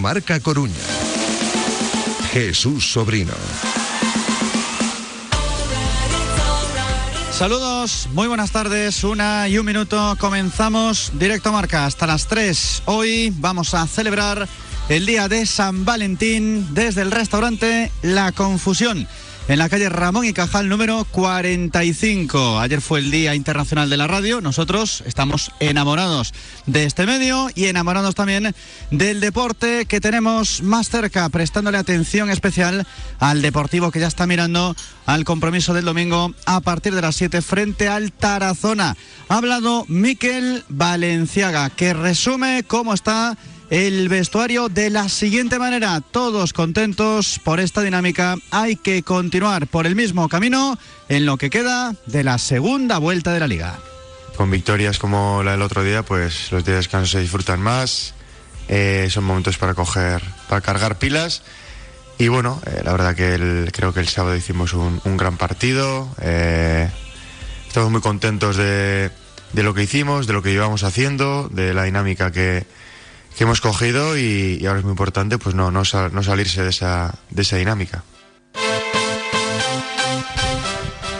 Directo 0.00 0.08
Marca 0.08 0.40
Coruña. 0.40 0.74
Jesús 2.32 2.90
Sobrino. 2.90 3.34
Saludos, 7.30 8.08
muy 8.12 8.26
buenas 8.26 8.50
tardes, 8.50 9.04
una 9.04 9.48
y 9.48 9.58
un 9.58 9.66
minuto, 9.66 10.16
comenzamos 10.18 11.12
directo 11.14 11.52
marca 11.52 11.86
hasta 11.86 12.06
las 12.06 12.26
3. 12.26 12.82
Hoy 12.86 13.32
vamos 13.36 13.74
a 13.74 13.86
celebrar 13.86 14.48
el 14.88 15.06
día 15.06 15.28
de 15.28 15.44
San 15.46 15.84
Valentín 15.84 16.74
desde 16.74 17.02
el 17.02 17.10
restaurante 17.10 17.90
La 18.02 18.32
Confusión 18.32 19.06
en 19.50 19.58
la 19.58 19.68
calle 19.68 19.88
Ramón 19.88 20.24
y 20.26 20.32
Cajal 20.32 20.68
número 20.68 21.04
45. 21.10 22.60
Ayer 22.60 22.80
fue 22.80 23.00
el 23.00 23.10
Día 23.10 23.34
Internacional 23.34 23.90
de 23.90 23.96
la 23.96 24.06
Radio. 24.06 24.40
Nosotros 24.40 25.02
estamos 25.06 25.50
enamorados 25.58 26.32
de 26.66 26.84
este 26.84 27.04
medio 27.04 27.48
y 27.56 27.64
enamorados 27.64 28.14
también 28.14 28.54
del 28.92 29.18
deporte 29.18 29.86
que 29.86 30.00
tenemos 30.00 30.62
más 30.62 30.88
cerca, 30.88 31.28
prestándole 31.30 31.78
atención 31.78 32.30
especial 32.30 32.86
al 33.18 33.42
deportivo 33.42 33.90
que 33.90 33.98
ya 33.98 34.06
está 34.06 34.24
mirando 34.28 34.76
al 35.04 35.24
compromiso 35.24 35.74
del 35.74 35.84
domingo 35.84 36.32
a 36.46 36.60
partir 36.60 36.94
de 36.94 37.02
las 37.02 37.16
7 37.16 37.42
frente 37.42 37.88
al 37.88 38.12
Tarazona. 38.12 38.96
Ha 39.28 39.36
hablado 39.36 39.84
Miquel 39.88 40.62
Valenciaga, 40.68 41.70
que 41.70 41.92
resume 41.92 42.62
cómo 42.68 42.94
está 42.94 43.36
el 43.70 44.08
vestuario 44.08 44.68
de 44.68 44.90
la 44.90 45.08
siguiente 45.08 45.58
manera. 45.58 46.00
Todos 46.00 46.52
contentos 46.52 47.40
por 47.42 47.60
esta 47.60 47.82
dinámica. 47.82 48.34
Hay 48.50 48.74
que 48.76 49.04
continuar 49.04 49.68
por 49.68 49.86
el 49.86 49.94
mismo 49.94 50.28
camino 50.28 50.76
en 51.08 51.24
lo 51.24 51.38
que 51.38 51.50
queda 51.50 51.94
de 52.06 52.24
la 52.24 52.38
segunda 52.38 52.98
vuelta 52.98 53.32
de 53.32 53.40
la 53.40 53.46
liga. 53.46 53.78
Con 54.36 54.50
victorias 54.50 54.98
como 54.98 55.42
la 55.44 55.52
del 55.52 55.62
otro 55.62 55.84
día, 55.84 56.02
pues 56.02 56.50
los 56.50 56.64
días 56.64 56.74
de 56.74 56.76
descanso 56.76 57.12
se 57.12 57.20
disfrutan 57.20 57.60
más. 57.60 58.14
Eh, 58.68 59.08
son 59.10 59.24
momentos 59.24 59.56
para 59.56 59.74
coger, 59.74 60.22
para 60.48 60.60
cargar 60.60 60.98
pilas. 60.98 61.42
Y 62.18 62.28
bueno, 62.28 62.60
eh, 62.66 62.82
la 62.84 62.92
verdad 62.92 63.14
que 63.14 63.70
creo 63.72 63.94
que 63.94 64.00
el 64.00 64.08
sábado 64.08 64.36
hicimos 64.36 64.72
un, 64.74 65.16
gran 65.16 65.36
partido. 65.36 66.08
Eh, 66.20 66.88
estamos 67.68 67.90
muy 67.90 68.00
contentos 68.00 68.56
de, 68.56 69.10
de 69.52 69.62
lo 69.62 69.74
que 69.74 69.84
hicimos, 69.84 70.26
de 70.26 70.32
lo 70.32 70.42
que 70.42 70.50
llevamos 70.50 70.82
haciendo, 70.82 71.48
de 71.48 71.72
la 71.72 71.84
dinámica 71.84 72.30
que, 72.32 72.66
que 73.36 73.44
hemos 73.44 73.60
cogido 73.60 74.18
y, 74.18 74.64
ahora 74.66 74.80
es 74.80 74.84
muy 74.84 74.92
importante 74.92 75.38
pues 75.38 75.54
no, 75.54 75.70
no, 75.70 75.84
salirse 75.84 76.62
de 76.62 76.70
esa, 76.70 77.14
de 77.30 77.42
esa 77.42 77.56
dinámica. 77.56 78.04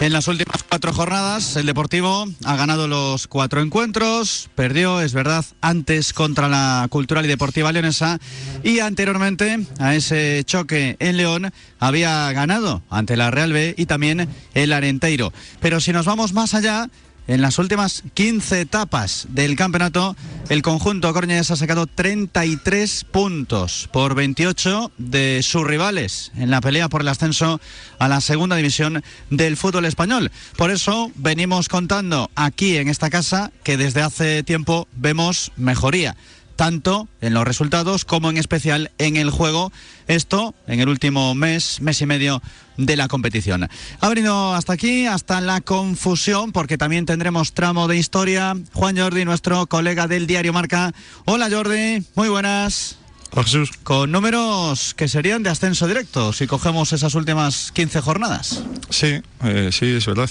En 0.01 0.13
las 0.13 0.27
últimas 0.27 0.63
cuatro 0.63 0.93
jornadas, 0.93 1.55
el 1.57 1.67
Deportivo 1.67 2.25
ha 2.43 2.55
ganado 2.55 2.87
los 2.87 3.27
cuatro 3.27 3.61
encuentros, 3.61 4.49
perdió, 4.55 4.99
es 4.99 5.13
verdad, 5.13 5.45
antes 5.61 6.11
contra 6.11 6.49
la 6.49 6.87
Cultural 6.89 7.23
y 7.25 7.27
Deportiva 7.27 7.71
Leonesa 7.71 8.17
y 8.63 8.79
anteriormente 8.79 9.63
a 9.77 9.93
ese 9.93 10.41
choque 10.43 10.95
en 10.97 11.17
León 11.17 11.53
había 11.77 12.31
ganado 12.31 12.81
ante 12.89 13.15
la 13.15 13.29
Real 13.29 13.53
B 13.53 13.75
y 13.77 13.85
también 13.85 14.27
el 14.55 14.73
Arenteiro. 14.73 15.33
Pero 15.59 15.79
si 15.79 15.93
nos 15.93 16.07
vamos 16.07 16.33
más 16.33 16.55
allá, 16.55 16.89
en 17.27 17.41
las 17.41 17.59
últimas 17.59 18.03
15 18.13 18.61
etapas 18.61 19.27
del 19.29 19.55
campeonato, 19.55 20.15
el 20.49 20.61
conjunto 20.61 21.13
Corñes 21.13 21.51
ha 21.51 21.55
sacado 21.55 21.87
33 21.87 23.05
puntos 23.05 23.89
por 23.91 24.15
28 24.15 24.91
de 24.97 25.41
sus 25.43 25.65
rivales 25.65 26.31
en 26.35 26.49
la 26.49 26.61
pelea 26.61 26.89
por 26.89 27.01
el 27.01 27.07
ascenso 27.07 27.61
a 27.99 28.07
la 28.07 28.21
segunda 28.21 28.55
división 28.55 29.03
del 29.29 29.55
fútbol 29.55 29.85
español. 29.85 30.31
Por 30.57 30.71
eso 30.71 31.11
venimos 31.15 31.69
contando 31.69 32.29
aquí 32.35 32.77
en 32.77 32.89
esta 32.89 33.09
casa 33.09 33.51
que 33.63 33.77
desde 33.77 34.01
hace 34.01 34.43
tiempo 34.43 34.87
vemos 34.95 35.51
mejoría 35.55 36.15
tanto 36.61 37.07
en 37.21 37.33
los 37.33 37.43
resultados 37.43 38.05
como 38.05 38.29
en 38.29 38.37
especial 38.37 38.91
en 38.99 39.15
el 39.15 39.31
juego. 39.31 39.73
Esto 40.05 40.53
en 40.67 40.79
el 40.79 40.89
último 40.89 41.33
mes, 41.33 41.81
mes 41.81 41.99
y 42.03 42.05
medio 42.05 42.39
de 42.77 42.95
la 42.97 43.07
competición. 43.07 43.67
Ha 43.99 44.09
venido 44.09 44.53
hasta 44.53 44.73
aquí, 44.73 45.07
hasta 45.07 45.41
la 45.41 45.61
confusión, 45.61 46.51
porque 46.51 46.77
también 46.77 47.07
tendremos 47.07 47.53
tramo 47.53 47.87
de 47.87 47.97
historia. 47.97 48.55
Juan 48.73 48.95
Jordi, 48.95 49.25
nuestro 49.25 49.65
colega 49.65 50.05
del 50.05 50.27
diario 50.27 50.53
Marca. 50.53 50.93
Hola 51.25 51.49
Jordi, 51.49 52.05
muy 52.13 52.29
buenas. 52.29 53.00
Jesús. 53.33 53.71
Con 53.83 54.11
números 54.11 54.93
que 54.93 55.07
serían 55.07 55.41
de 55.41 55.49
ascenso 55.49 55.87
directo 55.87 56.33
si 56.33 56.47
cogemos 56.47 56.91
esas 56.91 57.15
últimas 57.15 57.71
15 57.71 58.01
jornadas. 58.01 58.63
Sí, 58.89 59.21
eh, 59.43 59.69
sí, 59.71 59.85
es 59.85 60.05
verdad. 60.05 60.29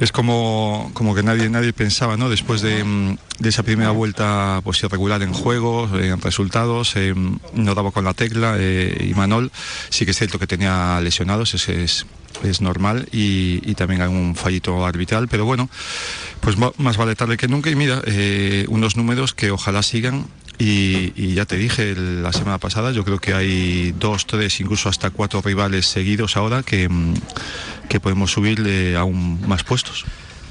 Es 0.00 0.12
como, 0.12 0.90
como 0.94 1.14
que 1.14 1.22
nadie, 1.22 1.50
nadie 1.50 1.72
pensaba, 1.72 2.16
¿no? 2.16 2.30
Después 2.30 2.62
de, 2.62 2.82
mm, 2.82 3.18
esa 3.44 3.62
primera 3.62 3.90
vuelta 3.90 4.60
pues 4.64 4.82
irregular 4.82 5.22
en 5.22 5.32
juegos, 5.32 5.90
en 5.92 6.20
resultados, 6.20 6.96
eh, 6.96 7.14
no 7.54 7.74
daba 7.74 7.90
con 7.90 8.04
la 8.04 8.14
tecla 8.14 8.56
eh, 8.58 9.08
y 9.10 9.14
Manol 9.14 9.52
sí 9.90 10.04
que 10.04 10.12
es 10.12 10.18
cierto 10.18 10.38
que 10.38 10.46
tenía 10.46 11.00
lesionados, 11.00 11.52
ese 11.54 11.84
es, 11.84 12.06
es 12.44 12.60
normal 12.60 13.08
y, 13.12 13.60
también 13.74 14.02
hay 14.02 14.08
un 14.08 14.36
fallito 14.36 14.86
arbitral, 14.86 15.26
pero 15.26 15.44
bueno, 15.44 15.68
pues 16.40 16.56
más 16.56 16.96
vale 16.96 17.16
tarde 17.16 17.36
que 17.36 17.48
nunca 17.48 17.68
y 17.68 17.74
mira, 17.74 18.00
unos 18.68 18.96
números 18.96 19.34
que 19.34 19.50
ojalá 19.50 19.82
sigan 19.82 20.26
y, 20.64 21.34
ya 21.34 21.44
te 21.44 21.56
dije 21.56 21.94
la 21.96 22.32
semana 22.32 22.58
pasada, 22.58 22.92
yo 22.92 23.04
creo 23.04 23.18
que 23.18 23.34
hay 23.34 23.92
dos, 23.92 24.26
tres, 24.26 24.60
incluso 24.60 24.88
hasta 24.88 25.10
cuatro 25.10 25.42
rivales 25.42 25.86
seguidos 25.86 26.36
ahora 26.36 26.62
que, 26.62 26.88
mm, 26.88 27.14
que 27.88 28.00
podemos 28.00 28.30
subirle 28.30 28.96
aún 28.96 29.40
más 29.48 29.64
puestos. 29.64 30.04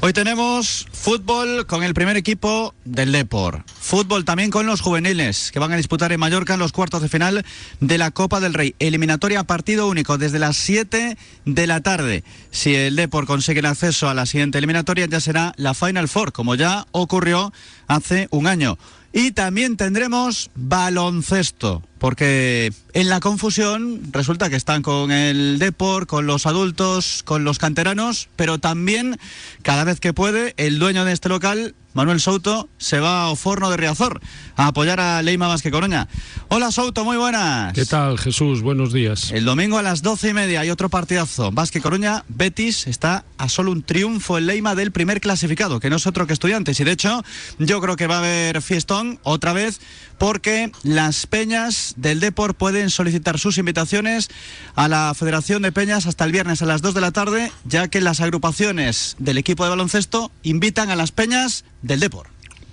Hoy 0.04 0.14
tenemos 0.14 0.88
fútbol 0.92 1.68
con 1.68 1.84
el 1.84 1.94
primer 1.94 2.18
equipo 2.18 2.74
del 2.86 3.12
Depor. 3.12 3.64
Fútbol 3.80 4.26
también 4.26 4.50
con 4.50 4.66
los 4.66 4.82
juveniles 4.82 5.52
que 5.52 5.60
van 5.60 5.72
a 5.72 5.78
disputar 5.78 6.12
en 6.12 6.20
Mallorca 6.20 6.58
los 6.58 6.72
cuartos 6.72 7.04
de 7.04 7.08
final 7.08 7.46
de 7.82 7.98
la 8.00 8.10
Copa 8.10 8.40
del 8.40 8.56
Rey. 8.56 8.74
Eliminatoria 8.80 9.44
partido 9.44 9.88
único 9.88 10.18
desde 10.18 10.40
las 10.40 10.58
7 10.58 11.18
de 11.46 11.68
la 11.68 11.82
tarde. 11.82 12.24
Si 12.50 12.74
el 12.74 12.96
Depor 12.96 13.28
consigue 13.28 13.60
el 13.60 13.68
acceso 13.68 14.10
a 14.10 14.16
la 14.16 14.26
siguiente 14.26 14.58
eliminatoria 14.58 15.06
ya 15.06 15.20
será 15.20 15.54
la 15.56 15.76
Final 15.76 16.08
Four, 16.08 16.32
como 16.32 16.56
ya 16.56 16.88
ocurrió 16.92 17.54
hace 17.88 18.28
un 18.32 18.48
año. 18.48 18.80
Y 19.14 19.32
también 19.32 19.78
tendremos 19.78 20.52
baloncesto, 20.56 21.84
porque 22.02 22.74
en 22.94 23.10
la 23.10 23.20
confusión 23.20 24.02
resulta 24.12 24.50
que 24.50 24.56
están 24.56 24.82
con 24.82 25.12
el 25.12 25.60
Depor, 25.60 26.08
con 26.08 26.26
los 26.26 26.48
adultos, 26.48 27.22
con 27.24 27.44
los 27.44 27.60
canteranos, 27.60 28.28
pero 28.36 28.58
también 28.58 29.20
cada 29.62 29.84
vez 29.84 30.00
que 30.00 30.12
puede 30.12 30.56
el 30.58 30.80
dueño 30.80 31.06
de 31.06 31.14
este 31.14 31.30
local 31.30 31.76
Manuel 31.94 32.22
Souto 32.22 32.70
se 32.78 33.00
va 33.00 33.30
a 33.30 33.36
Forno 33.36 33.70
de 33.70 33.76
Riazor 33.76 34.22
a 34.56 34.68
apoyar 34.68 35.00
a 35.02 35.22
Leima 35.22 35.48
Vázquez 35.48 35.74
Coroña. 35.74 36.08
Hola 36.48 36.72
Souto, 36.72 37.04
muy 37.04 37.18
buenas. 37.18 37.74
¿Qué 37.74 37.86
tal 37.86 38.18
Jesús? 38.18 38.62
Buenos 38.62 38.94
días. 38.94 39.32
El 39.32 39.44
domingo 39.44 39.78
a 39.78 39.82
las 39.82 40.02
doce 40.02 40.30
y 40.30 40.34
media 40.34 40.62
hay 40.62 40.70
otro 40.70 40.90
partidazo. 40.90 41.52
Vázquez 41.52 41.82
Coroña, 41.82 42.24
Betis 42.30 42.88
está 42.88 43.26
a 43.38 43.50
solo 43.50 43.72
un 43.72 43.84
triunfo 43.84 44.38
en 44.38 44.48
Leima 44.48 44.74
del 44.74 44.92
primer 44.92 45.20
clasificado, 45.20 45.82
que 45.82 45.90
no 45.90 45.98
es 45.98 46.08
otro 46.08 46.28
que 46.28 46.34
estudiantes. 46.34 46.80
Y 46.80 46.86
de 46.86 46.92
hecho, 46.92 47.24
yo 47.60 47.82
creo 47.82 47.98
que 47.98 48.08
va 48.08 48.16
a 48.16 48.20
haber 48.20 48.62
fiestón 48.62 49.20
otra 49.24 49.52
vez 49.52 49.82
porque 50.22 50.72
las 50.84 51.26
peñas 51.26 51.96
del 51.98 52.20
Depor 52.20 52.54
pueden 52.54 52.92
solicitar 52.92 53.40
sus 53.40 53.58
invitaciones 53.58 54.30
a 54.76 54.88
la 54.88 55.16
Federación 55.16 55.64
de 55.64 55.72
Peñas 55.72 56.06
hasta 56.06 56.26
el 56.26 56.32
viernes 56.32 56.62
a 56.62 56.68
las 56.68 56.84
2 56.84 56.94
de 56.94 57.02
la 57.02 57.10
tarde, 57.10 57.52
ya 57.66 57.88
que 57.88 58.02
las 58.02 58.22
agrupaciones 58.22 59.16
del 59.18 59.40
equipo 59.40 59.64
de 59.64 59.72
baloncesto 59.72 60.32
invitan 60.44 60.92
a 60.92 60.96
las 60.96 61.12
peñas 61.12 61.66
del 61.82 62.02
Depor. 62.02 62.28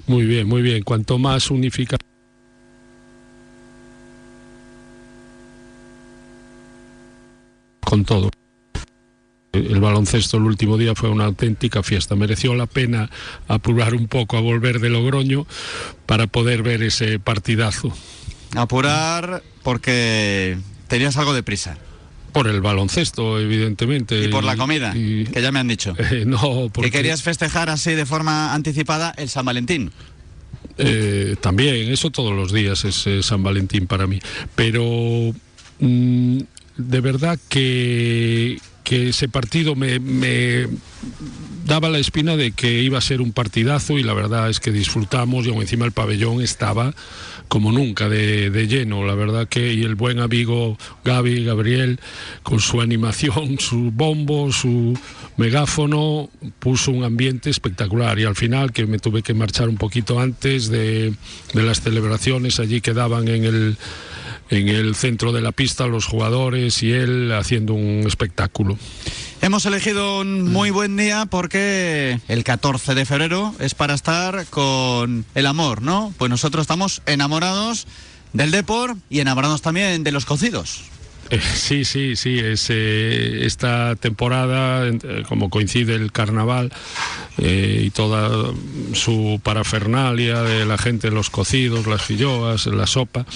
Muy 0.07 0.27
bien, 0.27 0.47
muy 0.47 0.61
bien. 0.61 0.83
Cuanto 0.83 1.17
más 1.17 1.51
unificación 1.51 2.07
con 7.81 8.05
todo. 8.05 8.31
El 9.59 9.81
baloncesto 9.81 10.37
el 10.37 10.45
último 10.45 10.77
día 10.79 10.95
fue 10.95 11.09
una 11.09 11.25
auténtica 11.25 11.83
fiesta. 11.83 12.17
Mereció 12.17 12.55
la 12.55 12.67
pena 12.67 13.11
apurar 13.47 13.95
un 13.95 14.09
poco 14.09 14.37
a 14.37 14.41
volver 14.41 14.81
de 14.81 14.89
Logroño 14.91 15.47
para 16.07 16.27
poder 16.27 16.63
ver 16.63 16.83
ese 16.83 17.19
partidazo. 17.19 17.93
Apurar 18.55 19.43
porque 19.63 20.59
tenías 20.89 21.17
algo 21.17 21.35
de 21.35 21.43
prisa. 21.43 21.77
Por 22.33 22.47
el 22.47 22.61
baloncesto, 22.61 23.41
evidentemente. 23.41 24.25
Y 24.25 24.29
por 24.29 24.45
la 24.45 24.57
comida, 24.57 24.93
que 24.93 25.41
ya 25.41 25.51
me 25.51 25.61
han 25.61 25.69
dicho. 25.69 25.95
Eh, 26.11 26.25
no, 26.27 26.71
porque... 26.73 26.91
Que 26.91 26.99
querías 26.99 27.23
festejar 27.23 27.69
así 27.71 27.93
de 27.93 28.07
forma 28.07 28.55
anticipada 28.55 29.13
el 29.17 29.29
San 29.29 29.45
Valentín. 29.45 29.91
Eh, 30.79 31.37
también, 31.41 31.91
eso 31.91 32.11
todos 32.11 32.33
los 32.35 32.53
días 32.53 32.85
es 32.85 33.07
eh, 33.07 33.23
San 33.23 33.43
Valentín 33.43 33.87
para 33.87 34.07
mí. 34.07 34.21
Pero 34.55 35.35
mm, 35.81 36.39
de 36.77 37.01
verdad 37.01 37.39
que, 37.49 38.59
que 38.89 39.11
ese 39.11 39.29
partido 39.29 39.75
me, 39.75 39.99
me 39.99 40.67
daba 41.67 41.91
la 41.91 41.99
espina 41.99 42.39
de 42.39 42.53
que 42.53 42.81
iba 42.81 42.97
a 42.97 43.03
ser 43.03 43.21
un 43.21 43.33
partidazo 43.33 43.99
y 43.99 44.03
la 44.03 44.15
verdad 44.15 44.49
es 44.49 44.61
que 44.61 44.73
disfrutamos 44.73 45.45
y 45.45 45.51
aún 45.51 45.61
encima 45.61 45.85
el 45.85 45.93
pabellón 45.93 46.41
estaba 46.41 46.95
como 47.49 47.71
nunca 47.71 48.09
de, 48.09 48.67
lleno, 48.67 49.05
la 49.05 49.15
verdad 49.15 49.47
que 49.47 49.75
y 49.75 49.83
el 49.83 49.95
buen 49.95 50.21
amigo 50.21 50.79
Gaby, 51.05 51.45
Gabriel, 51.45 52.01
con 52.43 52.61
su 52.61 52.81
animación, 52.81 53.59
su 53.61 53.91
bombo, 53.91 54.51
su 54.53 54.99
megáfono, 55.37 56.31
puso 56.59 56.91
un 56.91 57.05
ambiente 57.05 57.51
espectacular. 57.51 58.19
Y 58.19 58.25
al 58.25 58.37
final 58.37 58.73
que 58.73 58.87
me 58.87 58.99
tuve 58.99 59.23
que 59.23 59.35
marchar 59.35 59.69
un 59.69 59.77
poquito 59.77 60.19
antes 60.19 60.71
de, 60.71 61.13
de 61.53 61.63
las 61.63 61.83
celebraciones 61.83 62.59
allí 62.59 62.81
quedaban 62.81 63.29
en 63.29 63.45
el 63.45 63.77
en 64.51 64.69
el 64.69 64.95
centro 64.95 65.33
de 65.33 65.41
la 65.41 65.53
pista 65.53 65.87
los 65.87 66.07
jugadores 66.07 66.83
y 66.83 66.93
él 66.93 67.33
haciendo 67.33 67.75
un 67.75 68.05
espectáculo. 68.07 68.79
Hemos 69.41 69.67
elegido 69.67 70.21
un 70.21 70.51
muy 70.53 70.71
buen 70.71 70.97
día 70.97 71.27
porque 71.27 72.19
el 72.29 72.45
14 72.45 72.95
de 72.95 73.05
febrero 73.05 73.55
es 73.61 73.75
para 73.75 73.95
estar 73.95 74.47
con 74.47 75.25
el 75.35 75.47
amor, 75.47 75.83
¿no? 75.83 76.13
Pues 76.19 76.31
nosotros 76.31 76.63
estamos 76.63 77.03
enamorados 77.07 77.87
del 78.33 78.51
deporte 78.51 79.01
y 79.11 79.21
enamorados 79.21 79.63
también 79.63 80.03
de 80.03 80.13
los 80.13 80.25
cocidos. 80.25 80.85
Eh, 81.31 81.41
sí, 81.41 81.85
sí, 81.85 82.17
sí. 82.17 82.39
Es, 82.39 82.69
eh, 82.71 83.45
esta 83.45 83.97
temporada, 83.97 84.87
eh, 84.89 85.25
como 85.29 85.51
coincide 85.51 85.95
el 85.95 86.13
carnaval 86.13 86.73
y 87.41 87.91
toda 87.91 88.53
su 88.95 89.41
parafernalia 89.45 90.43
de 90.43 90.67
la 90.67 90.77
gente, 90.77 91.13
los 91.13 91.31
cocidos, 91.31 91.87
las 91.87 92.03
filloas, 92.03 92.67
la 92.67 92.89
sopa, 92.89 93.27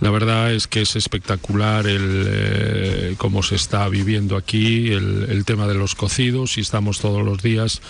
la 0.00 0.10
verdad 0.10 0.52
es 0.52 0.66
que 0.66 0.82
es 0.82 0.96
espectacular 0.96 1.86
el 1.86 3.14
cómo 3.16 3.42
se 3.42 3.54
está 3.54 3.88
viviendo 3.88 4.36
aquí 4.36 4.92
el, 4.92 5.44
tema 5.46 5.66
de 5.66 5.74
los 5.74 5.94
cocidos 5.94 6.58
y 6.58 6.60
estamos 6.60 7.00
todos 7.00 7.24
los 7.24 7.42
días 7.42 7.80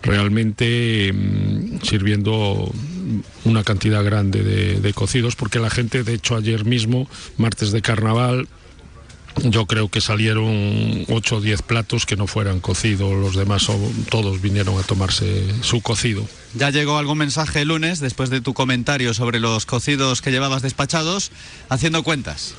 realmente 0.00 1.12
mmm, 1.12 1.80
sirviendo 1.82 2.70
una 3.44 3.64
cantidad 3.64 4.04
grande 4.04 4.44
de, 4.44 4.80
de, 4.80 4.92
cocidos, 4.92 5.34
porque 5.34 5.58
la 5.58 5.70
gente, 5.70 6.04
de 6.04 6.14
hecho, 6.14 6.36
ayer 6.36 6.64
mismo, 6.64 7.08
martes 7.36 7.72
de 7.72 7.82
carnaval, 7.82 8.46
yo 9.42 9.66
creo 9.66 9.88
que 9.88 10.00
salieron 10.00 11.04
8 11.08 11.36
o 11.36 11.40
10 11.40 11.62
platos 11.62 12.06
que 12.06 12.16
no 12.16 12.26
fueran 12.26 12.60
cocidos, 12.60 13.12
los 13.14 13.34
demás 13.34 13.68
todos 14.10 14.40
vinieron 14.40 14.78
a 14.78 14.82
tomarse 14.82 15.44
su 15.62 15.80
cocido. 15.80 16.26
Ya 16.54 16.70
llegó 16.70 16.98
algún 16.98 17.18
mensaje 17.18 17.62
el 17.62 17.68
lunes, 17.68 18.00
después 18.00 18.30
de 18.30 18.40
tu 18.40 18.54
comentario 18.54 19.12
sobre 19.14 19.40
los 19.40 19.66
cocidos 19.66 20.22
que 20.22 20.30
llevabas 20.30 20.62
despachados, 20.62 21.32
haciendo 21.68 22.02
cuentas. 22.02 22.54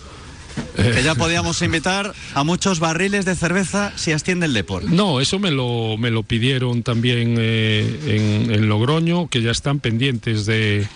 Que 0.75 1.04
ya 1.04 1.16
podíamos 1.16 1.62
invitar 1.62 2.13
a 2.33 2.44
muchos 2.45 2.80
barriles 2.80 3.25
de 3.25 3.36
cerveza 3.36 3.92
si 3.98 4.13
asciende 4.13 4.45
el 4.45 4.54
deporte. 4.54 4.88
No, 4.89 5.19
eso 5.19 5.38
me 5.38 5.51
lo, 5.51 5.98
me 5.98 6.12
lo 6.12 6.24
pidieron 6.24 6.81
también 6.81 7.36
eh, 7.38 8.45
en, 8.48 8.54
en 8.54 8.69
Logroño, 8.69 9.28
que 9.28 9.42
ya 9.42 9.51
están 9.51 9.80
pendientes 9.80 10.45
de, 10.45 10.88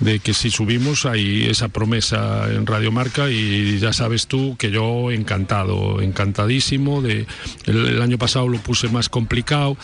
de 0.00 0.18
que 0.18 0.34
si 0.34 0.50
subimos 0.50 1.06
hay 1.06 1.44
esa 1.44 1.68
promesa 1.68 2.50
en 2.50 2.66
Radio 2.66 2.90
Marca 2.92 3.30
y 3.30 3.78
ya 3.78 3.92
sabes 3.92 4.26
tú 4.26 4.56
que 4.58 4.70
yo 4.70 5.10
encantado, 5.10 6.00
encantadísimo. 6.00 7.02
De, 7.02 7.26
el, 7.66 8.02
año 8.02 8.18
pasado 8.18 8.48
lo 8.48 8.58
puse 8.58 8.88
más 8.88 9.08
complicado 9.08 9.76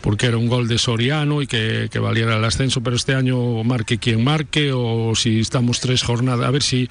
porque 0.00 0.26
era 0.26 0.36
un 0.36 0.48
gol 0.48 0.66
de 0.66 0.78
Soriano 0.78 1.42
y 1.42 1.46
que, 1.46 1.88
valiera 2.00 2.36
el 2.36 2.44
ascenso, 2.44 2.80
pero 2.80 2.96
este 2.96 3.14
año 3.14 3.62
marque 3.62 3.98
quien 3.98 4.24
marque 4.24 4.72
o 4.74 5.14
si 5.14 5.40
estamos 5.40 5.78
tres 5.78 6.02
jornadas, 6.02 6.46
a 6.46 6.50
ver 6.50 6.64
si, 6.64 6.88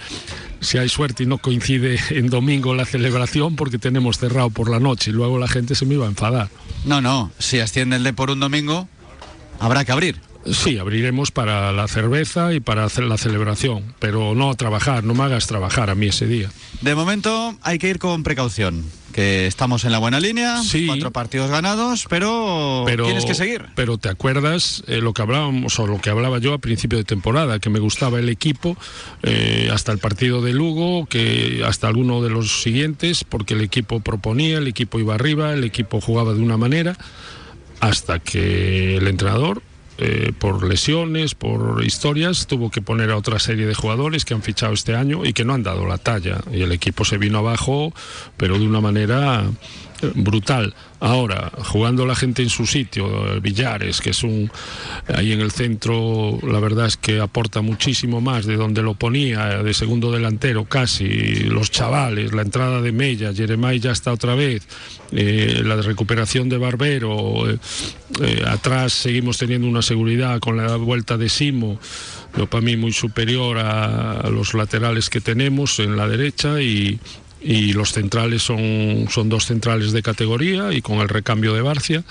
si 0.61 0.77
hay 0.77 0.87
suerte 0.87 1.23
y 1.23 1.25
no 1.25 1.37
coincide 1.37 1.99
en 2.11 2.29
domingo 2.29 2.73
la 2.73 2.85
celebración 2.85 3.57
porque 3.57 3.77
tenemos 3.77 4.17
cerrado 4.17 4.49
por 4.49 4.69
la 4.69 4.79
noche 4.79 5.11
y 5.11 5.13
luego 5.13 5.37
la 5.37 5.49
gente 5.49 5.75
se 5.75 5.85
me 5.85 5.95
iba 5.95 6.05
a 6.05 6.09
enfadar. 6.09 6.49
No, 6.85 7.01
no, 7.01 7.31
si 7.37 7.59
asciende 7.59 7.97
el 7.97 8.03
de 8.03 8.13
por 8.13 8.31
un 8.31 8.39
domingo, 8.39 8.87
habrá 9.59 9.83
que 9.83 9.91
abrir. 9.91 10.30
Sí, 10.45 10.77
abriremos 10.77 11.31
para 11.31 11.71
la 11.71 11.87
cerveza 11.87 12.53
y 12.53 12.59
para 12.59 12.83
hacer 12.83 13.03
la 13.03 13.17
celebración, 13.17 13.93
pero 13.99 14.33
no 14.33 14.49
a 14.49 14.55
trabajar, 14.55 15.03
no 15.03 15.13
me 15.13 15.23
hagas 15.23 15.47
trabajar 15.47 15.89
a 15.89 15.95
mí 15.95 16.07
ese 16.07 16.25
día. 16.25 16.49
De 16.81 16.95
momento 16.95 17.55
hay 17.61 17.77
que 17.77 17.89
ir 17.89 17.99
con 17.99 18.23
precaución, 18.23 18.83
que 19.13 19.45
estamos 19.45 19.85
en 19.85 19.91
la 19.91 19.99
buena 19.99 20.19
línea, 20.19 20.63
sí, 20.63 20.87
cuatro 20.87 21.11
partidos 21.11 21.51
ganados, 21.51 22.07
pero, 22.09 22.83
pero 22.87 23.05
tienes 23.05 23.25
que 23.25 23.35
seguir. 23.35 23.65
Pero 23.75 23.99
te 23.99 24.09
acuerdas 24.09 24.83
eh, 24.87 24.97
lo 24.97 25.13
que 25.13 25.21
hablábamos 25.21 25.77
o 25.79 25.85
lo 25.85 26.01
que 26.01 26.09
hablaba 26.09 26.39
yo 26.39 26.53
a 26.53 26.57
principio 26.57 26.97
de 26.97 27.03
temporada, 27.03 27.59
que 27.59 27.69
me 27.69 27.79
gustaba 27.79 28.19
el 28.19 28.29
equipo 28.29 28.75
eh, 29.21 29.69
hasta 29.71 29.91
el 29.91 29.99
partido 29.99 30.41
de 30.41 30.53
Lugo, 30.53 31.05
que 31.05 31.63
hasta 31.65 31.87
alguno 31.87 32.23
de 32.23 32.31
los 32.31 32.63
siguientes, 32.63 33.23
porque 33.23 33.53
el 33.53 33.61
equipo 33.61 33.99
proponía, 33.99 34.57
el 34.57 34.67
equipo 34.67 34.99
iba 34.99 35.13
arriba, 35.13 35.53
el 35.53 35.63
equipo 35.63 36.01
jugaba 36.01 36.33
de 36.33 36.41
una 36.41 36.57
manera, 36.57 36.97
hasta 37.79 38.19
que 38.19 38.97
el 38.97 39.07
entrenador 39.07 39.61
eh, 40.03 40.33
por 40.35 40.63
lesiones, 40.63 41.35
por 41.35 41.83
historias, 41.85 42.47
tuvo 42.47 42.71
que 42.71 42.81
poner 42.81 43.11
a 43.11 43.17
otra 43.17 43.37
serie 43.37 43.67
de 43.67 43.75
jugadores 43.75 44.25
que 44.25 44.33
han 44.33 44.41
fichado 44.41 44.73
este 44.73 44.95
año 44.95 45.23
y 45.25 45.33
que 45.33 45.45
no 45.45 45.53
han 45.53 45.61
dado 45.61 45.85
la 45.85 45.99
talla. 45.99 46.41
Y 46.51 46.63
el 46.63 46.71
equipo 46.71 47.05
se 47.05 47.19
vino 47.19 47.37
abajo, 47.37 47.93
pero 48.35 48.57
de 48.57 48.65
una 48.65 48.81
manera 48.81 49.43
brutal. 50.15 50.73
Ahora, 50.99 51.51
jugando 51.65 52.05
la 52.05 52.15
gente 52.15 52.43
en 52.43 52.49
su 52.49 52.67
sitio, 52.67 53.41
Villares, 53.41 54.01
que 54.01 54.11
es 54.11 54.23
un 54.23 54.51
ahí 55.07 55.31
en 55.31 55.41
el 55.41 55.51
centro, 55.51 56.37
la 56.43 56.59
verdad 56.59 56.85
es 56.85 56.97
que 56.97 57.19
aporta 57.19 57.61
muchísimo 57.61 58.21
más 58.21 58.45
de 58.45 58.55
donde 58.55 58.83
lo 58.83 58.93
ponía, 58.93 59.63
de 59.63 59.73
segundo 59.73 60.11
delantero 60.11 60.65
casi, 60.65 61.39
los 61.45 61.71
chavales, 61.71 62.33
la 62.33 62.43
entrada 62.43 62.81
de 62.81 62.91
Mella, 62.91 63.33
Jeremai 63.33 63.79
ya 63.79 63.91
está 63.91 64.11
otra 64.11 64.35
vez, 64.35 64.67
eh, 65.11 65.61
la 65.65 65.75
recuperación 65.77 66.49
de 66.49 66.57
Barbero, 66.57 67.49
eh, 67.49 67.57
eh, 68.21 68.43
atrás 68.47 68.93
seguimos 68.93 69.37
teniendo 69.37 69.67
una 69.67 69.81
seguridad 69.81 70.39
con 70.39 70.57
la 70.57 70.75
vuelta 70.75 71.17
de 71.17 71.29
Simo, 71.29 71.79
lo 72.35 72.47
para 72.47 72.61
mí 72.61 72.77
muy 72.77 72.93
superior 72.93 73.57
a, 73.57 74.21
a 74.21 74.29
los 74.29 74.53
laterales 74.53 75.09
que 75.09 75.19
tenemos 75.19 75.79
en 75.79 75.97
la 75.97 76.07
derecha 76.07 76.61
y 76.61 76.99
y 77.41 77.73
los 77.73 77.91
centrales 77.93 78.43
son, 78.43 79.07
son 79.09 79.29
dos 79.29 79.45
centrales 79.45 79.91
de 79.91 80.03
categoría 80.03 80.71
y 80.73 80.81
con 80.81 80.99
el 80.99 81.09
recambio 81.09 81.53
de 81.53 81.61
Barcia. 81.61 82.03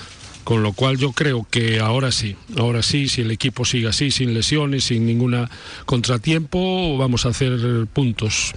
Con 0.44 0.62
lo 0.62 0.72
cual 0.72 0.96
yo 0.96 1.12
creo 1.12 1.46
que 1.48 1.80
ahora 1.80 2.10
sí, 2.10 2.34
ahora 2.58 2.82
sí, 2.82 3.08
si 3.08 3.20
el 3.20 3.30
equipo 3.30 3.64
sigue 3.64 3.88
así, 3.88 4.10
sin 4.10 4.32
lesiones, 4.32 4.84
sin 4.84 5.06
ningún 5.06 5.46
contratiempo, 5.84 6.96
vamos 6.96 7.26
a 7.26 7.28
hacer 7.28 7.86
puntos. 7.92 8.54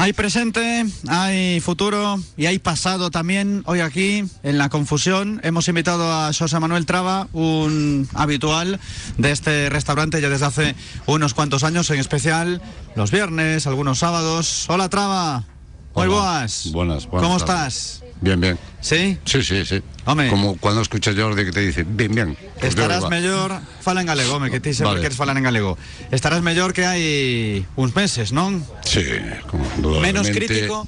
Hay 0.00 0.14
presente, 0.14 0.86
hay 1.08 1.60
futuro 1.60 2.18
y 2.38 2.46
hay 2.46 2.58
pasado 2.58 3.10
también. 3.10 3.62
Hoy 3.66 3.80
aquí, 3.80 4.24
en 4.42 4.56
la 4.56 4.70
confusión, 4.70 5.40
hemos 5.44 5.68
invitado 5.68 6.10
a 6.10 6.32
José 6.32 6.58
Manuel 6.58 6.86
Traba, 6.86 7.28
un 7.34 8.08
habitual 8.14 8.80
de 9.18 9.30
este 9.30 9.68
restaurante 9.68 10.22
ya 10.22 10.30
desde 10.30 10.46
hace 10.46 10.74
unos 11.04 11.34
cuantos 11.34 11.64
años, 11.64 11.90
en 11.90 11.98
especial 11.98 12.62
los 12.96 13.10
viernes, 13.10 13.66
algunos 13.66 13.98
sábados. 13.98 14.64
Hola 14.70 14.88
Traba. 14.88 15.44
Muy 15.94 16.06
buenas. 16.08 16.70
Buenas, 16.72 17.06
buenas. 17.06 17.26
¿Cómo 17.26 17.36
estás? 17.36 18.02
Bien, 18.20 18.40
bien. 18.40 18.58
¿Sí? 18.80 19.18
Sí, 19.24 19.42
sí, 19.42 19.64
sí. 19.64 19.82
Home. 20.04 20.28
Como 20.28 20.56
cuando 20.58 20.82
escuchas 20.82 21.16
Jordi 21.16 21.44
que 21.44 21.52
te 21.52 21.60
dice, 21.60 21.84
bien, 21.88 22.14
bien. 22.14 22.36
Pues 22.58 22.70
Estarás 22.70 23.08
mellor, 23.08 23.60
fala 23.80 24.02
en 24.02 24.06
galego, 24.06 24.34
home, 24.34 24.50
que 24.50 24.60
ti 24.60 24.74
sempre 24.74 24.90
vale. 24.92 25.00
queres 25.02 25.16
falar 25.16 25.36
en 25.36 25.44
galego. 25.44 25.78
Estarás 26.10 26.42
mellor 26.42 26.72
que 26.72 26.84
hai 26.84 27.64
uns 27.76 27.96
meses, 27.96 28.32
non? 28.32 28.60
Sí, 28.84 29.04
como 29.48 29.64
Menos 30.00 30.28
crítico? 30.28 30.86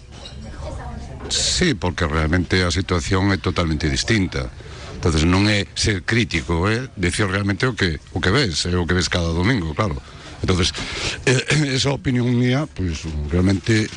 Sí, 1.32 1.73
porque 1.73 2.06
realmente 2.06 2.61
a 2.61 2.71
situación 2.71 3.32
é 3.32 3.40
totalmente 3.40 3.88
distinta. 3.88 4.52
Entonces 4.92 5.25
non 5.25 5.49
é 5.49 5.64
ser 5.75 6.04
crítico, 6.04 6.68
é 6.68 6.87
decir 7.00 7.26
realmente 7.26 7.64
o 7.64 7.73
que 7.73 7.97
o 8.12 8.21
que 8.21 8.28
ves, 8.30 8.68
é 8.68 8.76
o 8.76 8.85
que 8.85 8.92
ves 8.94 9.09
cada 9.09 9.32
domingo, 9.32 9.73
claro. 9.73 9.97
Entonces, 10.44 10.76
eh, 11.25 11.40
esa 11.73 11.90
opinión 11.97 12.28
mía, 12.37 12.68
pues 12.68 13.09
realmente 13.32 13.88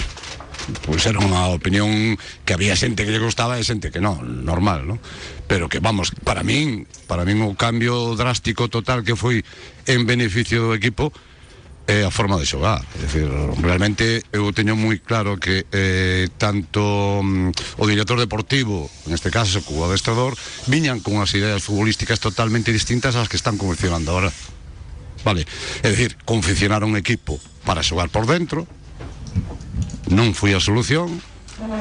pues 0.85 1.05
era 1.05 1.21
unha 1.21 1.53
opinión 1.53 2.17
que 2.45 2.53
había 2.57 2.73
xente 2.73 3.05
que 3.05 3.13
lle 3.13 3.21
gustaba 3.21 3.61
e 3.61 3.63
xente 3.63 3.93
que 3.93 4.01
non, 4.01 4.45
normal, 4.45 4.89
¿no? 4.89 4.97
Pero 5.45 5.69
que 5.69 5.77
vamos, 5.77 6.09
para 6.25 6.41
min, 6.41 6.89
para 7.05 7.21
min 7.21 7.41
o 7.45 7.53
cambio 7.53 8.17
drástico 8.17 8.65
total 8.67 9.05
que 9.05 9.13
foi 9.13 9.45
en 9.85 10.09
beneficio 10.09 10.65
do 10.65 10.73
equipo 10.73 11.13
é 11.85 12.01
a 12.01 12.09
forma 12.09 12.41
de 12.41 12.49
xogar, 12.49 12.81
é 12.81 13.05
dicir, 13.05 13.29
realmente 13.61 14.25
eu 14.33 14.49
teño 14.49 14.73
moi 14.73 14.97
claro 14.97 15.37
que 15.37 15.69
eh, 15.69 16.25
tanto 16.41 16.81
um, 17.21 17.53
o 17.77 17.85
director 17.85 18.17
deportivo, 18.17 18.89
en 19.05 19.13
este 19.13 19.29
caso 19.29 19.61
o 19.69 19.85
adestrador, 19.85 20.33
viñan 20.65 20.97
con 20.97 21.21
as 21.21 21.29
ideas 21.37 21.61
futbolísticas 21.61 22.17
totalmente 22.17 22.73
distintas 22.73 23.13
ás 23.13 23.29
que 23.29 23.37
están 23.37 23.61
confeccionando 23.61 24.17
ahora. 24.17 24.33
Vale, 25.21 25.45
é 25.85 25.93
dicir, 25.93 26.17
confeccionaron 26.25 26.89
un 26.89 26.97
equipo 26.97 27.37
para 27.69 27.85
xogar 27.85 28.09
por 28.09 28.25
dentro, 28.25 28.65
non 30.09 30.33
foi 30.37 30.53
a 30.53 30.61
solución 30.61 31.21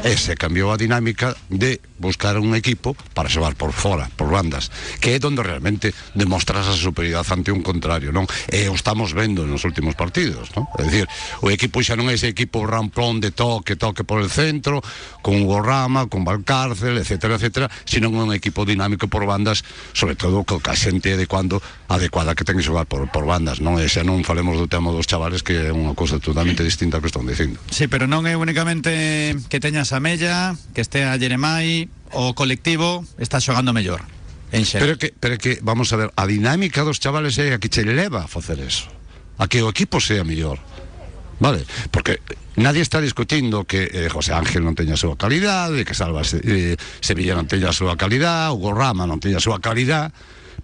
E 0.04 0.14
se 0.14 0.38
cambiou 0.38 0.71
a 0.71 0.78
dinámica 0.78 1.35
de 1.50 1.83
buscar 1.99 2.38
un 2.38 2.54
equipo 2.54 2.95
para 3.14 3.28
xogar 3.28 3.57
por 3.57 3.73
fora, 3.73 4.11
por 4.14 4.31
bandas, 4.31 4.71
que 5.00 5.14
é 5.14 5.19
donde 5.19 5.43
realmente 5.43 5.95
demostras 6.14 6.66
a 6.69 6.76
superioridade 6.76 7.33
ante 7.33 7.50
un 7.50 7.64
contrario, 7.64 8.12
non? 8.12 8.28
E 8.50 8.69
o 8.71 8.75
estamos 8.76 9.16
vendo 9.16 9.49
nos 9.49 9.64
últimos 9.64 9.99
partidos, 9.99 10.52
non? 10.54 10.69
É 10.78 10.85
dicir, 10.85 11.07
o 11.43 11.50
equipo 11.50 11.83
xa 11.83 11.99
non 11.99 12.07
é 12.11 12.14
ese 12.14 12.31
equipo 12.31 12.62
ramplón 12.66 13.19
de 13.19 13.35
toque, 13.35 13.75
toque 13.75 14.07
por 14.07 14.23
el 14.23 14.31
centro, 14.31 14.85
con 15.25 15.43
Hugo 15.43 15.64
Rama, 15.64 16.07
con 16.07 16.23
Valcárcel, 16.23 17.00
etcétera, 17.00 17.40
etcétera, 17.40 17.66
sino 17.88 18.12
un 18.12 18.31
equipo 18.37 18.69
dinámico 18.69 19.09
por 19.09 19.26
bandas, 19.26 19.64
sobre 19.97 20.14
todo 20.14 20.45
co 20.45 20.61
a 20.61 20.76
xente 20.76 21.14
adecuando 21.16 21.59
adecuada 21.88 22.37
que 22.37 22.45
ten 22.45 22.61
que 22.61 22.64
xogar 22.66 22.87
por, 22.87 23.09
por 23.11 23.25
bandas, 23.25 23.59
non? 23.64 23.81
E 23.81 23.88
xa 23.88 24.04
non 24.04 24.23
falemos 24.23 24.61
do 24.61 24.69
tema 24.69 24.93
dos 24.93 25.09
chavales 25.09 25.43
que 25.43 25.69
é 25.69 25.73
unha 25.73 25.97
cousa 25.97 26.21
totalmente 26.21 26.62
distinta 26.62 27.00
que 27.00 27.09
están 27.09 27.25
dicindo. 27.25 27.57
Sí, 27.73 27.88
pero 27.88 28.04
non 28.04 28.28
é 28.28 28.37
únicamente 28.37 29.33
que 29.49 29.63
teñas 29.64 29.97
a 29.97 30.00
Mella, 30.00 30.52
que 30.75 30.85
este 30.85 31.09
a 31.09 31.16
Jeremai, 31.16 31.88
o 32.12 32.37
colectivo 32.37 33.00
está 33.16 33.40
xogando 33.40 33.73
mellor. 33.73 34.04
Pero 34.52 35.00
que, 35.00 35.16
pero 35.16 35.40
que, 35.40 35.59
vamos 35.64 35.88
a 35.92 35.97
ver, 35.97 36.12
a 36.21 36.28
dinámica 36.28 36.85
dos 36.85 37.00
chavales 37.00 37.40
é 37.40 37.56
a 37.56 37.59
que 37.59 37.73
che 37.73 37.80
leva 37.80 38.25
a 38.25 38.28
facer 38.28 38.61
eso. 38.61 38.92
A 39.40 39.49
que 39.49 39.64
o 39.64 39.73
equipo 39.73 40.04
sea 40.04 40.21
mellor. 40.21 40.61
Vale, 41.40 41.64
porque 41.88 42.21
nadie 42.61 42.85
está 42.85 43.00
discutindo 43.00 43.64
que 43.64 43.88
eh, 43.88 44.12
José 44.12 44.37
Ángel 44.37 44.68
non 44.68 44.76
teña 44.76 44.94
a 44.94 45.00
súa 45.00 45.16
calidade, 45.16 45.88
que 45.88 45.97
Salva 45.97 46.21
eh, 46.21 46.76
Sevilla 47.00 47.33
non 47.33 47.49
teña 47.49 47.73
a 47.73 47.75
súa 47.75 47.97
calidade, 47.97 48.52
Hugo 48.52 48.76
Rama 48.76 49.09
non 49.09 49.16
teña 49.16 49.40
a 49.40 49.44
súa 49.49 49.64
calidade, 49.64 50.12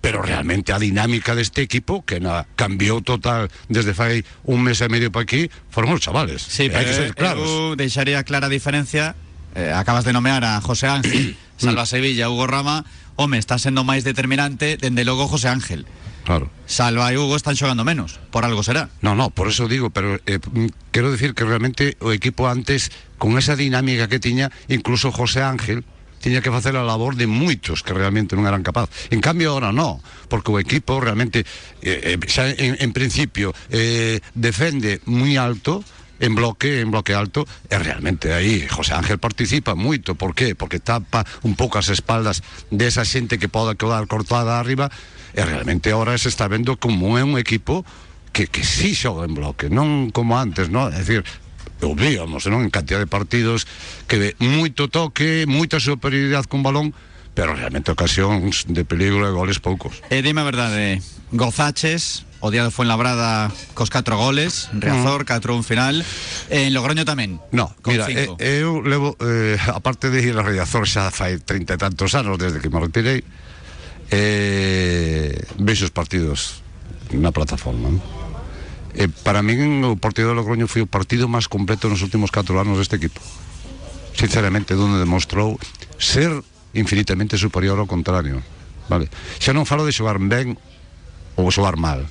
pero 0.00 0.23
realmente 0.25 0.73
a 0.73 0.78
dinámica 0.80 1.37
deste 1.37 1.61
equipo 1.61 2.04
que 2.04 2.21
na, 2.21 2.49
cambiou 2.57 3.04
total 3.04 3.52
desde 3.69 3.92
fai 3.92 4.25
un 4.49 4.64
mes 4.64 4.80
e 4.80 4.88
medio 4.88 5.12
para 5.12 5.28
aquí 5.28 5.52
foron 5.69 5.92
os 5.92 6.00
chavales. 6.00 6.40
Sí, 6.40 6.66
E 6.66 6.73
hai 6.73 6.85
pero 6.85 6.88
que 6.88 6.95
ser 6.97 7.11
claros. 7.14 7.45
eu 7.45 7.76
deixaría 7.76 8.25
clara 8.25 8.49
diferencia 8.49 9.12
eh, 9.54 9.73
acabas 9.76 10.09
de 10.09 10.12
nomear 10.16 10.40
a 10.45 10.61
José 10.64 10.88
Ángel 10.88 11.37
Salva 11.61 11.85
Sevilla, 11.85 12.33
Hugo 12.33 12.49
Rama 12.49 12.88
home, 13.21 13.37
está 13.37 13.61
sendo 13.61 13.85
máis 13.85 14.00
determinante 14.02 14.80
dende 14.80 15.04
logo 15.04 15.28
José 15.28 15.52
Ángel 15.52 15.85
Claro. 16.25 16.52
Salva 16.69 17.11
e 17.12 17.19
Hugo 17.19 17.35
están 17.37 17.57
xogando 17.57 17.85
menos 17.85 18.21
por 18.33 18.45
algo 18.45 18.61
será 18.64 18.88
No, 19.00 19.16
no, 19.16 19.28
por 19.33 19.49
eso 19.49 19.69
digo, 19.69 19.90
pero 19.90 20.21
eh, 20.28 20.38
mm, 20.40 20.92
quero 20.92 21.11
decir 21.12 21.33
que 21.35 21.45
realmente 21.45 21.97
o 22.00 22.12
equipo 22.12 22.49
antes, 22.49 22.92
con 23.21 23.37
esa 23.37 23.57
dinámica 23.57 24.09
que 24.09 24.21
tiña, 24.21 24.52
incluso 24.69 25.11
José 25.12 25.42
Ángel, 25.42 25.85
tiña 26.21 26.45
que 26.45 26.53
facer 26.53 26.77
a 26.77 26.85
labor 26.85 27.17
de 27.17 27.27
moitos 27.27 27.81
que 27.83 27.97
realmente 27.97 28.37
non 28.37 28.45
eran 28.45 28.61
capaz. 28.62 28.93
En 29.09 29.25
cambio 29.25 29.57
ahora 29.57 29.73
no, 29.73 29.99
porque 30.29 30.53
o 30.53 30.61
equipo 30.61 31.00
realmente 31.00 31.49
eh, 31.81 32.15
eh, 32.15 32.77
en, 32.79 32.93
principio 32.93 33.57
eh, 33.73 34.21
defende 34.37 35.00
moi 35.09 35.41
alto, 35.41 35.81
en 36.21 36.37
bloque, 36.37 36.85
en 36.85 36.93
bloque 36.93 37.17
alto, 37.17 37.49
e 37.73 37.81
realmente 37.81 38.37
aí 38.37 38.69
José 38.69 38.93
Ángel 38.93 39.17
participa 39.17 39.73
moito, 39.73 40.15
por 40.15 40.37
qué? 40.37 40.53
Porque 40.53 40.79
tapa 40.79 41.25
un 41.43 41.57
pouco 41.57 41.81
as 41.81 41.89
espaldas 41.89 42.45
desa 42.69 43.09
xente 43.09 43.41
que 43.41 43.49
poda 43.49 43.75
quedar 43.75 44.05
cortada 44.05 44.61
arriba, 44.61 44.93
e 45.33 45.41
realmente 45.41 45.89
ahora 45.91 46.21
se 46.21 46.29
está 46.29 46.45
vendo 46.47 46.77
como 46.77 47.17
é 47.17 47.25
un 47.25 47.41
equipo 47.41 47.89
que, 48.37 48.47
que 48.47 48.62
sí 48.62 48.93
xoga 48.93 49.25
en 49.25 49.33
bloque, 49.33 49.73
non 49.73 50.12
como 50.12 50.37
antes, 50.37 50.69
non? 50.69 50.93
É 50.93 51.00
dicir, 51.00 51.25
o 51.81 51.97
víamos, 51.97 52.45
non? 52.47 52.64
En 52.64 52.71
cantidad 52.71 53.00
de 53.00 53.09
partidos 53.09 53.64
que 54.05 54.21
de 54.21 54.31
moito 54.40 54.88
toque, 54.93 55.49
moita 55.49 55.81
superioridade 55.81 56.49
con 56.49 56.61
balón, 56.61 56.93
pero 57.33 57.57
realmente 57.57 57.90
ocasións 57.90 58.69
de 58.69 58.85
peligro 58.85 59.25
e 59.25 59.33
goles 59.33 59.62
poucos. 59.62 60.05
E 60.12 60.21
dime 60.21 60.45
a 60.45 60.47
verdade, 60.47 61.00
gozaches 61.33 62.29
o 62.40 62.49
día 62.49 62.64
de 62.64 62.73
Fuenlabrada 62.73 63.52
cos 63.76 63.93
4 63.93 64.17
goles, 64.17 64.73
mm. 64.73 64.81
Riazor, 64.81 65.25
4 65.29 65.52
mm. 65.52 65.57
un 65.57 65.64
final, 65.64 65.95
en 66.49 66.73
Logroño 66.73 67.05
tamén. 67.05 67.40
No, 67.52 67.73
mira, 67.85 68.09
eh, 68.09 68.33
eu 68.40 68.81
levo 68.81 69.17
eh, 69.21 69.61
aparte 69.73 70.09
de 70.09 70.25
ir 70.25 70.37
a 70.37 70.45
Riazor 70.45 70.88
xa 70.88 71.12
fai 71.12 71.37
30 71.37 71.76
e 71.76 71.79
tantos 71.79 72.17
anos 72.17 72.40
desde 72.40 72.61
que 72.61 72.73
me 72.73 72.81
retirei, 72.81 73.21
eh, 74.11 75.37
vexo 75.61 75.88
os 75.88 75.93
partidos 75.93 76.64
na 77.12 77.31
plataforma, 77.31 77.93
non? 77.93 78.20
E 78.94 79.06
para 79.06 79.42
min 79.42 79.82
o 79.87 79.94
partido 79.97 80.30
de 80.32 80.37
Logroño 80.38 80.66
foi 80.66 80.82
o 80.82 80.90
partido 80.90 81.30
máis 81.30 81.47
completo 81.47 81.87
nos 81.87 82.02
últimos 82.02 82.30
4 82.35 82.59
anos 82.59 82.76
deste 82.78 82.99
equipo. 82.99 83.23
Sinceramente, 84.16 84.75
donde 84.75 84.99
demostrou 84.99 85.56
ser 85.97 86.30
infinitamente 86.75 87.38
superior 87.38 87.78
ao 87.78 87.87
contrario. 87.87 88.42
Vale. 88.90 89.06
Xa 89.38 89.54
non 89.54 89.64
falo 89.66 89.87
de 89.87 89.94
xogar 89.94 90.18
ben 90.18 90.59
ou 91.38 91.49
xogar 91.54 91.78
mal 91.78 92.02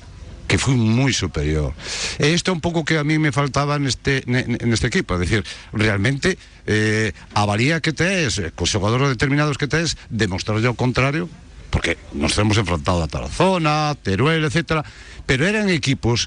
que 0.50 0.58
foi 0.58 0.74
moi 0.74 1.14
superior. 1.14 1.70
E 2.18 2.34
isto 2.34 2.50
é 2.50 2.54
un 2.56 2.58
pouco 2.58 2.82
que 2.82 2.98
a 2.98 3.06
mí 3.06 3.22
me 3.22 3.30
faltaba 3.30 3.78
neste, 3.78 4.26
ne- 4.26 4.58
neste 4.66 4.90
equipo, 4.90 5.14
é 5.14 5.22
dicir, 5.22 5.46
realmente 5.70 6.34
eh, 6.66 7.14
a 7.38 7.46
valía 7.46 7.78
que 7.78 7.94
tes, 7.94 8.42
eh, 8.42 8.50
cos 8.50 8.66
xogadores 8.66 9.14
determinados 9.14 9.54
que 9.54 9.70
tes, 9.70 9.94
demostrarlle 10.10 10.66
o 10.66 10.74
contrario, 10.74 11.30
porque 11.70 11.94
nos 12.18 12.34
temos 12.34 12.58
enfrentado 12.58 12.98
a 12.98 13.06
Tarazona, 13.06 13.94
Teruel, 14.02 14.42
etc. 14.42 14.82
Pero 15.22 15.46
eran 15.46 15.70
equipos 15.70 16.26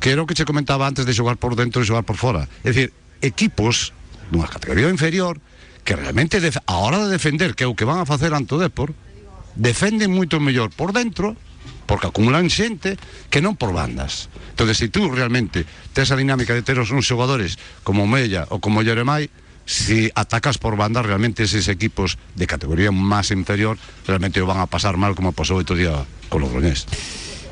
que 0.00 0.12
era 0.12 0.22
o 0.22 0.26
que 0.26 0.34
che 0.34 0.48
comentaba 0.48 0.86
antes 0.86 1.04
de 1.04 1.16
xogar 1.16 1.36
por 1.36 1.56
dentro 1.56 1.80
e 1.80 1.88
xogar 1.88 2.04
por 2.04 2.16
fora. 2.16 2.48
É 2.62 2.70
dicir, 2.70 2.92
equipos 3.20 3.92
dunha 4.30 4.48
categoría 4.48 4.88
inferior 4.88 5.40
que 5.84 5.96
realmente 5.96 6.40
a 6.40 6.76
hora 6.80 6.98
de 7.04 7.12
defender, 7.12 7.52
que 7.54 7.64
é 7.64 7.84
van 7.84 8.00
a 8.00 8.08
facer 8.08 8.32
ante 8.32 8.56
o 8.56 8.60
Depor, 8.60 8.96
defenden 9.54 10.16
moito 10.16 10.40
mellor 10.40 10.72
por 10.72 10.96
dentro 10.96 11.36
porque 11.84 12.08
acumulan 12.08 12.48
xente 12.48 12.96
que 13.28 13.44
non 13.44 13.60
por 13.60 13.76
bandas. 13.76 14.32
Entonces, 14.56 14.80
se 14.80 14.88
si 14.88 14.92
tú 14.92 15.12
realmente 15.12 15.68
tes 15.92 16.08
a 16.08 16.16
dinámica 16.16 16.56
de 16.56 16.64
ter 16.64 16.80
os 16.80 16.88
uns 16.88 17.04
xogadores 17.04 17.60
como 17.84 18.08
Mella 18.08 18.48
ou 18.48 18.58
como 18.58 18.80
Lloremai, 18.80 19.28
si 19.64 20.12
atacas 20.14 20.58
por 20.58 20.76
banda, 20.76 21.04
realmente 21.04 21.44
eses 21.44 21.68
equipos 21.68 22.16
de 22.36 22.48
categoría 22.48 22.92
máis 22.92 23.32
inferior 23.32 23.76
realmente 24.08 24.40
o 24.40 24.48
van 24.48 24.60
a 24.60 24.68
pasar 24.68 24.96
mal 24.96 25.16
como 25.16 25.36
pasou 25.36 25.60
outro 25.60 25.76
día 25.76 26.04
con 26.32 26.40
los 26.40 26.52
Logroñés. 26.52 26.88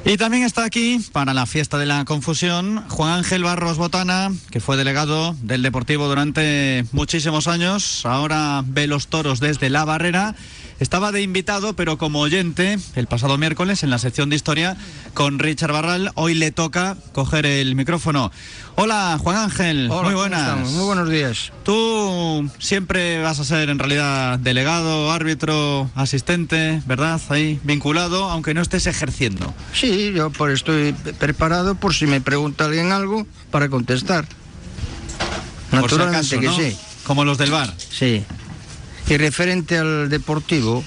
Y 0.04 0.16
también 0.16 0.42
está 0.42 0.64
aquí, 0.64 1.00
para 1.12 1.32
la 1.32 1.46
fiesta 1.46 1.78
de 1.78 1.86
la 1.86 2.04
confusión, 2.04 2.84
Juan 2.88 3.18
Ángel 3.18 3.44
Barros 3.44 3.78
Botana, 3.78 4.32
que 4.50 4.58
fue 4.58 4.76
delegado 4.76 5.36
del 5.42 5.62
Deportivo 5.62 6.08
durante 6.08 6.84
muchísimos 6.90 7.46
años, 7.46 8.04
ahora 8.04 8.64
ve 8.66 8.88
los 8.88 9.06
toros 9.06 9.38
desde 9.38 9.70
la 9.70 9.84
barrera. 9.84 10.34
Estaba 10.82 11.12
de 11.12 11.22
invitado, 11.22 11.74
pero 11.74 11.96
como 11.96 12.18
oyente, 12.18 12.76
el 12.96 13.06
pasado 13.06 13.38
miércoles 13.38 13.84
en 13.84 13.90
la 13.90 13.98
sección 14.00 14.30
de 14.30 14.34
historia 14.34 14.76
con 15.14 15.38
Richard 15.38 15.70
Barral. 15.70 16.10
Hoy 16.16 16.34
le 16.34 16.50
toca 16.50 16.96
coger 17.12 17.46
el 17.46 17.76
micrófono. 17.76 18.32
Hola, 18.74 19.16
Juan 19.22 19.36
Ángel. 19.36 19.88
Hola, 19.88 20.02
Muy 20.02 20.10
¿cómo 20.10 20.18
buenas. 20.18 20.70
Muy 20.72 20.84
buenos 20.84 21.08
días. 21.08 21.52
Tú 21.62 22.50
siempre 22.58 23.22
vas 23.22 23.38
a 23.38 23.44
ser 23.44 23.70
en 23.70 23.78
realidad 23.78 24.40
delegado, 24.40 25.12
árbitro, 25.12 25.88
asistente, 25.94 26.82
¿verdad? 26.84 27.20
Ahí 27.28 27.60
vinculado, 27.62 28.28
aunque 28.28 28.52
no 28.52 28.60
estés 28.60 28.88
ejerciendo. 28.88 29.54
Sí, 29.72 30.10
yo 30.12 30.30
por 30.30 30.50
estoy 30.50 30.94
preparado 30.94 31.76
por 31.76 31.94
si 31.94 32.06
me 32.06 32.20
pregunta 32.20 32.64
alguien 32.64 32.90
algo 32.90 33.24
para 33.52 33.68
contestar. 33.68 34.24
Por 34.26 34.34
si 35.70 35.76
Naturalmente 35.76 36.16
acaso, 36.36 36.40
que 36.40 36.46
¿no? 36.46 36.56
sí. 36.56 36.76
Como 37.04 37.24
los 37.24 37.38
del 37.38 37.52
bar. 37.52 37.72
Sí. 37.78 38.24
Y 39.08 39.16
referente 39.16 39.78
al 39.78 40.08
deportivo, 40.08 40.82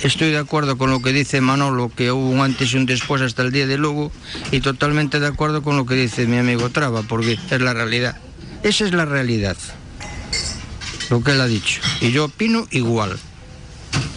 estoy 0.00 0.30
de 0.30 0.38
acuerdo 0.38 0.76
con 0.78 0.90
lo 0.90 1.00
que 1.00 1.12
dice 1.12 1.40
Manolo, 1.40 1.90
que 1.94 2.10
hubo 2.10 2.28
un 2.28 2.40
antes 2.40 2.72
y 2.72 2.76
un 2.76 2.86
después 2.86 3.22
hasta 3.22 3.42
el 3.42 3.52
día 3.52 3.66
de 3.66 3.78
Lugo, 3.78 4.10
y 4.50 4.60
totalmente 4.60 5.20
de 5.20 5.28
acuerdo 5.28 5.62
con 5.62 5.76
lo 5.76 5.86
que 5.86 5.94
dice 5.94 6.26
mi 6.26 6.38
amigo 6.38 6.70
Traba, 6.70 7.02
porque 7.02 7.38
es 7.50 7.60
la 7.60 7.72
realidad. 7.72 8.16
Esa 8.62 8.84
es 8.84 8.92
la 8.92 9.04
realidad. 9.04 9.56
Lo 11.08 11.22
que 11.22 11.32
él 11.32 11.40
ha 11.40 11.46
dicho. 11.46 11.80
Y 12.00 12.10
yo 12.10 12.24
opino 12.24 12.66
igual. 12.70 13.16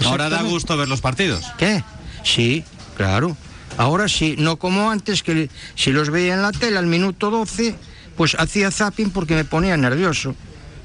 Ahora 0.05 0.29
da 0.29 0.41
gusto 0.41 0.75
ver 0.75 0.87
los 0.87 1.01
partidos. 1.01 1.45
¿Qué? 1.57 1.83
Sí, 2.23 2.63
claro. 2.97 3.37
Ahora 3.77 4.07
sí, 4.07 4.35
no 4.37 4.57
como 4.57 4.89
antes, 4.89 5.23
que 5.23 5.49
si 5.75 5.91
los 5.91 6.09
veía 6.09 6.33
en 6.33 6.41
la 6.41 6.51
tele 6.51 6.77
al 6.77 6.87
minuto 6.87 7.29
12, 7.29 7.75
pues 8.17 8.35
hacía 8.39 8.71
zapping 8.71 9.11
porque 9.11 9.35
me 9.35 9.45
ponía 9.45 9.77
nervioso. 9.77 10.35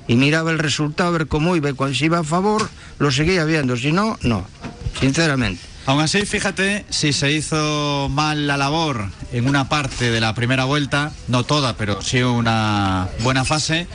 Y 0.06 0.16
miraba 0.16 0.50
el 0.50 0.58
resultado, 0.58 1.08
a 1.08 1.12
ver 1.12 1.28
cómo 1.28 1.56
iba. 1.56 1.70
Y 1.70 1.72
cuando 1.72 1.96
si 1.96 2.06
iba 2.06 2.18
a 2.18 2.24
favor, 2.24 2.68
lo 2.98 3.10
seguía 3.10 3.44
viendo. 3.44 3.76
Si 3.76 3.92
no, 3.92 4.18
no. 4.22 4.46
Sinceramente. 5.00 5.74
Aún 5.86 6.00
así, 6.00 6.24
fíjate 6.24 6.86
si 6.88 7.12
se 7.12 7.30
hizo 7.30 8.08
mal 8.10 8.46
la 8.46 8.56
labor 8.56 9.10
en 9.32 9.46
una 9.46 9.68
parte 9.68 10.10
de 10.10 10.20
la 10.20 10.34
primera 10.34 10.64
vuelta, 10.64 11.12
no 11.28 11.44
toda, 11.44 11.76
pero 11.76 12.00
sí 12.00 12.22
una 12.22 13.08
buena 13.20 13.44
fase, 13.44 13.86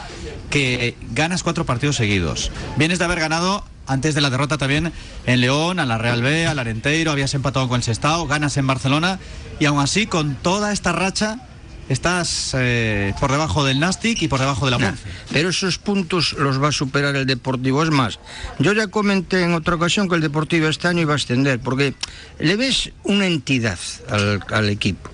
que 0.52 0.96
ganas 1.14 1.42
cuatro 1.42 1.66
partidos 1.66 1.96
seguidos. 1.96 2.52
Vienes 2.78 3.00
de 3.00 3.06
haber 3.06 3.20
ganado 3.20 3.64
antes 3.88 4.14
de 4.14 4.22
la 4.22 4.30
derrota 4.30 4.60
también 4.60 4.94
en 5.26 5.42
León, 5.42 5.80
a 5.80 5.86
la 5.88 5.98
Real 5.98 6.22
B, 6.22 6.46
al 6.46 6.60
Arenteiro, 6.60 7.12
habías 7.12 7.34
empatado 7.34 7.68
con 7.68 7.78
el 7.78 7.84
Sestao, 7.84 8.28
ganas 8.28 8.56
en 8.58 8.68
Barcelona 8.68 9.18
y 9.60 9.66
aún 9.66 9.80
así 9.80 10.06
con 10.06 10.36
toda 10.36 10.72
esta 10.72 10.92
racha 10.92 11.49
estás 11.90 12.52
eh, 12.58 13.14
por 13.20 13.32
debajo 13.32 13.66
del 13.66 13.80
Nastic 13.80 14.22
y 14.22 14.28
por 14.28 14.40
debajo 14.40 14.66
de 14.66 14.72
la 14.72 14.78
Nah, 14.78 14.90
Ponce. 14.90 15.04
pero 15.32 15.50
esos 15.50 15.78
puntos 15.78 16.34
los 16.34 16.62
va 16.62 16.70
a 16.70 16.72
superar 16.72 17.16
el 17.16 17.26
Deportivo. 17.26 17.84
Es 17.84 17.90
más, 17.90 18.20
yo 18.60 18.74
ya 18.74 18.88
comenté 18.88 19.44
en 19.44 19.54
otra 19.54 19.76
ocasión 19.76 20.08
que 20.08 20.16
el 20.16 20.22
Deportivo 20.22 20.68
este 20.68 20.88
año 20.88 21.02
iba 21.02 21.14
a 21.14 21.16
ascender, 21.18 21.60
porque 21.60 21.94
le 22.40 22.56
ves 22.56 22.92
una 23.04 23.26
entidad 23.28 23.78
al, 24.10 24.40
al 24.52 24.70
equipo. 24.70 25.10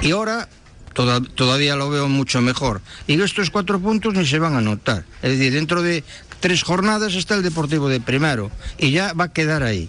Y 0.00 0.12
ahora 0.12 0.48
toda- 0.94 1.20
todavía 1.20 1.76
lo 1.76 1.90
veo 1.90 2.08
mucho 2.08 2.40
mejor. 2.40 2.80
Y 3.06 3.20
estos 3.20 3.50
cuatro 3.50 3.80
puntos 3.80 4.14
ni 4.14 4.24
se 4.26 4.38
van 4.38 4.54
a 4.56 4.60
notar. 4.60 5.04
Es 5.22 5.32
decir, 5.38 5.52
dentro 5.52 5.82
de 5.82 6.04
tres 6.40 6.62
jornadas 6.62 7.14
está 7.14 7.34
el 7.34 7.42
Deportivo 7.42 7.88
de 7.88 8.00
primero 8.00 8.50
y 8.78 8.90
ya 8.90 9.12
va 9.12 9.24
a 9.24 9.32
quedar 9.32 9.62
ahí. 9.62 9.88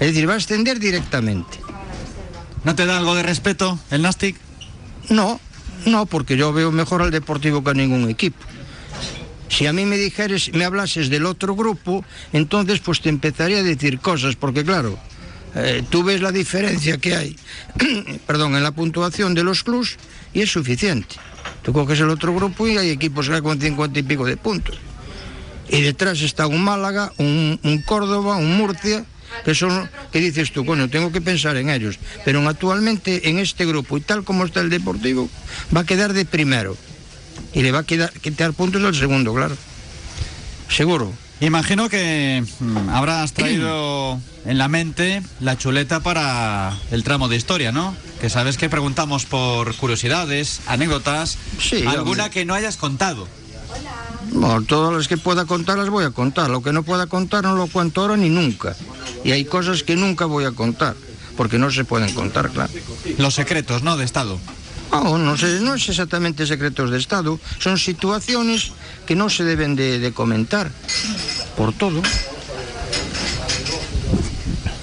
Es 0.00 0.08
decir, 0.08 0.28
va 0.28 0.34
a 0.34 0.36
ascender 0.36 0.78
directamente. 0.78 1.58
¿No 2.64 2.74
te 2.74 2.86
da 2.86 2.98
algo 2.98 3.14
de 3.14 3.22
respeto 3.22 3.78
el 3.90 4.02
Nastic? 4.02 4.36
No, 5.08 5.40
no, 5.86 6.06
porque 6.06 6.36
yo 6.36 6.52
veo 6.52 6.70
mejor 6.70 7.02
al 7.02 7.10
Deportivo 7.10 7.62
que 7.62 7.70
a 7.70 7.74
ningún 7.74 8.08
equipo. 8.08 8.44
Si 9.48 9.66
a 9.66 9.72
mí 9.72 9.84
me 9.86 9.96
dijeres, 9.96 10.52
me 10.52 10.64
hablases 10.64 11.08
del 11.08 11.26
otro 11.26 11.54
grupo, 11.54 12.04
entonces 12.32 12.80
pues 12.80 13.00
te 13.00 13.08
empezaría 13.08 13.58
a 13.58 13.62
decir 13.62 13.98
cosas, 13.98 14.36
porque 14.36 14.64
claro, 14.64 14.98
eh, 15.54 15.82
tú 15.88 16.04
ves 16.04 16.20
la 16.20 16.32
diferencia 16.32 16.98
que 16.98 17.14
hay, 17.14 17.36
perdón, 18.26 18.56
en 18.56 18.62
la 18.62 18.72
puntuación 18.72 19.34
de 19.34 19.44
los 19.44 19.64
clubs 19.64 19.96
y 20.34 20.42
es 20.42 20.50
suficiente. 20.50 21.16
Tú 21.62 21.72
coges 21.72 21.98
el 22.00 22.10
otro 22.10 22.34
grupo 22.34 22.68
y 22.68 22.76
hay 22.76 22.90
equipos 22.90 23.26
ya 23.26 23.40
con 23.40 23.60
50 23.60 23.98
y 23.98 24.02
pico 24.02 24.26
de 24.26 24.36
puntos. 24.36 24.76
Y 25.70 25.82
detrás 25.82 26.20
está 26.20 26.46
un 26.46 26.62
Málaga, 26.62 27.12
un 27.18 27.82
Córdoba, 27.86 28.36
un 28.36 28.56
Murcia, 28.56 29.04
que 29.44 29.54
son, 29.54 29.90
que 30.12 30.20
dices 30.20 30.52
tú, 30.52 30.64
bueno, 30.64 30.88
tengo 30.88 31.12
que 31.12 31.20
pensar 31.20 31.56
en 31.56 31.70
ellos. 31.70 31.98
Pero 32.24 32.46
actualmente 32.48 33.28
en 33.28 33.38
este 33.38 33.66
grupo 33.66 33.96
y 33.96 34.00
tal 34.00 34.24
como 34.24 34.44
está 34.44 34.60
el 34.60 34.70
Deportivo, 34.70 35.28
va 35.76 35.80
a 35.80 35.84
quedar 35.86 36.12
de 36.12 36.24
primero. 36.24 36.76
Y 37.52 37.62
le 37.62 37.72
va 37.72 37.80
a 37.80 37.84
quedar, 37.84 38.12
quitar 38.12 38.52
puntos 38.52 38.82
al 38.84 38.94
segundo, 38.94 39.32
claro. 39.34 39.56
Seguro. 40.68 41.12
Imagino 41.40 41.88
que 41.88 42.44
mm, 42.60 42.88
habrás 42.90 43.32
traído 43.34 44.20
en 44.44 44.58
la 44.58 44.68
mente 44.68 45.22
la 45.40 45.56
chuleta 45.56 46.00
para 46.00 46.76
el 46.90 47.04
tramo 47.04 47.28
de 47.28 47.36
historia, 47.36 47.70
¿no? 47.72 47.94
Que 48.20 48.28
sabes 48.28 48.56
que 48.56 48.68
preguntamos 48.68 49.24
por 49.24 49.74
curiosidades, 49.76 50.60
anécdotas, 50.66 51.38
Sí, 51.60 51.84
alguna 51.86 52.24
hombre. 52.24 52.30
que 52.30 52.44
no 52.44 52.54
hayas 52.54 52.76
contado. 52.76 53.28
Bueno, 54.30 54.62
todas 54.62 54.94
las 54.94 55.08
que 55.08 55.16
pueda 55.16 55.46
contar 55.46 55.78
las 55.78 55.88
voy 55.88 56.04
a 56.04 56.10
contar. 56.10 56.50
Lo 56.50 56.62
que 56.62 56.72
no 56.72 56.82
pueda 56.82 57.06
contar 57.06 57.44
no 57.44 57.54
lo 57.54 57.66
cuento 57.66 58.02
ahora 58.02 58.16
ni 58.16 58.28
nunca. 58.28 58.76
Y 59.28 59.32
hay 59.32 59.44
cosas 59.44 59.82
que 59.82 59.94
nunca 59.94 60.24
voy 60.24 60.46
a 60.46 60.52
contar, 60.52 60.96
porque 61.36 61.58
no 61.58 61.70
se 61.70 61.84
pueden 61.84 62.14
contar, 62.14 62.48
claro. 62.48 62.72
Los 63.18 63.34
secretos, 63.34 63.82
¿no? 63.82 63.98
De 63.98 64.06
Estado. 64.06 64.40
No, 64.90 65.18
no, 65.18 65.34
es 65.34 65.88
exactamente 65.90 66.46
secretos 66.46 66.90
de 66.90 66.96
Estado, 66.96 67.38
son 67.58 67.76
situaciones 67.76 68.72
que 69.04 69.14
no 69.14 69.28
se 69.28 69.44
deben 69.44 69.76
de, 69.76 69.98
de 69.98 70.12
comentar, 70.12 70.72
por 71.58 71.74
todo. 71.74 72.00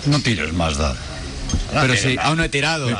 No 0.05 0.19
tires 0.19 0.53
más, 0.53 0.77
da. 0.77 0.95
Pero 1.81 1.95
sí, 1.95 2.15
aún 2.21 2.37
no 2.37 2.43
he 2.43 2.49
tirado. 2.49 2.87
Le, 2.89 2.95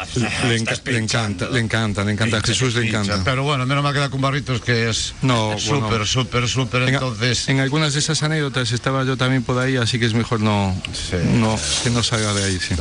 enca- 0.59 0.81
le 0.85 0.97
encanta, 0.97 1.49
le 1.49 1.59
encanta, 1.59 2.03
le 2.03 2.11
encanta. 2.11 2.37
A 2.37 2.41
Jesús 2.41 2.75
le 2.75 2.87
encanta. 2.87 3.21
Pero 3.23 3.43
bueno, 3.43 3.65
menos 3.65 3.83
mal 3.83 3.93
queda 3.93 4.09
con 4.09 4.21
Barritos 4.21 4.61
que 4.61 4.89
es 4.89 5.13
No, 5.21 5.47
bueno. 5.47 5.59
súper, 5.59 6.05
súper, 6.07 6.47
súper. 6.47 6.81
En, 6.83 6.93
Entonces, 6.95 7.47
en 7.49 7.59
algunas 7.59 7.93
de 7.93 7.99
esas 7.99 8.21
anécdotas 8.23 8.71
estaba 8.71 9.03
yo 9.03 9.17
también 9.17 9.43
por 9.43 9.57
ahí, 9.61 9.77
así 9.77 9.99
que 9.99 10.05
es 10.05 10.13
mejor 10.13 10.41
no, 10.41 10.75
Sí. 10.93 11.15
no 11.33 11.57
que 11.83 11.89
no 11.89 12.03
salga 12.03 12.33
de 12.33 12.43
ahí. 12.43 12.59
Sí. 12.59 12.75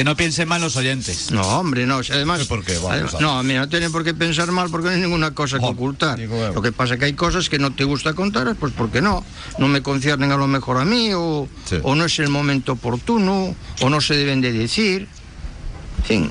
Que 0.00 0.04
no 0.04 0.16
piensen 0.16 0.48
mal 0.48 0.62
los 0.62 0.76
oyentes. 0.76 1.30
No, 1.30 1.42
hombre, 1.42 1.84
no, 1.84 2.02
si 2.02 2.10
además... 2.14 2.46
¿Por 2.46 2.64
qué? 2.64 2.72
Vamos 2.76 2.90
además- 2.90 3.20
no, 3.20 3.42
mira, 3.42 3.60
no 3.60 3.68
tiene 3.68 3.90
por 3.90 4.02
qué 4.02 4.14
pensar 4.14 4.50
mal 4.50 4.70
porque 4.70 4.88
no 4.88 4.94
hay 4.94 5.00
ninguna 5.02 5.32
cosa 5.32 5.58
que 5.58 5.64
Oh, 5.66 5.72
ocultar. 5.72 6.18
digo. 6.18 6.52
Lo 6.54 6.62
que 6.62 6.72
pasa 6.72 6.94
es 6.94 7.00
que 7.00 7.04
hay 7.04 7.12
cosas 7.12 7.50
que 7.50 7.58
no 7.58 7.74
te 7.74 7.84
gusta 7.84 8.14
contar, 8.14 8.56
pues 8.56 8.72
porque 8.74 9.02
no. 9.02 9.22
No 9.58 9.68
me 9.68 9.82
conciernen 9.82 10.32
a 10.32 10.38
lo 10.38 10.46
mejor 10.46 10.78
a 10.78 10.86
mí, 10.86 11.10
o, 11.12 11.46
Sí. 11.66 11.76
o 11.82 11.94
no 11.94 12.06
es 12.06 12.18
el 12.18 12.30
momento 12.30 12.72
oportuno, 12.72 13.54
o 13.82 13.90
no 13.90 14.00
se 14.00 14.16
deben 14.16 14.40
de 14.40 14.52
decir. 14.52 15.06
En 15.98 16.04
fin. 16.04 16.30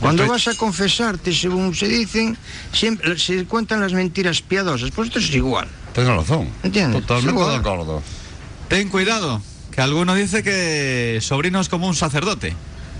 Cuando 0.00 0.26
vas 0.26 0.48
a 0.48 0.56
confesarte, 0.56 1.32
según 1.32 1.76
se 1.76 1.86
dicen, 1.86 2.36
siempre 2.72 3.16
se 3.20 3.44
cuentan 3.44 3.78
las 3.80 3.92
mentiras 3.92 4.42
piadosas. 4.42 4.90
Pues 4.90 5.06
esto 5.10 5.20
es 5.20 5.30
igual. 5.32 5.68
tienes 5.94 6.12
razón. 6.12 6.48
¿Entiendes? 6.64 7.02
Totalmente 7.02 7.40
de 7.40 7.54
acuerdo. 7.54 8.02
Ten 8.66 8.88
cuidado, 8.88 9.40
que 9.72 9.80
alguno 9.80 10.14
dice 10.14 10.42
que 10.42 11.18
sobrino 11.20 11.60
es 11.60 11.68
como 11.68 11.86
un 11.88 11.94
sacerdote. 11.96 12.54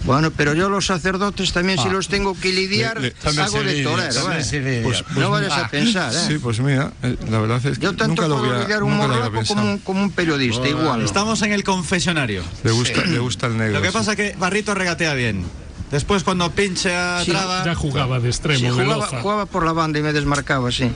Bueno, 0.04 0.32
pero 0.32 0.52
yo 0.52 0.68
los 0.68 0.86
sacerdotes 0.86 1.52
también, 1.52 1.78
si 1.78 1.86
Ah. 1.86 1.92
los 1.92 2.08
tengo 2.08 2.34
que 2.34 2.52
lidiar, 2.52 3.00
Le- 3.00 3.10
le- 3.10 3.40
hago 3.40 3.62
de 3.62 3.84
torero. 3.84 4.12
también 4.12 4.40
¿eh? 4.40 4.60
lidia. 4.60 4.82
Pues- 4.82 5.04
no 5.16 5.30
vayas 5.30 5.52
a 5.52 5.68
pensar, 5.68 6.12
¿eh? 6.12 6.18
Sí, 6.26 6.38
pues 6.38 6.58
mira, 6.58 6.92
eh, 7.04 7.16
la 7.30 7.38
verdad 7.38 7.64
es 7.64 7.78
que 7.78 7.84
Yo 7.84 7.90
tanto 7.90 8.08
nunca 8.08 8.26
lo 8.26 8.38
puedo 8.38 8.50
había, 8.52 8.62
lidiar 8.64 8.82
un 8.82 8.98
lo 8.98 9.30
pensado. 9.32 9.60
como, 9.60 9.70
un- 9.74 9.78
como 9.78 10.02
un 10.02 10.10
periodista, 10.10 10.66
igual. 10.66 11.02
Estamos 11.02 11.40
en 11.42 11.52
el 11.52 11.62
confesionario. 11.62 12.42
Le 12.64 12.72
gusta, 12.72 13.04
le 13.04 13.18
gusta 13.20 13.46
el 13.46 13.56
negro. 13.56 13.74
Lo 13.74 13.80
que 13.82 13.88
sí. 13.88 13.92
pasa 13.94 14.10
es 14.12 14.16
que 14.16 14.34
Barrito 14.36 14.74
regatea 14.74 15.14
bien. 15.14 15.44
Después 15.92 16.24
cuando 16.24 16.50
pinche 16.50 16.96
a 16.96 17.22
Sí, 17.24 17.30
Traba, 17.30 17.64
Ya 17.66 17.74
jugaba 17.76 18.18
de 18.18 18.30
extremo 18.30 18.58
Sí, 18.58 18.68
jugaba, 18.70 19.06
jugaba 19.06 19.46
por 19.46 19.64
la 19.64 19.72
banda 19.72 19.98
y 20.00 20.02
me 20.02 20.12
desmarcaba, 20.14 20.72
sí. 20.72 20.90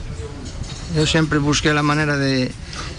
Yo 0.95 1.05
siempre 1.05 1.39
busqué 1.39 1.73
la 1.73 1.83
manera 1.83 2.17
de, 2.17 2.51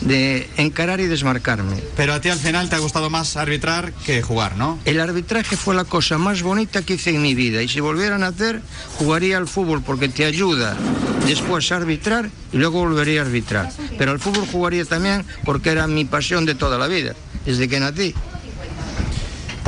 de 0.02 0.48
encarar 0.56 1.00
y 1.00 1.06
desmarcarme. 1.06 1.76
pero 1.96 2.12
a 2.12 2.20
ti 2.20 2.28
al 2.28 2.38
final 2.38 2.68
te 2.68 2.76
ha 2.76 2.78
gustado 2.78 3.10
más 3.10 3.36
arbitrar 3.36 3.92
que 4.04 4.22
jugar, 4.22 4.56
¿no? 4.56 4.78
El 4.84 5.00
arbitraje 5.00 5.56
fue 5.56 5.74
la 5.74 5.84
cosa 5.84 6.18
más 6.18 6.42
bonita 6.42 6.82
que 6.82 6.94
hice 6.94 7.10
en 7.14 7.22
mi 7.22 7.34
vida 7.34 7.62
y 7.62 7.68
si 7.68 7.80
volvieran 7.80 8.22
a 8.22 8.28
hacer, 8.28 8.60
jugaría 8.98 9.38
al 9.38 9.48
fútbol 9.48 9.82
porque 9.82 10.08
te 10.08 10.24
ayuda 10.24 10.76
después 11.26 11.70
a 11.72 11.76
arbitrar 11.76 12.30
y 12.52 12.58
luego 12.58 12.80
volvería 12.80 13.22
a 13.22 13.24
arbitrar. 13.24 13.70
Pero 13.96 14.12
al 14.12 14.18
fútbol 14.20 14.46
jugaría 14.50 14.84
también 14.84 15.24
porque 15.44 15.70
era 15.70 15.86
mi 15.86 16.04
pasión 16.04 16.44
de 16.44 16.54
toda 16.54 16.78
la 16.78 16.86
vida, 16.86 17.14
desde 17.44 17.68
que 17.68 17.80
nací. 17.80 18.14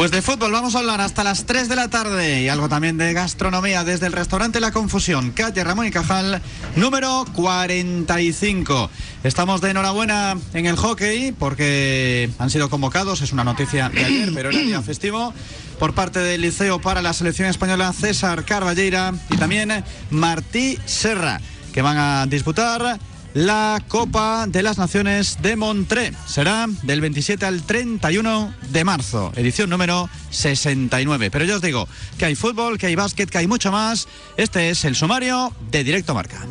Pues 0.01 0.11
de 0.11 0.23
fútbol 0.23 0.51
vamos 0.51 0.75
a 0.75 0.79
hablar 0.79 1.03
hasta 1.03 1.23
las 1.23 1.45
3 1.45 1.69
de 1.69 1.77
la 1.77 1.89
tarde 1.89 2.41
y 2.41 2.49
algo 2.49 2.71
también 2.71 2.97
de 2.97 3.13
gastronomía 3.13 3.85
desde 3.85 4.07
el 4.07 4.15
restaurante 4.15 4.59
La 4.59 4.73
Confusión, 4.73 5.31
calle 5.31 5.63
Ramón 5.63 5.85
y 5.85 5.91
Cajal, 5.91 6.41
número 6.75 7.27
45. 7.35 8.91
Estamos 9.25 9.61
de 9.61 9.73
enhorabuena 9.73 10.39
en 10.55 10.65
el 10.65 10.77
hockey 10.77 11.33
porque 11.33 12.31
han 12.39 12.49
sido 12.49 12.71
convocados, 12.71 13.21
es 13.21 13.35
una 13.35 13.45
noticia 13.45 13.91
de 13.91 14.03
ayer, 14.03 14.31
pero 14.35 14.49
era 14.49 14.59
día 14.61 14.81
festivo, 14.81 15.35
por 15.79 15.93
parte 15.93 16.21
del 16.21 16.41
Liceo 16.41 16.81
para 16.81 17.03
la 17.03 17.13
selección 17.13 17.51
española 17.51 17.93
César 17.93 18.47
Carballeira 18.47 19.13
y 19.29 19.37
también 19.37 19.85
Martí 20.09 20.79
Serra, 20.87 21.43
que 21.75 21.83
van 21.83 21.99
a 21.99 22.27
disputar 22.27 22.99
la 23.35 23.83
Copa 23.88 24.47
de 24.47 24.62
las 24.62 24.79
Naciones 24.79 25.38
de 25.43 25.57
Montré. 25.57 26.12
Será 26.27 26.66
del 26.83 27.01
27 27.01 27.45
al 27.47 27.62
31 27.62 28.55
de 28.71 28.85
marzo, 28.85 29.33
edición 29.37 29.71
número 29.71 30.09
69. 30.31 31.31
Pero 31.31 31.45
yo 31.45 31.57
os 31.57 31.62
digo 31.62 31.88
que 32.19 32.25
hay 32.27 32.35
fútbol, 32.35 32.79
que 32.79 32.87
hay 32.87 32.95
básquet, 32.95 33.31
que 33.31 33.38
hay 33.38 33.47
mucho 33.47 33.73
más. 33.73 34.09
Este 34.37 34.71
es 34.71 34.85
el 34.85 34.97
sumario 34.97 35.53
de 35.71 35.85
Directo 35.85 36.14
Marca. 36.14 36.47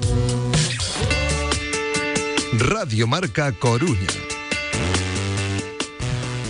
Radio 2.57 3.07
Marca 3.07 3.51
Coruña. 3.51 4.38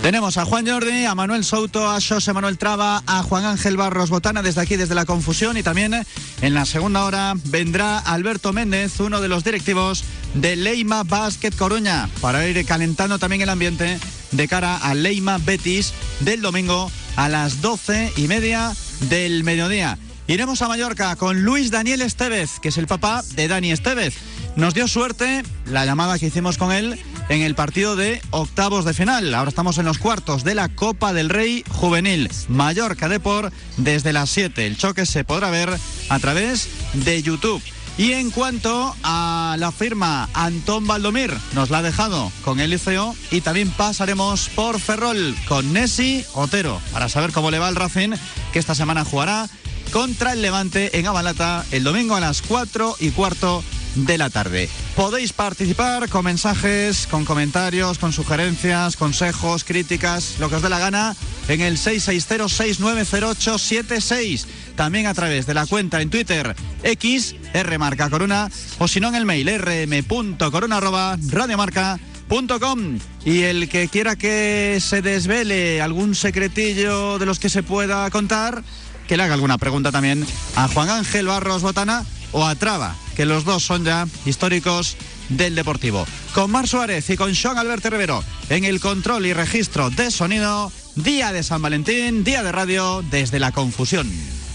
Tenemos 0.02 0.38
a 0.38 0.46
Juan 0.46 0.66
Jordi, 0.66 1.04
a 1.04 1.14
Manuel 1.14 1.44
Souto, 1.44 1.90
a 1.90 2.00
José 2.00 2.32
Manuel 2.32 2.56
Traba, 2.56 3.02
a 3.06 3.22
Juan 3.22 3.44
Ángel 3.44 3.76
Barros 3.76 4.08
Botana 4.08 4.40
desde 4.40 4.62
aquí, 4.62 4.76
desde 4.76 4.94
la 4.94 5.04
confusión 5.04 5.58
y 5.58 5.62
también 5.62 5.94
en 6.40 6.54
la 6.54 6.64
segunda 6.64 7.04
hora 7.04 7.34
vendrá 7.44 7.98
Alberto 7.98 8.54
Méndez, 8.54 8.98
uno 9.00 9.20
de 9.20 9.28
los 9.28 9.44
directivos 9.44 10.04
de 10.32 10.56
Leima 10.56 11.02
Basket 11.02 11.52
Coruña, 11.54 12.08
para 12.22 12.48
ir 12.48 12.64
calentando 12.64 13.18
también 13.18 13.42
el 13.42 13.50
ambiente 13.50 14.00
de 14.30 14.48
cara 14.48 14.78
a 14.78 14.94
Leima 14.94 15.36
Betis 15.36 15.92
del 16.20 16.40
domingo 16.40 16.90
a 17.16 17.28
las 17.28 17.60
doce 17.60 18.10
y 18.16 18.26
media 18.26 18.72
del 19.10 19.44
mediodía. 19.44 19.98
Iremos 20.30 20.62
a 20.62 20.68
Mallorca 20.68 21.16
con 21.16 21.42
Luis 21.42 21.72
Daniel 21.72 22.02
Estevez, 22.02 22.60
que 22.60 22.68
es 22.68 22.78
el 22.78 22.86
papá 22.86 23.24
de 23.34 23.48
Dani 23.48 23.72
Estevez. 23.72 24.14
Nos 24.54 24.74
dio 24.74 24.86
suerte 24.86 25.42
la 25.66 25.84
llamada 25.84 26.20
que 26.20 26.26
hicimos 26.26 26.56
con 26.56 26.70
él 26.70 27.00
en 27.28 27.42
el 27.42 27.56
partido 27.56 27.96
de 27.96 28.22
octavos 28.30 28.84
de 28.84 28.94
final. 28.94 29.34
Ahora 29.34 29.48
estamos 29.48 29.78
en 29.78 29.86
los 29.86 29.98
cuartos 29.98 30.44
de 30.44 30.54
la 30.54 30.68
Copa 30.68 31.12
del 31.12 31.30
Rey 31.30 31.64
Juvenil. 31.70 32.30
Mallorca 32.46 33.08
Depor 33.08 33.50
desde 33.76 34.12
las 34.12 34.30
7. 34.30 34.68
El 34.68 34.76
choque 34.76 35.04
se 35.04 35.24
podrá 35.24 35.50
ver 35.50 35.76
a 36.08 36.18
través 36.20 36.68
de 36.92 37.20
YouTube. 37.20 37.60
Y 37.98 38.12
en 38.12 38.30
cuanto 38.30 38.94
a 39.02 39.56
la 39.58 39.72
firma 39.72 40.28
Antón 40.32 40.86
Valdomir, 40.86 41.36
nos 41.54 41.70
la 41.70 41.78
ha 41.78 41.82
dejado 41.82 42.30
con 42.44 42.60
el 42.60 42.70
Liceo 42.70 43.16
y 43.32 43.40
también 43.40 43.70
pasaremos 43.72 44.48
por 44.50 44.78
Ferrol 44.78 45.36
con 45.48 45.72
Nessi 45.72 46.24
Otero 46.34 46.80
para 46.92 47.08
saber 47.08 47.32
cómo 47.32 47.50
le 47.50 47.58
va 47.58 47.66
al 47.66 47.74
Racing, 47.74 48.12
que 48.52 48.60
esta 48.60 48.76
semana 48.76 49.04
jugará 49.04 49.48
contra 49.90 50.32
el 50.32 50.42
Levante 50.42 50.98
en 50.98 51.06
Abalata 51.06 51.64
el 51.70 51.84
domingo 51.84 52.14
a 52.14 52.20
las 52.20 52.42
4 52.42 52.96
y 53.00 53.10
cuarto 53.10 53.62
de 53.94 54.18
la 54.18 54.28
tarde. 54.30 54.68
Podéis 54.94 55.32
participar 55.32 56.08
con 56.08 56.24
mensajes, 56.24 57.08
con 57.08 57.24
comentarios, 57.24 57.98
con 57.98 58.12
sugerencias, 58.12 58.96
consejos, 58.96 59.64
críticas, 59.64 60.36
lo 60.38 60.48
que 60.48 60.54
os 60.56 60.62
dé 60.62 60.68
la 60.68 60.78
gana 60.78 61.16
en 61.48 61.60
el 61.60 61.76
660-690876. 61.78 64.46
También 64.76 65.06
a 65.06 65.14
través 65.14 65.46
de 65.46 65.54
la 65.54 65.66
cuenta 65.66 66.00
en 66.00 66.10
Twitter 66.10 66.54
X, 66.82 67.36
R 67.52 67.78
Marca 67.78 68.10
Corona, 68.10 68.50
o 68.78 68.88
si 68.88 68.98
no 69.00 69.08
en 69.08 69.14
el 69.16 69.24
mail 69.24 69.50
rm.corona 69.58 70.76
arroba 70.76 71.16
radiomarca.com. 71.28 72.98
Y 73.24 73.42
el 73.42 73.68
que 73.68 73.88
quiera 73.88 74.14
que 74.16 74.78
se 74.80 75.02
desvele 75.02 75.82
algún 75.82 76.14
secretillo 76.14 77.18
de 77.18 77.26
los 77.26 77.40
que 77.40 77.48
se 77.48 77.62
pueda 77.62 78.10
contar, 78.10 78.62
que 79.10 79.16
le 79.16 79.24
haga 79.24 79.34
alguna 79.34 79.58
pregunta 79.58 79.90
también 79.90 80.24
a 80.54 80.68
Juan 80.68 80.88
Ángel 80.88 81.26
Barros 81.26 81.62
Botana 81.62 82.04
o 82.30 82.46
a 82.46 82.54
Traba, 82.54 82.94
que 83.16 83.24
los 83.24 83.44
dos 83.44 83.64
son 83.64 83.84
ya 83.84 84.06
históricos 84.24 84.96
del 85.30 85.56
Deportivo. 85.56 86.06
Con 86.32 86.52
Mar 86.52 86.68
Suárez 86.68 87.10
y 87.10 87.16
con 87.16 87.34
Sean 87.34 87.58
Alberto 87.58 87.90
Rivero 87.90 88.22
en 88.50 88.62
el 88.62 88.78
control 88.78 89.26
y 89.26 89.32
registro 89.32 89.90
de 89.90 90.12
sonido, 90.12 90.70
día 90.94 91.32
de 91.32 91.42
San 91.42 91.60
Valentín, 91.60 92.22
día 92.22 92.44
de 92.44 92.52
radio 92.52 93.02
desde 93.10 93.40
la 93.40 93.50
confusión. 93.50 94.08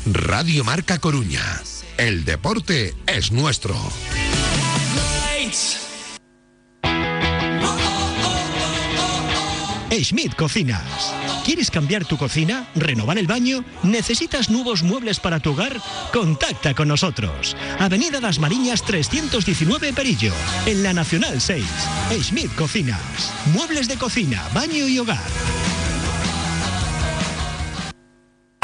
Radio 0.05 0.63
Marca 0.63 0.99
Coruña. 0.99 1.43
El 1.97 2.23
deporte 2.23 2.95
es 3.07 3.33
nuestro. 3.33 3.75
Schmidt 10.03 10.35
Cocinas. 10.35 11.13
¿Quieres 11.45 11.71
cambiar 11.71 12.05
tu 12.05 12.17
cocina? 12.17 12.67
¿Renovar 12.75 13.17
el 13.17 13.27
baño? 13.27 13.63
¿Necesitas 13.83 14.49
nuevos 14.49 14.83
muebles 14.83 15.19
para 15.19 15.39
tu 15.39 15.51
hogar? 15.51 15.79
Contacta 16.11 16.73
con 16.73 16.87
nosotros. 16.87 17.55
Avenida 17.79 18.19
Las 18.19 18.39
Mariñas 18.39 18.83
319 18.83 19.93
Perillo, 19.93 20.33
en 20.65 20.83
la 20.83 20.93
Nacional 20.93 21.39
6. 21.39 21.63
Schmidt 22.21 22.53
Cocinas. 22.55 23.33
Muebles 23.53 23.87
de 23.87 23.97
cocina, 23.97 24.43
baño 24.53 24.87
y 24.87 24.99
hogar. 24.99 25.54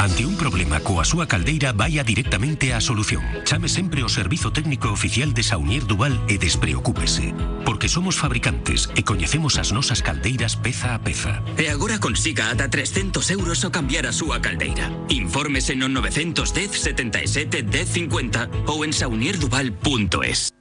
Ante 0.02 0.26
un 0.26 0.34
problema 0.34 0.82
coa 0.82 1.06
súa 1.06 1.30
caldeira 1.30 1.78
vaya 1.78 2.02
directamente 2.02 2.74
á 2.74 2.82
solución. 2.82 3.22
Chame 3.46 3.70
sempre 3.70 4.02
o 4.02 4.10
servizo 4.10 4.50
técnico 4.50 4.90
oficial 4.90 5.30
de 5.30 5.46
Saunier 5.46 5.86
Duval 5.86 6.18
e 6.26 6.42
despreocúpese. 6.42 7.38
Porque 7.62 7.86
somos 7.86 8.18
fabricantes 8.18 8.90
e 8.98 9.06
coñecemos 9.06 9.62
as 9.62 9.70
nosas 9.70 10.02
caldeiras 10.02 10.58
peza 10.58 10.98
a 10.98 11.06
peza. 11.06 11.46
E 11.54 11.70
agora 11.70 12.02
consiga 12.02 12.50
ata 12.50 12.66
300 12.66 13.30
euros 13.30 13.62
o 13.62 13.70
cambiar 13.70 14.10
a 14.10 14.14
súa 14.18 14.42
caldeira. 14.42 14.90
Infórmese 15.14 15.78
no 15.78 15.86
910 15.86 16.82
77 16.82 17.62
1050 17.62 18.74
ou 18.74 18.82
en 18.82 18.98
saunierduval.es. 18.98 20.61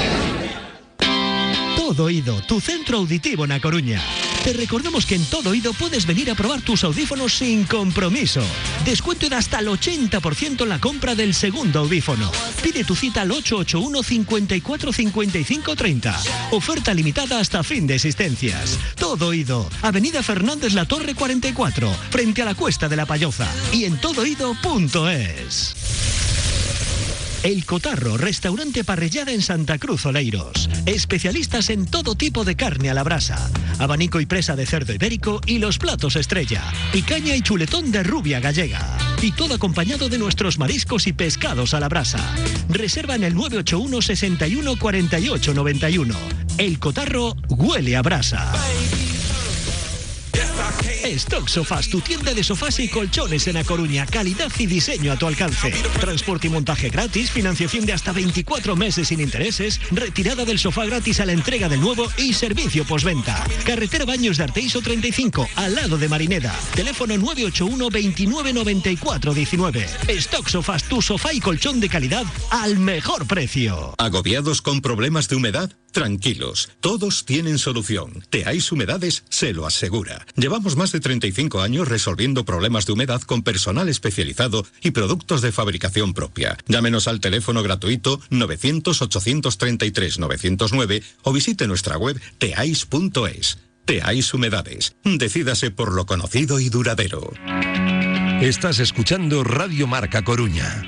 Todo 1.91 2.05
Oído, 2.05 2.41
tu 2.43 2.61
centro 2.61 2.99
auditivo 2.99 3.43
en 3.43 3.51
A 3.51 3.59
Coruña. 3.59 4.01
Te 4.45 4.53
recordamos 4.53 5.05
que 5.05 5.15
en 5.15 5.25
Todo 5.25 5.49
Oído 5.49 5.73
puedes 5.73 6.05
venir 6.05 6.31
a 6.31 6.35
probar 6.35 6.61
tus 6.61 6.85
audífonos 6.85 7.33
sin 7.33 7.65
compromiso. 7.65 8.41
Descuento 8.85 9.27
de 9.27 9.35
hasta 9.35 9.59
el 9.59 9.67
80% 9.67 10.61
en 10.61 10.69
la 10.69 10.79
compra 10.79 11.15
del 11.15 11.33
segundo 11.33 11.79
audífono. 11.79 12.31
Pide 12.63 12.85
tu 12.85 12.95
cita 12.95 13.23
al 13.23 13.31
881 13.31 14.03
54 14.03 14.93
55 14.93 15.75
30. 15.75 16.21
Oferta 16.51 16.93
limitada 16.93 17.41
hasta 17.41 17.61
fin 17.61 17.85
de 17.87 17.95
existencias. 17.95 18.79
Todo 18.95 19.27
Oído, 19.27 19.69
Avenida 19.81 20.23
Fernández 20.23 20.71
La 20.71 20.85
Torre 20.85 21.13
44, 21.13 21.91
frente 22.09 22.41
a 22.41 22.45
la 22.45 22.55
Cuesta 22.55 22.87
de 22.87 22.95
la 22.95 23.05
Payoza. 23.05 23.51
Y 23.73 23.83
en 23.83 23.99
todoido.es. 23.99 25.75
El 27.43 27.65
Cotarro, 27.65 28.17
restaurante 28.17 28.83
parrillada 28.83 29.31
en 29.31 29.41
Santa 29.41 29.79
Cruz 29.79 30.05
Oleiros. 30.05 30.69
Especialistas 30.85 31.71
en 31.71 31.87
todo 31.87 32.13
tipo 32.13 32.43
de 32.43 32.55
carne 32.55 32.91
a 32.91 32.93
la 32.93 33.01
brasa. 33.01 33.49
Abanico 33.79 34.21
y 34.21 34.27
presa 34.27 34.55
de 34.55 34.67
cerdo 34.67 34.93
ibérico 34.93 35.41
y 35.47 35.57
los 35.57 35.79
platos 35.79 36.15
estrella. 36.17 36.61
Picaña 36.91 37.35
y 37.35 37.41
chuletón 37.41 37.91
de 37.91 38.03
rubia 38.03 38.39
gallega. 38.39 38.95
Y 39.23 39.31
todo 39.31 39.55
acompañado 39.55 40.07
de 40.07 40.19
nuestros 40.19 40.59
mariscos 40.59 41.07
y 41.07 41.13
pescados 41.13 41.73
a 41.73 41.79
la 41.79 41.89
brasa. 41.89 42.19
Reserva 42.69 43.15
en 43.15 43.23
el 43.23 43.33
981 43.33 44.01
61 44.03 44.77
48 44.77 45.53
91. 45.55 46.15
El 46.59 46.77
Cotarro 46.77 47.35
huele 47.49 47.95
a 47.95 48.03
brasa. 48.03 48.53
Stock 51.03 51.47
Sofás, 51.47 51.89
tu 51.89 51.99
tienda 52.01 52.33
de 52.33 52.43
sofás 52.43 52.79
y 52.79 52.87
colchones 52.87 53.47
en 53.47 53.57
A 53.57 53.63
Coruña. 53.63 54.05
Calidad 54.05 54.51
y 54.57 54.65
diseño 54.65 55.11
a 55.11 55.17
tu 55.17 55.27
alcance. 55.27 55.71
Transporte 55.99 56.47
y 56.47 56.49
montaje 56.49 56.89
gratis, 56.89 57.31
financiación 57.31 57.85
de 57.85 57.93
hasta 57.93 58.11
24 58.11 58.75
meses 58.75 59.07
sin 59.09 59.19
intereses, 59.19 59.79
retirada 59.91 60.45
del 60.45 60.59
sofá 60.59 60.85
gratis 60.85 61.19
a 61.19 61.25
la 61.25 61.33
entrega 61.33 61.69
del 61.69 61.81
nuevo 61.81 62.07
y 62.17 62.33
servicio 62.33 62.85
postventa. 62.85 63.45
Carretera 63.65 64.05
Baños 64.05 64.37
de 64.37 64.43
Arteiso 64.43 64.81
35, 64.81 65.49
al 65.55 65.75
lado 65.75 65.97
de 65.97 66.07
Marineda. 66.07 66.57
Teléfono 66.75 67.17
981 67.17 67.89
29 67.89 68.53
94 68.53 69.33
19. 69.33 69.85
Stock 70.07 70.47
Sofás, 70.47 70.83
tu 70.83 71.01
sofá 71.01 71.33
y 71.33 71.39
colchón 71.39 71.79
de 71.79 71.89
calidad 71.89 72.25
al 72.49 72.77
mejor 72.77 73.27
precio. 73.27 73.95
¿Agobiados 73.97 74.61
con 74.61 74.81
problemas 74.81 75.27
de 75.27 75.35
humedad? 75.35 75.71
Tranquilos, 75.91 76.69
todos 76.79 77.25
tienen 77.25 77.57
solución. 77.57 78.25
Teais 78.29 78.71
Humedades 78.71 79.25
se 79.29 79.51
lo 79.53 79.65
asegura. 79.65 80.25
Llevamos 80.35 80.77
más 80.77 80.90
de 80.91 80.99
35 80.99 81.61
años 81.61 81.87
resolviendo 81.87 82.45
problemas 82.45 82.85
de 82.85 82.93
humedad 82.93 83.21
con 83.21 83.41
personal 83.43 83.89
especializado 83.89 84.65
y 84.81 84.91
productos 84.91 85.41
de 85.41 85.51
fabricación 85.51 86.13
propia. 86.13 86.57
Llámenos 86.67 87.07
al 87.07 87.19
teléfono 87.19 87.63
gratuito 87.63 88.19
900-833-909 88.29 91.01
o 91.23 91.33
visite 91.33 91.65
nuestra 91.67 91.97
web 91.97 92.21
teais.es. 92.37 93.57
Teais 93.85 94.33
Humedades. 94.33 94.95
Decídase 95.03 95.71
por 95.71 95.93
lo 95.93 96.05
conocido 96.05 96.59
y 96.59 96.69
duradero. 96.69 97.31
Estás 98.41 98.79
escuchando 98.79 99.43
Radio 99.43 99.87
Marca 99.87 100.23
Coruña. 100.23 100.83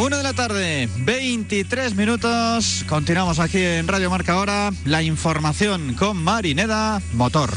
Una 0.00 0.16
de 0.16 0.22
la 0.22 0.32
tarde, 0.32 0.88
23 1.00 1.94
minutos. 1.94 2.86
Continuamos 2.88 3.38
aquí 3.38 3.58
en 3.58 3.86
Radio 3.86 4.08
Marca 4.08 4.32
ahora. 4.32 4.70
La 4.86 5.02
información 5.02 5.92
con 5.92 6.16
Marineda 6.16 7.02
Motor. 7.12 7.50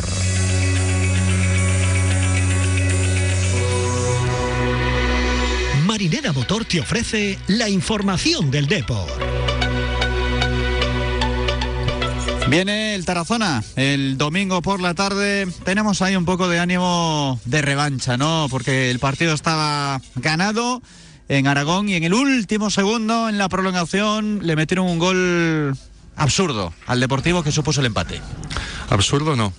Marineda 5.85 6.33
Motor 6.33 6.65
te 6.65 6.81
ofrece 6.81 7.39
la 7.47 7.69
información 7.69 8.51
del 8.51 8.67
Depor. 8.67 9.07
Viene 12.49 12.93
el 12.93 13.05
Tarazona 13.05 13.63
el 13.77 14.17
domingo 14.17 14.61
por 14.61 14.81
la 14.81 14.93
tarde. 14.93 15.47
Tenemos 15.63 16.01
ahí 16.01 16.17
un 16.17 16.25
poco 16.25 16.49
de 16.49 16.59
ánimo 16.59 17.39
de 17.45 17.61
revancha, 17.61 18.17
¿no? 18.17 18.47
Porque 18.49 18.91
el 18.91 18.99
partido 18.99 19.33
estaba 19.33 20.01
ganado 20.15 20.81
en 21.29 21.47
Aragón 21.47 21.89
y 21.89 21.95
en 21.95 22.03
el 22.03 22.13
último 22.13 22.69
segundo, 22.69 23.29
en 23.29 23.37
la 23.37 23.49
prolongación, 23.49 24.39
le 24.43 24.55
metieron 24.55 24.87
un 24.87 24.99
gol 24.99 25.77
absurdo 26.15 26.73
al 26.87 26.99
Deportivo 26.99 27.43
que 27.43 27.51
supuso 27.51 27.79
el 27.81 27.87
empate. 27.87 28.21
Absurdo 28.89 29.35
no. 29.35 29.53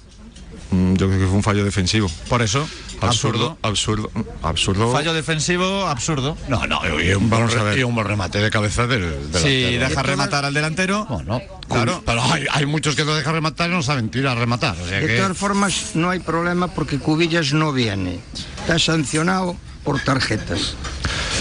Mm, 0.70 0.94
Yo 0.94 1.07
creo 1.09 1.20
que 1.20 1.27
fue 1.27 1.37
un 1.37 1.42
fallo 1.42 1.64
defensivo. 1.64 2.09
Por 2.29 2.42
eso, 2.42 2.66
Absurdo, 3.00 3.59
absurdo, 3.62 4.11
absurdo. 4.42 4.90
fallo 4.92 5.12
defensivo 5.12 5.87
absurdo. 5.87 6.37
No, 6.48 6.66
no, 6.66 6.81
y 7.00 7.12
un, 7.12 7.29
Vamos 7.29 7.55
a 7.55 7.62
ver. 7.62 7.79
y 7.79 7.83
un 7.83 7.96
remate 8.03 8.38
de 8.38 8.50
cabeza 8.50 8.87
del 8.87 9.31
del 9.31 9.42
Si 9.42 9.48
delantero. 9.48 9.88
deja 9.88 10.03
rematar 10.03 10.44
al 10.44 10.55
delantero, 10.55 11.05
Bueno, 11.07 11.42
Claro. 11.68 12.03
pero 12.07 12.22
hay, 12.24 12.44
hay 12.50 12.66
muchos 12.66 12.94
que 12.96 13.05
lo 13.05 13.14
dejan 13.14 13.35
rematar 13.35 13.68
y 13.68 13.72
no 13.74 13.83
saben 13.83 14.09
tirar 14.11 14.37
a 14.37 14.40
rematar. 14.40 14.77
O 14.81 14.87
sea 14.88 15.00
De 15.00 15.07
que- 15.07 15.16
todas 15.18 15.37
formas, 15.37 15.90
no 15.94 16.09
hay 16.11 16.20
problema 16.20 16.68
porque 16.68 16.98
Cubillas 16.98 17.53
no 17.53 17.72
viene. 17.72 18.20
Está 18.61 18.79
sancionado 18.79 19.57
por 19.85 20.01
tarjetas. 20.01 20.75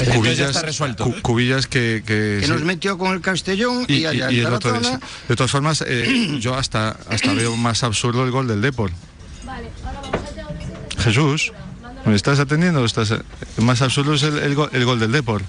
entonces 0.02 0.38
ya 0.38 0.48
está 0.50 0.62
resuelto. 0.64 1.06
cu- 1.06 1.22
cubillas 1.22 1.66
que, 1.68 2.04
que, 2.06 2.38
Que 2.42 2.46
sí. 2.46 2.52
nos 2.52 2.62
metió 2.62 2.98
con 2.98 3.14
el 3.14 3.22
Castellón 3.22 3.86
y, 3.88 3.94
y, 3.94 3.98
y- 4.02 4.06
allá 4.06 4.32
y 4.32 4.40
en 4.42 4.48
el 4.48 4.54
otro 4.54 4.72
día, 4.74 4.82
Tarazona. 4.82 5.06
sí. 5.08 5.24
De 5.30 5.36
todas 5.36 5.52
formas, 5.52 5.84
eh, 5.88 6.38
yo 6.40 6.56
hasta, 6.56 6.98
hasta 7.10 7.34
veo 7.34 7.56
más 7.56 7.84
absurdo 7.84 8.24
el 8.26 8.32
gol 8.32 8.48
del 8.48 8.62
Depor. 8.62 8.92
Jesús, 11.00 11.52
¿me 12.06 12.16
estás 12.16 12.40
atendiendo? 12.40 12.84
¿Estás, 12.86 13.12
eh, 13.12 13.20
más 13.58 13.82
absurdo 13.82 14.14
es 14.14 14.24
el, 14.24 14.38
el 14.38 14.56
gol, 14.56 14.70
el 14.74 14.86
gol 14.86 15.00
del 15.00 15.12
Depor. 15.12 15.42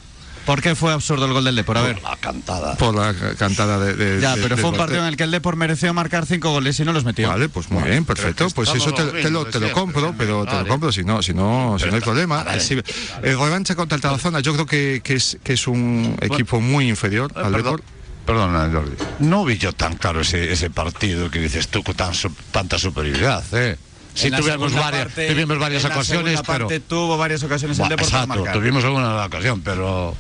¿Por 0.47 0.61
qué 0.63 0.75
fue 0.75 0.93
absurdo 0.93 1.27
el 1.27 1.33
gol 1.33 1.45
del 1.45 1.57
Depor? 1.57 1.79
A 1.79 1.83
ver. 1.83 2.03
La 2.03 2.17
cantada. 2.17 2.77
Por 2.77 2.95
la 2.95 3.15
ca- 3.15 3.35
cantada 3.35 3.79
de. 3.79 3.95
de- 3.95 4.21
Ya, 4.21 4.37
de- 4.37 4.43
pero 4.43 4.57
fue 4.57 4.71
un 4.71 4.77
partido 4.77 5.01
en 5.01 5.07
el 5.07 5.17
que 5.17 5.25
el 5.25 5.31
Depor 5.31 5.57
mereció 5.57 5.93
marcar 5.95 6.27
cinco 6.27 6.51
goles 6.51 6.79
y 6.81 6.85
no 6.85 6.93
los 6.93 7.05
metió. 7.05 7.29
Vale, 7.29 7.49
pues 7.49 7.71
muy 7.71 7.83
bien, 7.85 8.05
perfecto. 8.05 8.49
Pues 8.55 8.69
eso 8.75 8.93
te, 8.93 9.05
lo 9.05 9.13
te 9.13 9.31
lo, 9.31 9.45
te 9.47 9.73
compro, 9.73 10.15
pero 10.17 10.45
te 10.45 10.53
lo 10.63 10.67
compro 10.69 10.93
si 10.93 11.05
no, 11.05 11.23
si 11.23 11.35
no, 11.35 11.77
si 11.79 11.87
no 11.87 11.95
hay 11.95 12.01
problema. 12.01 12.45
Sí, 12.61 12.75
el 13.23 13.39
revancha 13.39 13.75
contra 13.75 13.97
el 13.97 14.03
Tarazona, 14.03 14.41
yo 14.41 14.53
creo 14.55 14.67
que, 14.67 15.01
que 15.03 15.15
es, 15.15 15.39
que 15.43 15.55
es 15.55 15.67
un 15.67 16.17
equipo 16.21 16.61
muy 16.61 16.89
inferior 16.89 17.33
Eh, 17.35 17.41
al 17.45 17.53
perdón, 17.53 17.77
Depor. 17.77 17.83
perdona, 18.27 18.71
Jordi. 18.73 18.97
No 19.21 19.45
vi 19.45 19.59
yo 19.59 19.73
tan 19.73 19.97
claro 19.97 20.21
ese, 20.21 20.53
ese 20.53 20.71
partido 20.71 21.31
que 21.31 21.41
dices 21.41 21.69
tú 21.69 21.83
con 21.83 21.95
tan 21.95 22.15
su- 22.15 22.33
tanta 22.53 22.79
superioridad, 22.79 23.45
¿eh? 23.53 23.77
Tuvimos 24.15 24.45
segunda 24.47 24.81
varias, 24.81 25.05
parte- 25.07 25.29
tuvimos 25.29 25.59
varias 25.59 25.85
en 25.85 25.89
la 25.91 25.95
ocasiones, 25.97 26.41
pero... 26.47 26.69
parte 26.69 26.81
tuvo 26.81 27.19
varias 27.19 27.43
ocasiones 27.43 27.79
el 27.79 27.83
Buah, 27.83 27.89
Depor 27.91 28.11
para 28.11 28.23
exacto, 28.23 28.41
marcar. 28.41 28.55
tuvimos 28.55 28.85
alguna 28.85 29.25
ocasión, 29.25 29.61
pero 29.63 30.17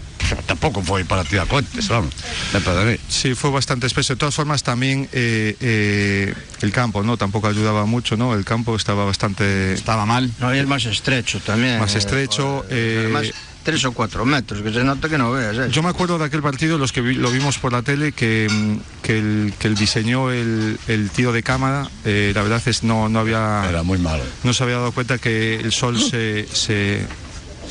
tampoco 0.47 0.83
fue 0.83 1.05
para 1.05 1.23
tirar 1.25 1.47
cohetes, 1.47 1.89
vamos. 1.89 2.13
Me 2.53 2.61
parece. 2.61 3.01
Sí, 3.09 3.35
fue 3.35 3.51
bastante 3.51 3.87
espeso. 3.87 4.15
De 4.15 4.19
todas 4.19 4.35
formas, 4.35 4.63
también 4.63 5.09
eh, 5.13 5.57
eh, 5.61 6.35
el 6.63 6.73
campo, 6.73 7.03
¿no? 7.03 7.17
Tampoco 7.17 7.47
ayudaba 7.47 7.85
mucho, 7.87 8.17
¿no? 8.17 8.35
El 8.35 8.45
campo 8.45 8.75
estaba 8.75 9.05
bastante... 9.05 9.75
Estaba 9.75 10.07
mal. 10.07 10.31
No, 10.41 10.55
y 10.55 10.59
es 10.59 10.67
más 10.67 10.85
estrecho 10.87 11.41
también. 11.41 11.79
Más 11.79 11.95
eh, 11.95 11.99
estrecho, 11.99 12.65
eh, 12.71 12.97
Además, 13.01 13.33
tres 13.65 13.85
o 13.85 13.93
cuatro 13.93 14.25
metros, 14.25 14.63
que 14.63 14.73
se 14.73 14.85
nota 14.85 15.09
que 15.09 15.19
no 15.19 15.33
veas. 15.33 15.57
eh. 15.57 15.69
Yo 15.71 15.83
me 15.83 15.89
acuerdo 15.89 16.19
de 16.19 16.27
aquel 16.27 16.43
partido, 16.43 16.79
los 16.79 16.93
que 16.93 17.01
vi- 17.01 17.15
lo 17.17 17.31
vimos 17.31 17.59
por 17.59 17.73
la 17.73 17.83
tele, 17.83 18.13
que, 18.13 18.47
mm, 18.51 19.03
que, 19.03 19.19
el, 19.19 19.55
que 19.59 19.67
el 19.69 19.75
diseñó 19.75 20.31
el, 20.31 20.79
el 20.87 21.11
tiro 21.11 21.33
de 21.33 21.43
cámara, 21.43 21.89
eh, 22.05 22.33
la 22.35 22.43
verdad 22.43 22.63
es 22.67 22.83
no, 22.85 23.09
no 23.09 23.19
había... 23.19 23.65
Era 23.69 23.83
muy 23.83 23.99
malo. 23.99 24.23
No 24.45 24.53
se 24.53 24.63
había 24.63 24.77
dado 24.77 24.93
cuenta 24.93 25.19
que 25.19 25.57
el 25.57 25.73
sol 25.73 26.01
se, 26.01 26.47
se, 26.53 27.07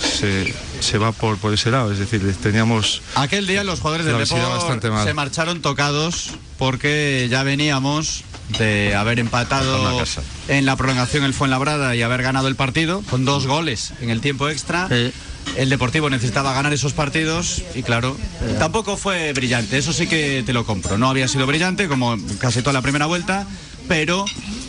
se, 0.02 0.54
se 0.80 0.98
va 0.98 1.12
por, 1.12 1.38
por 1.38 1.54
ese 1.54 1.70
lado, 1.72 1.92
es 1.92 2.00
decir, 2.00 2.22
teníamos... 2.42 3.02
Aquel 3.16 3.46
día 3.48 3.64
los 3.64 3.80
jugadores 3.80 4.06
del 4.06 4.18
Depor 4.18 5.04
se 5.06 5.14
marcharon 5.14 5.62
tocados 5.62 6.32
porque 6.58 7.28
ya 7.30 7.44
veníamos 7.44 8.24
de 8.58 8.96
haber 8.96 9.20
empatado 9.20 10.04
en 10.50 10.66
la 10.66 10.76
prolongación 10.76 11.24
el 11.24 11.34
Fuenlabrada 11.34 11.96
y 11.96 12.02
haber 12.02 12.24
ganado 12.24 12.48
el 12.48 12.56
partido 12.56 13.02
con 13.10 13.24
dos 13.26 13.48
goles 13.48 13.94
en 14.02 14.10
el 14.10 14.20
tiempo 14.22 14.50
extra. 14.50 14.88
Sí. 14.90 15.14
El 15.56 15.70
Deportivo 15.70 16.10
necesitaba 16.10 16.54
ganar 16.54 16.74
esos 16.74 16.94
partidos 16.94 17.62
y 17.76 17.84
claro, 17.84 18.18
tampoco 18.60 18.98
fue 18.98 19.34
brillante, 19.34 19.78
eso 19.78 19.94
sí 19.94 20.08
que 20.08 20.42
te 20.46 20.52
lo 20.54 20.66
compro. 20.66 20.98
No 20.98 21.10
había 21.10 21.28
sido 21.28 21.46
brillante 21.46 21.88
como 21.88 22.18
casi 22.40 22.62
toda 22.62 22.74
la 22.74 22.82
primera 22.82 23.06
vuelta, 23.06 23.46
pero 23.88 24.26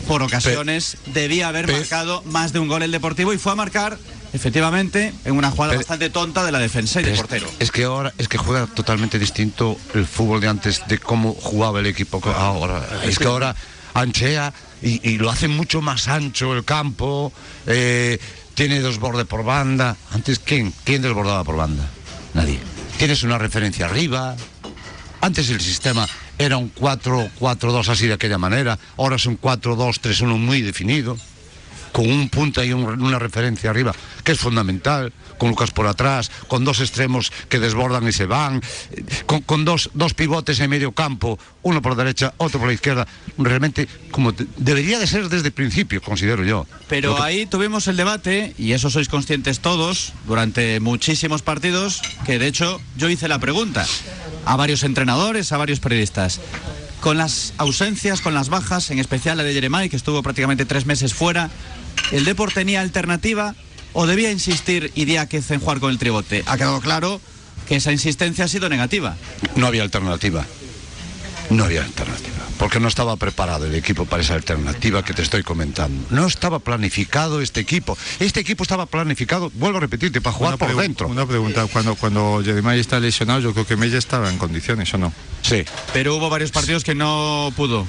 por 0.07 0.21
ocasiones 0.21 0.97
debía 1.07 1.47
haber 1.47 1.65
pe- 1.65 1.73
marcado 1.73 2.21
más 2.25 2.53
de 2.53 2.59
un 2.59 2.67
gol 2.67 2.83
el 2.83 2.91
Deportivo 2.91 3.33
y 3.33 3.37
fue 3.39 3.53
a 3.53 3.55
marcar 3.55 3.97
efectivamente 4.33 5.13
en 5.23 5.35
una 5.37 5.49
jugada 5.49 5.71
Pe- 5.71 5.77
bastante 5.77 6.09
tonta 6.11 6.43
de 6.45 6.51
la 6.51 6.59
defensa 6.59 7.01
y 7.01 7.05
del 7.05 7.15
portero. 7.15 7.47
es 7.57 7.71
que 7.71 7.85
ahora 7.85 8.13
es 8.17 8.27
que 8.27 8.37
juega 8.37 8.67
totalmente 8.67 9.17
distinto 9.17 9.77
el 9.95 10.05
fútbol 10.05 10.41
de 10.41 10.49
antes 10.49 10.83
de 10.87 10.99
cómo 10.99 11.33
jugaba 11.33 11.79
el 11.79 11.87
equipo 11.87 12.21
ahora. 12.29 12.85
Es 13.05 13.17
que 13.17 13.25
ahora 13.25 13.55
anchea 13.95 14.53
y, 14.83 15.09
y 15.09 15.17
lo 15.17 15.31
hace 15.31 15.47
mucho 15.47 15.81
más 15.81 16.07
ancho 16.09 16.53
el 16.53 16.63
campo. 16.65 17.31
eh, 17.65 18.19
tiene 18.55 18.79
dos 18.79 18.99
bordes 18.99 19.25
por 19.25 19.43
banda. 19.43 19.95
Antes 20.11 20.39
quién 20.39 20.73
quién 20.83 21.01
desbordaba 21.01 21.43
por 21.43 21.55
banda? 21.57 21.85
Nadie. 22.33 22.59
Tienes 22.97 23.23
una 23.23 23.37
referencia 23.37 23.85
arriba. 23.85 24.35
Antes 25.21 25.49
el 25.49 25.61
sistema 25.61 26.07
era 26.37 26.57
un 26.57 26.73
4-4-2 26.73 27.87
así 27.89 28.07
de 28.07 28.13
aquella 28.13 28.37
manera. 28.37 28.77
Ahora 28.97 29.15
es 29.17 29.25
un 29.25 29.39
4-2-3-1 29.39 30.37
muy 30.37 30.61
definido 30.61 31.17
con 31.91 32.09
un 32.09 32.29
punta 32.29 32.63
y 32.65 32.73
un- 32.73 33.01
una 33.01 33.19
referencia 33.19 33.69
arriba, 33.69 33.93
que 34.23 34.33
es 34.33 34.39
fundamental, 34.39 35.13
con 35.37 35.49
Lucas 35.49 35.71
por 35.71 35.87
atrás, 35.87 36.31
con 36.47 36.63
dos 36.65 36.79
extremos 36.81 37.31
que 37.49 37.59
desbordan 37.59 38.07
y 38.07 38.11
se 38.11 38.25
van, 38.25 38.61
con, 39.25 39.41
con 39.41 39.65
dos, 39.65 39.89
dos 39.93 40.13
pivotes 40.13 40.59
en 40.59 40.69
medio 40.69 40.91
campo, 40.91 41.37
uno 41.63 41.81
por 41.81 41.95
derecha, 41.95 42.33
otro 42.37 42.59
por 42.59 42.67
la 42.67 42.73
izquierda, 42.73 43.07
realmente 43.37 43.87
como 44.11 44.31
de- 44.31 44.45
debería 44.57 44.99
de 44.99 45.07
ser 45.07 45.29
desde 45.29 45.47
el 45.47 45.53
principio, 45.53 46.01
considero 46.01 46.43
yo. 46.43 46.65
Pero 46.87 47.15
que- 47.15 47.21
ahí 47.23 47.45
tuvimos 47.45 47.87
el 47.87 47.97
debate, 47.97 48.53
y 48.57 48.71
eso 48.73 48.89
sois 48.89 49.07
conscientes 49.09 49.59
todos, 49.59 50.13
durante 50.27 50.79
muchísimos 50.79 51.41
partidos, 51.41 52.01
que 52.25 52.39
de 52.39 52.47
hecho 52.47 52.79
yo 52.97 53.09
hice 53.09 53.27
la 53.27 53.39
pregunta 53.39 53.85
a 54.45 54.55
varios 54.55 54.83
entrenadores, 54.83 55.51
a 55.51 55.57
varios 55.57 55.79
periodistas. 55.79 56.39
Con 57.01 57.17
las 57.17 57.53
ausencias, 57.57 58.21
con 58.21 58.33
las 58.33 58.49
bajas, 58.49 58.89
en 58.89 58.97
especial 58.99 59.37
la 59.37 59.43
de 59.43 59.53
Jeremai, 59.53 59.89
que 59.89 59.95
estuvo 59.95 60.23
prácticamente 60.23 60.65
tres 60.65 60.85
meses 60.87 61.13
fuera, 61.13 61.49
¿el 62.11 62.25
Deport 62.25 62.53
tenía 62.53 62.81
alternativa 62.81 63.53
o 63.95 64.05
debía 64.05 64.31
insistir 64.31 64.91
Idiáquez 64.93 65.49
en 65.49 65.59
jugar 65.59 65.79
con 65.79 65.89
el 65.89 65.97
tribote? 65.97 66.43
Ha 66.45 66.57
quedado 66.57 66.81
claro 66.81 67.19
que 67.67 67.77
esa 67.77 67.91
insistencia 67.91 68.45
ha 68.45 68.47
sido 68.47 68.69
negativa. 68.69 69.15
No 69.55 69.65
había 69.65 69.81
alternativa. 69.81 70.45
No 71.49 71.63
había 71.63 71.83
alternativa. 71.83 72.35
Porque 72.57 72.79
no 72.79 72.87
estaba 72.87 73.15
preparado 73.17 73.65
el 73.65 73.75
equipo 73.75 74.05
para 74.05 74.21
esa 74.21 74.33
alternativa 74.33 75.03
que 75.03 75.13
te 75.13 75.21
estoy 75.21 75.43
comentando. 75.43 76.07
No 76.09 76.25
estaba 76.25 76.59
planificado 76.59 77.41
este 77.41 77.59
equipo. 77.59 77.97
Este 78.19 78.39
equipo 78.39 78.63
estaba 78.63 78.85
planificado, 78.85 79.51
vuelvo 79.55 79.77
a 79.77 79.81
repetirte, 79.81 80.21
para 80.21 80.35
jugar 80.35 80.55
Una 80.55 80.57
por 80.57 80.75
dentro. 80.75 81.07
Una 81.07 81.25
pregunta, 81.25 81.65
cuando, 81.71 81.95
cuando 81.95 82.41
Jeremiah 82.43 82.75
está 82.75 82.99
lesionado, 82.99 83.39
yo 83.41 83.53
creo 83.53 83.65
que 83.65 83.75
Mella 83.75 83.97
estaba 83.97 84.29
en 84.29 84.37
condiciones, 84.37 84.93
¿o 84.93 84.97
no? 84.97 85.13
Sí. 85.41 85.65
Pero 85.93 86.15
hubo 86.15 86.29
varios 86.29 86.51
partidos 86.51 86.83
que 86.83 86.95
no 86.95 87.51
pudo. 87.55 87.85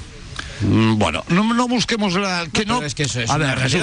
Mm, 0.61 0.97
Bueno, 0.97 1.23
no, 1.29 1.53
no 1.53 1.67
busquemos 1.67 2.13
la, 2.15 2.47
que 2.51 2.65
no. 2.65 2.75
pero 2.75 2.87
es 2.87 2.95
que 2.95 3.03
eso 3.03 3.21
es 3.21 3.29
A 3.29 3.37
ver. 3.37 3.59
Jesús, 3.59 3.81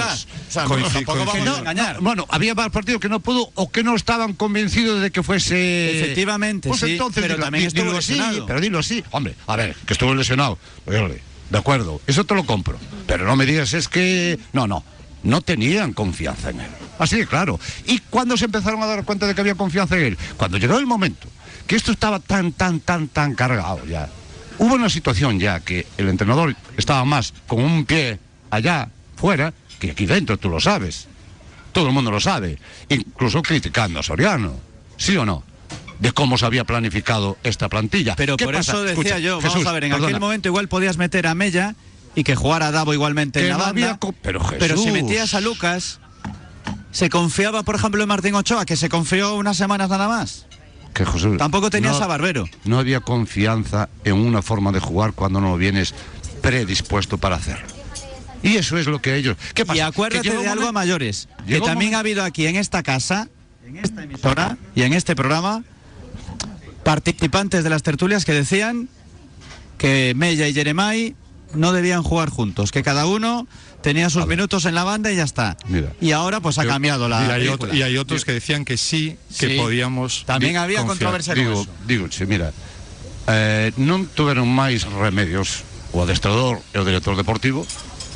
O 0.49 0.53
sea, 0.53 0.65
coincid- 0.65 0.93
tampoco 0.93 1.19
vamos 1.25 1.35
a 1.57 1.59
engañar. 1.61 2.01
Bueno, 2.01 2.27
había 2.31 2.55
más 2.55 2.71
partidos 2.71 3.01
que 3.01 3.09
no 3.09 3.21
pudo 3.21 3.51
o 3.55 3.71
que 3.71 3.83
no 3.85 3.95
estaban 3.95 4.35
convencidos 4.35 5.01
de 5.01 5.11
que 5.11 5.23
fuese. 5.23 6.01
Efectivamente, 6.01 6.69
Pues 6.69 6.81
sí, 6.81 6.93
entonces 6.93 7.23
pero 7.23 7.35
dilo, 7.35 7.45
también 7.45 7.63
di- 7.63 7.67
estuvo 7.69 7.85
dilo 7.87 7.99
así, 7.99 8.43
pero 8.47 8.61
dilo 8.61 8.79
así. 8.79 9.05
Hombre, 9.13 9.35
a 9.47 9.57
ver, 9.57 9.75
que 9.87 9.93
estuvo 9.93 10.15
lesionado. 10.15 10.59
Oye, 10.87 11.23
de 11.51 11.59
acuerdo, 11.59 12.01
eso 12.07 12.25
te 12.25 12.35
lo 12.35 12.45
compro. 12.45 12.79
Pero 13.07 13.25
no 13.27 13.37
me 13.37 13.47
digas, 13.47 13.73
es 13.75 13.89
que. 13.89 14.39
No, 14.53 14.67
no. 14.67 14.83
No 15.23 15.41
tenían 15.41 15.93
confianza 15.95 16.51
en 16.51 16.61
él. 16.61 16.71
Así 16.99 17.17
de 17.17 17.27
claro. 17.27 17.59
¿Y 17.87 17.99
cuándo 18.11 18.37
se 18.37 18.45
empezaron 18.45 18.83
a 18.83 18.87
dar 18.87 19.05
cuenta 19.05 19.27
de 19.27 19.35
que 19.35 19.41
había 19.41 19.55
confianza 19.55 19.97
en 19.97 20.03
él? 20.05 20.19
Cuando 20.37 20.59
llegó 20.59 20.79
el 20.79 20.87
momento 20.87 21.29
que 21.67 21.77
esto 21.77 21.93
estaba 21.93 22.19
tan, 22.21 22.53
tan, 22.53 22.81
tan, 22.81 23.09
tan 23.09 23.35
cargado 23.35 23.87
ya. 23.87 24.09
Hubo 24.65 24.75
una 24.75 24.89
situación 24.89 25.39
ya 25.41 25.61
que 25.61 25.87
el 25.99 26.09
entrenador 26.09 26.55
estaba 26.77 27.05
más 27.05 27.35
con 27.47 27.61
un 27.63 27.85
pie 27.85 28.19
allá, 28.51 28.89
fuera, 29.17 29.53
que 29.79 29.91
aquí 29.91 30.07
dentro, 30.07 30.37
tú 30.39 30.49
lo 30.49 30.61
sabes. 30.61 31.07
Todo 31.73 31.89
el 31.89 31.93
mundo 31.93 32.11
lo 32.11 32.21
sabe. 32.21 32.59
Incluso 32.89 33.43
criticando 33.43 34.01
a 34.01 34.03
Soriano. 34.03 34.55
¿Sí 34.97 35.17
o 35.17 35.25
no? 35.27 35.43
De 35.99 36.13
cómo 36.13 36.39
se 36.39 36.47
había 36.47 36.65
planificado 36.65 37.37
esta 37.43 37.69
plantilla. 37.69 38.15
Pero 38.17 38.37
¿Qué 38.37 38.45
por 38.45 38.55
pasa? 38.55 38.73
eso 38.73 38.83
decía 38.83 38.93
Escucha, 38.93 39.19
yo, 39.19 39.37
vamos 39.39 39.53
Jesús, 39.53 39.67
a 39.67 39.73
ver, 39.73 39.85
en 39.85 39.91
perdona. 39.91 40.09
aquel 40.09 40.21
momento 40.21 40.49
igual 40.49 40.69
podías 40.69 40.97
meter 40.97 41.27
a 41.27 41.35
Mella 41.35 41.75
y 42.15 42.23
que 42.25 42.35
jugara 42.37 42.71
Davo 42.71 42.95
igualmente 42.95 43.41
Que 43.41 43.47
en 43.47 43.53
la 43.53 43.59
no 43.59 43.65
banda. 43.65 43.87
había 43.87 43.97
co- 43.99 44.13
pero 44.23 44.41
si 44.43 44.85
Jesús. 44.85 44.93
metías 44.93 45.35
a 45.35 45.41
Lucas, 45.41 45.99
se 46.93 47.11
confiaba, 47.11 47.65
por 47.65 47.75
ejemplo, 47.75 48.03
en 48.03 48.09
Martín 48.09 48.35
Ochoa, 48.37 48.65
que 48.67 48.77
se 48.77 48.89
confió 48.89 49.35
unas 49.35 49.57
semanas 49.57 49.91
nada 49.91 50.07
más. 50.09 50.47
Que 50.95 51.05
Tampoco 51.37 51.71
tenías 51.71 51.99
no- 51.99 52.05
a 52.05 52.07
Barbero. 52.07 52.49
No 52.65 52.79
había 52.79 53.01
confianza 53.01 53.89
en 54.05 54.15
una 54.15 54.43
forma 54.43 54.71
de 54.71 54.79
jugar 54.79 55.13
cuando 55.13 55.41
no 55.41 55.57
vienes 55.57 55.93
predispuesto 56.41 57.19
para 57.19 57.37
hacerlo. 57.37 57.67
Y 58.45 58.57
eso 58.57 58.79
es 58.79 58.87
lo 58.87 59.03
que 59.03 59.17
ellos. 59.17 59.37
¿Qué 59.55 59.67
pasa? 59.67 59.77
Y 59.79 59.81
acuérdate 59.81 60.31
de 60.31 60.49
algo 60.49 60.69
a 60.69 60.73
mayores, 60.73 61.29
que 61.47 61.61
también 61.61 61.95
ha 61.95 61.99
habido 61.99 62.23
aquí 62.23 62.47
en 62.47 62.57
esta 62.57 62.83
casa, 62.83 63.29
en 63.67 63.79
esta 63.79 64.05
emisora 64.05 64.57
y 64.75 64.83
en 64.83 64.93
este 64.93 65.17
programa, 65.17 65.65
participantes 66.85 67.65
de 67.65 67.71
las 67.71 67.83
tertulias 67.83 68.25
que 68.25 68.33
decían 68.33 68.89
que 69.79 70.13
Mella 70.15 70.47
y 70.47 70.55
Jeremai 70.55 71.17
no 71.55 71.73
debían 71.73 72.03
jugar 72.03 72.29
juntos, 72.31 72.71
que 72.71 72.83
cada 72.83 73.07
uno 73.07 73.47
tenía 73.85 74.09
sus 74.09 74.27
minutos 74.27 74.65
en 74.65 74.75
la 74.75 74.83
banda 74.83 75.13
y 75.13 75.17
ya 75.17 75.25
está. 75.29 75.57
Mira. 75.69 75.93
Y 76.01 76.11
ahora 76.13 76.41
pues 76.41 76.57
ha 76.57 76.65
cambiado 76.65 77.07
la 77.07 77.21
y, 77.21 77.23
hay 77.25 77.29
película. 77.45 77.55
otro- 77.69 77.75
y 77.77 77.83
hay 77.83 77.99
otros 77.99 78.25
que 78.25 78.33
decían 78.33 78.65
que 78.65 78.79
sí, 78.81 79.19
que 79.39 79.49
Sí. 79.53 79.57
podíamos. 79.61 80.25
También 80.25 80.57
había 80.57 80.79
confiar. 80.79 81.13
controversia 81.13 81.35
con 81.37 81.45
digo, 81.45 81.61
eso. 81.63 81.71
digo, 81.87 82.07
sí, 82.11 82.25
mira, 82.25 82.51
eh, 83.29 83.73
non 83.77 84.09
tuveron 84.17 84.49
máis 84.49 84.89
remedios 84.89 85.63
o 85.93 86.01
adestrador 86.01 86.65
e 86.73 86.81
o 86.81 86.85
director 86.85 87.13
deportivo 87.15 87.63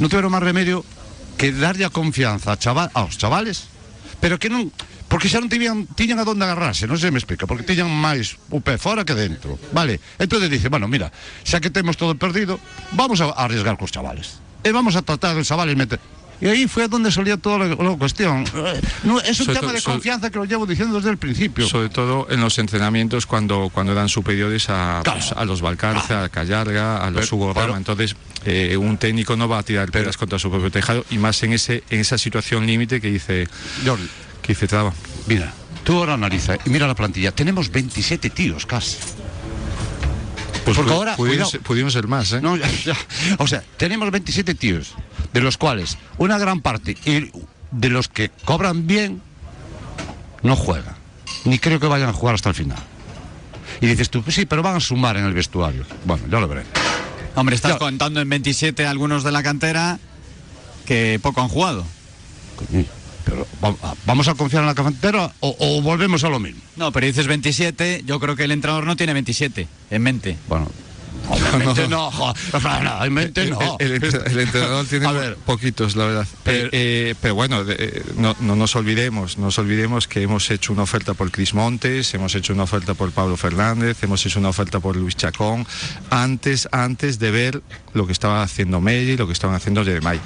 non 0.01 0.09
tuveron 0.09 0.33
máis 0.33 0.45
remedio 0.45 0.85
que 1.37 1.53
darlle 1.53 1.85
a 1.85 1.93
confianza 1.93 2.51
a 2.53 2.59
chaval, 2.59 2.89
aos 2.97 3.17
chavales 3.21 3.69
pero 4.21 4.37
que 4.41 4.49
non 4.51 4.73
porque 5.09 5.29
xa 5.33 5.41
non 5.41 5.49
tiñan, 5.49 5.89
tiñan 5.97 6.21
a 6.21 6.25
donde 6.29 6.45
agarrarse, 6.45 6.85
non 6.85 7.01
se 7.01 7.09
me 7.09 7.17
explica, 7.17 7.49
porque 7.49 7.65
tiñan 7.65 7.89
máis 7.89 8.37
o 8.53 8.61
pé 8.61 8.77
fora 8.77 9.05
que 9.09 9.17
dentro, 9.17 9.57
vale? 9.73 9.97
Entonces 10.21 10.49
dice, 10.53 10.69
bueno, 10.69 10.85
mira, 10.89 11.09
xa 11.49 11.61
que 11.65 11.73
temos 11.73 11.97
todo 11.97 12.13
perdido, 12.21 12.61
vamos 12.93 13.21
a 13.25 13.33
arriesgar 13.33 13.81
cos 13.81 13.89
chavales. 13.93 14.41
E 14.64 14.73
vamos 14.73 14.97
a 14.97 15.03
tratar 15.03 15.37
os 15.37 15.47
chavales 15.47 15.77
meter 15.77 16.01
E 16.38 16.47
aí 16.47 16.71
foi 16.71 16.87
donde 16.87 17.11
salía 17.11 17.35
toda 17.35 17.59
la, 17.66 17.66
la 17.75 17.97
cuestión. 17.99 18.47
Eh, 18.55 18.79
No, 19.03 19.18
es 19.18 19.35
un 19.42 19.47
Sobre 19.51 19.59
tema 19.59 19.73
de 19.75 19.83
confianza 19.83 20.31
que 20.31 20.38
lo 20.38 20.44
llevo 20.47 20.66
diciendo 20.71 20.94
desde 20.94 21.11
el 21.11 21.18
principio. 21.18 21.66
Sobre 21.66 21.88
todo 21.90 22.31
en 22.31 22.38
los 22.38 22.62
entrenamientos 22.62 23.27
cuando, 23.27 23.71
cuando 23.75 23.90
eran 23.90 24.09
superiores 24.09 24.71
a, 24.71 25.01
Claro. 25.03 25.18
pues, 25.18 25.33
a 25.35 25.44
los 25.44 25.59
Valcarce, 25.62 26.14
a 26.14 26.29
Callarga, 26.29 27.03
a 27.03 27.11
los 27.11 27.27
Pero- 27.27 27.37
Hugo 27.37 27.55
pero- 27.55 27.66
Rama. 27.66 27.79
Entonces, 27.79 28.14
eh, 28.47 28.77
un 28.79 28.99
técnico 28.99 29.35
no 29.35 29.49
va 29.49 29.59
a 29.59 29.62
tirar 29.64 29.90
peras 29.90 30.16
contra 30.16 30.38
su 30.38 30.49
propio 30.49 30.71
tejado 30.71 31.05
y 31.11 31.18
más 31.18 31.42
en 31.42 31.55
ese 31.55 31.83
en 31.90 31.99
esa 31.99 32.16
situación 32.18 32.66
límite 32.71 33.01
que 33.01 33.11
dice 33.11 33.49
Jordi, 33.85 34.07
que 34.40 34.55
dice 34.55 34.68
Traba. 34.68 34.94
Mira, 35.27 35.53
tú 35.83 35.99
ahora 35.99 36.14
analiza 36.14 36.55
y 36.64 36.71
mira 36.71 36.87
la 36.87 36.94
plantilla. 36.94 37.33
Tenemos 37.35 37.68
27 37.68 38.31
tíos 38.31 38.64
casi. 38.64 38.94
Pues 40.69 40.77
porque 40.77 40.93
ahora, 40.93 41.17
pudieron, 41.17 41.49
ser, 41.49 41.61
pudieron 41.61 41.91
ser 41.91 42.07
más, 42.09 42.33
¿eh? 42.33 42.41
No, 42.41 42.57
ya, 42.57 42.71
ya. 42.85 42.97
O 43.39 43.47
sea, 43.47 43.63
tenemos 43.77 44.11
27 44.11 44.55
tíos, 44.55 44.95
de 45.33 45.41
los 45.41 45.57
cuales 45.57 45.97
una 46.19 46.39
gran 46.39 46.61
parte 46.61 46.97
y 47.05 47.31
de 47.71 47.89
los 47.91 48.09
que 48.09 48.31
cobran 48.45 48.87
bien 48.87 49.23
no 50.43 50.57
juegan. 50.57 50.95
Ni 51.45 51.59
creo 51.59 51.81
que 51.81 51.87
vayan 51.87 52.09
a 52.09 52.13
jugar 52.13 52.35
hasta 52.35 52.49
el 52.51 52.55
final. 52.55 52.79
Y 53.81 53.87
dices 53.87 54.11
tú, 54.11 54.23
pues 54.23 54.35
sí, 54.35 54.45
pero 54.47 54.63
van 54.63 54.77
a 54.77 54.81
sumar 54.81 55.17
en 55.17 55.25
el 55.25 55.35
vestuario. 55.35 55.85
Bueno, 56.05 56.25
ya 56.31 56.41
lo 56.41 56.49
veré. 56.49 56.65
Hombre, 57.35 57.55
estás 57.55 57.73
Ya. 57.73 57.79
contando 57.79 58.21
en 58.21 58.29
27 58.29 58.87
algunos 58.87 59.23
de 59.23 59.33
la 59.33 59.43
cantera 59.43 59.99
que 60.87 61.21
poco 61.23 61.41
han 61.43 61.49
jugado. 61.49 61.85
Pero 63.29 63.47
vamos 64.07 64.29
a 64.29 64.35
confiar 64.35 64.62
en 64.62 64.67
la 64.69 64.75
cantera 64.75 65.33
o, 65.41 65.57
o 65.59 65.83
volvemos 65.83 66.25
a 66.25 66.29
lo 66.29 66.38
mismo. 66.41 66.61
No, 66.77 66.93
pero 66.93 67.07
dices 67.07 67.27
27, 67.27 68.03
yo 68.07 68.21
creo 68.21 68.37
que 68.37 68.45
el 68.45 68.51
entrenador 68.53 68.87
no 68.87 68.97
tiene 68.97 69.12
27 69.12 69.69
en 69.91 70.03
mente. 70.03 70.37
Bueno, 70.49 70.69
obviamente 71.29 71.89
no, 71.89 72.11
no, 72.13 73.05
en 73.05 73.13
mente 73.13 73.47
no. 73.51 73.77
El, 73.79 73.93
el- 73.93 74.05
el 74.27 74.39
entrenador 74.41 74.87
tiene 74.87 75.07
A 75.07 75.13
ver. 75.13 75.37
poquitos, 75.37 75.97
la 75.97 76.05
verdad. 76.07 76.27
Pero, 76.45 76.69
eh, 76.73 77.15
pero 77.21 77.35
bueno, 77.35 77.63
eh, 77.69 78.03
no, 78.17 78.37
no 78.41 78.57
nos 78.57 78.77
olvidemos, 78.77 79.39
no 79.39 79.47
nos 79.47 79.59
olvidemos 79.59 80.09
que 80.09 80.23
hemos 80.23 80.51
hecho 80.51 80.73
una 80.73 80.83
oferta 80.83 81.15
por 81.15 81.31
Cris 81.31 81.55
Montes, 81.55 82.13
hemos 82.15 82.35
hecho 82.35 82.53
una 82.53 82.65
oferta 82.65 82.95
por 82.95 83.11
Pablo 83.13 83.37
Fernández, 83.37 84.03
hemos 84.03 84.25
hecho 84.27 84.39
una 84.39 84.49
oferta 84.51 84.81
por 84.81 84.97
Luis 84.97 85.17
Chacón, 85.17 85.67
antes, 86.11 86.69
antes 86.73 87.19
de 87.19 87.31
ver 87.31 87.63
lo 87.95 88.07
que 88.07 88.13
estaba 88.13 88.43
haciendo 88.43 88.81
Melli, 88.81 89.17
lo 89.17 89.27
que 89.27 89.33
estaban 89.33 89.57
haciendo 89.57 89.85
Jeremai, 89.85 90.21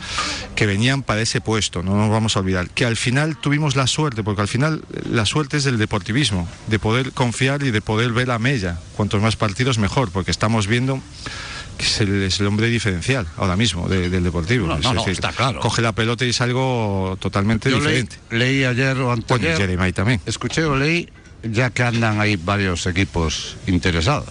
que 0.55 0.67
venían 0.67 1.03
para 1.03 1.21
ese 1.23 1.41
puesto, 1.41 1.83
no 1.83 1.97
nos 1.97 2.11
vamos 2.11 2.37
a 2.37 2.41
olvidar, 2.41 2.69
que 2.71 2.85
al 2.85 2.97
final 2.97 3.37
tuvimos 3.37 3.77
la 3.77 3.87
suerte, 3.87 4.23
porque 4.23 4.43
al 4.43 4.49
final 4.49 4.83
eh, 4.93 5.03
la 5.11 5.25
suerte 5.27 5.57
es 5.57 5.65
del 5.65 5.79
deportivismo, 5.79 6.49
de 6.67 6.79
poder 6.79 7.13
confiar 7.13 7.63
y 7.63 7.71
de 7.71 7.81
poder 7.81 8.13
ver 8.13 8.31
a 8.31 8.39
Mella, 8.39 8.79
cuantos 8.97 9.23
más 9.23 9.37
partidos 9.37 9.79
mejor, 9.79 10.11
porque 10.11 10.31
estamos 10.31 10.67
viendo 10.67 10.82
que 11.79 11.85
es 11.85 12.01
el, 12.01 12.23
es 12.23 12.39
el 12.41 12.47
hombre 12.47 12.69
diferencial 12.69 13.27
ahora 13.37 13.57
mismo 13.57 13.89
de- 13.89 14.09
del 14.11 14.23
deportivo. 14.25 14.67
No, 14.67 14.77
Es 14.77 14.83
no, 14.85 14.95
no, 14.95 15.01
decir, 15.01 15.13
está 15.15 15.33
claro. 15.33 15.61
Coge 15.61 15.83
la 15.83 15.93
pelota 15.93 16.25
y 16.25 16.31
es 16.31 16.41
algo 16.41 17.17
totalmente 17.21 17.71
Yo 17.71 17.77
leí, 17.81 18.03
diferente. 18.03 18.17
leí 18.31 18.65
ayer 18.65 18.97
o 18.99 19.07
Bueno, 19.07 19.25
antes. 19.31 19.55
y 19.55 19.57
Jeremai 19.57 19.93
también. 19.93 20.21
Escuché 20.27 20.65
o 20.65 20.77
leí 20.77 21.09
ya 21.43 21.71
que 21.71 21.83
andan 21.83 22.21
ahí 22.21 22.37
varios 22.37 22.87
equipos 22.87 23.57
interesados. 23.67 24.29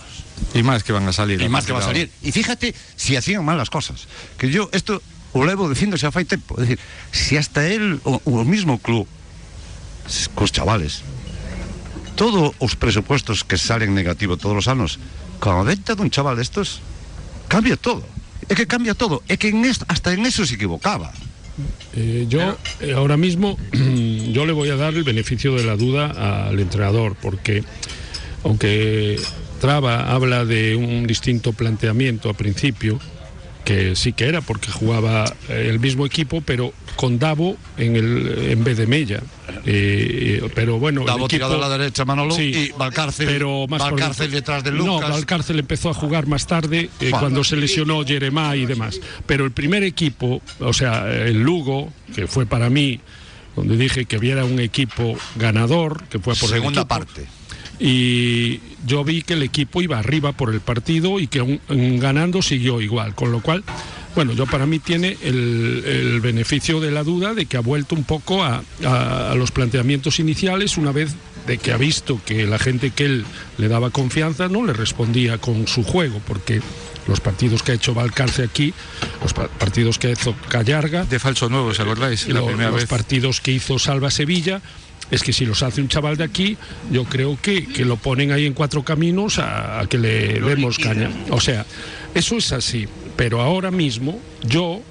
Y 0.54 0.64
más 0.64 0.84
que 0.84 0.92
van 0.94 1.08
a 1.08 1.14
salir. 1.14 1.42
Y 1.42 1.50
más 1.50 1.66
que 1.66 1.74
va 1.74 1.80
a 1.80 1.84
salir. 1.84 2.10
Y 2.22 2.32
fíjate 2.32 2.74
si 2.96 3.16
hacían 3.16 3.44
mal 3.46 3.58
las 3.58 3.70
cosas. 3.70 4.08
Que 4.38 4.50
yo 4.50 4.70
esto 4.72 5.02
o 5.34 5.46
levo 5.46 5.70
diciéndose 5.70 6.06
a 6.08 6.12
fai 6.12 6.26
tempo. 6.26 6.56
Es 6.56 6.62
decir, 6.68 6.80
si 7.12 7.38
hasta 7.38 7.68
él 7.68 8.00
o, 8.04 8.22
o 8.26 8.42
el 8.42 8.48
mismo 8.48 8.80
club, 8.80 9.08
cos 10.36 10.52
chavales, 10.52 11.04
todos 12.16 12.54
os 12.60 12.76
presupuestos 12.76 13.44
que 13.44 13.58
salen 13.58 13.94
negativo 13.96 14.38
todos 14.38 14.58
os 14.58 14.68
anos, 14.68 15.00
a 15.50 15.64
venta 15.64 15.96
dun 15.98 16.14
chaval 16.14 16.38
destos, 16.38 16.82
cambia 17.50 17.76
todo. 17.76 18.06
É 18.50 18.54
que 18.54 18.68
cambia 18.68 18.94
todo. 18.94 19.24
É 19.28 19.38
que 19.38 19.50
en 19.50 19.66
esto, 19.66 19.86
hasta 19.88 20.14
en 20.14 20.26
eso 20.26 20.46
se 20.46 20.56
equivocaba. 20.56 21.10
Eh, 21.96 22.26
yo 22.30 22.58
eh, 22.80 22.94
ahora 22.94 23.18
mismo 23.18 23.58
yo 24.32 24.46
le 24.46 24.54
voy 24.54 24.70
a 24.70 24.76
dar 24.76 24.94
el 24.94 25.04
beneficio 25.04 25.56
de 25.56 25.64
la 25.64 25.76
duda 25.76 26.48
al 26.48 26.60
entrenador 26.60 27.16
porque 27.22 27.64
aunque 28.44 29.20
Traba 29.60 30.12
habla 30.12 30.46
de 30.46 30.76
un 30.76 31.06
distinto 31.06 31.54
planteamiento 31.54 32.30
a 32.30 32.34
principio 32.34 33.00
que 33.64 33.96
sí 33.96 34.14
que 34.14 34.26
era 34.26 34.42
porque 34.42 34.72
jugaba 34.72 35.26
eh, 35.50 35.68
el 35.70 35.80
mismo 35.80 36.06
equipo 36.06 36.42
pero 36.42 36.74
con 36.96 37.20
Davo 37.20 37.58
en 37.78 37.96
el 37.96 38.50
en 38.52 38.64
vez 38.64 38.78
de 38.78 38.88
Mella 38.88 39.22
Eh, 39.66 40.42
pero 40.56 40.80
bueno 40.80 41.02
el 41.02 41.08
Davo 41.08 41.26
equipo- 41.26 41.30
tirado 41.30 41.56
a 41.56 41.70
la 41.70 41.78
derecha, 41.78 42.04
Manolo, 42.06 42.34
Sí, 42.34 42.52
y 42.54 42.72
Valcárcel, 42.78 43.28
pero 43.28 43.68
más 43.68 43.82
por 43.84 43.92
Valcárcel 43.92 44.32
dentro. 44.32 44.54
detrás 44.56 44.64
de 44.64 44.72
No, 44.72 44.96
Lucas. 44.96 45.10
Valcárcel 45.12 45.60
empezó 45.60 45.90
a 45.90 45.94
jugar 45.94 46.26
más 46.28 46.48
tarde, 46.48 46.80
eh, 46.82 46.90
Bueno. 47.00 47.20
cuando 47.20 47.44
se 47.44 47.56
lesionó 47.58 48.04
Jeremá 48.06 48.56
y 48.56 48.66
demás. 48.66 49.00
Pero 49.26 49.46
el 49.46 49.52
primer 49.52 49.84
equipo, 49.84 50.42
o 50.60 50.74
sea, 50.74 51.12
el 51.12 51.42
Lugo, 51.42 51.92
que 52.16 52.28
fue 52.28 52.46
para 52.46 52.70
mí, 52.70 53.00
donde 53.56 53.78
dije 53.78 54.06
que 54.06 54.18
hubiera 54.18 54.46
un 54.46 54.60
equipo 54.60 55.16
ganador, 55.36 56.04
que 56.10 56.18
fue 56.20 56.34
por 56.36 56.50
el 56.50 56.56
Segunda 56.56 56.82
equipo, 56.82 56.88
parte. 56.88 57.26
Y 57.84 58.60
yo 58.86 59.04
vi 59.04 59.24
que 59.24 59.34
el 59.34 59.44
equipo 59.44 59.82
iba 59.82 59.98
arriba 59.98 60.32
por 60.34 60.54
el 60.54 60.62
partido 60.62 61.20
y 61.20 61.28
que 61.28 61.40
aún 61.40 61.60
ganando 62.00 62.42
siguió 62.42 62.80
igual, 62.80 63.16
con 63.16 63.32
lo 63.32 63.42
cual, 63.42 63.64
bueno, 64.16 64.34
yo 64.34 64.46
para 64.46 64.66
mí 64.66 64.78
tiene 64.80 65.18
el, 65.24 65.84
el 65.86 66.22
beneficio 66.22 66.80
de 66.80 66.92
la 66.92 67.04
duda 67.04 67.34
de 67.34 67.48
que 67.48 67.58
ha 67.58 67.62
vuelto 67.62 67.96
un 67.96 68.04
poco 68.04 68.44
a, 68.44 68.64
a- 68.86 69.32
a 69.32 69.36
los 69.36 69.52
planteamientos 69.52 70.20
iniciales 70.20 70.78
una 70.78 70.92
vez 70.92 71.16
de 71.48 71.58
que 71.58 71.72
ha 71.72 71.78
visto 71.78 72.22
que 72.24 72.46
la 72.46 72.60
gente 72.60 72.92
que 72.92 73.06
él 73.06 73.26
le 73.58 73.68
daba 73.68 73.90
confianza 73.90 74.48
no 74.48 74.64
le 74.64 74.74
respondía 74.74 75.40
con 75.40 75.68
su 75.68 75.84
juego, 75.84 76.22
porque 76.28 76.62
los 77.08 77.20
partidos 77.20 77.64
que 77.64 77.72
ha 77.72 77.76
hecho 77.76 77.96
Valcarce 77.96 78.44
aquí, 78.44 78.76
los 79.24 79.34
pa- 79.34 79.48
partidos 79.48 79.98
que 79.98 80.12
hizo 80.12 80.36
Callarga, 80.50 81.04
De 81.06 81.18
falso 81.18 81.50
nuevo, 81.50 81.70
¿os 81.70 81.80
acordáis? 81.80 82.28
La 82.28 82.42
lo- 82.42 82.46
primera 82.46 82.70
los 82.70 82.82
vez. 82.82 82.90
partidos 82.90 83.42
que 83.42 83.52
hizo 83.54 83.80
Salva 83.80 84.12
Sevilla 84.12 84.62
es 85.12 85.24
que 85.24 85.34
si 85.34 85.46
los 85.46 85.62
hace 85.62 85.82
un 85.82 85.90
chaval 85.90 86.18
de 86.18 86.24
aquí, 86.24 86.58
yo 86.90 87.04
creo 87.04 87.38
que, 87.42 87.68
que 87.68 87.86
lo 87.86 87.98
ponen 87.98 88.32
ahí 88.32 88.46
en 88.46 88.54
cuatro 88.54 88.84
caminos 88.84 89.40
a, 89.40 89.82
a 89.82 89.88
que 89.88 89.98
le 89.98 90.40
demos 90.40 90.80
caña. 90.80 91.12
O 91.30 91.42
sea, 91.42 91.66
eso 92.16 92.38
es 92.38 92.52
así. 92.54 92.88
Pero 93.18 93.42
ahora 93.42 93.72
mismo 93.72 94.20
yo 94.44 94.82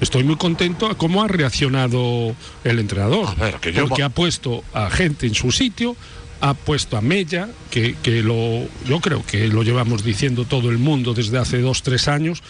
estoy 0.00 0.22
muy 0.22 0.36
contento 0.36 0.86
a 0.86 0.96
cómo 0.96 1.22
ha 1.22 1.28
reaccionado 1.28 2.36
el 2.62 2.78
entrenador. 2.78 3.34
Ver, 3.36 3.54
que 3.54 3.72
yo 3.72 3.88
porque 3.88 4.02
ha 4.02 4.10
puesto 4.10 4.62
a 4.74 4.90
gente 4.90 5.26
en 5.26 5.34
su 5.34 5.50
sitio, 5.50 5.96
ha 6.40 6.54
puesto 6.54 6.96
a 6.96 7.00
Mella, 7.00 7.48
que, 7.70 7.96
que 8.02 8.22
lo, 8.22 8.68
yo 8.86 9.00
creo 9.00 9.24
que 9.24 9.48
lo 9.48 9.62
llevamos 9.62 10.04
diciendo 10.04 10.44
todo 10.44 10.70
el 10.70 10.78
mundo 10.78 11.14
desde 11.14 11.38
hace 11.38 11.60
dos, 11.60 11.82
tres 11.82 12.06
años, 12.06 12.42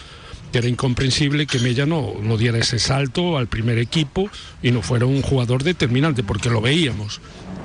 era 0.52 0.66
incomprensible 0.68 1.46
que 1.46 1.58
Mella 1.58 1.84
no, 1.86 2.14
no 2.22 2.36
diera 2.36 2.58
ese 2.58 2.78
salto 2.78 3.36
al 3.38 3.48
primer 3.48 3.78
equipo 3.78 4.30
y 4.62 4.70
no 4.70 4.82
fuera 4.82 5.06
un 5.06 5.22
jugador 5.22 5.62
determinante, 5.62 6.22
porque 6.22 6.48
lo 6.50 6.60
veíamos. 6.60 7.20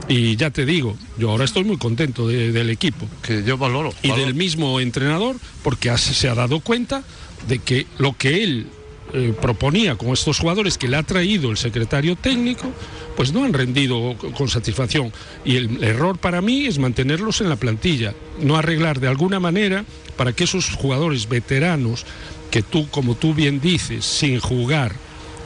Y 0.09 0.35
ya 0.35 0.49
te 0.49 0.65
digo, 0.65 0.97
yo 1.17 1.31
ahora 1.31 1.45
estoy 1.45 1.63
muy 1.63 1.77
contento 1.77 2.27
de- 2.27 2.51
del 2.51 2.69
equipo 2.69 3.07
Que 3.21 3.43
yo 3.43 3.57
valoro. 3.57 3.93
y 4.01 4.09
valoro. 4.09 4.25
del 4.25 4.35
mismo 4.35 4.79
entrenador, 4.81 5.37
porque 5.63 5.95
se 5.97 6.27
ha 6.27 6.35
dado 6.35 6.59
cuenta 6.59 7.03
de 7.47 7.59
que 7.59 7.87
lo 7.97 8.17
que 8.17 8.43
él 8.43 8.67
eh, 9.15 9.31
proponía 9.39 9.95
con 9.95 10.09
estos 10.09 10.39
jugadores 10.39 10.77
que 10.79 10.87
le 10.87 10.97
ha 10.97 11.03
traído 11.03 11.51
el 11.51 11.57
secretario 11.57 12.15
técnico, 12.15 12.71
pues 13.15 13.31
no 13.31 13.43
han 13.43 13.53
rendido 13.53 14.15
co- 14.17 14.31
con 14.31 14.47
satisfacción. 14.49 15.13
Y 15.45 15.57
el 15.57 15.83
error 15.83 16.17
para 16.17 16.41
mí 16.41 16.65
es 16.65 16.79
mantenerlos 16.79 17.39
en 17.39 17.47
la 17.49 17.55
plantilla, 17.57 18.15
no 18.41 18.55
arreglar 18.57 18.99
de 18.99 19.07
alguna 19.09 19.39
manera 19.39 19.85
para 20.17 20.33
que 20.33 20.45
esos 20.45 20.69
jugadores 20.71 21.29
veteranos, 21.29 22.05
que 22.53 22.61
tú, 22.61 22.87
como 22.91 23.15
tú 23.15 23.33
bien 23.33 23.59
dices, 23.59 24.05
sin 24.05 24.39
jugar, 24.39 24.93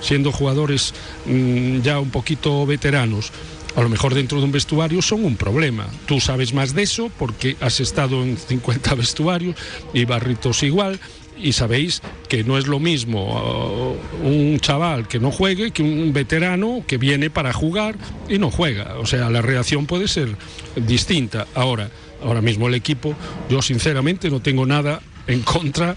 siendo 0.01 0.33
jugadores 0.33 0.93
mm, 1.25 1.79
ya 1.79 2.01
un 2.01 2.09
poquito 2.09 2.65
veteranos, 2.65 3.31
a 3.77 3.81
lo 3.81 3.87
mejor 3.87 4.13
dentro 4.13 4.39
de 4.39 4.43
un 4.43 4.51
vestuario 4.51 5.01
son 5.01 5.23
un 5.23 5.37
problema. 5.37 5.87
Tú 6.05 6.19
sabes 6.19 6.53
más 6.53 6.75
de 6.75 6.83
eso 6.83 7.09
porque 7.17 7.55
has 7.61 7.79
estado 7.79 8.23
en 8.23 8.35
50 8.35 8.93
vestuarios 8.95 9.55
y 9.93 10.03
Barritos 10.03 10.63
igual. 10.63 10.99
Y 11.41 11.53
sabéis 11.53 12.01
que 12.27 12.43
no 12.43 12.57
es 12.57 12.67
lo 12.67 12.79
mismo 12.79 13.95
uh, 14.21 14.27
un 14.27 14.59
chaval 14.59 15.07
que 15.07 15.19
no 15.19 15.31
juegue 15.31 15.71
que 15.71 15.83
un 15.83 16.11
veterano 16.11 16.83
que 16.85 16.97
viene 16.97 17.29
para 17.29 17.53
jugar 17.53 17.95
y 18.27 18.37
no 18.37 18.51
juega. 18.51 18.97
O 18.99 19.05
sea, 19.05 19.29
la 19.29 19.41
reacción 19.41 19.85
puede 19.85 20.09
ser 20.09 20.35
distinta. 20.75 21.47
Ahora, 21.55 21.89
ahora 22.21 22.41
mismo 22.41 22.67
el 22.67 22.73
equipo, 22.73 23.15
yo 23.49 23.61
sinceramente 23.61 24.29
no 24.29 24.41
tengo 24.41 24.65
nada 24.65 25.01
en 25.27 25.41
contra 25.41 25.95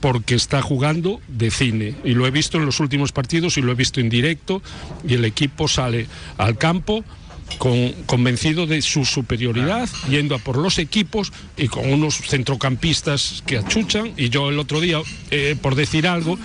porque 0.00 0.34
está 0.34 0.62
jugando 0.62 1.20
de 1.28 1.50
cine 1.50 1.94
y 2.04 2.14
lo 2.14 2.26
he 2.26 2.30
visto 2.30 2.58
en 2.58 2.66
los 2.66 2.80
últimos 2.80 3.12
partidos 3.12 3.56
y 3.56 3.62
lo 3.62 3.72
he 3.72 3.74
visto 3.74 4.00
en 4.00 4.08
directo 4.08 4.62
y 5.06 5.14
el 5.14 5.24
equipo 5.24 5.68
sale 5.68 6.06
al 6.38 6.56
campo 6.56 7.04
con, 7.58 7.92
convencido 8.06 8.66
de 8.66 8.82
su 8.82 9.04
superioridad, 9.04 9.88
yendo 10.08 10.34
a 10.34 10.38
por 10.38 10.56
los 10.56 10.78
equipos 10.78 11.32
y 11.56 11.68
con 11.68 11.92
unos 11.92 12.16
centrocampistas 12.16 13.42
que 13.46 13.58
achuchan. 13.58 14.12
Y 14.16 14.30
yo 14.30 14.48
el 14.48 14.58
otro 14.58 14.80
día, 14.80 15.00
eh, 15.30 15.56
por 15.60 15.74
decir 15.74 16.08
algo, 16.08 16.38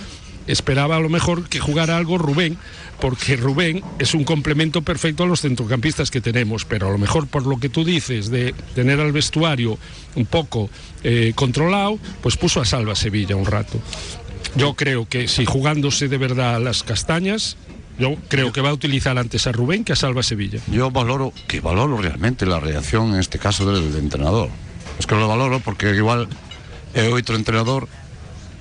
esperaba 0.46 0.96
a 0.96 1.00
lo 1.00 1.08
mejor 1.08 1.48
que 1.48 1.60
jugara 1.60 1.96
algo 1.96 2.18
Rubén, 2.18 2.58
porque 3.00 3.36
Rubén 3.36 3.82
es 3.98 4.14
un 4.14 4.24
complemento 4.24 4.82
perfecto 4.82 5.24
a 5.24 5.26
los 5.26 5.40
centrocampistas 5.40 6.10
que 6.10 6.20
tenemos, 6.20 6.64
pero 6.64 6.88
a 6.88 6.90
lo 6.90 6.98
mejor 6.98 7.26
por 7.26 7.46
lo 7.46 7.58
que 7.58 7.68
tú 7.68 7.84
dices 7.84 8.30
de 8.30 8.54
tener 8.74 9.00
al 9.00 9.12
vestuario 9.12 9.78
un 10.14 10.26
poco 10.26 10.68
eh, 11.02 11.32
controlado, 11.34 11.98
pues 12.22 12.36
puso 12.36 12.60
a 12.60 12.64
Salva 12.64 12.94
Sevilla 12.94 13.36
un 13.36 13.46
rato. 13.46 13.80
Yo 14.56 14.74
creo 14.74 15.08
que 15.08 15.28
si 15.28 15.44
jugándose 15.46 16.08
de 16.08 16.18
verdad 16.18 16.60
las 16.60 16.82
castañas, 16.82 17.56
yo 17.98 18.16
creo 18.28 18.52
que 18.52 18.60
va 18.60 18.70
a 18.70 18.72
utilizar 18.72 19.16
antes 19.18 19.46
a 19.46 19.52
Rubén 19.52 19.84
que 19.84 19.92
a 19.92 19.96
Salva 19.96 20.22
Sevilla. 20.22 20.60
Yo 20.70 20.90
valoro, 20.90 21.32
que 21.46 21.60
valoro 21.60 21.96
realmente 21.98 22.46
la 22.46 22.60
reacción 22.60 23.14
en 23.14 23.20
este 23.20 23.38
caso 23.38 23.70
del, 23.70 23.92
del 23.92 24.02
entrenador. 24.02 24.48
Es 24.98 25.06
que 25.06 25.14
lo 25.14 25.28
valoro 25.28 25.60
porque 25.60 25.94
igual 25.94 26.28
é 26.92 27.06
outro 27.08 27.36
entrenador 27.38 27.86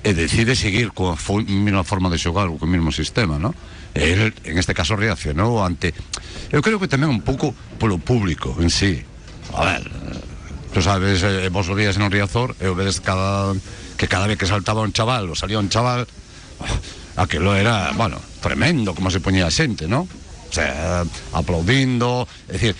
e 0.05 0.13
decide 0.15 0.55
seguir 0.55 0.93
coa 0.95 1.17
fo- 1.19 1.41
mesma 1.43 1.83
forma 1.83 2.07
de 2.07 2.15
xogar 2.21 2.47
ou 2.47 2.55
co 2.61 2.69
mesmo 2.69 2.93
sistema, 2.93 3.35
¿no? 3.41 3.51
El, 3.99 4.33
en 4.43 4.57
este 4.57 4.73
caso, 4.73 4.95
reaccionou 4.95 5.59
ante... 5.59 5.91
Eu 6.49 6.63
creo 6.63 6.79
que 6.79 6.87
tamén 6.87 7.11
un 7.11 7.21
pouco 7.21 7.51
polo 7.75 7.99
público 7.99 8.55
en 8.63 8.71
sí. 8.71 9.03
A 9.51 9.67
ver, 9.67 9.83
tú 10.71 10.79
sabes, 10.79 11.19
eh, 11.21 11.51
vos 11.51 11.67
o 11.67 11.75
días 11.75 11.99
en 11.99 12.07
o 12.07 12.09
Riazor 12.09 12.55
e 12.63 12.71
o 12.71 12.77
vedes 12.79 13.03
cada, 13.03 13.51
que 13.99 14.07
cada 14.07 14.25
vez 14.25 14.39
que 14.39 14.47
saltaba 14.47 14.87
un 14.87 14.95
chaval 14.95 15.27
ou 15.27 15.35
salía 15.35 15.59
un 15.59 15.67
chaval, 15.67 16.07
aquilo 17.19 17.59
era, 17.59 17.91
bueno, 17.99 18.23
tremendo 18.39 18.95
como 18.95 19.11
se 19.11 19.19
poñía 19.19 19.45
a 19.45 19.53
xente, 19.53 19.83
¿no? 19.91 20.07
O 20.07 20.53
sea, 20.53 21.03
aplaudindo, 21.35 22.23
é 22.47 22.55
dicir, 22.55 22.79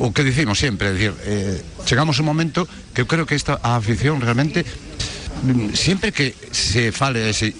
o 0.00 0.10
que 0.16 0.24
dicimos 0.24 0.56
sempre, 0.56 0.90
é 0.90 0.92
dicir, 0.96 1.12
eh, 1.28 1.60
un 1.60 2.26
momento 2.26 2.64
que 2.96 3.04
eu 3.04 3.06
creo 3.06 3.28
que 3.28 3.36
esta 3.36 3.60
afición 3.60 4.24
realmente 4.24 4.64
mm, 4.64 5.76
sempre 5.76 6.10
que 6.10 6.32
se 6.50 6.90
fale 6.90 7.28
e, 7.28 7.52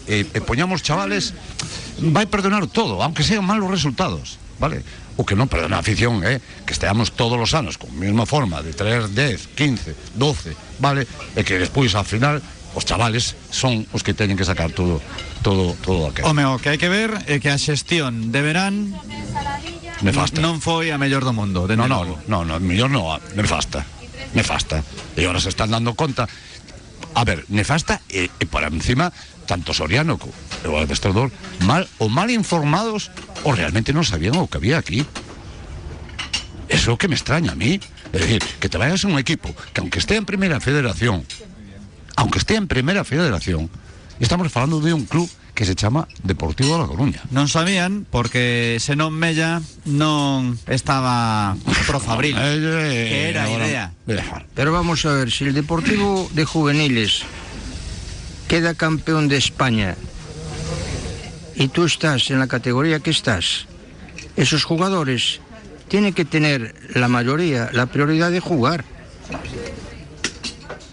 chavales 0.81 1.37
vai 1.99 2.27
perdonar 2.27 2.67
todo, 2.67 3.03
aunque 3.03 3.23
sean 3.23 3.45
malos 3.45 3.71
resultados, 3.71 4.39
vale? 4.59 4.83
O 5.19 5.27
que 5.27 5.35
non 5.35 5.51
perdona 5.51 5.79
a 5.79 5.83
afición, 5.83 6.23
eh? 6.23 6.39
que 6.63 6.71
esteamos 6.71 7.11
todos 7.11 7.35
os 7.35 7.51
anos 7.55 7.75
con 7.75 7.91
mesma 7.99 8.23
forma 8.23 8.63
de 8.63 8.71
3, 8.71 9.15
10, 9.15 9.59
15, 9.59 10.15
12, 10.15 10.55
vale? 10.79 11.07
E 11.35 11.43
que 11.43 11.59
despois 11.59 11.95
ao 11.99 12.07
final 12.07 12.39
os 12.79 12.87
chavales 12.87 13.35
son 13.51 13.83
os 13.91 14.07
que 14.07 14.15
teñen 14.15 14.39
que 14.39 14.47
sacar 14.47 14.71
todo 14.71 15.03
todo 15.43 15.75
todo. 15.83 16.15
Home, 16.23 16.47
o 16.47 16.63
que 16.63 16.71
hai 16.71 16.79
que 16.79 16.87
ver 16.87 17.11
é 17.27 17.43
que 17.43 17.51
a 17.51 17.59
xestión 17.59 18.31
de 18.31 18.41
verán 18.47 18.95
Nefasta. 19.99 20.39
non 20.39 20.63
foi 20.63 20.95
a 20.95 20.99
mellor 21.03 21.27
do 21.27 21.35
mundo, 21.35 21.67
de 21.67 21.75
No, 21.75 21.91
no, 21.91 22.07
no, 22.31 22.47
no, 22.47 22.55
mellor 22.63 22.87
no, 22.87 23.19
nefasta. 23.35 23.83
Nefasta. 24.39 24.87
E 25.19 25.27
ahora 25.27 25.43
se 25.43 25.51
están 25.51 25.75
dando 25.75 25.99
conta 25.99 26.31
A 27.19 27.25
ver, 27.25 27.45
nefasta 27.49 28.01
e, 28.07 28.31
e 28.31 28.45
por 28.47 28.63
encima 28.63 29.11
tanto 29.49 29.73
Soriano 29.73 30.21
co 30.21 30.29
o 30.69 30.77
adestrador 30.77 31.33
mal 31.65 31.89
o 31.97 32.13
mal 32.13 32.29
informados 32.29 33.09
o 33.49 33.57
realmente 33.57 33.97
non 33.97 34.05
sabían 34.05 34.37
o 34.37 34.47
que 34.47 34.61
había 34.61 34.77
aquí. 34.77 35.09
Eso 36.69 36.93
é 36.93 36.95
o 36.95 37.01
que 37.01 37.09
me 37.09 37.17
extraña 37.17 37.57
a 37.57 37.59
mí. 37.59 37.81
Es 38.13 38.21
decir, 38.21 38.45
que 38.61 38.69
te 38.69 38.77
vayas 38.77 39.05
a 39.05 39.09
un 39.09 39.17
equipo 39.17 39.49
que 39.73 39.81
aunque 39.81 39.99
esté 39.99 40.21
en 40.21 40.29
primera 40.29 40.61
federación, 40.61 41.25
aunque 42.17 42.39
esté 42.39 42.61
en 42.61 42.69
primera 42.69 43.09
federación, 43.09 43.73
estamos 44.21 44.53
falando 44.53 44.85
de 44.85 44.93
un 44.93 45.09
club 45.09 45.29
que 45.57 45.65
se 45.65 45.75
chama 45.75 46.07
Deportivo 46.23 46.77
de 46.77 46.83
La 46.85 46.87
Coruña. 46.87 47.21
Non 47.35 47.51
sabían 47.51 48.07
porque 48.07 48.79
senón 48.79 49.17
Mella 49.17 49.59
non 49.89 50.55
estaba 50.71 51.59
pro 51.89 51.99
Fabril. 51.99 52.37
que 52.39 53.33
era 53.33 53.49
a 53.49 53.51
idea. 53.51 53.85
Pero 54.55 54.71
vamos 54.71 55.03
a 55.09 55.17
ver, 55.19 55.33
si 55.33 55.49
el 55.49 55.57
Deportivo 55.57 56.31
de 56.37 56.45
Juveniles 56.47 57.27
queda 58.49 58.75
campeón 58.75 59.29
de 59.29 59.37
España 59.37 59.95
y 61.55 61.69
tú 61.69 61.85
estás 61.85 62.31
en 62.31 62.39
la 62.39 62.47
categoría 62.47 63.01
que 63.01 63.11
estás, 63.11 63.67
esos 64.37 64.65
jugadores 64.65 65.41
tienen 65.89 66.15
que 66.15 66.25
tener 66.25 66.75
la 66.95 67.09
mayoría 67.09 67.71
la 67.73 67.87
prioridad 67.87 68.31
de 68.31 68.41
jugar. 68.41 68.85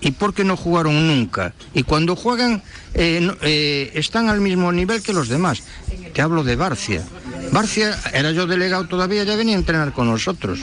¿Y 0.02 0.12
por 0.12 0.34
qué 0.34 0.44
no 0.44 0.56
jugaron 0.56 1.08
nunca? 1.08 1.54
Y 1.74 1.84
cuando 1.84 2.16
juegan 2.16 2.62
eh, 2.94 3.28
eh, 3.42 3.92
están 3.96 4.30
al 4.30 4.40
mismo 4.40 4.72
nivel 4.72 5.02
que 5.02 5.14
los 5.14 5.30
demás. 5.30 5.64
Te 6.14 6.22
hablo 6.22 6.44
de 6.44 6.56
Barcia. 6.56 7.04
Barcia, 7.60 7.98
era 8.12 8.32
yo 8.32 8.46
delegado 8.48 8.84
todavía, 8.86 9.24
ya 9.24 9.38
venía 9.38 9.56
a 9.56 9.60
entrenar 9.60 9.94
con 9.94 10.10
nosotros. 10.10 10.60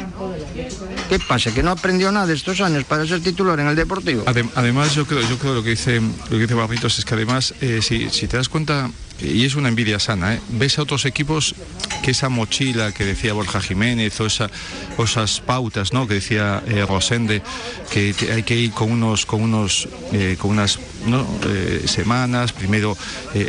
¿Qué 1.08 1.18
pasa? 1.18 1.50
¿Que 1.50 1.62
no 1.62 1.70
aprendió 1.70 2.12
nada 2.12 2.30
estos 2.30 2.60
años 2.60 2.84
para 2.84 3.06
ser 3.06 3.20
titular 3.22 3.58
en 3.60 3.66
el 3.68 3.74
Deportivo? 3.76 4.26
Adem- 4.26 4.50
Además, 4.54 4.94
yo 4.94 5.06
creo, 5.06 5.22
yo 5.22 5.38
creo 5.38 5.54
lo 5.54 5.62
que 5.62 5.70
dice 5.70 6.00
lo 6.02 6.28
que 6.36 6.40
dice 6.40 6.52
Barritos 6.52 6.98
es 6.98 7.06
que 7.06 7.14
además, 7.14 7.54
eh, 7.62 7.80
si, 7.80 8.10
si 8.10 8.28
te 8.28 8.36
das 8.36 8.50
cuenta, 8.50 8.90
y 9.22 9.44
es 9.44 9.54
una 9.54 9.68
envidia 9.68 9.98
sana, 9.98 10.34
¿eh? 10.34 10.40
ves 10.50 10.78
a 10.78 10.82
otros 10.82 11.04
equipos 11.04 11.54
que 12.02 12.10
esa 12.10 12.28
mochila 12.28 12.92
que 12.92 13.04
decía 13.04 13.32
Borja 13.32 13.60
Jiménez 13.60 14.18
o, 14.20 14.26
esa, 14.26 14.50
o 14.96 15.04
esas 15.04 15.40
pautas 15.40 15.92
¿no? 15.92 16.08
que 16.08 16.14
decía 16.14 16.62
eh, 16.66 16.84
Rosende, 16.86 17.42
que 17.90 18.14
hay 18.32 18.42
que 18.42 18.56
ir 18.56 18.72
con 18.72 18.90
unos, 18.90 19.24
con 19.26 19.40
unos, 19.42 19.88
eh, 20.12 20.36
con 20.38 20.50
unas 20.50 20.78
¿no? 21.06 21.26
eh, 21.46 21.82
semanas, 21.86 22.52
primero 22.52 22.96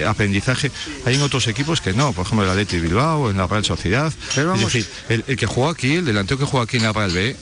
aprendizaje. 0.07 0.71
Hay 1.05 1.15
en 1.15 1.21
otros 1.21 1.47
equipos 1.47 1.82
que 1.82 1.93
no, 1.93 2.13
por 2.13 2.26
ejemplo 2.26 2.45
el 2.45 2.51
Atleti 2.51 2.80
Bilbao, 2.80 3.30
en 3.32 3.38
la 3.38 3.47
Real 3.47 3.65
Sociedad. 3.65 4.13
Pero 4.36 4.53
es 4.53 4.59
vamos- 4.59 4.74
decir, 4.74 4.88
el, 5.09 5.24
el 5.28 5.38
que 5.38 5.45
jugó 5.45 5.69
aquí, 5.69 5.95
el 5.95 6.05
delantero 6.05 6.38
que 6.39 6.45
jugó 6.45 6.61
aquí 6.61 6.78
en 6.78 6.84
la 6.84 6.93
Real 6.93 7.11
B, 7.11 7.36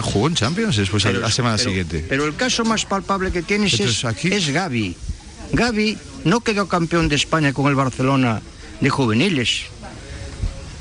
jugó 0.00 0.26
en 0.28 0.34
Champions 0.34 0.76
después 0.76 1.06
a 1.06 1.12
la 1.12 1.30
semana 1.30 1.56
pero- 1.56 1.68
siguiente. 1.70 2.04
Pero 2.08 2.24
el 2.26 2.34
caso 2.34 2.64
más 2.64 2.84
palpable 2.84 3.30
que 3.30 3.42
tienes 3.42 3.78
es, 3.78 4.04
aquí- 4.04 4.28
es 4.32 4.48
Gaby. 4.50 4.96
Gaby 5.52 5.96
no 6.28 6.40
quedó 6.40 6.68
campeón 6.68 7.08
de 7.08 7.16
España 7.16 7.52
con 7.52 7.66
el 7.66 7.74
Barcelona 7.74 8.42
de 8.80 8.90
juveniles. 8.90 9.64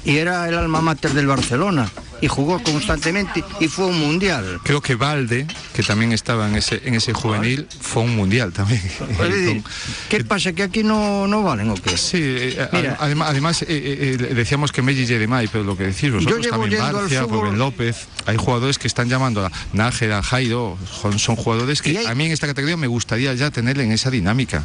Y 0.03 0.17
era 0.17 0.47
el 0.47 0.57
alma 0.57 0.81
mater 0.81 1.11
del 1.13 1.27
Barcelona. 1.27 1.89
Y 2.19 2.27
jugó 2.27 2.61
constantemente 2.63 3.43
y 3.59 3.67
fue 3.67 3.85
un 3.85 3.99
mundial. 3.99 4.59
Creo 4.63 4.81
que 4.81 4.95
Valde, 4.95 5.45
que 5.73 5.83
también 5.83 6.13
estaba 6.13 6.47
en 6.49 6.55
ese, 6.55 6.81
en 6.83 6.95
ese 6.95 7.13
juvenil, 7.13 7.67
fue 7.79 8.01
un 8.03 8.15
mundial 8.15 8.51
también. 8.53 8.81
Es 9.11 9.17
decir, 9.17 9.63
¿Qué 10.09 10.23
pasa? 10.23 10.51
¿Que 10.53 10.63
aquí 10.63 10.83
no, 10.83 11.27
no 11.27 11.43
valen 11.43 11.69
o 11.69 11.75
qué? 11.75 11.95
Sí, 11.97 12.17
eh, 12.19 12.67
Mira. 12.71 12.97
además, 12.99 13.29
además 13.29 13.61
eh, 13.61 13.65
eh, 13.69 14.17
eh, 14.19 14.33
decíamos 14.33 14.71
que 14.71 14.81
Melli 14.81 15.03
y 15.03 15.05
Demay, 15.05 15.47
pero 15.47 15.63
lo 15.63 15.77
que 15.77 15.83
decís 15.83 16.11
vosotros 16.11 16.39
llevo 16.43 16.57
también, 16.61 16.81
fútbol- 16.81 17.29
Rubén 17.29 17.57
López, 17.59 18.07
hay 18.25 18.37
jugadores 18.37 18.79
que 18.79 18.87
están 18.87 19.09
llamando 19.09 19.45
a 19.45 19.51
Nájera, 19.73 20.23
Jairo, 20.23 20.77
son, 21.17 21.35
jugadores 21.35 21.81
que 21.83 21.99
hay- 21.99 22.05
a 22.07 22.15
mí 22.15 22.25
en 22.25 22.31
esta 22.31 22.47
categoría 22.47 22.77
me 22.77 22.87
gustaría 22.87 23.33
ya 23.35 23.51
tener 23.51 23.79
en 23.79 23.91
esa 23.91 24.09
dinámica. 24.09 24.63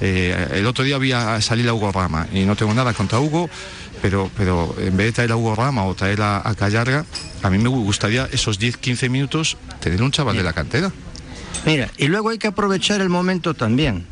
Eh, 0.00 0.48
el 0.54 0.66
otro 0.66 0.84
día 0.84 0.96
había 0.96 1.40
salir 1.40 1.68
a 1.68 1.74
Hugo 1.74 1.92
Rama 1.92 2.26
y 2.32 2.44
no 2.44 2.56
tengo 2.56 2.72
nada 2.74 2.92
contra 2.94 3.20
Hugo, 3.20 3.48
pero, 4.04 4.30
pero 4.36 4.76
en 4.78 4.94
vez 4.98 5.06
de 5.06 5.12
traer 5.12 5.32
a 5.32 5.36
Hugo 5.36 5.54
Rama 5.54 5.86
o 5.86 5.94
traer 5.94 6.20
a, 6.20 6.46
a 6.46 6.54
Callarga, 6.54 7.06
a 7.42 7.48
mí 7.48 7.56
me 7.56 7.70
gustaría 7.70 8.28
esos 8.32 8.60
10-15 8.60 9.08
minutos 9.08 9.56
tener 9.80 10.02
un 10.02 10.10
chaval 10.10 10.36
de 10.36 10.42
la 10.42 10.52
cantera. 10.52 10.92
Mira, 11.64 11.90
y 11.96 12.08
luego 12.08 12.28
hay 12.28 12.36
que 12.36 12.48
aprovechar 12.48 13.00
el 13.00 13.08
momento 13.08 13.54
también. 13.54 14.04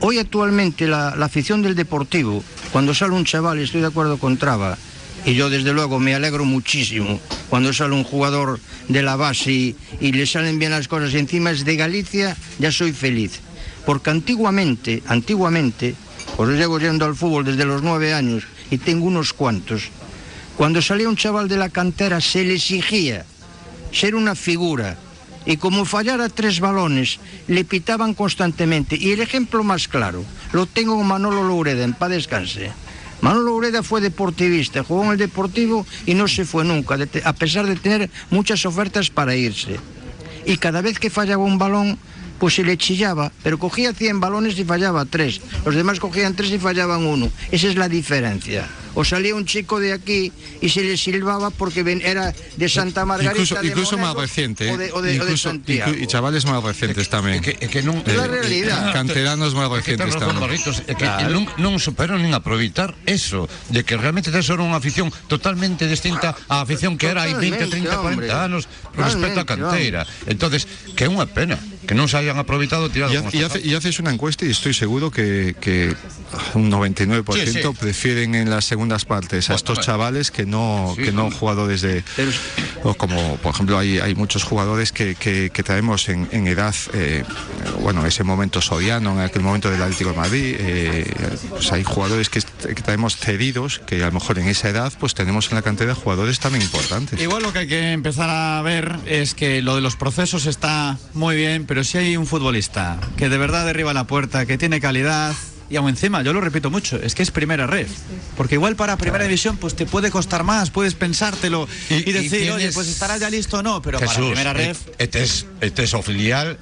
Hoy 0.00 0.18
actualmente 0.18 0.88
la, 0.88 1.10
afición 1.10 1.62
del 1.62 1.76
Deportivo, 1.76 2.42
cuando 2.72 2.92
sale 2.92 3.14
un 3.14 3.24
chaval, 3.24 3.60
estoy 3.60 3.82
de 3.82 3.86
acuerdo 3.86 4.18
con 4.18 4.36
Traba, 4.36 4.76
y 5.24 5.34
yo 5.34 5.48
desde 5.48 5.72
luego 5.72 6.00
me 6.00 6.12
alegro 6.12 6.44
muchísimo 6.44 7.20
cuando 7.48 7.72
sale 7.72 7.94
un 7.94 8.02
jugador 8.02 8.58
de 8.88 9.02
la 9.04 9.14
base 9.14 9.52
y, 9.52 9.76
y 10.00 10.10
le 10.10 10.26
salen 10.26 10.58
bien 10.58 10.72
las 10.72 10.88
cosas 10.88 11.14
y 11.14 11.18
encima 11.18 11.52
es 11.52 11.64
de 11.64 11.76
Galicia, 11.76 12.36
ya 12.58 12.72
soy 12.72 12.92
feliz. 12.92 13.38
Porque 13.86 14.10
antiguamente, 14.10 15.04
antiguamente, 15.06 15.94
pues 16.36 16.50
yo 16.50 16.56
llevo 16.56 16.80
yendo 16.80 17.04
al 17.04 17.14
fútbol 17.14 17.44
desde 17.44 17.64
los 17.64 17.80
nueve 17.84 18.12
años 18.12 18.42
y 18.70 18.78
tengo 18.78 19.06
unos 19.06 19.32
cuantos, 19.32 19.90
cuando 20.56 20.82
salía 20.82 21.08
un 21.08 21.16
chaval 21.16 21.48
de 21.48 21.56
la 21.56 21.68
cantera 21.70 22.20
se 22.20 22.44
le 22.44 22.54
exigía 22.54 23.24
ser 23.92 24.14
una 24.14 24.34
figura. 24.34 24.96
Y 25.46 25.56
como 25.56 25.86
fallara 25.86 26.28
tres 26.28 26.60
balones, 26.60 27.18
le 27.48 27.64
pitaban 27.64 28.12
constantemente. 28.12 28.96
Y 28.96 29.12
el 29.12 29.20
ejemplo 29.20 29.64
más 29.64 29.88
claro 29.88 30.22
lo 30.52 30.66
tengo 30.66 30.96
con 30.96 31.06
Manolo 31.06 31.42
Loureda, 31.42 31.82
en 31.82 31.94
paz 31.94 32.10
descanse. 32.10 32.72
Manolo 33.22 33.52
Loureda 33.52 33.82
fue 33.82 34.00
deportivista, 34.00 34.84
jugó 34.84 35.04
en 35.04 35.12
el 35.12 35.18
Deportivo 35.18 35.86
y 36.06 36.14
no 36.14 36.28
se 36.28 36.44
fue 36.44 36.64
nunca, 36.64 36.96
a 37.24 37.32
pesar 37.32 37.66
de 37.66 37.76
tener 37.76 38.10
muchas 38.30 38.64
ofertas 38.64 39.10
para 39.10 39.34
irse. 39.34 39.76
Y 40.46 40.56
cada 40.56 40.80
vez 40.80 40.98
que 40.98 41.10
fallaba 41.10 41.44
un 41.44 41.58
balón, 41.58 41.98
pues 42.40 42.54
se 42.54 42.64
le 42.64 42.76
chillaba, 42.76 43.30
pero 43.44 43.58
cogía 43.58 43.92
100 43.92 44.18
balones 44.18 44.58
y 44.58 44.64
fallaba 44.64 45.04
tres. 45.04 45.40
Los 45.64 45.74
demás 45.74 46.00
cogían 46.00 46.34
tres 46.34 46.50
y 46.50 46.58
fallaban 46.58 47.04
uno. 47.04 47.30
Esa 47.52 47.68
es 47.68 47.76
la 47.76 47.88
diferencia. 47.88 48.66
O 48.94 49.04
salía 49.04 49.34
un 49.34 49.46
chico 49.46 49.78
de 49.78 49.92
aquí 49.92 50.32
y 50.60 50.68
se 50.68 50.82
le 50.82 50.96
silbaba 50.96 51.50
porque 51.50 51.82
ven- 51.82 52.02
era 52.04 52.34
de 52.56 52.68
Santa 52.68 53.04
Margarita. 53.04 53.32
Incluso, 53.42 53.54
de 53.60 53.68
incluso 53.68 53.96
más 53.98 54.14
Monedo, 54.14 54.20
reciente, 54.22 54.70
o 54.70 54.76
de, 54.76 54.86
¿eh? 54.86 54.90
o 54.94 55.02
de- 55.02 55.20
o 55.20 55.24
de 55.24 55.30
Incluso- 55.30 55.48
Santiago. 55.50 55.92
y 55.94 56.06
chavales 56.06 56.44
más 56.46 56.62
recientes 56.62 57.08
también. 57.08 57.40
que, 57.40 57.54
que 57.54 57.82
non, 57.82 58.02
É 58.06 58.18
a 58.18 58.26
realidad. 58.26 58.92
Canteranos 58.92 59.54
más 59.54 59.68
que 59.70 59.76
recientes 59.94 60.16
también. 60.18 60.40
Barritos, 60.40 60.82
é 60.86 60.94
que 60.98 61.06
non, 61.30 61.46
non 61.62 61.78
superan 61.78 62.18
nin 62.22 62.34
aproveitar 62.34 62.94
eso, 63.06 63.46
de 63.70 63.84
que 63.86 63.94
realmente 63.96 64.30
tes 64.34 64.48
ahora 64.50 64.66
unha 64.66 64.76
afición 64.78 65.08
totalmente 65.30 65.86
distinta 65.86 66.34
á 66.50 66.60
afición 66.64 66.98
que 66.98 67.06
era 67.10 67.22
hai 67.28 67.34
20, 67.38 67.70
30, 67.70 67.94
40 67.94 68.26
Totalmente, 68.26 68.32
anos 68.34 68.62
respecto 68.96 69.38
á 69.40 69.44
canteira. 69.46 70.02
Entonces, 70.26 70.66
que 70.98 71.06
é 71.06 71.08
unha 71.08 71.26
pena 71.30 71.56
que 71.86 71.94
non 71.94 72.06
se 72.10 72.18
hayan 72.18 72.38
aproveitado 72.38 72.86
tirado 72.90 73.10
Y, 73.10 73.38
y 73.38 73.42
hace- 73.42 73.62
y 73.62 73.74
haces 73.74 73.98
una 73.98 74.10
encuesta 74.14 74.44
y 74.46 74.50
estoy 74.50 74.74
seguro 74.74 75.10
que, 75.10 75.54
que 75.58 75.94
un 76.54 76.70
99% 76.70 77.22
Sí, 77.34 77.62
sí. 77.62 77.78
prefieren 77.78 78.34
en 78.34 78.50
las 78.50 78.64
segundas 78.80 79.04
partes 79.04 79.50
a 79.50 79.54
estos 79.56 79.80
chavales 79.80 80.30
que 80.30 80.46
no, 80.46 80.94
que 80.96 81.12
no 81.12 81.24
hombre. 81.24 81.38
jugadores 81.38 81.82
de... 81.82 82.02
Pero- 82.16 82.30
o 82.82 82.94
como, 82.94 83.36
por 83.36 83.52
ejemplo, 83.52 83.76
hay, 83.78 83.98
hay 83.98 84.14
muchos 84.14 84.42
jugadores 84.42 84.90
que, 84.90 85.14
que, 85.14 85.50
que 85.52 85.62
traemos 85.62 86.08
en, 86.08 86.26
en 86.32 86.46
edad, 86.46 86.74
eh, 86.94 87.24
bueno, 87.82 88.06
ese 88.06 88.24
momento 88.24 88.62
Soriano, 88.62 89.12
en 89.12 89.18
aquel 89.20 89.42
momento 89.42 89.70
del 89.70 89.82
Atlético 89.82 90.12
de 90.12 90.16
Madrid, 90.16 90.56
eh, 90.58 91.14
pues 91.50 91.70
hay 91.72 91.84
jugadores 91.84 92.30
que, 92.30 92.40
que 92.40 92.82
traemos 92.82 93.16
cedidos, 93.16 93.80
que 93.86 94.02
a 94.02 94.06
lo 94.06 94.12
mejor 94.12 94.38
en 94.38 94.48
esa 94.48 94.70
edad 94.70 94.90
pues 94.98 95.12
tenemos 95.12 95.50
en 95.50 95.56
la 95.56 95.62
cantera 95.62 95.94
jugadores 95.94 96.40
también 96.40 96.62
importantes. 96.64 97.20
Igual 97.20 97.42
lo 97.42 97.52
que 97.52 97.58
hay 97.58 97.68
que 97.68 97.92
empezar 97.92 98.30
a 98.30 98.62
ver 98.62 98.96
es 99.04 99.34
que 99.34 99.60
lo 99.60 99.74
de 99.74 99.82
los 99.82 99.96
procesos 99.96 100.46
está 100.46 100.96
muy 101.12 101.36
bien, 101.36 101.66
pero 101.66 101.84
si 101.84 101.98
hay 101.98 102.16
un 102.16 102.26
futbolista 102.26 102.98
que 103.18 103.28
de 103.28 103.36
verdad 103.36 103.66
derriba 103.66 103.92
la 103.92 104.04
puerta, 104.06 104.46
que 104.46 104.56
tiene 104.56 104.80
calidad, 104.80 105.34
y 105.70 105.76
aún 105.76 105.88
encima, 105.88 106.20
yo 106.22 106.32
lo 106.34 106.40
repito 106.42 106.68
mucho, 106.68 106.98
es 107.00 107.14
que 107.14 107.22
es 107.22 107.30
primera 107.30 107.66
red. 107.66 107.86
Porque 108.36 108.56
igual 108.56 108.74
para 108.76 108.96
primera 108.98 109.24
división 109.24 109.56
pues 109.56 109.74
te 109.76 109.86
puede 109.86 110.10
costar 110.10 110.42
más, 110.44 110.70
puedes 110.70 110.94
pensártelo 110.94 111.68
y, 111.88 111.94
Y- 111.94 112.10
y 112.10 112.12
decir, 112.12 112.30
tienes- 112.42 112.54
oye, 112.54 112.72
pues 112.72 112.88
estará 112.88 113.16
ya 113.16 113.30
listo 113.30 113.58
o 113.58 113.62
no, 113.62 113.80
pero 113.80 113.98
para 114.00 114.12
primera 114.12 114.52
red... 114.52 114.76
e, 114.98 115.04
e 115.04 115.08
tes, 115.08 115.46
e 115.62 115.70
tes 115.70 115.94
o 115.94 116.02
filial 116.02 116.58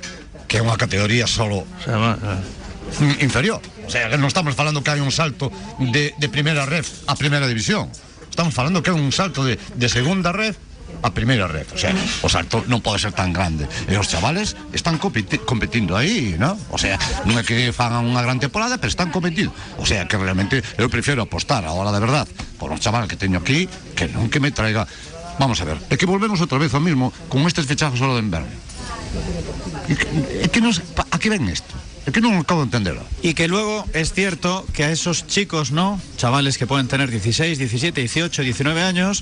que 0.46 0.60
é 0.60 0.62
unha 0.62 0.76
categoría 0.76 1.24
solo 1.26 1.64
mm, 1.88 3.24
inferior. 3.24 3.60
O 3.86 3.90
sea, 3.90 4.08
que 4.12 4.16
non 4.20 4.28
estamos 4.28 4.52
falando 4.52 4.84
que 4.84 4.92
hai 4.92 5.00
un 5.00 5.12
salto 5.12 5.48
de, 5.80 6.12
de 6.16 6.28
primeira 6.28 6.68
red 6.68 6.84
a 7.08 7.16
primeira 7.16 7.48
división. 7.48 7.88
Estamos 8.28 8.52
falando 8.52 8.84
que 8.84 8.92
é 8.92 8.94
un 8.96 9.08
salto 9.12 9.44
de, 9.44 9.56
de 9.56 9.88
segunda 9.88 10.30
red 10.32 10.52
a 11.02 11.10
primeira 11.14 11.46
red. 11.46 11.66
O 11.74 11.78
sea, 11.78 11.94
o 12.22 12.28
salto 12.28 12.64
non 12.66 12.82
pode 12.82 13.02
ser 13.02 13.14
tan 13.14 13.30
grande. 13.32 13.66
E 13.86 13.94
os 13.94 14.08
chavales 14.08 14.58
están 14.74 14.98
competi 14.98 15.38
aí, 15.94 16.36
¿no? 16.38 16.58
O 16.70 16.78
sea, 16.78 16.98
non 17.24 17.38
é 17.38 17.42
que 17.42 17.70
fagan 17.74 18.06
unha 18.06 18.22
gran 18.22 18.38
temporada, 18.42 18.76
pero 18.78 18.90
están 18.90 19.14
competindo. 19.14 19.54
O 19.78 19.86
sea, 19.86 20.06
que 20.10 20.18
realmente 20.18 20.62
eu 20.76 20.90
prefiero 20.90 21.22
apostar 21.22 21.62
a 21.64 21.72
hora 21.74 21.94
de 21.94 22.00
verdad 22.02 22.26
por 22.58 22.74
os 22.74 22.82
chavales 22.82 23.06
que 23.06 23.18
teño 23.18 23.38
aquí 23.38 23.70
que 23.94 24.10
non 24.10 24.30
que 24.30 24.42
me 24.42 24.50
traiga 24.50 24.86
Vamos 25.38 25.62
a 25.62 25.64
ver, 25.64 25.78
é 25.86 25.94
que 25.94 26.02
volvemos 26.02 26.42
outra 26.42 26.58
vez 26.58 26.74
ao 26.74 26.82
mismo 26.82 27.14
con 27.30 27.46
estes 27.46 27.62
fechazos 27.62 28.02
solo 28.02 28.18
de 28.18 28.26
inverno. 28.26 28.50
Que, 30.50 30.60
nos, 30.60 30.82
a 30.98 31.16
que 31.16 31.30
ven 31.30 31.46
isto? 31.46 31.70
É 32.08 32.10
que 32.10 32.24
non 32.24 32.40
acabo 32.40 32.64
de 32.64 32.72
entenderlo. 32.72 33.04
Y 33.20 33.36
que 33.36 33.52
luego 33.52 33.84
es 33.92 34.16
cierto 34.16 34.64
que 34.72 34.80
a 34.80 34.88
esos 34.88 35.28
chicos, 35.28 35.76
¿no? 35.76 36.00
Chavales 36.16 36.56
que 36.56 36.64
pueden 36.64 36.88
tener 36.88 37.12
16, 37.12 37.60
17, 37.60 38.00
18, 38.00 38.48
19 38.48 38.80
años, 38.80 39.20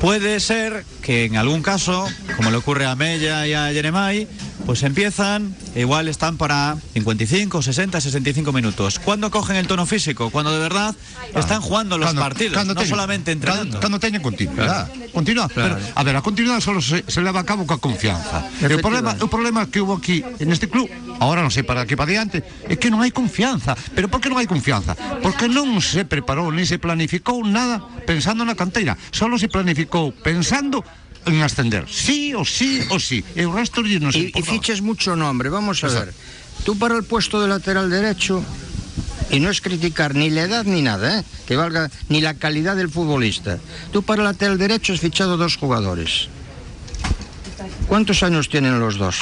puede 0.00 0.40
ser 0.40 0.88
que 1.04 1.28
en 1.28 1.36
algún 1.36 1.60
caso, 1.60 2.08
como 2.40 2.50
le 2.50 2.56
ocurre 2.56 2.86
a 2.86 2.96
Mella 2.96 3.46
y 3.46 3.52
a 3.52 3.68
Jeremai, 3.68 4.26
pues 4.66 4.82
empiezan, 4.84 5.54
e 5.74 5.80
igual 5.80 6.06
están 6.08 6.36
para 6.36 6.76
55, 6.94 7.62
60, 7.62 8.00
65 8.00 8.52
minutos. 8.52 8.98
¿Cuándo 8.98 9.30
cogen 9.30 9.56
el 9.56 9.66
tono 9.66 9.84
físico? 9.86 10.30
Cuando 10.30 10.52
de 10.52 10.58
verdad 10.60 10.94
están 11.34 11.60
jugando 11.60 11.98
los 11.98 12.14
partidos, 12.14 12.54
cando 12.54 12.74
no 12.74 12.80
teñen- 12.80 12.88
solamente 12.88 13.32
entrenando. 13.32 13.80
Teñen 14.00 14.22
continuidade. 14.22 15.10
Continua, 15.12 15.48
Claro. 15.48 15.76
pero, 15.76 15.92
a 15.94 16.02
ver, 16.04 16.16
a 16.16 16.22
continuidade 16.22 16.60
solo 16.60 16.80
se, 16.80 17.04
se 17.06 17.20
leva 17.20 17.40
a 17.40 17.44
cabo 17.44 17.66
coa 17.66 17.78
confianza. 17.82 18.46
E 18.62 18.70
o 18.70 18.78
problema, 18.78 19.16
o 19.18 19.26
problema 19.26 19.66
que 19.66 19.82
hubo 19.82 19.98
aquí 19.98 20.22
en 20.38 20.52
este 20.54 20.70
club, 20.70 20.86
ahora 21.18 21.42
non 21.42 21.50
sei 21.50 21.66
para 21.66 21.82
aquí 21.82 21.98
para 21.98 22.08
diante, 22.14 22.40
é 22.70 22.78
que 22.78 22.88
non 22.94 23.02
hai 23.02 23.10
confianza. 23.10 23.74
Pero 23.96 24.06
por 24.06 24.22
que 24.22 24.30
non 24.30 24.38
hai 24.38 24.46
confianza? 24.46 24.94
Porque 25.18 25.50
non 25.50 25.82
se 25.82 26.06
preparou 26.06 26.48
ni 26.54 26.62
se 26.62 26.78
planificou 26.78 27.42
nada 27.42 27.82
pensando 28.06 28.46
na 28.46 28.54
canteira. 28.54 28.94
Solo 29.10 29.34
se 29.34 29.50
planificou 29.50 30.14
pensando 30.14 30.86
en 31.26 31.42
ascender. 31.42 31.86
Sí 31.88 32.34
o 32.34 32.44
sí 32.44 32.80
o 32.90 32.98
sí. 32.98 33.24
E 33.36 33.44
o 33.46 33.52
resto 33.52 33.82
non 33.84 34.08
nos 34.10 34.16
Y, 34.16 34.18
y 34.18 34.24
importa. 34.32 34.50
fichas 34.50 34.80
mucho 34.80 35.16
nombre, 35.16 35.48
vamos 35.48 35.84
a 35.84 35.88
ver. 35.88 36.14
Tú 36.64 36.76
para 36.78 36.96
el 36.96 37.04
puesto 37.04 37.40
de 37.40 37.48
lateral 37.48 37.88
derecho, 37.90 38.42
y 39.30 39.38
no 39.40 39.48
es 39.50 39.60
criticar 39.60 40.14
ni 40.14 40.28
la 40.30 40.42
edad 40.42 40.64
ni 40.64 40.82
nada, 40.82 41.20
¿eh? 41.20 41.24
que 41.46 41.56
valga 41.56 41.90
ni 42.08 42.20
la 42.20 42.34
calidad 42.34 42.76
del 42.76 42.90
futbolista. 42.90 43.58
Tú 43.92 44.02
para 44.02 44.22
el 44.22 44.28
lateral 44.28 44.58
derecho 44.58 44.92
has 44.92 45.00
fichado 45.00 45.36
dos 45.36 45.56
jugadores. 45.56 46.28
¿Cuántos 47.88 48.22
años 48.22 48.48
tienen 48.48 48.78
los 48.80 48.96
dos? 48.98 49.18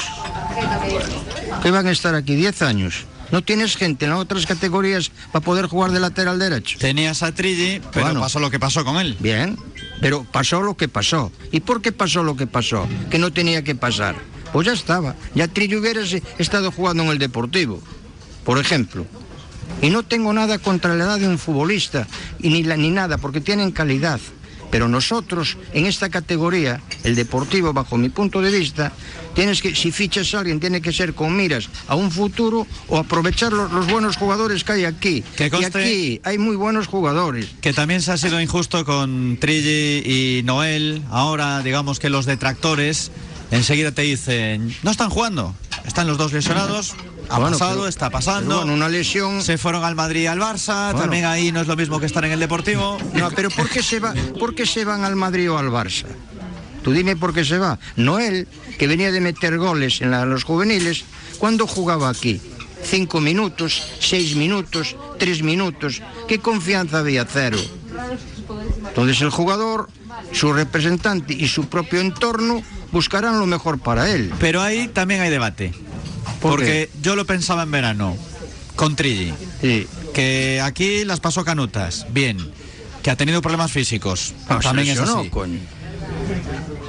Que 1.63 1.71
van 1.71 1.87
a 1.87 1.91
estar 1.91 2.15
aquí 2.15 2.35
10 2.37 2.63
años. 2.63 3.05
No 3.31 3.43
tienes 3.43 3.77
gente 3.77 4.07
en 4.07 4.13
las 4.13 4.21
otras 4.21 4.47
categorías 4.47 5.11
para 5.33 5.45
poder 5.45 5.67
jugar 5.67 5.91
de 5.93 6.01
lateral 6.01 6.39
derecho. 6.39 6.79
Tenías 6.79 7.23
a 7.23 7.33
Trilli, 7.33 7.81
pero 7.93 8.07
Bueno. 8.07 8.21
pasó 8.21 8.41
lo 8.41 8.51
que 8.51 8.59
pasó 8.59 8.85
con 8.85 8.97
él. 8.97 9.17
Bien, 9.21 9.59
pero 10.01 10.25
pasó 10.25 10.63
lo 10.63 10.77
que 10.77 10.89
pasó. 10.89 11.33
¿Y 11.53 11.61
por 11.61 11.83
qué 11.83 11.93
pasó 11.93 12.23
lo 12.23 12.37
que 12.37 12.47
pasó? 12.47 12.87
Que 13.11 13.19
no 13.19 13.33
tenía 13.33 13.63
que 13.63 13.75
pasar. 13.75 14.17
Pues 14.53 14.67
ya 14.67 14.73
estaba. 14.73 15.15
Ya 15.35 15.49
Trillo 15.49 15.81
hubiera 15.81 16.03
estado 16.39 16.71
jugando 16.73 17.03
en 17.03 17.11
el 17.11 17.19
Deportivo, 17.19 17.81
por 18.45 18.59
ejemplo. 18.59 19.07
Y 19.83 19.91
no 19.91 20.03
tengo 20.03 20.33
nada 20.33 20.59
contra 20.59 20.95
la 20.95 21.05
edad 21.05 21.19
de 21.19 21.29
un 21.29 21.39
futbolista, 21.39 22.07
y 22.39 22.49
ni, 22.49 22.63
la, 22.63 22.77
ni 22.77 22.91
nada, 22.91 23.19
porque 23.19 23.41
tienen 23.41 23.71
calidad. 23.71 24.19
Pero 24.71 24.89
nosotros, 24.89 25.57
en 25.73 25.87
esta 25.87 26.11
categoría, 26.11 26.83
el 27.05 27.15
deportivo, 27.15 27.73
bajo 27.73 27.97
mi 27.97 28.09
punto 28.09 28.43
de 28.43 28.51
vista, 28.51 28.93
tienes 29.39 29.63
que, 29.63 29.73
si 29.77 29.93
fichas 29.93 30.35
a 30.35 30.41
alguien, 30.41 30.59
tiene 30.59 30.83
que 30.83 30.93
ser 30.93 31.15
con 31.15 31.37
miras 31.37 31.69
a 31.87 31.95
un 31.95 32.11
futuro 32.11 32.67
o 32.89 32.99
aprovechar 32.99 33.53
los, 33.53 33.71
los 33.71 33.87
buenos 33.87 34.17
jugadores 34.17 34.65
que 34.65 34.73
hay 34.73 34.85
aquí. 34.85 35.23
Que 35.37 35.49
y 35.61 35.65
aquí 35.65 36.21
hay 36.25 36.39
muy 36.39 36.57
buenos 36.57 36.89
jugadores. 36.89 37.47
Que 37.61 37.73
también 37.73 38.03
se 38.03 38.11
ha 38.11 38.17
sido 38.17 38.41
injusto 38.41 38.85
con 38.85 39.37
Trilli 39.41 40.03
y 40.39 40.43
Noel. 40.43 41.03
Ahora, 41.09 41.63
digamos 41.63 42.01
que 42.01 42.11
los 42.11 42.27
detractores 42.27 43.13
enseguida 43.53 43.93
te 43.93 44.03
dicen, 44.03 44.75
no 44.83 44.91
están 44.91 45.09
jugando, 45.09 45.55
están 45.87 46.09
los 46.09 46.19
dos 46.19 46.33
lesionados. 46.33 46.95
Ha 47.31 47.39
Bueno, 47.39 47.59
pasado, 47.59 47.75
pero- 47.81 47.89
está 47.89 48.11
pasando. 48.11 48.57
bueno, 48.57 48.73
una 48.73 48.89
lesión. 48.89 49.43
Se 49.43 49.57
fueron 49.57 49.85
al 49.85 49.95
Madrid 49.95 50.23
y 50.23 50.27
al 50.27 50.41
Barça. 50.41 50.87
Bueno. 50.87 51.01
También 51.01 51.27
ahí 51.27 51.53
no 51.53 51.61
es 51.61 51.69
lo 51.69 51.77
mismo 51.77 52.01
que 52.01 52.07
estar 52.07 52.25
en 52.25 52.33
el 52.33 52.41
Deportivo. 52.41 52.99
No, 53.15 53.31
pero 53.31 53.51
¿por 53.51 53.69
qué, 53.69 53.83
se 53.83 54.01
va, 54.01 54.15
¿por 54.41 54.55
qué 54.55 54.67
se 54.67 54.85
van 54.85 55.05
al 55.05 55.15
Madrid 55.15 55.49
o 55.53 55.59
al 55.59 55.69
Barça? 55.69 56.07
Tú 56.89 56.95
dime 56.95 57.17
por 57.17 57.35
qué 57.35 57.45
se 57.45 57.59
va. 57.59 57.79
Noel, 57.97 58.49
que 58.79 58.87
venía 58.87 59.13
de 59.13 59.21
meter 59.21 59.59
goles 59.59 60.01
en 60.01 60.11
la- 60.11 60.25
los 60.25 60.45
juveniles, 60.45 61.05
¿cuándo 61.37 61.67
jugaba 61.67 62.09
aquí? 62.09 62.41
Cinco 62.83 63.21
minutos, 63.21 63.83
seis 64.01 64.35
minutos, 64.37 64.97
tres 65.19 65.43
minutos. 65.43 66.01
¿Qué 66.27 66.39
confianza 66.39 67.01
había? 67.01 67.27
Cero. 67.31 67.59
Entonces 68.89 69.21
el 69.21 69.29
jugador, 69.29 69.91
su 70.33 70.51
representante 70.55 71.35
y 71.35 71.47
su 71.49 71.67
propio 71.69 72.01
entorno 72.01 72.63
buscarán 72.91 73.39
lo 73.39 73.45
mejor 73.45 73.79
para 73.79 74.09
él. 74.11 74.33
Pero 74.41 74.63
ahí 74.63 74.89
también 74.89 75.21
hay 75.21 75.29
debate. 75.29 75.73
¿Por 76.41 76.53
Porque 76.53 76.89
yo 77.03 77.17
lo 77.17 77.27
pensaba 77.27 77.65
en 77.65 77.71
verano, 77.71 78.17
con 78.77 78.97
Trilli. 78.97 79.35
Sí. 79.61 79.87
Que 80.15 80.63
aquí 80.65 81.05
las 81.05 81.21
pasó 81.21 81.45
canutas, 81.45 82.07
bien. 82.15 82.39
Que 83.03 83.11
ha 83.11 83.17
tenido 83.17 83.43
problemas 83.43 83.73
físicos. 83.73 84.33
Ah, 84.49 84.59
también 84.63 84.89
es 84.89 84.99
así. 85.01 85.31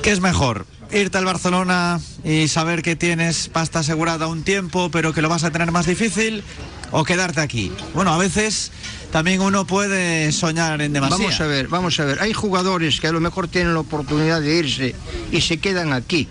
¿Qué 0.01 0.11
es 0.11 0.21
mejor? 0.21 0.65
Irte 0.91 1.17
al 1.17 1.25
Barcelona 1.25 1.99
y 2.23 2.47
saber 2.47 2.81
que 2.81 2.95
tienes 2.95 3.49
pasta 3.49 3.79
asegurada 3.79 4.27
un 4.27 4.43
tiempo, 4.43 4.89
pero 4.89 5.13
que 5.13 5.21
lo 5.21 5.29
vas 5.29 5.43
a 5.43 5.51
tener 5.51 5.71
más 5.71 5.85
difícil, 5.85 6.43
o 6.91 7.03
quedarte 7.03 7.41
aquí. 7.41 7.71
Bueno, 7.93 8.13
a 8.13 8.17
veces 8.17 8.71
también 9.11 9.41
uno 9.41 9.67
puede 9.67 10.31
soñar 10.31 10.81
en 10.81 10.93
demasía. 10.93 11.17
Vamos 11.17 11.41
a 11.41 11.47
ver, 11.47 11.67
vamos 11.67 11.99
a 11.99 12.05
ver. 12.05 12.21
Hay 12.21 12.33
jugadores 12.33 13.01
que 13.01 13.07
a 13.07 13.11
lo 13.11 13.19
mejor 13.19 13.49
tienen 13.49 13.73
la 13.73 13.81
oportunidad 13.81 14.41
de 14.41 14.55
irse 14.55 14.95
y 15.31 15.41
se 15.41 15.57
quedan 15.57 15.91
aquí. 15.93 16.27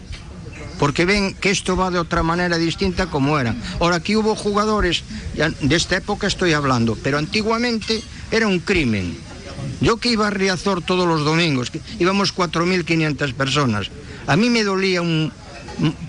Porque 0.78 1.04
ven 1.04 1.34
que 1.34 1.50
esto 1.50 1.76
va 1.76 1.90
de 1.90 1.98
otra 1.98 2.22
manera 2.22 2.56
distinta 2.56 3.06
como 3.06 3.38
era. 3.38 3.54
Ahora, 3.80 3.96
aquí 3.96 4.16
hubo 4.16 4.34
jugadores, 4.34 5.04
de 5.60 5.76
esta 5.76 5.96
época 5.96 6.26
estoy 6.26 6.52
hablando, 6.52 6.96
pero 7.02 7.18
antiguamente 7.18 8.02
era 8.30 8.46
un 8.46 8.60
crimen. 8.60 9.27
Yo 9.80 9.96
que 9.98 10.10
iba 10.10 10.26
a 10.26 10.30
Riazor 10.30 10.82
todos 10.82 11.06
los 11.06 11.24
domingos, 11.24 11.70
que 11.70 11.80
íbamos 11.98 12.34
4.500 12.34 13.34
personas, 13.34 13.90
a 14.26 14.36
mí 14.36 14.50
me 14.50 14.64
dolía 14.64 15.02
un... 15.02 15.32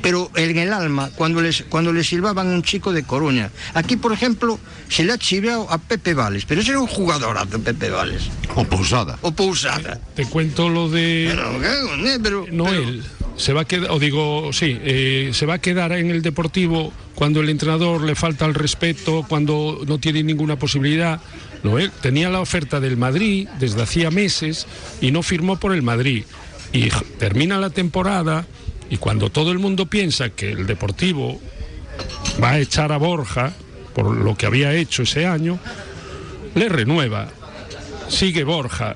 Pero 0.01 0.31
en 0.35 0.57
el 0.57 0.73
alma, 0.73 1.11
cuando 1.15 1.41
les, 1.41 1.61
cuando 1.69 1.93
le 1.93 2.03
silbaban 2.03 2.47
un 2.47 2.63
chico 2.63 2.91
de 2.91 3.03
Coruña. 3.03 3.51
Aquí, 3.75 3.97
por 3.97 4.11
ejemplo, 4.11 4.59
se 4.87 5.03
le 5.03 5.13
ha 5.13 5.17
chiveado 5.19 5.71
a 5.71 5.77
Pepe 5.77 6.15
Vales, 6.15 6.45
pero 6.45 6.61
ese 6.61 6.71
era 6.71 6.79
un 6.79 6.87
jugadorazo, 6.87 7.59
Pepe 7.59 7.91
Vales. 7.91 8.23
O 8.55 8.63
Pousada. 8.63 9.19
O 9.21 9.31
Pousada. 9.31 9.99
Te 10.15 10.25
cuento 10.25 10.69
lo 10.69 10.89
de 10.89 11.27
Pero. 11.29 11.63
Eh, 11.63 12.19
pero- 12.23 12.45
Noel. 12.51 13.03
Se 13.37 13.53
va 13.53 13.61
a 13.61 13.65
quedar, 13.65 13.91
o 13.91 13.99
digo, 13.99 14.51
sí, 14.51 14.77
eh, 14.81 15.29
se 15.33 15.45
va 15.45 15.53
a 15.53 15.59
quedar 15.61 15.93
en 15.93 16.09
el 16.09 16.21
Deportivo 16.21 16.91
cuando 17.15 17.39
el 17.39 17.49
entrenador 17.49 18.01
le 18.01 18.13
falta 18.15 18.45
el 18.45 18.53
respeto, 18.53 19.23
cuando 19.29 19.81
no 19.87 19.97
tiene 19.97 20.23
ninguna 20.23 20.57
posibilidad. 20.57 21.21
Noel 21.63 21.91
tenía 22.01 22.29
la 22.29 22.39
oferta 22.39 22.79
del 22.79 22.97
Madrid 22.97 23.47
desde 23.59 23.81
hacía 23.81 24.11
meses 24.11 24.67
y 25.01 25.11
no 25.11 25.23
firmó 25.23 25.57
por 25.57 25.73
el 25.73 25.81
Madrid. 25.81 26.23
Y 26.71 26.89
termina 27.17 27.57
la 27.59 27.69
temporada 27.69 28.45
y 28.89 28.97
cuando 28.97 29.29
todo 29.29 29.51
el 29.51 29.59
mundo 29.59 29.85
piensa 29.87 30.29
que 30.29 30.51
el 30.51 30.67
Deportivo 30.67 31.39
va 32.41 32.51
a 32.51 32.59
echar 32.59 32.91
a 32.91 32.97
Borja 32.97 33.53
por 33.93 34.15
lo 34.15 34.35
que 34.35 34.45
había 34.45 34.73
hecho 34.73 35.03
ese 35.03 35.25
año, 35.25 35.59
le 36.55 36.69
renueva. 36.69 37.29
Sigue 38.09 38.43
Borja 38.43 38.93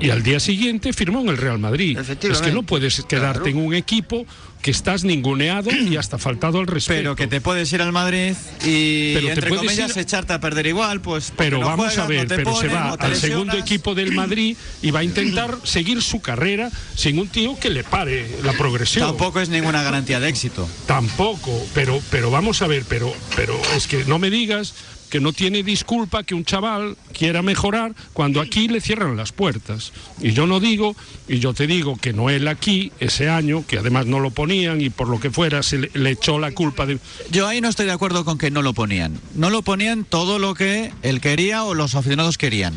y 0.00 0.10
al 0.10 0.22
día 0.22 0.40
siguiente 0.40 0.92
firmó 0.92 1.20
en 1.20 1.28
el 1.28 1.36
Real 1.36 1.58
Madrid. 1.58 1.98
Es 1.98 2.40
que 2.40 2.52
no 2.52 2.62
puedes 2.62 3.02
quedarte 3.04 3.50
en 3.50 3.58
un 3.58 3.74
equipo 3.74 4.24
que 4.62 4.70
estás 4.70 5.02
ninguneado 5.02 5.70
y 5.72 5.96
hasta 5.96 6.18
faltado 6.18 6.60
al 6.60 6.68
respeto. 6.68 7.00
Pero 7.00 7.16
que 7.16 7.26
te 7.26 7.40
puedes 7.40 7.72
ir 7.72 7.82
al 7.82 7.90
Madrid 7.90 8.34
y, 8.64 9.12
Pero 9.14 9.28
entre 9.30 9.48
comillas, 9.50 9.96
ir- 9.96 10.00
echarte 10.02 10.32
a 10.34 10.40
perder 10.40 10.68
igual, 10.68 11.00
pues. 11.00 11.32
Pero 11.36 11.58
no 11.58 11.66
vamos 11.66 11.98
a 11.98 12.06
ver, 12.06 12.28
pero 12.28 12.54
se 12.54 12.68
va 12.68 12.96
no 12.96 13.04
al 13.04 13.16
segundo 13.16 13.56
equipo 13.58 13.96
del 13.96 14.12
Madrid 14.12 14.56
y 14.80 14.92
va 14.92 15.00
a 15.00 15.04
intentar 15.04 15.58
seguir 15.64 16.00
su 16.00 16.20
carrera 16.22 16.70
sin 16.94 17.18
un 17.18 17.26
tío 17.26 17.58
que 17.58 17.70
le 17.70 17.82
pare 17.82 18.28
la 18.44 18.52
progresión. 18.52 19.04
Tampoco 19.08 19.40
es 19.40 19.48
ninguna 19.48 19.82
garantía 19.82 20.20
de 20.20 20.28
éxito. 20.28 20.68
Tampoco, 20.86 21.60
pero, 21.74 22.00
pero 22.10 22.30
vamos 22.30 22.62
a 22.62 22.68
ver, 22.68 22.84
pero, 22.88 23.12
pero 23.34 23.60
es 23.76 23.88
que 23.88 24.04
no 24.04 24.20
me 24.20 24.30
digas 24.30 24.74
que 25.12 25.20
no 25.20 25.34
tiene 25.34 25.62
disculpa 25.62 26.22
que 26.22 26.34
un 26.34 26.42
chaval 26.42 26.96
quiera 27.12 27.42
mejorar 27.42 27.94
cuando 28.14 28.40
aquí 28.40 28.66
le 28.66 28.80
cierran 28.80 29.14
las 29.14 29.30
puertas. 29.30 29.92
Y 30.22 30.32
yo 30.32 30.46
no 30.46 30.58
digo, 30.58 30.96
y 31.28 31.38
yo 31.38 31.52
te 31.52 31.66
digo 31.66 31.98
que 31.98 32.14
Noel 32.14 32.48
aquí, 32.48 32.92
ese 32.98 33.28
año, 33.28 33.62
que 33.66 33.76
además 33.76 34.06
no 34.06 34.20
lo 34.20 34.30
ponían 34.30 34.80
y 34.80 34.88
por 34.88 35.08
lo 35.08 35.20
que 35.20 35.30
fuera 35.30 35.62
se 35.62 35.76
le, 35.76 35.90
le 35.92 36.12
echó 36.12 36.38
la 36.38 36.52
culpa 36.52 36.86
de... 36.86 36.98
Yo 37.30 37.46
ahí 37.46 37.60
no 37.60 37.68
estoy 37.68 37.84
de 37.84 37.92
acuerdo 37.92 38.24
con 38.24 38.38
que 38.38 38.50
no 38.50 38.62
lo 38.62 38.72
ponían. 38.72 39.20
No 39.34 39.50
lo 39.50 39.60
ponían 39.60 40.06
todo 40.06 40.38
lo 40.38 40.54
que 40.54 40.94
él 41.02 41.20
quería 41.20 41.64
o 41.64 41.74
los 41.74 41.94
aficionados 41.94 42.38
querían. 42.38 42.72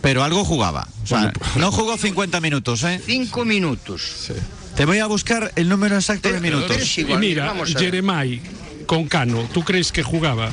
Pero 0.00 0.22
algo 0.22 0.44
jugaba. 0.44 0.86
O 1.02 1.08
sea, 1.08 1.32
no 1.56 1.72
jugó 1.72 1.98
50 1.98 2.40
minutos, 2.40 2.84
¿eh? 2.84 3.00
Cinco 3.04 3.44
minutos. 3.44 4.30
Te 4.76 4.84
voy 4.84 4.98
a 4.98 5.06
buscar 5.06 5.50
el 5.56 5.68
número 5.68 5.96
exacto 5.96 6.30
de 6.30 6.38
minutos. 6.38 6.98
Y 6.98 7.04
mira, 7.16 7.52
Jeremai 7.66 8.40
con 8.86 9.08
Cano, 9.08 9.48
¿tú 9.52 9.64
crees 9.64 9.90
que 9.90 10.04
jugaba? 10.04 10.52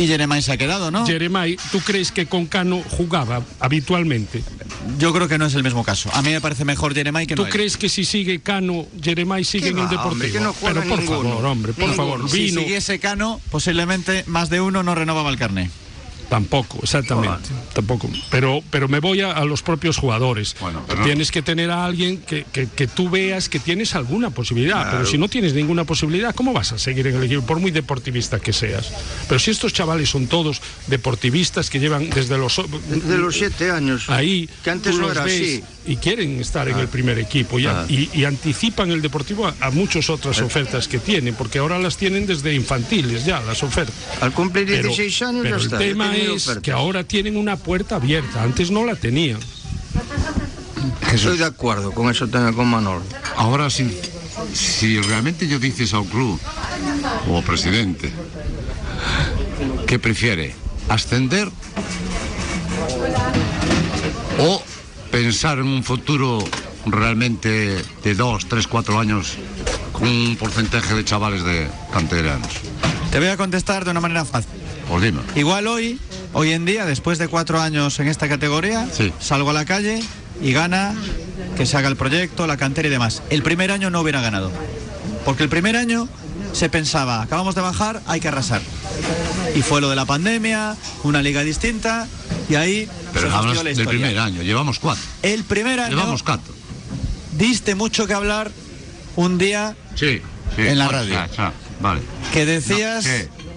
Y 0.00 0.06
Jeremai 0.06 0.40
se 0.40 0.52
ha 0.52 0.56
quedado, 0.56 0.90
¿no? 0.90 1.04
Jeremai, 1.06 1.58
¿tú 1.70 1.80
crees 1.80 2.10
que 2.10 2.24
con 2.26 2.46
Cano 2.46 2.82
jugaba 2.88 3.42
habitualmente? 3.60 4.42
yo 4.98 5.12
creo 5.12 5.28
que 5.28 5.36
no 5.36 5.44
es 5.46 5.54
el 5.54 5.62
mismo 5.62 5.84
caso. 5.84 6.10
A 6.14 6.22
mí 6.22 6.30
me 6.30 6.40
parece 6.40 6.64
mejor 6.64 6.94
Jeremai 6.94 7.26
que 7.26 7.34
¿Tú 7.36 7.42
no 7.42 7.46
él. 7.48 7.52
crees 7.52 7.76
que 7.76 7.88
si 7.90 8.04
sigue 8.06 8.40
Cano, 8.40 8.86
Jeremai 9.02 9.44
sigue 9.44 9.68
en 9.68 9.78
el 9.78 9.84
va, 9.86 10.04
hombre, 10.06 10.28
Deportivo? 10.28 10.32
que 10.32 10.40
no 10.40 10.52
juega 10.54 10.80
Pero 10.80 10.88
por 10.90 10.98
ninguno. 11.00 11.28
favor, 11.30 11.44
hombre, 11.44 11.72
por 11.74 11.88
Ninguno. 11.88 11.96
favor, 12.16 12.30
Si 12.30 12.50
siguiese 12.50 12.98
Cano, 12.98 13.40
posiblemente 13.50 14.24
más 14.26 14.48
de 14.48 14.60
uno 14.62 14.82
no 14.82 14.94
renovaba 14.94 15.28
el 15.30 15.36
carné. 15.36 15.70
Tampoco, 16.30 16.78
exactamente. 16.82 17.50
Tampoco. 17.74 18.08
Pero, 18.30 18.62
pero 18.70 18.88
me 18.88 19.00
voy 19.00 19.20
a, 19.20 19.32
a 19.32 19.44
los 19.44 19.62
propios 19.62 19.98
jugadores. 19.98 20.56
Bueno, 20.60 20.82
pero 20.86 21.00
no- 21.00 21.04
tienes 21.06 21.30
que 21.30 21.42
tener 21.42 21.70
a 21.70 21.84
alguien 21.84 22.18
que, 22.18 22.44
que- 22.52 22.68
que 22.68 22.86
tú 22.86 23.10
veas 23.10 23.48
que 23.48 23.58
tienes 23.58 23.94
alguna 23.94 24.30
posibilidad. 24.30 24.90
Pero 24.90 25.04
si 25.04 25.18
no 25.18 25.28
tienes 25.28 25.52
ninguna 25.54 25.84
posibilidad, 25.84 26.34
¿cómo 26.34 26.52
vas 26.52 26.72
a 26.72 26.78
seguir 26.78 27.06
en 27.08 27.16
el 27.16 27.24
equipo? 27.24 27.42
Por 27.42 27.58
muy 27.60 27.70
deportivista 27.72 28.38
que 28.40 28.52
seas. 28.52 28.90
Pero 29.28 29.38
si 29.38 29.50
estos 29.50 29.72
chavales 29.72 30.08
son 30.08 30.26
todos 30.28 30.60
deportivistas 30.86 31.68
que 31.70 31.80
llevan 31.80 32.08
desde 32.10 32.38
los. 32.38 32.56
De 32.88 33.18
los 33.18 33.34
siete 33.36 33.70
años. 33.70 34.08
Ahí 34.08 34.48
Que 34.62 34.70
antes 34.70 34.96
no 34.96 35.10
era 35.10 35.24
así. 35.24 35.62
y 35.86 35.96
quieren 35.96 36.38
estar 36.40 36.68
en 36.68 36.78
el 36.78 36.88
primer 36.88 37.18
equipo 37.18 37.58
y, 37.58 37.66
Ah. 37.66 37.84
y- 37.88 38.08
y 38.12 38.24
anticipan 38.24 38.90
el 38.90 39.02
deportivo 39.02 39.46
a, 39.46 39.54
a 39.60 39.70
muchas 39.70 40.10
otras 40.10 40.40
ofertas 40.40 40.86
que 40.88 40.98
tienen, 40.98 41.34
porque 41.34 41.58
ahora 41.58 41.78
las 41.78 41.96
tienen 41.96 42.26
desde 42.26 42.54
infantiles 42.54 43.24
ya, 43.24 43.40
las 43.40 43.62
ofertas. 43.62 43.94
Al 44.20 44.32
cumplir 44.32 44.66
Pero- 44.66 44.88
16 44.88 45.22
años 45.22 45.42
pero 45.42 45.58
ya 45.58 45.64
está. 45.64 45.76
El 45.76 45.82
ya 45.82 45.88
tema 45.88 46.16
es 46.20 46.58
que 46.62 46.72
ahora 46.72 47.04
tienen 47.04 47.36
una 47.36 47.56
puerta 47.56 47.96
abierta, 47.96 48.42
antes 48.42 48.70
no 48.70 48.84
la 48.84 48.96
tenían. 48.96 49.40
Estoy 51.12 51.38
de 51.38 51.44
acuerdo 51.44 51.92
con 51.92 52.10
eso 52.10 52.28
también 52.28 52.54
con 52.54 52.68
Manolo. 52.68 53.02
Ahora, 53.36 53.68
si, 53.70 53.90
si 54.52 55.00
realmente 55.00 55.48
yo 55.48 55.58
dices 55.58 55.92
al 55.94 56.04
club 56.04 56.38
o 57.28 57.38
al 57.38 57.44
presidente 57.44 58.12
que 59.86 59.98
prefiere 59.98 60.54
ascender 60.88 61.50
o 64.38 64.62
pensar 65.10 65.58
en 65.58 65.66
un 65.66 65.82
futuro 65.82 66.38
realmente 66.86 67.82
de 68.02 68.14
dos, 68.14 68.46
tres, 68.46 68.66
cuatro 68.66 68.98
años 68.98 69.36
con 69.92 70.08
un 70.08 70.36
porcentaje 70.36 70.94
de 70.94 71.04
chavales 71.04 71.44
de 71.44 71.68
canteranos. 71.92 72.48
Te 73.10 73.18
voy 73.18 73.28
a 73.28 73.36
contestar 73.36 73.84
de 73.84 73.90
una 73.90 74.00
manera 74.00 74.24
fácil. 74.24 74.59
Igual 75.36 75.66
hoy, 75.68 75.98
hoy 76.32 76.52
en 76.52 76.64
día, 76.64 76.84
después 76.84 77.18
de 77.18 77.28
cuatro 77.28 77.60
años 77.60 77.98
en 78.00 78.08
esta 78.08 78.28
categoría, 78.28 78.86
Sí. 78.92 79.12
salgo 79.20 79.50
a 79.50 79.52
la 79.52 79.64
calle 79.64 80.02
y 80.42 80.52
gana 80.52 80.94
que 81.56 81.64
se 81.66 81.76
haga 81.76 81.88
el 81.88 81.96
proyecto, 81.96 82.46
la 82.46 82.56
cantera 82.56 82.88
y 82.88 82.90
demás. 82.90 83.22
El 83.30 83.42
primer 83.42 83.70
año 83.70 83.90
no 83.90 84.00
hubiera 84.00 84.20
ganado. 84.20 84.50
Porque 85.24 85.42
el 85.42 85.48
primer 85.48 85.76
año 85.76 86.08
se 86.52 86.68
pensaba, 86.68 87.22
acabamos 87.22 87.54
de 87.54 87.60
bajar, 87.60 88.02
hay 88.06 88.20
que 88.20 88.28
arrasar. 88.28 88.62
Y 89.54 89.62
fue 89.62 89.80
lo 89.80 89.90
de 89.90 89.96
la 89.96 90.06
pandemia, 90.06 90.76
una 91.04 91.22
liga 91.22 91.42
distinta, 91.42 92.06
y 92.48 92.54
ahí 92.56 92.88
Pero 93.12 93.30
se 93.30 93.36
hablas 93.36 93.56
la 93.58 93.62
del 93.64 93.86
primer 93.86 94.18
año, 94.18 94.42
llevamos 94.42 94.78
cuatro. 94.78 95.02
El 95.22 95.44
primer 95.44 95.78
año 95.80 95.96
Llevamos 95.96 96.22
cuatro. 96.22 96.52
diste 97.36 97.74
mucho 97.74 98.06
que 98.06 98.14
hablar 98.14 98.50
un 99.16 99.38
día 99.38 99.76
Sí, 99.94 100.20
sí. 100.56 100.62
En 100.62 100.78
la 100.78 100.88
radio. 100.88 101.16
vale. 101.80 102.00
que 102.32 102.46
decías. 102.46 103.04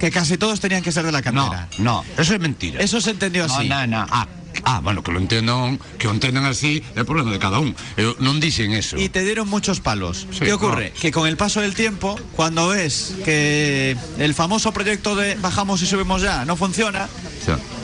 Que 0.04 0.12
casi 0.12 0.38
todos 0.38 0.60
tenían 0.60 0.84
que 0.84 0.92
ser 0.92 1.06
de 1.06 1.14
la 1.14 1.22
No, 1.22 1.48
cantera. 1.50 1.70
no, 1.78 2.04
eso 2.18 2.34
es 2.34 2.40
mentira. 2.42 2.82
Eso 2.82 3.00
se 3.00 3.12
entendió 3.12 3.48
No, 3.48 3.56
así. 3.56 3.70
no, 3.70 3.88
no. 3.88 4.06
Ah, 4.12 4.28
ah, 4.66 4.82
bueno, 4.84 5.02
que 5.02 5.14
lo 5.14 5.20
entiendan, 5.20 5.80
que 5.98 6.08
lo 6.08 6.14
entiendan 6.14 6.44
así, 6.44 6.84
é 7.00 7.08
problema 7.08 7.32
de 7.32 7.40
cada 7.40 7.64
un. 7.64 7.72
Eu 7.96 8.12
non 8.20 8.44
dicen 8.44 8.76
eso. 8.76 9.00
Y 9.00 9.08
te 9.08 9.24
dieron 9.24 9.48
muchos 9.48 9.80
palos. 9.80 10.28
Sí, 10.36 10.44
¿Qué 10.44 10.52
ocurre? 10.52 10.92
Que 11.00 11.16
con 11.16 11.24
el 11.24 11.40
paso 11.40 11.64
del 11.64 11.72
tiempo, 11.72 12.20
cuando 12.36 12.68
ves 12.76 13.16
que 13.24 13.96
el 14.20 14.34
famoso 14.36 14.76
proyecto 14.76 15.16
de 15.16 15.40
bajamos 15.40 15.80
y 15.80 15.88
subimos 15.88 16.20
ya 16.20 16.44
no 16.44 16.60
funciona, 16.60 17.08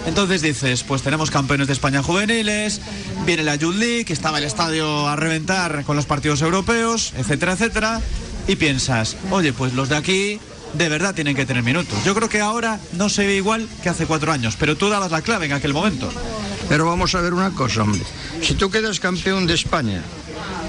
entonces 0.04 0.42
dices, 0.44 0.84
pues 0.84 1.00
tenemos 1.02 1.32
campeones 1.32 1.68
de 1.72 1.74
España 1.80 2.04
juveniles, 2.04 2.82
viene 3.26 3.44
la 3.48 3.56
Youth 3.56 3.80
League, 3.80 4.12
estaba 4.12 4.40
el 4.40 4.44
estadio 4.44 5.08
a 5.08 5.16
reventar 5.16 5.88
con 5.88 5.96
los 5.96 6.04
partidos 6.06 6.42
europeos, 6.44 7.14
etcétera, 7.16 7.54
etcétera, 7.56 8.02
y 8.46 8.58
piensas, 8.60 9.16
oye, 9.32 9.54
pues 9.54 9.72
los 9.72 9.88
de 9.88 9.96
aquí 9.96 10.40
de 10.74 10.90
verdad 10.90 11.16
tienen 11.16 11.36
que 11.36 11.46
tener 11.46 11.64
minutos. 11.64 12.04
Yo 12.04 12.14
creo 12.16 12.30
que 12.30 12.42
ahora 12.42 12.80
no 12.94 13.10
se 13.10 13.26
ve 13.26 13.36
igual 13.36 13.68
que 13.82 13.90
hace 13.90 14.06
cuatro 14.06 14.32
años, 14.32 14.56
pero 14.60 14.78
tú 14.78 14.90
dabas 14.90 15.12
la 15.12 15.22
clave 15.22 15.46
en 15.46 15.54
aquel 15.54 15.74
momento. 15.74 16.10
Pero 16.68 16.86
vamos 16.86 17.16
a 17.16 17.22
ver 17.22 17.34
una 17.34 17.52
cosa, 17.52 17.84
hombre. 17.84 18.02
Si 18.42 18.54
tú 18.54 18.70
quedas 18.70 19.00
campeón 19.00 19.48
de 19.48 19.56
España 19.56 20.04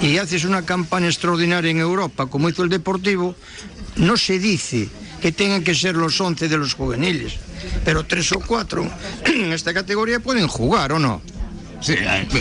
y 0.01 0.17
haces 0.17 0.45
una 0.45 0.63
campaña 0.63 1.07
extraordinaria 1.07 1.69
en 1.69 1.79
Europa, 1.79 2.25
como 2.25 2.49
hizo 2.49 2.63
el 2.63 2.69
Deportivo, 2.69 3.35
no 3.97 4.17
se 4.17 4.39
dice 4.39 4.89
que 5.21 5.31
tengan 5.31 5.63
que 5.63 5.75
ser 5.75 5.95
los 5.95 6.19
11 6.19 6.49
de 6.49 6.57
los 6.57 6.73
juveniles, 6.73 7.33
pero 7.85 8.03
tres 8.03 8.31
o 8.31 8.39
cuatro 8.39 8.89
en 9.25 9.53
esta 9.53 9.73
categoría 9.73 10.19
pueden 10.19 10.47
jugar, 10.47 10.93
¿o 10.93 10.99
no? 10.99 11.21
Sí, 11.81 11.95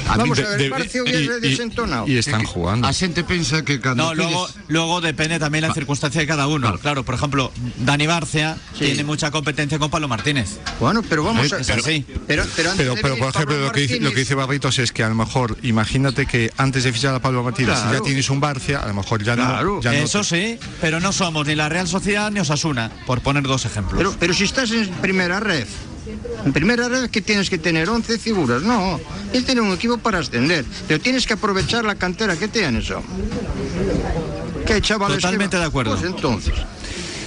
a 0.09 0.16
Vamos 0.16 0.38
de- 0.38 0.45
a 0.47 0.49
ver, 0.57 0.72
es 0.82 1.41
desentonado. 1.41 2.07
Y 2.07 2.18
están 2.18 2.45
jugando. 2.45 2.86
A 2.86 2.93
xente 2.93 3.24
pensa 3.24 3.64
que 3.64 3.78
No, 3.97 4.14
luego, 4.14 4.49
luego 4.68 5.01
depende 5.01 5.38
también 5.38 5.66
la 5.66 5.74
circunstancia 5.74 6.20
de 6.20 6.26
cada 6.26 6.47
uno. 6.47 6.78
Claro, 6.78 7.05
por 7.05 7.14
ejemplo, 7.14 7.53
Dani 7.78 8.07
Barcia 8.07 8.57
Sí. 8.78 8.86
tiene 8.86 9.05
mucha 9.05 9.30
competencia 9.30 9.78
con 9.78 9.91
Pablo 9.91 10.09
Martínez. 10.09 10.59
Bueno, 10.78 11.03
pero 11.09 11.24
vamos 11.24 11.51
Eh, 11.53 11.57
a... 11.57 11.59
Así. 11.59 12.05
Pero, 12.26 12.45
pero, 12.57 12.70
antes 12.70 12.86
Pero, 12.86 12.95
pero 13.01 13.16
por 13.16 13.28
ejemplo, 13.30 13.59
lo 13.59 13.72
que, 13.72 13.80
dice, 13.80 14.01
lo 14.01 14.11
que 14.11 14.20
dice 14.20 14.34
Barritos 14.34 14.78
es 14.78 14.93
que 14.93 15.03
a 15.03 15.09
lo 15.09 15.14
mejor, 15.14 15.57
imagínate 15.62 16.26
que 16.26 16.53
antes 16.57 16.84
de 16.84 16.93
fichar 16.93 17.14
a 17.14 17.20
Pablo 17.20 17.43
Martínez, 17.43 17.78
si 17.78 17.93
ya 17.93 18.01
tienes 18.01 18.28
un 18.30 18.41
Barcia, 18.41 18.80
a 18.80 18.86
lo 18.88 18.95
mejor 18.95 19.22
ya 19.22 19.34
Claro. 19.34 19.76
no. 19.76 19.80
Ya 19.82 19.95
Eso 19.95 20.22
sí, 20.24 20.59
pero 20.80 21.01
no 21.01 21.12
somos 21.12 21.47
ni 21.47 21.55
la 21.55 21.68
Real 21.68 21.88
Sociedad 21.88 22.30
ni 22.30 22.41
Osasuna, 22.41 22.91
por 23.07 23.20
poner 23.20 23.43
dos 23.45 23.64
ejemplos. 23.64 23.97
Pero, 23.99 24.14
pero 24.18 24.34
si 24.34 24.45
estás 24.45 24.70
en 24.70 24.88
primera 25.01 25.41
red, 25.41 25.66
en 26.44 26.53
primera 26.53 26.88
red 26.88 27.11
que 27.11 27.20
tienes 27.20 27.51
que 27.51 27.59
tener 27.59 27.88
11 27.88 28.18
figuras, 28.18 28.62
no, 28.62 29.01
tienes 29.30 29.42
que 29.42 29.55
tener 29.55 29.62
un 29.62 29.72
equipo 29.72 29.98
para 29.98 30.18
ascender, 30.18 30.64
pero 30.88 31.01
tienes 31.01 31.26
que 31.26 31.34
aprovechar 31.34 31.84
la 31.84 31.94
cantera 31.94 32.36
que 32.36 32.48
tienes. 32.48 32.92
¿Qué 34.66 34.80
chavales? 34.80 35.18
Totalmente 35.18 35.57
de 35.57 35.64
acuerdo. 35.64 35.96
Pues 35.96 36.05
entonces, 36.05 36.55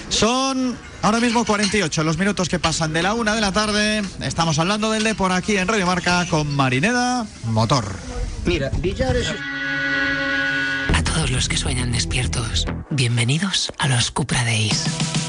Son 0.10 0.78
ahora 1.02 1.20
mismo 1.20 1.44
48 1.44 2.04
los 2.04 2.18
minutos 2.18 2.48
que 2.50 2.60
pasan 2.60 2.94
de 2.94 3.04
la 3.04 3.14
una 3.14 3.36
de 3.36 3.42
la 3.42 3.52
tarde. 3.52 4.04
Estamos 4.22 4.60
hablando 4.60 4.92
del 4.92 5.04
de 5.04 5.16
por 5.16 5.32
aquí 5.32 5.58
en 5.58 5.68
Radio 5.68 5.86
Marca 5.86 6.26
con 6.30 6.56
Marineda 6.56 7.26
Motor. 7.46 7.86
mira, 8.46 8.70
Villares... 8.80 9.34
A 10.94 11.04
todos 11.04 11.32
los 11.32 11.48
que 11.50 11.58
sueñan 11.58 11.92
despiertos, 11.92 12.66
bienvenidos 12.90 13.72
a 13.80 13.88
los 13.88 14.12
Cupra 14.12 14.44
Days. 14.44 14.84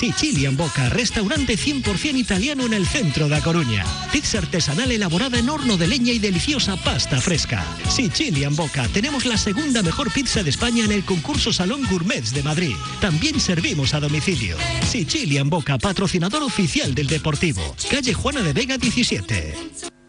Sicilian 0.00 0.56
Boca, 0.56 0.88
restaurante 0.88 1.58
100% 1.58 2.16
italiano 2.16 2.64
en 2.64 2.72
el 2.72 2.86
centro 2.86 3.28
de 3.28 3.36
A 3.36 3.42
Coruña. 3.42 3.84
Pizza 4.10 4.38
artesanal 4.38 4.90
elaborada 4.90 5.38
en 5.38 5.50
horno 5.50 5.76
de 5.76 5.86
leña 5.86 6.10
y 6.10 6.18
deliciosa 6.18 6.78
pasta 6.78 7.20
fresca. 7.20 7.66
Sicilian 7.86 8.56
Boca, 8.56 8.88
tenemos 8.94 9.26
la 9.26 9.36
segunda 9.36 9.82
mejor 9.82 10.10
pizza 10.10 10.42
de 10.42 10.48
España 10.48 10.86
en 10.86 10.92
el 10.92 11.04
concurso 11.04 11.52
Salón 11.52 11.82
Gourmets 11.90 12.32
de 12.32 12.42
Madrid. 12.42 12.74
También 13.02 13.38
servimos 13.40 13.92
a 13.92 14.00
domicilio. 14.00 14.56
Sicilian 14.88 15.50
Boca, 15.50 15.76
patrocinador 15.76 16.44
oficial 16.44 16.94
del 16.94 17.06
Deportivo. 17.06 17.76
Calle 17.90 18.14
Juana 18.14 18.40
de 18.40 18.54
Vega 18.54 18.78
17. 18.78 19.99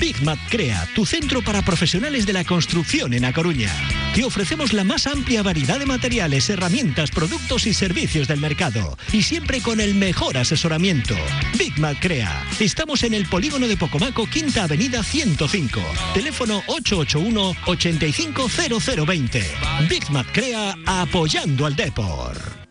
Big 0.00 0.22
Mat 0.22 0.38
Crea, 0.50 0.88
tu 0.94 1.04
centro 1.06 1.42
para 1.42 1.62
profesionales 1.62 2.26
de 2.26 2.32
la 2.32 2.44
construcción 2.44 3.14
en 3.14 3.24
A 3.24 3.32
Coruña. 3.32 3.72
Te 4.14 4.24
ofrecemos 4.24 4.72
la 4.72 4.84
más 4.84 5.06
amplia 5.06 5.42
variedad 5.42 5.78
de 5.78 5.86
materiales, 5.86 6.50
herramientas, 6.50 7.10
productos 7.10 7.66
y 7.66 7.74
servicios 7.74 8.28
del 8.28 8.40
mercado. 8.40 8.96
Y 9.12 9.22
siempre 9.22 9.60
con 9.60 9.80
el 9.80 9.94
mejor 9.94 10.36
asesoramiento. 10.36 11.14
Big 11.58 11.78
Mat 11.78 11.96
Crea. 12.00 12.44
Estamos 12.60 13.02
en 13.04 13.14
el 13.14 13.26
polígono 13.26 13.68
de 13.68 13.76
Pocomaco, 13.76 14.26
Quinta 14.26 14.64
Avenida 14.64 15.02
105. 15.02 15.80
Teléfono 16.14 16.62
881-850020. 16.66 19.42
Big 19.88 20.10
Mat 20.10 20.26
Crea, 20.32 20.74
apoyando 20.86 21.66
al 21.66 21.76
Depor. 21.76 22.65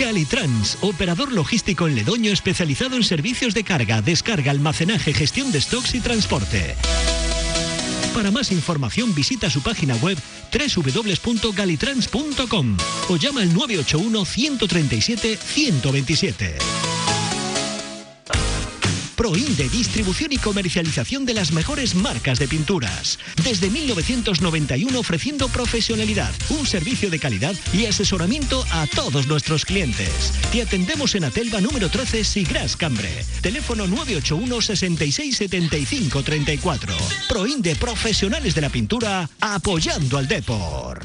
Galitrans, 0.00 0.78
operador 0.80 1.30
logístico 1.30 1.86
en 1.86 1.94
Ledoño 1.94 2.32
especializado 2.32 2.96
en 2.96 3.04
servicios 3.04 3.52
de 3.52 3.64
carga, 3.64 4.00
descarga, 4.00 4.50
almacenaje, 4.50 5.12
gestión 5.12 5.52
de 5.52 5.60
stocks 5.60 5.94
y 5.94 6.00
transporte. 6.00 6.74
Para 8.14 8.30
más 8.30 8.50
información 8.50 9.14
visita 9.14 9.50
su 9.50 9.62
página 9.62 9.94
web 9.96 10.16
www.galitrans.com 10.52 12.78
o 13.10 13.16
llama 13.16 13.42
al 13.42 13.52
981 13.52 14.24
137 14.24 15.36
127. 15.36 16.56
Proinde, 19.20 19.68
distribución 19.68 20.32
y 20.32 20.38
comercialización 20.38 21.26
de 21.26 21.34
las 21.34 21.52
mejores 21.52 21.94
marcas 21.94 22.38
de 22.38 22.48
pinturas. 22.48 23.18
Desde 23.44 23.68
1991 23.68 24.98
ofreciendo 24.98 25.46
profesionalidad, 25.48 26.32
un 26.48 26.64
servicio 26.64 27.10
de 27.10 27.18
calidad 27.18 27.54
y 27.74 27.84
asesoramiento 27.84 28.64
a 28.70 28.86
todos 28.86 29.26
nuestros 29.26 29.66
clientes. 29.66 30.32
Te 30.50 30.62
atendemos 30.62 31.14
en 31.16 31.24
Atelva 31.24 31.60
número 31.60 31.90
13 31.90 32.24
Sigras 32.24 32.78
Cambre. 32.78 33.10
Teléfono 33.42 33.86
981 33.86 34.62
66 34.62 35.36
75 35.36 36.22
34. 36.22 36.96
Proinde, 37.28 37.76
profesionales 37.76 38.54
de 38.54 38.62
la 38.62 38.70
pintura, 38.70 39.28
apoyando 39.38 40.16
al 40.16 40.28
Depor. 40.28 41.04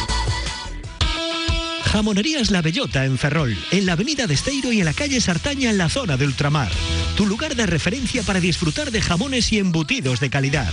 Jamonerías 1.91 2.51
La 2.51 2.61
Bellota 2.61 3.03
en 3.03 3.17
Ferrol, 3.17 3.57
en 3.71 3.85
la 3.85 3.93
avenida 3.93 4.25
de 4.25 4.33
Esteiro 4.33 4.71
y 4.71 4.79
en 4.79 4.85
la 4.85 4.93
calle 4.93 5.19
Sartaña 5.19 5.69
en 5.69 5.77
la 5.77 5.89
zona 5.89 6.15
de 6.15 6.25
ultramar. 6.25 6.71
Tu 7.17 7.25
lugar 7.25 7.53
de 7.53 7.65
referencia 7.65 8.23
para 8.23 8.39
disfrutar 8.39 8.91
de 8.91 9.01
jamones 9.01 9.51
y 9.51 9.59
embutidos 9.59 10.21
de 10.21 10.29
calidad. 10.29 10.71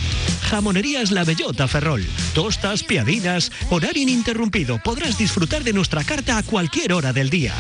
Jamonerías 0.48 1.10
La 1.10 1.24
Bellota 1.24 1.66
Ferrol. 1.66 2.06
Tostas, 2.34 2.84
piadinas, 2.84 3.50
horario 3.68 4.04
ininterrumpido. 4.04 4.80
Podrás 4.82 5.18
disfrutar 5.18 5.64
de 5.64 5.72
nuestra 5.72 6.04
carta 6.04 6.38
a 6.38 6.44
cualquier 6.44 6.92
hora 6.92 7.12
del 7.12 7.30
día. 7.30 7.52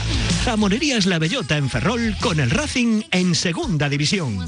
Jamonerías 0.44 1.06
La 1.06 1.18
Bellota 1.18 1.56
en 1.56 1.68
Ferrol 1.68 2.16
con 2.20 2.38
el 2.38 2.50
Racing 2.50 3.02
en 3.10 3.34
Segunda 3.34 3.88
División. 3.88 4.38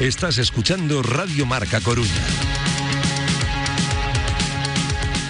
Estás 0.00 0.38
escuchando 0.38 1.02
Radio 1.02 1.44
Marca 1.44 1.78
Coruña. 1.82 2.08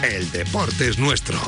El 0.05 0.31
deporte 0.31 0.89
es 0.89 0.97
nuestro. 0.97 1.41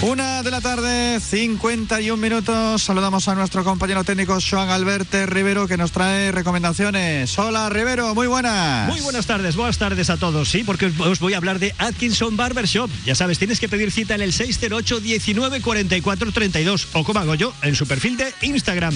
Una 0.00 0.44
de 0.44 0.52
la 0.52 0.60
tarde, 0.60 1.18
51 1.18 2.16
minutos. 2.22 2.84
Saludamos 2.84 3.26
a 3.26 3.34
nuestro 3.34 3.64
compañero 3.64 4.04
técnico 4.04 4.38
Joan 4.40 4.68
Alberto 4.68 5.26
Rivero 5.26 5.66
que 5.66 5.76
nos 5.76 5.90
trae 5.90 6.30
recomendaciones. 6.30 7.36
Hola 7.36 7.68
Rivero, 7.68 8.14
muy 8.14 8.28
buenas. 8.28 8.88
Muy 8.88 9.00
buenas 9.00 9.26
tardes, 9.26 9.56
buenas 9.56 9.76
tardes 9.76 10.08
a 10.08 10.16
todos, 10.16 10.48
sí, 10.50 10.62
porque 10.62 10.92
os 11.00 11.18
voy 11.18 11.34
a 11.34 11.38
hablar 11.38 11.58
de 11.58 11.74
Atkinson 11.78 12.36
Barbershop. 12.36 12.88
Ya 13.04 13.16
sabes, 13.16 13.40
tienes 13.40 13.58
que 13.58 13.68
pedir 13.68 13.90
cita 13.90 14.14
en 14.14 14.20
el 14.20 14.32
608 14.32 15.00
19 15.00 15.60
44 15.60 16.30
32 16.30 16.88
o 16.92 17.02
como 17.02 17.18
hago 17.18 17.34
yo, 17.34 17.52
en 17.62 17.74
su 17.74 17.84
perfil 17.88 18.16
de 18.16 18.32
Instagram. 18.42 18.94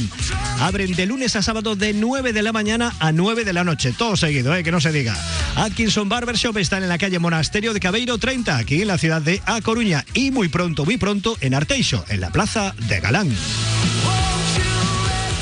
Abren 0.61 0.93
de 0.93 1.07
lunes 1.07 1.35
a 1.35 1.43
sábado 1.43 1.75
de 1.75 1.95
9 1.95 2.33
de 2.33 2.43
la 2.43 2.53
mañana 2.53 2.95
a 3.01 3.11
9 3.11 3.45
de 3.45 3.53
la 3.53 3.65
noche, 3.65 3.93
todo 3.93 4.17
seguido, 4.17 4.55
eh, 4.55 4.63
que 4.63 4.71
no 4.71 4.81
se 4.81 4.93
diga. 4.93 5.17
Atkinson 5.57 6.09
Barbershop 6.09 6.59
está 6.59 6.79
en 6.79 6.89
la 6.89 6.97
calle 6.97 7.19
Monasterio 7.19 7.75
de 7.75 7.81
Cabeiro 7.81 8.19
30, 8.19 8.57
aquí 8.57 8.83
en 8.83 8.87
la 8.87 8.99
ciudad 8.99 9.21
de 9.21 9.43
A 9.47 9.61
Coruña 9.63 10.05
y 10.15 10.31
muy 10.31 10.47
pronto, 10.49 10.85
muy 10.93 10.99
pronto 10.99 11.39
en 11.41 11.55
Arteixo, 11.55 12.05
en 12.11 12.21
la 12.21 12.29
plaza 12.29 12.75
de 12.87 13.01
Galán. 13.01 13.35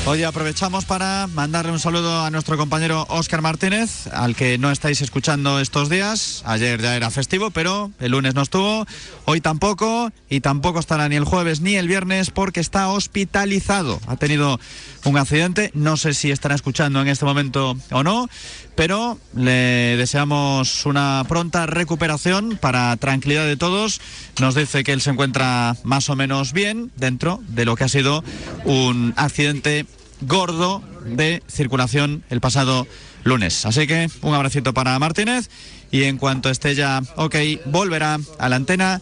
Hoy 0.03 0.23
aprovechamos 0.23 0.85
para 0.85 1.27
mandarle 1.27 1.71
un 1.71 1.79
saludo 1.79 2.25
a 2.25 2.31
nuestro 2.31 2.57
compañero 2.57 3.05
Óscar 3.07 3.43
Martínez, 3.43 4.07
al 4.07 4.35
que 4.35 4.57
no 4.57 4.71
estáis 4.71 4.99
escuchando 5.01 5.59
estos 5.59 5.89
días. 5.89 6.41
Ayer 6.43 6.81
ya 6.81 6.95
era 6.95 7.11
festivo, 7.11 7.51
pero 7.51 7.91
el 7.99 8.11
lunes 8.11 8.33
no 8.33 8.41
estuvo, 8.41 8.87
hoy 9.25 9.41
tampoco, 9.41 10.11
y 10.27 10.41
tampoco 10.41 10.79
estará 10.79 11.07
ni 11.07 11.17
el 11.17 11.23
jueves 11.23 11.61
ni 11.61 11.75
el 11.75 11.87
viernes 11.87 12.31
porque 12.31 12.61
está 12.61 12.89
hospitalizado. 12.89 13.99
Ha 14.07 14.15
tenido 14.15 14.59
un 15.05 15.17
accidente, 15.17 15.69
no 15.75 15.95
sé 15.97 16.15
si 16.15 16.31
estará 16.31 16.55
escuchando 16.55 16.99
en 16.99 17.07
este 17.07 17.25
momento 17.25 17.77
o 17.91 18.03
no, 18.03 18.27
pero 18.75 19.19
le 19.35 19.97
deseamos 19.97 20.87
una 20.87 21.23
pronta 21.27 21.67
recuperación 21.67 22.57
para 22.59 22.97
tranquilidad 22.97 23.45
de 23.45 23.57
todos. 23.57 24.01
Nos 24.39 24.55
dice 24.55 24.83
que 24.83 24.93
él 24.93 25.01
se 25.01 25.11
encuentra 25.11 25.75
más 25.83 26.09
o 26.09 26.15
menos 26.15 26.53
bien 26.53 26.91
dentro 26.95 27.39
de 27.49 27.65
lo 27.65 27.75
que 27.75 27.83
ha 27.83 27.89
sido 27.89 28.23
un 28.65 29.13
accidente 29.17 29.85
gordo 30.21 30.83
de 31.05 31.43
circulación 31.47 32.23
el 32.29 32.41
pasado 32.41 32.87
lunes. 33.23 33.65
Así 33.65 33.87
que 33.87 34.09
un 34.21 34.33
abracito 34.33 34.73
para 34.73 34.97
Martínez 34.99 35.49
y 35.91 36.03
en 36.03 36.17
cuanto 36.17 36.49
esté 36.49 36.75
ya 36.75 37.01
ok, 37.15 37.35
volverá 37.65 38.19
a 38.39 38.49
la 38.49 38.55
antena 38.55 39.01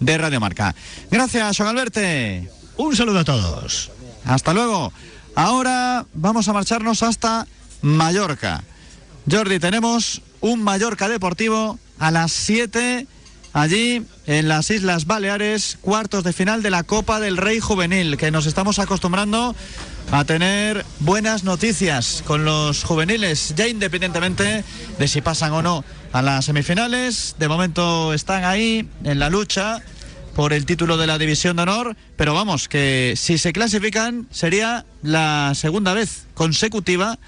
de 0.00 0.18
Radio 0.18 0.40
Marca. 0.40 0.74
Gracias, 1.10 1.56
Juan 1.56 1.68
Alberto. 1.68 2.00
Un 2.76 2.96
saludo 2.96 3.20
a 3.20 3.24
todos. 3.24 3.90
Hasta 4.24 4.54
luego. 4.54 4.92
Ahora 5.34 6.06
vamos 6.14 6.48
a 6.48 6.52
marcharnos 6.52 7.02
hasta 7.02 7.46
Mallorca. 7.82 8.64
Jordi, 9.30 9.58
tenemos 9.58 10.22
un 10.40 10.62
Mallorca 10.62 11.08
Deportivo 11.08 11.78
a 11.98 12.10
las 12.10 12.32
7 12.32 13.06
allí 13.52 14.02
en 14.26 14.48
las 14.48 14.70
Islas 14.70 15.06
Baleares, 15.06 15.78
cuartos 15.80 16.24
de 16.24 16.32
final 16.32 16.62
de 16.62 16.70
la 16.70 16.82
Copa 16.82 17.20
del 17.20 17.36
Rey 17.36 17.60
Juvenil, 17.60 18.16
que 18.16 18.30
nos 18.30 18.46
estamos 18.46 18.78
acostumbrando 18.78 19.54
a 20.12 20.24
tener 20.24 20.84
buenas 21.00 21.44
noticias 21.44 22.22
con 22.26 22.44
los 22.44 22.84
juveniles, 22.84 23.54
ya 23.56 23.68
independientemente 23.68 24.64
de 24.98 25.08
si 25.08 25.20
pasan 25.20 25.52
o 25.52 25.62
no 25.62 25.84
a 26.12 26.22
las 26.22 26.46
semifinales. 26.46 27.36
De 27.38 27.48
momento 27.48 28.12
están 28.12 28.44
ahí 28.44 28.88
en 29.04 29.18
la 29.18 29.30
lucha 29.30 29.82
por 30.34 30.52
el 30.52 30.66
título 30.66 30.96
de 30.96 31.06
la 31.06 31.18
División 31.18 31.56
de 31.56 31.62
Honor, 31.62 31.96
pero 32.16 32.34
vamos, 32.34 32.68
que 32.68 33.14
si 33.16 33.38
se 33.38 33.52
clasifican 33.52 34.26
sería 34.30 34.84
la 35.02 35.52
segunda 35.54 35.92
vez 35.92 36.26
consecutiva 36.34 37.18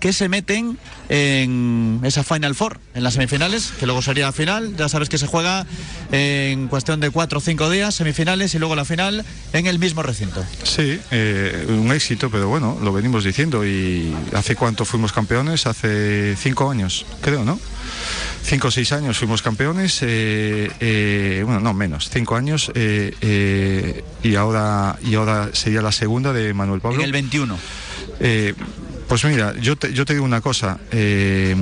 que 0.00 0.12
se 0.12 0.28
meten 0.28 0.78
en 1.08 2.00
esa 2.04 2.22
Final 2.22 2.54
Four, 2.54 2.80
en 2.94 3.02
las 3.02 3.14
semifinales, 3.14 3.72
que 3.78 3.86
luego 3.86 4.02
sería 4.02 4.26
la 4.26 4.32
final. 4.32 4.76
Ya 4.76 4.88
sabes 4.88 5.08
que 5.08 5.18
se 5.18 5.26
juega 5.26 5.66
en 6.12 6.68
cuestión 6.68 7.00
de 7.00 7.10
cuatro 7.10 7.38
o 7.38 7.40
cinco 7.40 7.70
días, 7.70 7.94
semifinales 7.94 8.54
y 8.54 8.58
luego 8.58 8.76
la 8.76 8.84
final 8.84 9.24
en 9.52 9.66
el 9.66 9.78
mismo 9.78 10.02
recinto. 10.02 10.44
Sí, 10.62 11.00
eh, 11.10 11.66
un 11.68 11.92
éxito, 11.92 12.30
pero 12.30 12.48
bueno, 12.48 12.78
lo 12.82 12.92
venimos 12.92 13.24
diciendo. 13.24 13.64
¿Y 13.64 14.14
hace 14.34 14.54
cuánto 14.56 14.84
fuimos 14.84 15.12
campeones? 15.12 15.66
Hace 15.66 16.36
cinco 16.36 16.70
años, 16.70 17.06
creo, 17.20 17.44
¿no? 17.44 17.58
Cinco 18.42 18.68
o 18.68 18.70
seis 18.70 18.92
años 18.92 19.18
fuimos 19.18 19.42
campeones, 19.42 19.98
eh, 20.02 20.70
eh, 20.78 21.42
bueno, 21.44 21.60
no 21.60 21.74
menos, 21.74 22.10
cinco 22.10 22.36
años, 22.36 22.70
y, 22.74 24.34
ahora, 24.36 24.98
y 25.02 25.14
ahora 25.14 25.50
sería 25.52 25.82
la 25.82 25.90
segunda 25.90 26.32
de 26.32 26.54
Manuel 26.54 26.80
Pablo. 26.80 26.98
En 26.98 27.04
el 27.04 27.12
21. 27.12 27.58
Pues 29.08 29.24
mira, 29.24 29.54
yo 29.60 29.76
te, 29.76 29.92
yo 29.92 30.04
te 30.04 30.14
digo 30.14 30.24
una 30.24 30.40
cosa. 30.40 30.78
eh, 30.90 31.54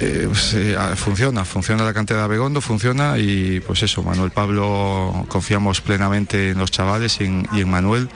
eh, 0.00 0.24
pues, 0.28 0.54
eh, 0.54 0.76
ah, 0.78 0.94
funciona, 0.96 1.44
funciona 1.44 1.84
la 1.84 1.92
cantera 1.94 2.20
de 2.20 2.24
Abegondo, 2.24 2.60
funciona 2.60 3.18
y 3.18 3.60
pues 3.60 3.82
eso, 3.82 4.02
Manuel 4.02 4.30
Pablo, 4.32 5.24
confiamos 5.28 5.80
plenamente 5.80 6.50
en 6.50 6.58
los 6.58 6.70
chavales 6.70 7.18
y 7.20 7.24
en, 7.24 7.68
Manuel, 7.68 8.08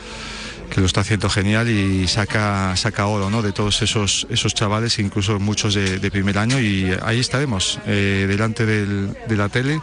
que 0.70 0.80
lo 0.80 0.86
está 0.86 1.02
haciendo 1.02 1.28
genial 1.30 1.68
y 1.68 2.08
saca, 2.08 2.74
saca 2.76 3.06
oro 3.06 3.30
¿no? 3.30 3.42
de 3.42 3.52
todos 3.52 3.80
esos, 3.82 4.26
esos 4.30 4.54
chavales, 4.54 4.98
incluso 4.98 5.38
muchos 5.38 5.74
de, 5.74 6.10
primer 6.10 6.38
año 6.38 6.58
y 6.58 6.90
ahí 7.02 7.20
estaremos, 7.20 7.78
delante 7.86 8.66
del- 8.66 9.14
de 9.28 9.36
la 9.36 9.48
tele. 9.48 9.80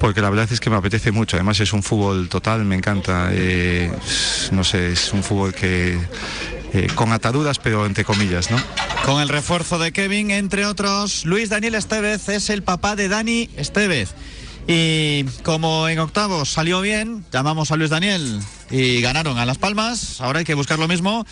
Porque 0.00 0.20
la 0.20 0.30
verdad 0.30 0.48
es 0.50 0.58
que 0.58 0.68
me 0.68 0.74
apetece 0.76 1.12
mucho. 1.12 1.36
Además 1.36 1.60
es 1.60 1.72
un 1.72 1.82
fútbol 1.84 2.28
total, 2.28 2.64
me 2.64 2.74
encanta. 2.74 3.30
no 4.50 4.64
sé, 4.64 4.92
es 4.92 5.12
un 5.12 5.22
fútbol 5.22 5.54
que 5.54 5.96
eh, 6.72 6.88
con 6.94 7.12
ataduras, 7.12 7.58
pero 7.58 7.86
entre 7.86 8.04
comillas, 8.04 8.50
¿no? 8.50 8.56
Con 9.04 9.20
el 9.20 9.28
refuerzo 9.28 9.78
de 9.78 9.92
Kevin, 9.92 10.30
entre 10.30 10.64
otros, 10.66 11.24
Luis 11.24 11.50
Daniel 11.50 11.74
Estevez 11.74 12.28
es 12.28 12.50
el 12.50 12.62
papá 12.62 12.96
de 12.96 13.08
Dani 13.08 13.50
Estevez. 13.56 14.14
Y 14.66 15.24
como 15.42 15.88
en 15.88 15.98
octavos 15.98 16.48
salió 16.48 16.80
bien, 16.80 17.24
llamamos 17.32 17.72
a 17.72 17.76
Luis 17.76 17.90
Daniel 17.90 18.40
y 18.70 19.00
ganaron 19.00 19.38
a 19.38 19.44
Las 19.44 19.58
Palmas. 19.58 20.20
Ahora 20.20 20.38
hay 20.38 20.44
que 20.44 20.54
buscar 20.54 20.78
lo 20.78 20.88
mismo 20.88 21.26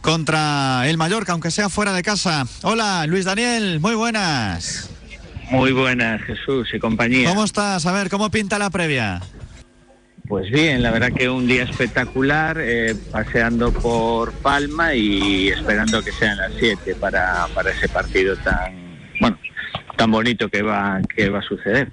contra 0.00 0.88
el 0.88 0.96
Mallorca, 0.96 1.32
aunque 1.32 1.50
sea 1.50 1.68
fuera 1.68 1.92
de 1.92 2.02
casa. 2.02 2.46
Hola, 2.62 3.06
Luis 3.06 3.24
Daniel, 3.24 3.80
muy 3.80 3.96
buenas. 3.96 4.88
Muy 5.50 5.72
buenas, 5.72 6.22
Jesús 6.22 6.68
y 6.72 6.78
compañía. 6.78 7.28
¿Cómo 7.28 7.44
estás? 7.44 7.86
A 7.86 7.92
ver, 7.92 8.08
¿cómo 8.08 8.30
pinta 8.30 8.58
la 8.58 8.70
previa? 8.70 9.20
Pues 10.28 10.50
bien, 10.50 10.82
la 10.82 10.90
verdad 10.90 11.12
que 11.12 11.28
un 11.28 11.46
día 11.46 11.62
espectacular, 11.62 12.58
eh, 12.60 12.96
paseando 13.12 13.70
por 13.70 14.32
Palma 14.32 14.92
y 14.92 15.48
esperando 15.48 16.02
que 16.02 16.10
sean 16.10 16.36
las 16.36 16.52
7 16.58 16.96
para, 16.96 17.46
para 17.54 17.70
ese 17.70 17.88
partido 17.88 18.36
tan, 18.36 18.74
bueno, 19.20 19.38
tan 19.96 20.10
bonito 20.10 20.48
que 20.48 20.62
va, 20.62 21.00
que 21.14 21.28
va 21.28 21.38
a 21.38 21.42
suceder. 21.42 21.92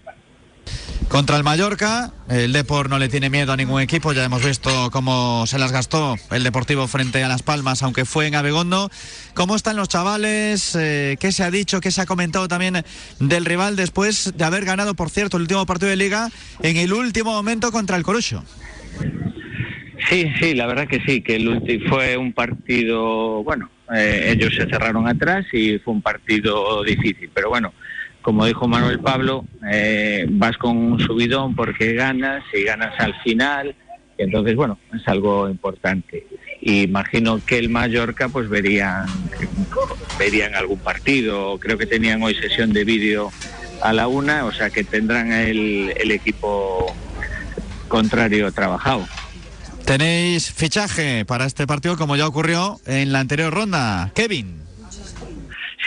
Contra 1.07 1.37
el 1.37 1.43
Mallorca, 1.43 2.11
el 2.27 2.53
Depor 2.53 2.89
no 2.89 2.97
le 2.97 3.07
tiene 3.07 3.29
miedo 3.29 3.53
a 3.53 3.57
ningún 3.57 3.81
equipo, 3.81 4.13
ya 4.13 4.23
hemos 4.23 4.43
visto 4.43 4.89
cómo 4.91 5.45
se 5.45 5.59
las 5.59 5.71
gastó 5.71 6.15
el 6.31 6.43
Deportivo 6.43 6.87
frente 6.87 7.23
a 7.23 7.27
Las 7.27 7.43
Palmas, 7.43 7.83
aunque 7.83 8.05
fue 8.05 8.25
en 8.27 8.35
Abegondo. 8.35 8.89
¿Cómo 9.35 9.55
están 9.55 9.75
los 9.75 9.89
chavales? 9.89 10.75
Eh, 10.75 11.17
¿Qué 11.19 11.31
se 11.31 11.43
ha 11.43 11.51
dicho? 11.51 11.81
¿Qué 11.81 11.91
se 11.91 12.01
ha 12.01 12.05
comentado 12.07 12.47
también 12.47 12.83
del 13.19 13.45
rival 13.45 13.75
después 13.75 14.33
de 14.35 14.43
haber 14.43 14.65
ganado, 14.65 14.95
por 14.95 15.11
cierto, 15.11 15.37
el 15.37 15.43
último 15.43 15.65
partido 15.67 15.89
de 15.89 15.97
liga 15.97 16.29
en 16.61 16.77
el 16.77 16.91
último 16.91 17.31
momento 17.31 17.71
contra 17.71 17.95
el 17.95 18.03
Corucho? 18.03 18.43
Sí, 20.09 20.31
sí, 20.39 20.53
la 20.55 20.65
verdad 20.65 20.87
que 20.87 21.01
sí, 21.05 21.21
que 21.21 21.35
el 21.35 21.47
último 21.47 21.89
fue 21.89 22.17
un 22.17 22.33
partido, 22.33 23.43
bueno, 23.43 23.69
eh, 23.95 24.33
ellos 24.35 24.53
se 24.55 24.65
cerraron 24.65 25.07
atrás 25.07 25.45
y 25.53 25.77
fue 25.79 25.93
un 25.93 26.01
partido 26.01 26.83
difícil, 26.83 27.29
pero 27.33 27.49
bueno, 27.49 27.73
como 28.23 28.45
dijo 28.45 28.67
Manuel 28.67 28.99
Pablo, 28.99 29.45
eh, 29.69 30.25
vas 30.29 30.57
con 30.57 30.77
un 30.77 30.99
subidón 30.99 31.55
porque 31.55 31.93
ganas 31.93 32.43
y 32.53 32.63
ganas 32.63 32.99
al 32.99 33.13
final, 33.21 33.75
entonces 34.17 34.55
bueno, 34.55 34.79
es 34.95 35.07
algo 35.07 35.49
importante. 35.49 36.25
Y 36.61 36.83
imagino 36.83 37.41
que 37.45 37.59
el 37.59 37.69
Mallorca 37.69 38.29
pues 38.29 38.49
verían, 38.49 39.05
verían 40.17 40.55
algún 40.55 40.79
partido, 40.79 41.59
creo 41.59 41.77
que 41.77 41.85
tenían 41.85 42.23
hoy 42.23 42.33
sesión 42.33 42.71
de 42.73 42.85
vídeo 42.85 43.31
a 43.81 43.91
la 43.91 44.07
una, 44.07 44.45
o 44.45 44.51
sea 44.53 44.69
que 44.69 44.85
tendrán 44.85 45.31
el, 45.33 45.93
el 45.97 46.11
equipo 46.11 46.95
contrario 47.89 48.51
trabajado. 48.53 49.05
Tenéis 49.85 50.53
fichaje 50.53 51.25
para 51.25 51.45
este 51.45 51.67
partido 51.67 51.97
como 51.97 52.15
ya 52.15 52.25
ocurrió 52.25 52.79
en 52.85 53.11
la 53.11 53.19
anterior 53.19 53.53
ronda. 53.53 54.11
Kevin. 54.15 54.62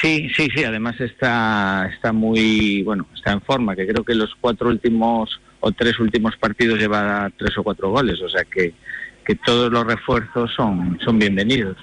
Sí, 0.01 0.29
sí, 0.37 0.49
sí, 0.55 0.65
además 0.65 1.01
está, 1.01 1.89
está 1.93 2.13
muy, 2.13 2.83
bueno, 2.83 3.07
está 3.15 3.33
en 3.33 3.41
forma, 3.41 3.75
que 3.75 3.87
creo 3.87 4.05
que 4.05 4.15
los 4.15 4.35
cuatro 4.41 4.69
últimos 4.69 5.41
o 5.61 5.73
tres 5.73 5.99
últimos 5.99 6.37
partidos 6.37 6.79
lleva 6.79 7.31
tres 7.37 7.57
o 7.57 7.63
cuatro 7.63 7.91
goles, 7.91 8.21
o 8.21 8.29
sea 8.29 8.45
que, 8.45 8.75
que 9.25 9.35
todos 9.37 9.73
los 9.73 9.87
refuerzos 9.87 10.53
son, 10.55 10.99
son 11.03 11.19
bienvenidos. 11.19 11.77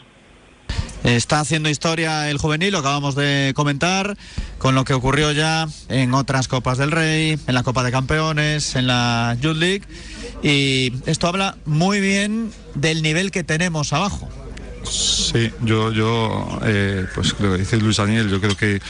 Está 1.04 1.42
haciendo 1.42 1.70
historia 1.70 2.30
el 2.30 2.38
juvenil, 2.38 2.72
lo 2.72 2.78
acabamos 2.78 3.16
de 3.16 3.52
comentar, 3.56 4.16
con 4.58 4.74
lo 4.74 4.86
que 4.86 4.94
ocurrió 4.94 5.34
ya 5.34 5.68
en 5.90 6.14
otras 6.14 6.48
Copas 6.48 6.78
del 6.78 6.92
Rey, 6.92 7.38
en 7.46 7.54
la 7.54 7.64
Copa 7.64 7.84
de 7.84 7.92
Campeones, 7.92 8.78
en 8.78 8.88
la 8.88 9.36
Youth 9.42 9.58
League. 9.58 9.84
Y 10.44 10.94
esto 11.06 11.28
habla 11.28 11.58
muy 11.66 12.00
bien 12.00 12.52
del 12.76 13.02
nivel 13.02 13.32
que 13.32 13.44
tenemos 13.44 13.92
abajo. 13.92 14.30
Sí, 14.84 15.52
yo, 15.62 15.92
yo 15.92 16.60
eh, 16.64 17.06
pues 17.16 17.40
lo 17.40 17.52
que 17.54 17.60
dice 17.60 17.78
Luis 17.78 17.98
Daniel, 17.98 18.30
yo 18.30 18.40
creo 18.40 18.56
que 18.56 18.82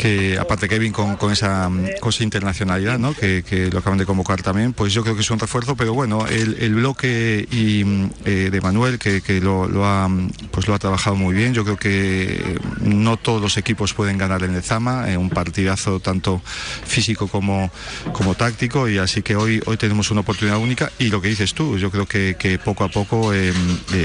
que 0.00 0.38
aparte 0.38 0.66
Kevin 0.66 0.92
con, 0.92 1.16
con 1.16 1.30
esa 1.30 1.70
cosa 2.00 2.24
internacionalidad 2.24 2.98
¿no? 2.98 3.12
que, 3.12 3.68
lo 3.70 3.80
acaban 3.80 3.98
de 3.98 4.06
convocar 4.06 4.40
también, 4.40 4.72
pues 4.72 4.94
yo 4.94 5.02
creo 5.02 5.14
que 5.14 5.20
es 5.20 5.30
un 5.30 5.38
refuerzo, 5.38 5.76
pero 5.76 5.92
bueno, 5.92 6.26
el, 6.26 6.56
el 6.58 6.74
bloque 6.76 7.46
y, 7.50 7.84
eh, 8.24 8.48
de 8.50 8.60
Manuel 8.62 8.98
que, 8.98 9.20
que 9.20 9.42
lo, 9.42 9.68
ha, 9.84 10.08
pues 10.52 10.68
lo 10.68 10.74
ha 10.74 10.78
trabajado 10.78 11.16
muy 11.16 11.34
bien, 11.34 11.52
yo 11.52 11.64
creo 11.64 11.76
que 11.76 12.58
no 12.80 13.18
todos 13.18 13.42
los 13.42 13.58
equipos 13.58 13.92
pueden 13.92 14.16
ganar 14.16 14.42
en 14.42 14.54
el 14.54 14.62
Zama, 14.62 15.10
eh, 15.10 15.18
un 15.18 15.28
partidazo 15.28 16.00
tanto 16.00 16.40
físico 16.86 17.28
como, 17.28 17.70
como 18.14 18.34
táctico 18.34 18.88
y 18.88 18.96
así 18.96 19.20
que 19.20 19.36
hoy, 19.36 19.60
hoy 19.66 19.76
tenemos 19.76 20.10
una 20.10 20.22
oportunidad 20.22 20.56
única 20.56 20.90
y 20.98 21.08
lo 21.08 21.20
que 21.20 21.28
dices 21.28 21.52
tú, 21.52 21.76
yo 21.76 21.90
creo 21.90 22.06
que, 22.06 22.36
que 22.38 22.58
poco 22.58 22.84
a 22.84 22.88
poco 22.88 23.34
eh, 23.34 23.52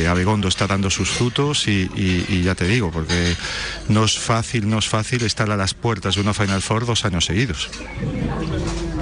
Abegondo 0.10 0.50
está 0.50 0.68
dando 0.68 0.90
sus 0.90 1.10
frutos 1.10 1.70
y, 1.70 1.90
y 1.96 2.42
ya 2.44 2.54
te 2.54 2.68
digo, 2.68 2.92
porque 2.92 3.34
no 3.88 4.04
es 4.04 4.20
fácil, 4.20 4.70
no 4.70 4.80
es 4.80 4.90
fácil 4.90 5.24
estar 5.24 5.50
a 5.50 5.56
las 5.56 5.74
puertas 5.86 6.16
de 6.16 6.22
una 6.22 6.34
Final 6.34 6.64
Four 6.64 6.88
dos 6.88 7.06
años 7.06 7.26
seguidos. 7.26 7.70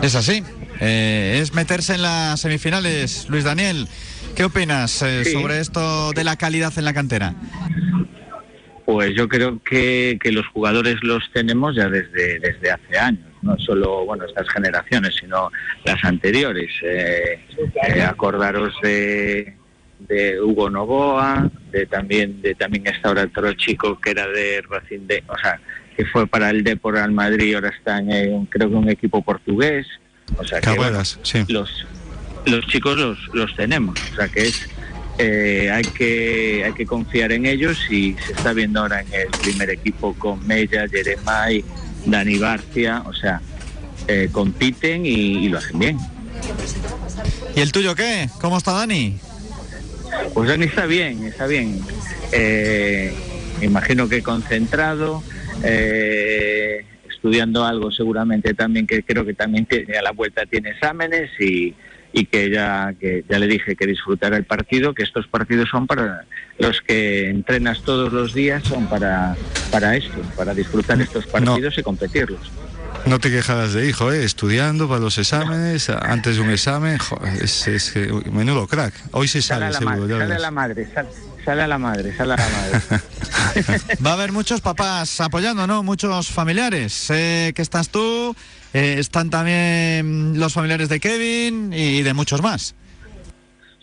Es 0.01 0.15
así. 0.15 0.43
Eh, 0.81 1.39
es 1.41 1.53
meterse 1.53 1.95
en 1.95 2.01
las 2.01 2.41
semifinales. 2.41 3.25
Luis 3.29 3.45
Daniel, 3.45 3.87
¿qué 4.35 4.43
opinas 4.43 5.01
eh, 5.01 5.23
sí. 5.23 5.31
sobre 5.31 5.61
esto 5.61 6.11
de 6.11 6.25
la 6.25 6.35
calidad 6.35 6.73
en 6.77 6.83
la 6.83 6.93
cantera? 6.93 7.35
Pues 8.85 9.15
yo 9.15 9.29
creo 9.29 9.63
que, 9.63 10.19
que, 10.21 10.33
los 10.33 10.45
jugadores 10.47 10.97
los 11.03 11.23
tenemos 11.31 11.73
ya 11.73 11.87
desde, 11.87 12.39
desde 12.39 12.71
hace 12.71 12.99
años, 12.99 13.31
no 13.41 13.57
solo 13.59 14.03
bueno 14.03 14.25
estas 14.25 14.49
generaciones, 14.49 15.15
sino 15.17 15.49
las 15.85 16.03
anteriores. 16.03 16.69
Eh, 16.83 17.39
acordaros 18.05 18.73
de, 18.83 19.55
de 19.99 20.41
Hugo 20.41 20.69
Novoa, 20.69 21.49
de 21.71 21.85
también 21.85 22.41
de 22.41 22.55
también 22.55 22.87
está 22.87 23.07
ahora 23.07 23.23
otro 23.23 23.53
chico 23.53 23.97
que 24.01 24.11
era 24.11 24.27
de 24.27 24.61
Racing 24.69 25.07
de, 25.07 25.23
o 25.29 25.37
sea, 25.37 25.61
que 25.93 26.05
fue 26.05 26.27
para 26.27 26.49
el 26.49 26.63
Depor 26.63 26.97
al 26.97 27.11
Madrid, 27.11 27.55
ahora 27.55 27.69
está 27.69 27.99
en 27.99 28.45
creo 28.47 28.69
que 28.69 28.75
un 28.75 28.89
equipo 28.89 29.21
portugués. 29.21 29.87
O 30.37 30.43
sea 30.43 30.61
que 30.61 30.71
bueno, 30.71 31.03
sí. 31.05 31.43
los, 31.47 31.85
los 32.45 32.65
chicos 32.67 32.97
los, 32.97 33.17
los 33.33 33.55
tenemos. 33.55 33.99
O 34.11 34.15
sea 34.15 34.27
que 34.27 34.47
es 34.47 34.67
eh, 35.19 35.69
hay 35.71 35.83
que 35.83 36.63
hay 36.65 36.73
que 36.73 36.85
confiar 36.87 37.31
en 37.31 37.45
ellos 37.45 37.77
y 37.89 38.15
se 38.25 38.33
está 38.33 38.51
viendo 38.53 38.79
ahora 38.79 39.01
en 39.01 39.13
el 39.13 39.27
primer 39.41 39.69
equipo 39.69 40.15
con 40.15 40.45
Mella, 40.47 40.87
Jeremai, 40.89 41.63
Dani 42.05 42.37
Barcia, 42.39 43.03
o 43.05 43.13
sea, 43.13 43.39
eh, 44.07 44.29
compiten 44.31 45.05
y, 45.05 45.45
y, 45.45 45.49
lo 45.49 45.59
hacen 45.59 45.77
bien. 45.77 45.99
¿Y 47.55 47.59
el 47.59 47.71
tuyo 47.71 47.93
qué? 47.93 48.27
¿Cómo 48.41 48.57
está 48.57 48.71
Dani? 48.71 49.19
Pues 50.33 50.49
Dani 50.49 50.65
está 50.65 50.87
bien, 50.87 51.23
está 51.25 51.45
bien. 51.45 51.79
Eh, 52.31 53.13
imagino 53.61 54.09
que 54.09 54.23
concentrado, 54.23 55.21
eh, 55.63 56.85
estudiando 57.09 57.65
algo 57.65 57.91
seguramente 57.91 58.53
también 58.53 58.87
que 58.87 59.03
creo 59.03 59.25
que 59.25 59.33
también 59.33 59.65
tiene, 59.65 59.97
a 59.97 60.01
la 60.01 60.11
vuelta 60.11 60.45
tiene 60.45 60.71
exámenes 60.71 61.31
y, 61.39 61.73
y 62.11 62.25
que 62.25 62.49
ya 62.49 62.93
que 62.99 63.23
ya 63.29 63.39
le 63.39 63.47
dije 63.47 63.75
que 63.75 63.87
disfrutara 63.87 64.37
el 64.37 64.45
partido 64.45 64.93
que 64.93 65.03
estos 65.03 65.27
partidos 65.27 65.69
son 65.69 65.87
para 65.87 66.25
los 66.59 66.81
que 66.81 67.29
entrenas 67.29 67.81
todos 67.81 68.11
los 68.11 68.33
días 68.33 68.63
son 68.63 68.87
para 68.87 69.35
para 69.71 69.95
esto 69.95 70.21
para 70.35 70.53
disfrutar 70.53 71.01
estos 71.01 71.25
partidos 71.25 71.75
no. 71.75 71.79
y 71.79 71.83
competirlos 71.83 72.51
no 73.05 73.19
te 73.19 73.29
quejarás 73.29 73.73
de 73.73 73.87
hijo, 73.87 74.13
¿eh? 74.13 74.23
estudiando 74.23 74.87
para 74.87 75.01
los 75.01 75.17
exámenes, 75.17 75.89
antes 75.89 76.37
de 76.37 76.41
un 76.41 76.49
examen, 76.49 76.97
es, 77.41 77.93
menudo 78.31 78.65
crack. 78.65 78.93
Hoy 79.11 79.27
se 79.27 79.41
sale, 79.41 79.73
sale 79.73 79.85
seguro. 79.85 80.07
Madre, 80.07 80.19
sale 80.19 80.35
a 80.35 80.39
la 80.39 80.51
madre, 80.51 80.87
sale, 80.93 81.09
sale, 81.43 81.61
a 81.61 81.67
la 81.67 81.77
madre, 81.77 82.15
sale 82.15 82.33
a 82.33 82.37
la 82.37 82.49
madre. 82.49 83.03
Va 84.05 84.11
a 84.11 84.13
haber 84.13 84.31
muchos 84.31 84.61
papás 84.61 85.21
apoyando, 85.21 85.67
¿no? 85.67 85.83
Muchos 85.83 86.29
familiares. 86.29 86.93
Sé 86.93 87.53
que 87.55 87.61
estás 87.61 87.89
tú, 87.89 88.35
eh, 88.73 88.95
están 88.97 89.29
también 89.29 90.39
los 90.39 90.53
familiares 90.53 90.89
de 90.89 90.99
Kevin 90.99 91.71
y 91.73 92.01
de 92.01 92.13
muchos 92.13 92.41
más. 92.41 92.75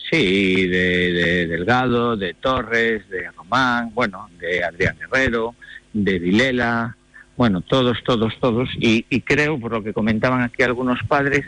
Sí, 0.09 0.67
de, 0.67 1.13
de 1.13 1.47
Delgado, 1.47 2.17
de 2.17 2.33
Torres, 2.33 3.07
de 3.09 3.31
Román, 3.31 3.91
bueno, 3.93 4.29
de 4.39 4.63
Adrián 4.63 4.97
Herrero, 5.01 5.55
de 5.93 6.19
Vilela, 6.19 6.97
bueno, 7.37 7.61
todos, 7.61 7.97
todos, 8.03 8.33
todos, 8.41 8.69
y, 8.77 9.05
y, 9.09 9.21
creo, 9.21 9.57
por 9.57 9.71
lo 9.71 9.83
que 9.83 9.93
comentaban 9.93 10.41
aquí 10.41 10.63
algunos 10.63 10.99
padres, 11.07 11.45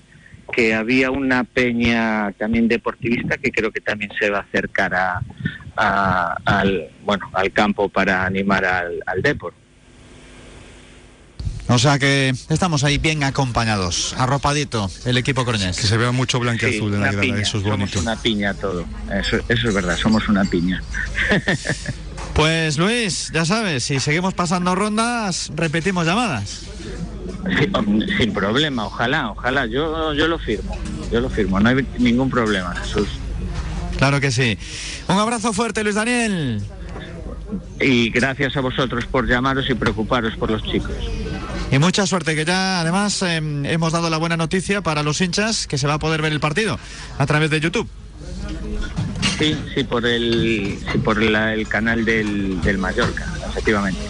que 0.52 0.74
había 0.74 1.12
una 1.12 1.44
peña 1.44 2.32
también 2.34 2.68
deportivista 2.68 3.38
que 3.38 3.52
creo 3.52 3.72
que 3.72 3.82
también 3.82 4.12
se 4.20 4.30
va 4.30 4.40
a 4.40 4.42
acercar 4.42 4.94
a, 4.94 5.22
a, 5.78 6.38
al, 6.46 6.90
bueno, 7.04 7.30
al 7.34 7.52
campo 7.52 7.90
para 7.90 8.26
animar 8.26 8.66
al, 8.66 9.00
al 9.06 9.22
deporte. 9.22 9.58
O 11.70 11.80
sea 11.80 11.98
que 11.98 12.34
estamos 12.50 12.84
ahí 12.84 12.98
bien 12.98 13.24
acompañados, 13.24 14.14
arropadito 14.18 14.92
el 15.06 15.18
equipo 15.18 15.46
coruñés. 15.46 15.78
Que 15.78 15.88
se 15.88 15.98
vea 15.98 16.12
mucho 16.12 16.40
blanqueazul 16.40 16.90
sí, 16.90 16.96
en 16.96 17.02
la 17.02 17.08
grada, 17.08 17.22
piña, 17.22 17.40
eso 17.40 17.58
es 17.58 17.64
somos 17.64 17.80
bonito. 17.80 18.00
una 18.02 18.16
piña 18.18 18.54
todo, 18.54 18.86
eso, 19.12 19.38
eso 19.48 19.70
es 19.70 19.74
verdad, 19.74 19.98
somos 19.98 20.28
una 20.28 20.44
piña. 20.46 20.84
Pues 22.34 22.80
Luis, 22.80 23.30
ya 23.32 23.46
sabes, 23.46 23.84
si 23.84 24.00
seguimos 24.00 24.34
pasando 24.34 24.74
rondas, 24.74 25.52
repetimos 25.56 26.08
llamadas. 26.08 26.64
Sí, 27.60 27.72
sin 28.18 28.34
problema, 28.34 28.88
ojalá, 28.88 29.30
ojalá, 29.30 29.68
yo, 29.68 30.14
yo 30.14 30.28
lo 30.28 30.40
firmo, 30.40 30.76
yo 31.12 31.22
lo 31.22 31.30
firmo, 31.30 31.60
no 31.60 31.70
hay 31.70 31.88
ningún 32.00 32.32
problema, 32.32 32.74
Jesús. 32.78 33.08
Claro 34.04 34.20
que 34.20 34.32
sí. 34.32 34.58
Un 35.08 35.18
abrazo 35.18 35.54
fuerte, 35.54 35.82
Luis 35.82 35.96
Daniel. 35.96 36.62
Y 37.80 38.10
gracias 38.10 38.58
a 38.58 38.60
vosotros 38.60 39.06
por 39.06 39.26
llamaros 39.26 39.70
y 39.70 39.76
preocuparos 39.76 40.36
por 40.36 40.52
los 40.52 40.62
chicos. 40.62 40.92
Y 41.72 41.80
mucha 41.80 42.06
suerte, 42.06 42.36
que 42.36 42.44
ya 42.44 42.82
además 42.82 43.22
eh, 43.22 43.38
hemos 43.38 43.94
dado 43.94 44.10
la 44.10 44.18
buena 44.18 44.36
noticia 44.36 44.82
para 44.82 45.04
los 45.04 45.22
hinchas 45.22 45.68
que 45.68 45.78
se 45.78 45.88
va 45.88 45.94
a 45.94 46.00
poder 46.00 46.22
ver 46.22 46.34
el 46.34 46.42
partido 46.42 46.78
a 47.18 47.26
través 47.26 47.50
de 47.50 47.62
YouTube. 47.62 47.88
Sí, 49.40 49.56
sí, 49.74 49.86
por 49.86 50.06
el, 50.06 50.78
sí, 50.92 50.98
por 50.98 51.22
la, 51.22 51.54
el 51.54 51.66
canal 51.70 52.04
del, 52.04 52.62
del 52.62 52.80
Mallorca, 52.80 53.26
efectivamente. 53.48 54.02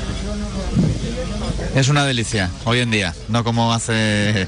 Es 1.75 1.87
una 1.87 2.05
delicia, 2.05 2.51
hoy 2.65 2.79
en 2.79 2.91
día, 2.91 3.15
no 3.29 3.43
como 3.43 3.73
hace 3.73 4.47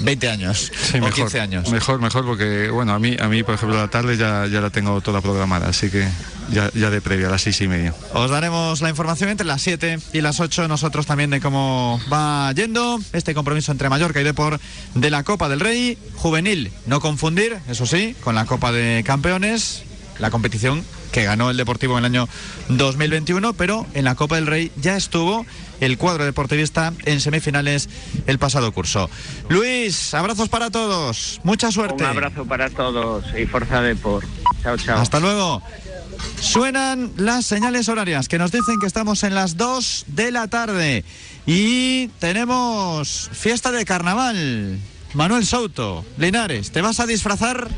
20 0.00 0.30
años 0.30 0.72
Sí, 0.74 0.96
o 0.96 1.00
mejor, 1.00 1.14
15 1.14 1.40
años. 1.40 1.70
Mejor, 1.70 2.00
mejor, 2.00 2.24
porque 2.24 2.70
bueno, 2.70 2.94
a 2.94 2.98
mí, 2.98 3.14
a 3.20 3.28
mí 3.28 3.42
por 3.42 3.54
ejemplo, 3.54 3.76
la 3.76 3.88
tarde 3.88 4.16
ya, 4.16 4.46
ya 4.46 4.62
la 4.62 4.70
tengo 4.70 5.00
toda 5.02 5.20
programada, 5.20 5.68
así 5.68 5.90
que 5.90 6.08
ya, 6.50 6.70
ya 6.74 6.88
de 6.88 7.02
previa, 7.02 7.28
a 7.28 7.30
las 7.30 7.42
seis 7.42 7.60
y 7.60 7.68
media. 7.68 7.94
Os 8.14 8.30
daremos 8.30 8.80
la 8.80 8.88
información 8.88 9.28
entre 9.28 9.46
las 9.46 9.60
7 9.60 9.98
y 10.14 10.20
las 10.22 10.40
8, 10.40 10.66
nosotros 10.66 11.04
también 11.06 11.30
de 11.30 11.40
cómo 11.40 12.00
va 12.10 12.52
yendo 12.52 12.98
este 13.12 13.34
compromiso 13.34 13.70
entre 13.70 13.90
Mallorca 13.90 14.20
y 14.20 14.24
Depor 14.24 14.58
de 14.94 15.10
la 15.10 15.24
Copa 15.24 15.50
del 15.50 15.60
Rey, 15.60 15.98
juvenil, 16.16 16.72
no 16.86 17.00
confundir, 17.00 17.58
eso 17.68 17.84
sí, 17.86 18.16
con 18.22 18.34
la 18.34 18.46
Copa 18.46 18.72
de 18.72 19.02
Campeones, 19.04 19.84
la 20.18 20.30
competición 20.30 20.84
que 21.12 21.24
ganó 21.24 21.50
el 21.50 21.56
Deportivo 21.56 21.98
en 21.98 22.04
el 22.04 22.12
año 22.12 22.28
2021, 22.68 23.52
pero 23.52 23.86
en 23.94 24.04
la 24.04 24.14
Copa 24.14 24.36
del 24.36 24.46
Rey 24.46 24.72
ya 24.76 24.96
estuvo 24.96 25.44
el 25.80 25.98
cuadro 25.98 26.24
deportivista 26.24 26.92
en 27.04 27.20
semifinales 27.20 27.88
el 28.26 28.38
pasado 28.38 28.72
curso. 28.72 29.10
Luis, 29.48 30.14
abrazos 30.14 30.48
para 30.48 30.70
todos, 30.70 31.40
mucha 31.44 31.70
suerte. 31.70 32.04
Un 32.04 32.10
abrazo 32.10 32.44
para 32.44 32.70
todos 32.70 33.24
y 33.38 33.46
fuerza 33.46 33.82
de 33.82 33.96
por. 33.96 34.24
Chao, 34.62 34.76
chao. 34.76 35.00
Hasta 35.00 35.20
luego. 35.20 35.62
Suenan 36.40 37.12
las 37.16 37.46
señales 37.46 37.88
horarias 37.88 38.28
que 38.28 38.38
nos 38.38 38.52
dicen 38.52 38.78
que 38.80 38.86
estamos 38.86 39.24
en 39.24 39.34
las 39.34 39.56
2 39.56 40.04
de 40.08 40.30
la 40.30 40.46
tarde 40.46 41.04
y 41.46 42.08
tenemos 42.20 43.30
fiesta 43.32 43.72
de 43.72 43.84
carnaval. 43.84 44.78
Manuel 45.14 45.44
Souto, 45.44 46.04
Linares, 46.16 46.70
¿te 46.70 46.80
vas 46.80 47.00
a 47.00 47.06
disfrazar? 47.06 47.68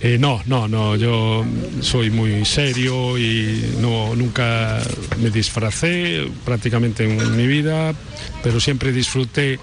Eh, 0.00 0.18
no, 0.18 0.42
no, 0.46 0.68
no, 0.68 0.94
yo 0.96 1.44
soy 1.80 2.10
muy 2.10 2.44
serio 2.44 3.16
y 3.18 3.76
no, 3.80 4.14
nunca 4.14 4.78
me 5.22 5.30
disfracé 5.30 6.28
prácticamente 6.44 7.04
en 7.04 7.34
mi 7.36 7.46
vida, 7.46 7.94
pero 8.42 8.60
siempre 8.60 8.92
disfruté 8.92 9.58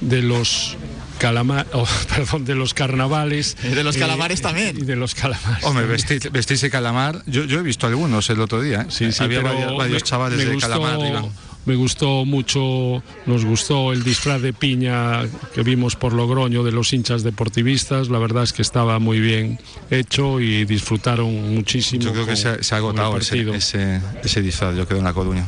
de 0.00 0.22
los 0.22 0.76
calama- 1.20 1.66
oh, 1.74 1.86
perdón, 2.14 2.46
de 2.46 2.54
los 2.54 2.72
carnavales. 2.72 3.56
Y 3.62 3.68
de 3.74 3.84
los 3.84 3.96
eh, 3.96 4.00
calamares 4.00 4.40
también. 4.40 4.78
Y 4.78 4.82
de 4.86 4.96
los 4.96 5.14
calamares. 5.14 5.62
Hombre, 5.64 5.84
vestirse 5.86 6.70
calamar, 6.70 7.22
yo, 7.26 7.44
yo 7.44 7.60
he 7.60 7.62
visto 7.62 7.86
algunos 7.86 8.28
el 8.30 8.40
otro 8.40 8.62
día, 8.62 8.82
¿eh? 8.82 8.86
Sí, 8.88 9.12
sí, 9.12 9.22
había 9.22 9.42
varios, 9.42 9.76
varios 9.76 10.02
me- 10.02 10.08
chavales 10.08 10.38
me 10.38 10.44
de 10.46 10.54
gustó- 10.54 10.68
calamar 10.68 11.06
iban. 11.06 11.26
Me 11.66 11.76
gustó 11.76 12.24
mucho, 12.26 13.02
nos 13.26 13.44
gustó 13.44 13.92
el 13.92 14.04
disfraz 14.04 14.42
de 14.42 14.52
piña 14.52 15.22
que 15.54 15.62
vimos 15.62 15.96
por 15.96 16.12
Logroño 16.12 16.62
de 16.62 16.72
los 16.72 16.92
hinchas 16.92 17.22
deportivistas. 17.22 18.08
La 18.10 18.18
verdad 18.18 18.42
es 18.42 18.52
que 18.52 18.62
estaba 18.62 18.98
muy 18.98 19.18
bien 19.20 19.58
hecho 19.90 20.40
y 20.40 20.64
disfrutaron 20.66 21.54
muchísimo. 21.54 22.02
Yo 22.04 22.12
creo 22.12 22.26
que 22.26 22.36
se, 22.36 22.48
ha- 22.48 22.62
se 22.62 22.74
agotado 22.74 23.16
ese, 23.16 23.40
ese, 23.56 24.00
ese 24.22 24.42
disfraz, 24.42 24.76
yo 24.76 24.86
creo, 24.86 24.98
en 24.98 25.04
La 25.04 25.14
Coruña. 25.14 25.46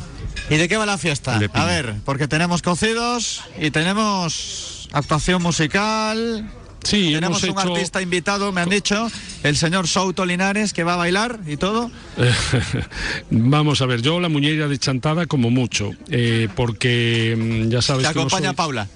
¿Y 0.49 0.55
de 0.55 0.67
qué 0.67 0.77
va 0.77 0.85
la 0.85 0.97
fiesta? 0.97 1.37
A 1.53 1.65
ver, 1.65 1.95
porque 2.05 2.27
tenemos 2.27 2.61
cocidos 2.61 3.43
y 3.59 3.69
tenemos 3.71 4.87
actuación 4.93 5.41
musical. 5.43 6.49
Sí, 6.83 7.11
tenemos 7.13 7.43
hemos 7.43 7.55
un 7.55 7.61
hecho- 7.61 7.73
artista 7.75 8.01
invitado, 8.01 8.51
me 8.53 8.61
han 8.61 8.69
dicho, 8.69 9.09
el 9.43 9.57
señor 9.57 9.87
Souto 9.87 10.25
Linares, 10.25 10.71
que 10.73 10.83
va 10.83 10.93
a 10.93 10.97
bailar 10.97 11.39
y 11.45 11.57
todo. 11.57 11.91
Vamos 13.29 13.81
a 13.81 13.85
ver, 13.85 14.01
yo 14.01 14.19
la 14.19 14.29
muñeira 14.29 14.67
de 14.67 14.77
chantada 14.77 15.25
como 15.25 15.49
mucho, 15.49 15.91
eh, 16.09 16.47
porque 16.55 17.35
mm, 17.37 17.69
ya 17.69 17.81
sabes 17.81 18.07
Te 18.07 18.13
que 18.13 18.15
no 18.19 18.21
acompaña 18.21 18.49
soy- 18.49 18.55
Paula. 18.55 18.87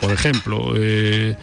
por 0.00 0.12
ejemplo, 0.12 0.74
eh, 0.76 1.36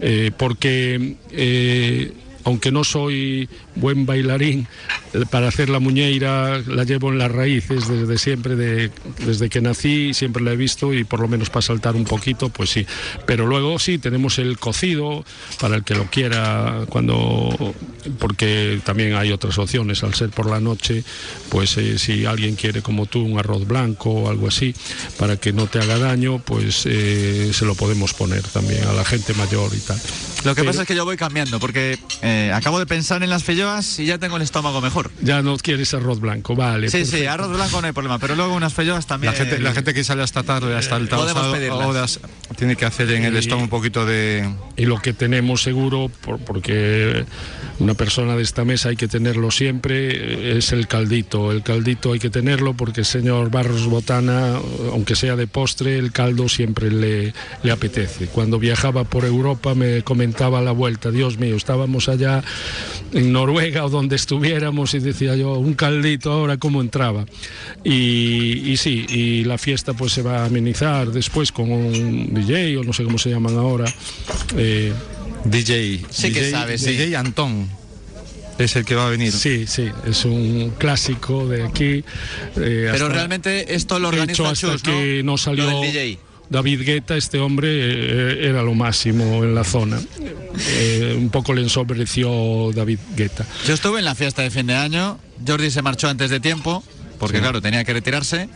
eh, 0.00 0.30
porque 0.36 2.06
aunque 2.44 2.72
no 2.72 2.84
soy 2.84 3.48
buen 3.80 4.06
bailarín, 4.06 4.68
eh, 5.14 5.24
para 5.30 5.48
hacer 5.48 5.68
la 5.68 5.78
muñeira 5.80 6.58
la 6.66 6.84
llevo 6.84 7.10
en 7.10 7.18
las 7.18 7.30
raíces 7.32 7.88
desde 7.88 8.18
siempre, 8.18 8.56
de- 8.56 8.90
desde 9.26 9.48
que 9.48 9.60
nací, 9.60 10.14
siempre 10.14 10.42
la 10.42 10.52
he 10.52 10.56
visto 10.56 10.92
y 10.94 11.04
por 11.04 11.20
lo 11.20 11.28
menos 11.28 11.50
para 11.50 11.62
saltar 11.62 11.96
un 11.96 12.04
poquito, 12.04 12.48
pues 12.50 12.70
sí. 12.70 12.86
Pero 13.26 13.46
luego 13.46 13.78
sí, 13.78 13.98
tenemos 13.98 14.38
el 14.38 14.58
cocido, 14.58 15.24
para 15.60 15.76
el 15.76 15.84
que 15.84 15.94
lo 15.94 16.06
quiera, 16.10 16.84
cuando 16.88 17.74
porque 18.18 18.80
también 18.84 19.14
hay 19.14 19.32
otras 19.32 19.58
opciones, 19.58 20.02
al 20.02 20.14
ser 20.14 20.30
por 20.30 20.48
la 20.48 20.60
noche, 20.60 21.04
pues 21.48 21.76
eh, 21.76 21.98
si 21.98 22.24
alguien 22.26 22.54
quiere 22.56 22.82
como 22.82 23.06
tú 23.06 23.20
un 23.22 23.38
arroz 23.38 23.66
blanco 23.66 24.10
o 24.10 24.30
algo 24.30 24.48
así, 24.48 24.74
para 25.18 25.36
que 25.36 25.52
no 25.52 25.66
te 25.66 25.78
haga 25.78 25.98
daño, 25.98 26.38
pues 26.38 26.82
eh, 26.86 27.50
se 27.52 27.64
lo 27.64 27.74
podemos 27.74 28.14
poner 28.14 28.42
también 28.42 28.84
a 28.84 28.92
la 28.92 29.04
gente 29.04 29.34
mayor 29.34 29.70
y 29.74 29.80
tal. 29.80 30.00
Lo 30.44 30.54
que 30.54 30.62
Pero- 30.62 30.70
pasa 30.70 30.82
es 30.82 30.88
que 30.88 30.94
yo 30.94 31.04
voy 31.04 31.16
cambiando, 31.16 31.60
porque 31.60 31.98
eh, 32.22 32.50
acabo 32.54 32.78
de 32.78 32.86
pensar 32.86 33.22
en 33.22 33.28
las 33.30 33.44
y 33.98 34.06
ya 34.06 34.18
tengo 34.18 34.36
el 34.36 34.42
estómago 34.42 34.80
mejor. 34.80 35.10
Ya 35.22 35.42
no 35.42 35.56
quieres 35.58 35.94
arroz 35.94 36.20
blanco, 36.20 36.54
vale. 36.56 36.88
Sí, 36.90 37.04
sí, 37.04 37.10
perfecto. 37.12 37.32
arroz 37.32 37.52
blanco 37.56 37.80
no 37.80 37.86
hay 37.86 37.92
problema, 37.92 38.18
pero 38.18 38.34
luego 38.34 38.54
unas 38.54 38.74
filloas 38.74 39.06
también. 39.06 39.32
La 39.32 39.38
gente, 39.38 39.58
la 39.58 39.72
gente 39.72 39.94
que 39.94 40.02
sale 40.04 40.22
hasta 40.22 40.42
tarde, 40.42 40.76
hasta 40.76 40.96
el 40.96 41.08
Podemos 41.08 41.32
sábado, 41.32 42.06
tiene 42.56 42.76
que 42.76 42.84
hacer 42.84 43.10
en 43.12 43.24
el 43.24 43.34
Y- 43.34 43.38
estómago 43.38 43.64
un 43.64 43.70
poquito 43.70 44.04
de... 44.06 44.48
y 44.76 44.84
lo 44.86 44.98
que 45.00 45.12
tenemos 45.12 45.62
seguro, 45.62 46.10
por- 46.22 46.38
porque 46.38 47.24
una 47.78 47.94
persona 47.94 48.36
de 48.36 48.42
esta 48.42 48.64
mesa 48.64 48.88
hay 48.90 48.96
que 48.96 49.08
tenerlo 49.08 49.50
siempre, 49.50 50.10
eh, 50.54 50.58
es 50.58 50.72
el 50.72 50.86
caldito. 50.88 51.52
El 51.52 51.62
caldito 51.62 52.12
hay 52.12 52.18
que 52.18 52.30
tenerlo 52.30 52.74
porque 52.74 53.00
el 53.00 53.06
señor 53.06 53.50
Barros 53.50 53.86
Botana, 53.86 54.58
aunque 54.92 55.14
sea 55.16 55.36
de 55.36 55.46
postre, 55.46 55.98
el 55.98 56.12
caldo 56.12 56.48
siempre 56.48 56.90
le, 56.90 57.32
le 57.62 57.70
apetece. 57.72 58.26
Cuando 58.26 58.58
viajaba 58.58 59.04
por 59.04 59.24
Europa 59.24 59.74
me 59.74 60.02
comentaba 60.02 60.58
a 60.58 60.62
la 60.62 60.72
vuelta, 60.72 61.10
Dios 61.10 61.38
mío, 61.38 61.56
estábamos 61.56 62.08
allá 62.08 62.42
en 63.12 63.32
Noruega 63.32 63.49
o 63.50 63.88
donde 63.90 64.16
estuviéramos 64.16 64.94
y 64.94 65.00
decía 65.00 65.36
yo, 65.36 65.54
un 65.54 65.74
caldito 65.74 66.32
ahora 66.32 66.56
cómo 66.56 66.80
entraba. 66.80 67.26
Y, 67.84 68.70
y 68.70 68.76
sí, 68.76 69.06
y 69.08 69.44
la 69.44 69.58
fiesta 69.58 69.92
pues 69.94 70.12
se 70.12 70.22
va 70.22 70.42
a 70.42 70.44
amenizar 70.46 71.10
después 71.10 71.52
con 71.52 71.70
un 71.70 72.32
DJ 72.34 72.78
o 72.78 72.84
no 72.84 72.92
sé 72.92 73.04
cómo 73.04 73.18
se 73.18 73.30
llaman 73.30 73.56
ahora. 73.56 73.92
eh, 74.56 74.92
DJ. 75.44 76.00
Sí 76.10 76.32
que 76.32 76.40
DJ, 76.40 76.50
sabes, 76.50 76.80
sí. 76.82 76.92
DJ 76.92 77.16
Antón. 77.16 77.68
Es 78.58 78.76
el 78.76 78.84
que 78.84 78.94
va 78.94 79.06
a 79.06 79.10
venir. 79.10 79.32
Sí, 79.32 79.66
sí, 79.66 79.88
es 80.06 80.24
un 80.26 80.74
clásico 80.76 81.48
de 81.48 81.62
aquí. 81.64 82.04
eh, 82.56 82.88
Pero 82.92 83.08
realmente 83.08 83.74
esto 83.74 83.98
lo 83.98 84.10
de 84.10 84.22
hecho, 84.24 84.42
organiza 84.44 84.66
hasta 84.72 84.72
Chus, 84.72 84.82
que 84.82 85.22
no, 85.24 85.38
salió 85.38 85.64
Lo 85.64 85.80
del 85.80 85.92
DJ. 85.92 86.18
David 86.50 86.82
Guetta, 86.84 87.16
este 87.16 87.38
hombre 87.38 87.68
eh, 87.70 88.48
era 88.48 88.62
lo 88.62 88.74
máximo 88.74 89.44
en 89.44 89.54
la 89.54 89.64
zona. 89.64 89.98
Eh, 90.76 91.14
un 91.16 91.30
poco 91.30 91.54
le 91.54 91.62
ensombreció 91.62 92.72
David 92.74 92.98
Guetta. 93.16 93.46
Yo 93.66 93.72
estuve 93.72 94.00
en 94.00 94.04
la 94.04 94.14
fiesta 94.16 94.42
de 94.42 94.50
fin 94.50 94.66
de 94.66 94.74
año, 94.74 95.18
Jordi 95.46 95.70
se 95.70 95.80
marchó 95.80 96.08
antes 96.08 96.28
de 96.28 96.40
tiempo, 96.40 96.82
porque 97.18 97.36
Sí. 97.38 97.42
claro, 97.42 97.62
tenía 97.62 97.84
que 97.84 97.92
retirarse, 97.92 98.48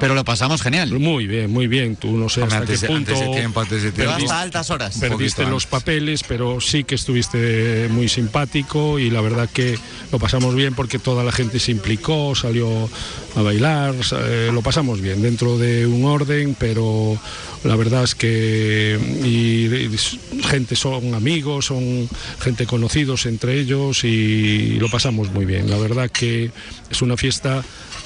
pero 0.00 0.14
lo 0.14 0.24
pasamos 0.24 0.60
genial. 0.62 0.90
Muy 0.98 1.26
bien, 1.26 1.50
muy 1.50 1.66
bien. 1.66 1.96
Tú 1.96 2.16
no 2.16 2.28
sé 2.28 2.42
Hombre, 2.42 2.56
hasta 2.56 2.62
antes 2.64 2.80
qué 2.80 2.86
de- 2.86 2.92
punto. 2.92 3.12
antes 3.12 3.26
de 3.28 3.34
tiempo, 3.36 3.60
antes 3.60 3.82
de 3.82 3.92
Pero 3.92 4.10
tiempo. 4.16 4.24
hasta 4.32 4.40
altas 4.42 4.70
horas. 4.70 4.98
Perdiste 4.98 5.44
los 5.46 5.66
papeles, 5.66 6.22
pero 6.26 6.60
sí 6.60 6.84
que 6.84 6.94
estuviste 6.94 7.88
muy 7.90 8.08
simpático 8.08 8.98
y 8.98 9.10
la 9.10 9.20
verdad 9.20 9.48
que 9.52 9.78
lo 10.12 10.18
pasamos 10.18 10.54
bien 10.54 10.74
porque 10.74 10.98
toda 10.98 11.24
la 11.24 11.32
gente 11.32 11.58
se 11.58 11.70
implicó, 11.72 12.34
salió 12.34 12.88
a 13.36 13.42
bailar, 13.42 13.94
eh, 14.12 14.50
lo 14.52 14.62
pasamos 14.62 15.00
bien 15.00 15.22
dentro 15.22 15.58
de 15.58 15.86
un 15.86 16.04
orden, 16.04 16.56
pero 16.58 17.18
la 17.64 17.76
verdad 17.76 18.04
es 18.04 18.14
que 18.14 18.98
y, 19.24 19.66
y 19.74 20.42
gente 20.44 20.76
son 20.76 21.14
amigos, 21.14 21.66
son 21.66 22.08
gente 22.40 22.66
conocidos 22.66 23.26
entre 23.26 23.58
ellos 23.58 24.04
y 24.04 24.78
lo 24.78 24.88
pasamos 24.90 25.30
muy 25.32 25.44
bien. 25.46 25.68
La 25.70 25.78
verdad 25.78 26.10
que 26.10 26.50
es 26.90 27.02
una 27.02 27.16
fiesta 27.16 27.64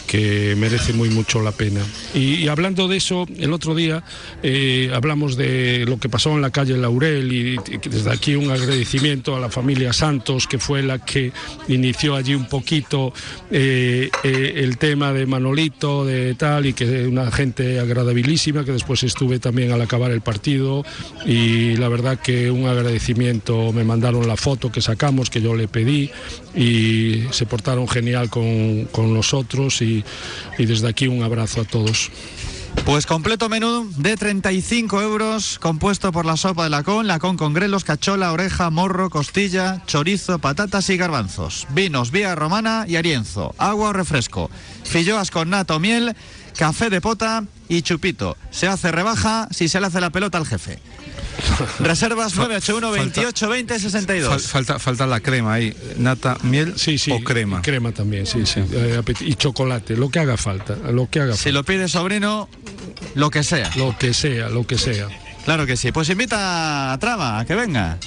que 0.09 0.57
merece 0.57 0.93
muy 0.93 1.11
mucho 1.11 1.41
la 1.43 1.53
pena. 1.53 1.81
Y, 2.15 2.37
y 2.37 2.49
hablando 2.49 2.89
de 2.89 2.97
eso, 2.97 3.27
el 3.39 3.53
otro 3.53 3.75
día 3.75 4.03
eh, 4.43 4.91
hablamos 4.93 5.37
de 5.37 5.85
lo 5.87 5.99
que 5.99 6.09
pasó 6.09 6.31
en 6.31 6.41
la 6.41 6.51
calle 6.51 6.77
Laurel 6.77 7.33
y, 7.33 7.61
y 7.69 7.89
desde 7.89 8.11
aquí 8.11 8.35
un 8.35 8.51
agradecimiento 8.51 9.37
a 9.37 9.41
la 9.41 9.51
familia 9.51 9.93
Santos, 9.93 10.47
que 10.47 10.59
fue 10.59 10.83
la 10.83 10.99
que 10.99 11.33
inició 11.69 12.17
allí 12.17 12.35
un 12.35 12.49
poquito 12.49 13.13
eh, 13.51 14.11
eh, 14.25 14.53
el 14.57 14.79
tema 14.79 15.13
de 15.13 15.27
Manolito, 15.27 16.05
de 16.05 16.35
tal, 16.35 16.67
y 16.67 16.73
que 16.73 17.07
una 17.07 17.31
gente 17.31 17.79
agradabilísima, 17.79 18.65
que 18.65 18.73
después 18.73 19.03
estuve 19.03 19.39
también 19.39 19.73
al 19.73 19.83
acabar 19.83 20.11
el 20.11 20.23
partido 20.23 20.85
y 21.27 21.77
la 21.77 21.89
verdad 21.89 22.19
que 22.19 22.51
un 22.51 22.67
agradecimiento, 22.67 23.73
me 23.73 23.85
mandaron 23.85 24.27
la 24.27 24.37
foto 24.37 24.73
que 24.73 24.81
sacamos, 24.81 25.29
que 25.29 25.43
yo 25.43 25.55
le 25.55 25.69
pedí 25.69 26.11
y 26.55 27.25
se 27.31 27.47
portaron 27.47 27.87
genial 27.89 28.31
con, 28.31 28.87
con 28.87 29.13
nosotros 29.13 29.83
y, 29.83 29.98
y 30.59 30.67
desde 30.67 30.89
aquí 30.89 31.09
un 31.09 31.23
abrazo 31.23 31.61
a 31.61 31.65
todos. 31.65 32.11
Pues 32.85 33.07
completo 33.07 33.49
menú 33.49 33.91
de 33.97 34.17
35 34.17 35.03
euros, 35.03 35.59
compuesto 35.59 36.11
por 36.11 36.25
la 36.25 36.37
sopa 36.37 36.65
de 36.65 36.71
lacón, 36.71 37.07
lacón 37.07 37.37
con 37.37 37.53
grelos, 37.53 37.85
cachola, 37.85 38.33
oreja, 38.33 38.71
morro, 38.71 39.11
costilla, 39.11 39.83
chorizo, 39.87 40.39
patatas 40.39 40.89
y 40.89 40.97
garbanzos, 40.97 41.67
vinos, 41.71 42.11
vía 42.11 42.35
romana 42.35 42.87
y 42.89 42.97
arienzo, 42.97 43.55
agua 43.59 43.91
o 43.91 43.93
refresco, 43.93 44.51
filloas 44.85 45.31
con 45.31 45.51
nato 45.51 45.79
miel, 45.81 46.15
café 46.57 46.91
de 46.91 47.01
pota 47.01 47.45
y 47.69 47.83
chupito. 47.83 48.37
Se 48.51 48.67
hace 48.67 48.91
rebaja 48.93 49.49
si 49.51 49.69
se 49.69 49.81
le 49.81 49.87
hace 49.87 50.01
la 50.01 50.11
pelota 50.11 50.39
al 50.39 50.47
jefe. 50.47 50.79
Reservas 51.79 52.35
981 52.35 52.91
28 52.91 53.49
20 53.49 53.75
Fal- 53.75 53.79
62. 53.81 54.47
falta, 54.49 54.79
falta 54.79 55.07
la 55.07 55.21
crema 55.21 55.55
ahí. 55.55 55.77
Nata, 55.97 56.37
miel 56.43 56.75
Sí, 56.77 56.99
sí. 56.99 57.13
o 57.13 57.21
crema. 57.23 57.63
Crema 57.63 57.93
también, 57.93 58.27
sí, 58.27 58.45
sí. 58.47 58.61
Eh, 58.73 59.03
y 59.21 59.35
chocolate, 59.35 59.97
lo 59.97 60.11
que 60.11 60.19
haga 60.19 60.37
falta, 60.37 60.75
lo 60.91 61.09
que 61.09 61.21
haga 61.21 61.37
Si 61.37 61.53
lo 61.53 61.65
pide 61.65 61.89
sobrino, 61.89 62.49
lo 63.15 63.31
que 63.31 63.43
sea. 63.45 63.71
Lo 63.77 63.97
que 63.97 64.13
sea, 64.15 64.49
lo 64.49 64.67
que 64.67 64.79
sea. 64.79 65.09
Claro 65.45 65.65
que 65.67 65.77
sí. 65.77 65.93
Pues 65.93 66.09
invita 66.11 66.93
a 66.93 66.99
Traba 66.99 67.39
a 67.39 67.45
que 67.45 67.55
venga. 67.55 67.99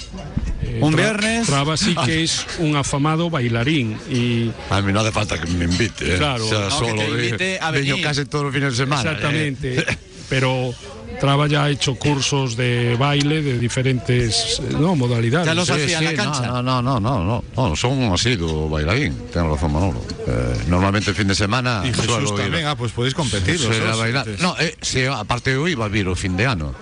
Eh, 0.72 0.78
Un 0.80 0.92
Tra- 0.94 0.96
viernes. 0.96 1.46
Traba 1.46 1.76
sí 1.76 1.94
que 2.04 2.22
es 2.22 2.46
un 2.58 2.76
afamado 2.76 3.28
bailarín 3.30 3.96
y 4.10 4.50
A 4.70 4.80
mí 4.80 4.92
no 4.92 5.00
hace 5.00 5.12
falta 5.12 5.38
que 5.40 5.46
me 5.52 5.64
invite. 5.66 6.14
¿eh? 6.14 6.18
Claro. 6.18 6.46
O 6.46 6.48
sea, 6.48 6.60
No, 6.60 6.64
que 6.68 6.70
solo 6.74 6.94
te 6.94 7.10
de- 7.16 7.24
invite 7.26 7.58
a 7.60 7.70
venir. 7.70 8.02
casi 8.02 8.24
todos 8.24 8.44
los 8.46 8.54
fines 8.54 8.70
de 8.76 8.84
semana. 8.84 9.02
¿eh? 9.02 9.14
Exactamente. 9.14 9.84
Pero 10.28 10.72
Traba 11.20 11.46
ya 11.46 11.64
ha 11.64 11.70
hecho 11.70 11.94
cursos 11.96 12.56
de 12.56 12.96
baile 12.98 13.42
de 13.42 13.58
diferentes 13.58 14.60
eh, 14.60 14.72
no, 14.80 14.96
modalidades. 14.96 15.46
Ya 15.46 15.54
los 15.54 15.66
Sí, 15.66 15.72
hacía 15.74 15.98
en 15.98 16.04
la 16.04 16.10
sí, 16.12 16.16
cancha. 16.16 16.46
No, 16.46 16.62
no, 16.62 16.80
no, 16.82 16.98
no, 16.98 17.22
no, 17.22 17.44
no, 17.54 17.76
son 17.76 17.92
un 17.98 18.12
asiduo 18.14 18.68
bailarín, 18.70 19.14
tengo 19.32 19.54
razón 19.54 19.72
Manolo. 19.74 20.00
Eh, 20.26 20.56
normalmente 20.68 21.10
el 21.10 21.16
fin 21.16 21.28
de 21.28 21.34
semana 21.34 21.82
Y 21.84 21.92
Jesús 21.92 22.06
ir- 22.08 22.34
también, 22.36 22.66
ah, 22.66 22.74
pues 22.76 22.92
podéis 22.92 23.14
competir. 23.14 23.60
los 23.60 23.78
dos, 23.78 23.98
bailar. 23.98 24.26
No, 24.40 24.56
eh, 24.58 24.74
sí, 24.80 25.04
aparte 25.04 25.52
eu 25.52 25.68
iba 25.68 25.84
a 25.84 25.88
vir 25.88 26.08
o 26.08 26.16
fin 26.16 26.34
de 26.36 26.46
ano. 26.46 26.74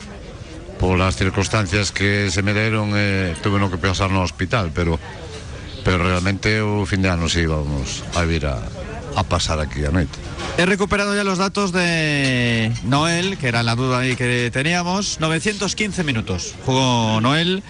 polas 0.80 1.16
circunstancias 1.16 1.92
que 1.92 2.30
se 2.30 2.42
me 2.42 2.54
deron 2.54 2.96
eh, 2.96 3.36
tuve 3.42 3.60
no 3.60 3.70
que 3.70 3.76
pensar 3.76 4.08
no 4.08 4.24
hospital 4.24 4.72
pero 4.72 4.96
pero 5.84 6.00
realmente 6.00 6.64
o 6.64 6.88
fin 6.88 7.04
de 7.04 7.12
ano 7.12 7.28
si 7.28 7.44
sí, 7.44 7.52
a 8.16 8.22
vir 8.24 8.48
a, 8.48 8.56
a 9.14 9.22
pasar 9.24 9.60
aquí 9.60 9.84
a 9.84 9.92
noite. 9.92 10.29
He 10.58 10.66
recuperado 10.66 11.14
ya 11.16 11.24
los 11.24 11.38
datos 11.38 11.72
de 11.72 12.70
Noel, 12.84 13.38
que 13.38 13.48
era 13.48 13.62
la 13.62 13.74
duda 13.76 14.00
ahí 14.00 14.14
que 14.14 14.50
teníamos. 14.52 15.18
915 15.20 16.04
minutos 16.04 16.54
jugó 16.66 17.20
Noel, 17.22 17.62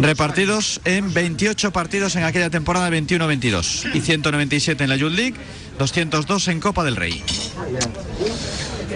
repartidos 0.00 0.80
en 0.84 1.14
28 1.14 1.72
partidos 1.72 2.16
en 2.16 2.24
aquella 2.24 2.50
temporada 2.50 2.90
21-22 2.90 3.94
y 3.94 4.00
197 4.00 4.84
en 4.84 4.90
la 4.90 4.96
Youth 4.96 5.12
League, 5.14 5.34
202 5.78 6.48
en 6.48 6.60
Copa 6.60 6.84
del 6.84 6.96
Rey. 6.96 7.22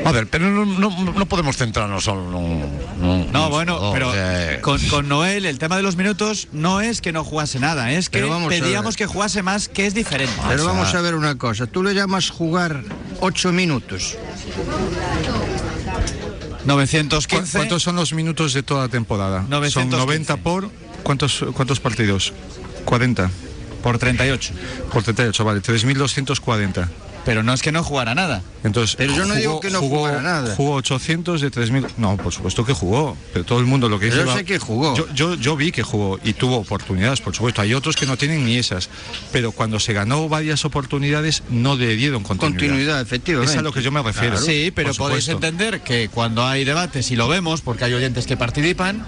A 0.04 0.10
ver, 0.10 0.26
pero 0.26 0.50
no, 0.50 0.64
no, 0.66 0.90
no 1.12 1.26
podemos 1.26 1.56
centrarnos 1.56 2.04
solo 2.04 2.28
en 2.28 2.34
un- 2.34 3.32
No, 3.32 3.44
un 3.46 3.50
bueno, 3.50 3.90
pero 3.92 4.10
eh, 4.14 4.58
con, 4.60 4.80
con 4.88 5.08
Noel 5.08 5.46
el 5.46 5.58
tema 5.58 5.76
de 5.76 5.82
los 5.82 5.94
minutos 5.96 6.48
no 6.52 6.80
es 6.80 7.00
que 7.00 7.12
no 7.12 7.22
jugase 7.24 7.60
nada, 7.60 7.92
es 7.92 8.10
que 8.10 8.18
pedíamos 8.48 8.96
que 8.96 9.06
jugase 9.06 9.42
más, 9.42 9.68
que 9.68 9.86
es 9.86 9.94
diferente. 9.94 10.34
Pero 10.48 10.64
vamos 10.66 10.92
a 10.94 11.00
ver 11.02 11.14
una 11.14 11.38
cosa, 11.38 11.66
tú 11.66 11.82
le 11.84 11.94
llamas 11.94 12.30
jugar 12.30 12.82
ocho 13.20 13.53
minutos. 13.53 14.16
915. 16.64 17.28
¿Cu- 17.28 17.59
¿Cuántos 17.59 17.82
son 17.82 17.96
los 17.96 18.12
minutos 18.12 18.53
de 18.55 18.62
toda 18.62 18.82
la 18.82 18.88
temporada? 18.88 19.44
915. 19.48 19.70
Son 19.72 19.90
90 19.90 20.36
por. 20.38 20.70
¿Cuántos, 21.03 21.44
cuántos 21.55 21.80
partidos? 21.80 22.32
40. 22.84 23.30
Por 23.82 23.98
38. 23.98 24.53
Por 24.92 25.03
38, 25.03 25.44
vale. 25.44 25.61
3.240. 25.61 26.88
Pero 27.25 27.43
no 27.43 27.53
es 27.53 27.62
que 27.62 27.70
no 27.70 27.85
jugara 27.85 28.14
nada. 28.14 28.43
Entonces, 28.64 28.97
Pero 28.97 29.14
yo 29.14 29.25
no 29.25 29.35
digo 29.35 29.61
que 29.61 29.70
no 29.70 29.81
jugó, 29.81 29.99
jugara 29.99 30.23
nada. 30.23 30.55
Jugó 30.57 30.75
800 30.75 31.41
de 31.41 31.51
3.000. 31.53 31.87
No, 31.97 32.16
por 32.16 32.33
supuesto 32.33 32.64
que 32.64 32.73
jugó. 32.73 33.16
Pero 33.33 33.45
todo 33.45 33.61
el 33.61 33.66
mundo 33.66 33.89
lo 33.89 33.99
que 34.01 34.09
Pero 34.09 34.23
dice. 34.23 34.33
yo 34.33 34.39
sé 34.39 34.45
que 34.45 34.59
jugó. 34.59 34.97
Yo, 34.97 35.07
yo, 35.14 35.35
yo 35.35 35.57
vi 35.57 35.70
que 35.70 35.83
jugó 35.83 36.18
y 36.25 36.33
tuvo 36.33 36.57
oportunidades, 36.59 37.20
por 37.20 37.35
supuesto. 37.35 37.62
Hay 37.62 37.75
otros 37.75 37.95
que 37.97 38.07
no 38.07 38.16
tienen 38.16 38.45
ni 38.45 38.57
esas. 38.57 38.89
Pero 39.31 39.53
cuando 39.53 39.79
se 39.79 39.93
ganó 39.93 40.29
varias 40.29 40.64
oportunidades, 40.64 41.43
no 41.49 41.77
le 41.77 41.95
dieron 41.95 42.23
continuidad. 42.25 42.59
Continuidad, 42.59 43.01
efectivamente. 43.01 43.53
Es 43.53 43.59
a 43.59 43.62
lo 43.62 43.73
que 43.73 43.83
yo 43.83 43.93
me 43.93 44.03
refiero. 44.03 44.39
Sí, 44.39 44.73
pero 44.75 44.93
podéis 44.95 45.29
entender 45.29 45.81
que 45.83 46.09
cuando 46.09 46.45
hay 46.45 46.64
debates 46.64 47.11
y 47.11 47.16
lo 47.16 47.29
vemos, 47.29 47.61
porque 47.61 47.85
hay 47.85 47.95
oyentes 47.95 48.27
que 48.27 48.37
participan, 48.37 49.05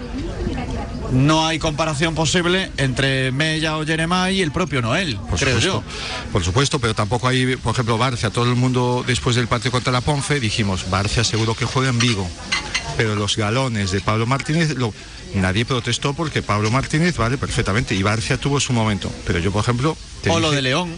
no 1.11 1.45
hay 1.45 1.59
comparación 1.59 2.15
posible 2.15 2.71
entre 2.77 3.31
Mella 3.31 3.77
o 3.77 3.85
Jeremai 3.85 4.35
y 4.35 4.41
el 4.41 4.51
propio 4.51 4.81
Noel, 4.81 5.15
Por 5.17 5.39
creo 5.39 5.59
supuesto, 5.61 5.83
yo. 5.83 6.31
por 6.31 6.43
supuesto, 6.43 6.79
pero 6.79 6.93
tampoco 6.93 7.27
hay, 7.27 7.55
por 7.57 7.73
ejemplo, 7.73 7.97
Barcia. 7.97 8.29
Todo 8.29 8.45
el 8.49 8.55
mundo 8.55 9.03
después 9.05 9.35
del 9.35 9.47
partido 9.47 9.71
contra 9.71 9.91
la 9.93 10.01
Ponce 10.01 10.39
dijimos, 10.39 10.89
Barcia 10.89 11.23
seguro 11.23 11.53
que 11.55 11.65
juega 11.65 11.89
en 11.89 11.99
Vigo. 11.99 12.27
Pero 12.97 13.15
los 13.15 13.35
galones 13.35 13.91
de 13.91 13.99
Pablo 14.01 14.25
Martínez, 14.25 14.75
lo- 14.77 14.93
nadie 15.33 15.65
protestó 15.65 16.13
porque 16.13 16.41
Pablo 16.41 16.71
Martínez 16.71 17.17
vale 17.17 17.37
perfectamente 17.37 17.93
y 17.93 18.03
Barcia 18.03 18.37
tuvo 18.37 18.59
su 18.59 18.71
momento. 18.73 19.11
Pero 19.27 19.39
yo, 19.39 19.51
por 19.51 19.61
ejemplo, 19.63 19.97
O 20.29 20.39
lo 20.39 20.47
dije 20.49 20.55
de 20.57 20.61
León. 20.61 20.93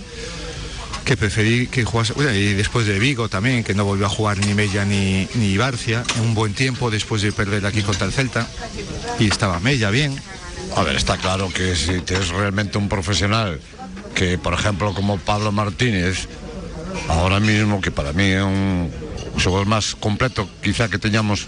Que 1.07 1.15
preferí 1.15 1.67
que 1.67 1.85
jugase, 1.85 2.11
bueno, 2.11 2.33
y 2.33 2.53
después 2.53 2.85
de 2.85 2.99
Vigo 2.99 3.29
también, 3.29 3.63
que 3.63 3.73
no 3.73 3.85
volvió 3.85 4.07
a 4.07 4.09
jugar 4.09 4.39
ni 4.39 4.53
Mella 4.53 4.83
ni, 4.83 5.25
ni 5.35 5.57
Barcia, 5.57 6.03
en 6.17 6.21
un 6.21 6.33
buen 6.33 6.53
tiempo 6.53 6.91
después 6.91 7.21
de 7.21 7.31
perder 7.31 7.65
aquí 7.65 7.81
contra 7.81 8.05
el 8.05 8.11
Celta. 8.11 8.45
Y 9.17 9.27
estaba 9.29 9.61
Mella 9.61 9.89
bien. 9.89 10.13
A 10.75 10.83
ver, 10.83 10.97
está 10.97 11.15
claro 11.15 11.49
que 11.49 11.77
si 11.77 12.01
tienes 12.01 12.27
realmente 12.27 12.77
un 12.77 12.89
profesional 12.89 13.61
que, 14.15 14.37
por 14.37 14.53
ejemplo, 14.53 14.93
como 14.93 15.17
Pablo 15.17 15.53
Martínez, 15.53 16.27
ahora 17.07 17.39
mismo 17.39 17.79
que 17.79 17.89
para 17.89 18.11
mí 18.11 18.25
es 18.25 18.43
un 18.43 18.91
jugador 19.41 19.65
más 19.65 19.95
completo 19.95 20.49
quizá 20.61 20.89
que 20.89 20.99
teñamos 20.99 21.47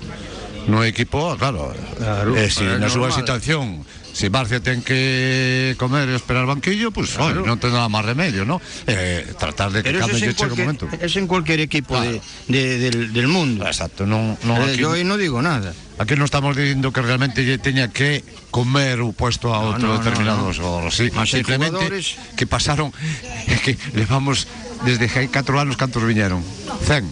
no 0.68 0.86
equipo, 0.86 1.36
claro, 1.38 1.74
Claro, 1.97 2.38
eh, 2.38 2.49
si 2.49 2.64
súa 2.64 2.78
normal. 2.78 3.12
situación 3.12 3.86
si 4.20 4.28
Barcia 4.28 4.60
ten 4.60 4.84
que 4.84 5.80
comer 5.80 6.12
e 6.12 6.20
esperar 6.20 6.44
banquillo, 6.44 6.92
pues 6.92 7.16
Claro. 7.16 7.40
oi, 7.40 7.48
non 7.48 7.56
ten 7.56 7.72
nada 7.72 7.88
máis 7.88 8.04
remedio, 8.04 8.44
¿no? 8.44 8.60
Eh, 8.84 9.24
tratar 9.40 9.72
de 9.72 9.80
que 9.80 9.96
Pero 9.96 10.04
eso 10.04 10.12
cada 10.12 10.20
es 10.20 10.20
lle 10.20 10.28
en, 10.28 10.36
chegue 10.36 10.44
o 10.44 10.60
cualquier, 10.60 10.68
momento. 10.68 10.86
es 10.92 11.14
en 11.16 11.26
cualquier 11.32 11.60
equipo 11.64 11.96
de- 11.96 12.20
de- 12.52 12.78
del, 12.84 12.98
del 13.16 13.28
mundo. 13.32 13.64
Exacto, 13.64 14.04
non, 14.04 14.36
non 14.44 14.60
Eh, 14.60 14.76
aquí, 14.76 14.84
yo 14.84 14.92
ahí 14.92 15.08
no 15.08 15.16
digo 15.16 15.40
nada. 15.40 15.72
aquí 15.96 16.20
non 16.20 16.28
estamos 16.28 16.52
dicindo 16.60 16.92
que 16.92 17.00
realmente 17.00 17.48
teña 17.64 17.88
que 17.96 18.28
comer 18.52 19.00
o 19.00 19.16
puesto 19.16 19.56
a 19.56 19.64
No, 19.64 19.72
outro 19.80 19.88
no, 19.88 19.96
determinado 20.04 20.52
no, 20.52 20.84
no. 20.84 20.92
sí, 20.92 21.08
simplemente 21.24 21.80
jugadores- 21.80 22.20
que 22.36 22.44
pasaron 22.44 22.92
que 23.64 23.80
levamos 23.96 24.52
desde 24.84 25.08
que 25.08 25.24
hai 25.24 25.28
4 25.32 25.56
anos 25.64 25.80
cantos 25.80 26.04
viñeron? 26.04 26.44
100 26.84 27.08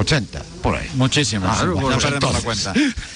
80, 0.00 0.42
por 0.62 0.76
aí. 0.76 0.88
Muchísimas. 0.94 1.62
Pues 1.62 2.04
entonces. 2.04 2.44
cuenta. 2.44 2.72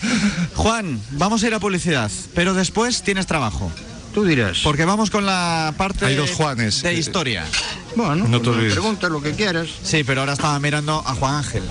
Juan, 0.55 1.01
vamos 1.13 1.43
a 1.43 1.47
ir 1.47 1.55
a 1.55 1.61
publicidad, 1.61 2.11
pero 2.35 2.55
después 2.55 3.03
tienes 3.03 3.27
trabajo. 3.27 3.71
Tú 4.13 4.25
dirás. 4.25 4.59
Porque 4.63 4.85
vamos 4.85 5.11
con 5.11 5.27
la 5.27 5.75
parte 5.77 6.07
Hay 6.07 6.15
dos 6.15 6.31
Juanes. 6.31 6.83
de 6.83 6.95
historia. 6.95 7.45
Bueno, 7.97 8.29
No 8.29 8.39
te 8.39 8.45
pues 8.45 8.47
me 8.47 8.51
olvides. 8.63 8.73
pregunta 8.75 9.09
lo 9.09 9.21
que 9.21 9.33
quieras. 9.33 9.69
Sí, 9.83 10.05
pero 10.05 10.21
ahora 10.21 10.35
estaba 10.35 10.59
mirando 10.61 11.03
a 11.05 11.15
Juan 11.15 11.35
Ángel. 11.37 11.65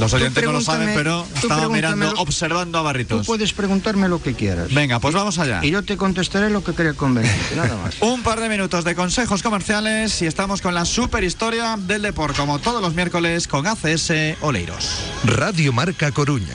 Los 0.00 0.12
oyentes 0.12 0.44
no 0.44 0.52
lo 0.52 0.60
saben, 0.60 0.90
pero 0.94 1.26
estaba 1.34 1.68
mirando, 1.68 2.12
observando 2.16 2.78
a 2.78 2.80
Tú 2.80 2.84
Barritos. 2.84 3.26
puedes 3.26 3.52
preguntarme 3.52 4.08
lo 4.08 4.20
que 4.22 4.34
quieras. 4.34 4.72
Venga, 4.72 4.98
pues 4.98 5.14
vamos 5.14 5.38
allá. 5.38 5.60
Y 5.64 5.70
yo 5.70 5.82
te 5.82 5.96
contestaré 5.96 6.50
lo 6.50 6.62
que 6.64 6.72
crea 6.72 6.94
conveniente, 6.94 7.56
nada 7.56 7.76
más. 7.76 7.94
Un 8.00 8.22
par 8.22 8.40
de 8.40 8.48
minutos 8.48 8.84
de 8.84 8.94
consejos 8.94 9.42
comerciales 9.42 10.20
y 10.22 10.26
estamos 10.26 10.60
con 10.60 10.74
la 10.74 10.84
super 10.84 11.24
historia 11.24 11.76
del 11.78 12.02
deporte, 12.02 12.38
como 12.38 12.58
todos 12.58 12.82
los 12.82 12.94
miércoles 12.94 13.48
con 13.48 13.66
ACS 13.66 14.12
Oleiros. 14.40 14.98
Radio 15.24 15.72
Marca 15.72 16.10
Coruña. 16.12 16.54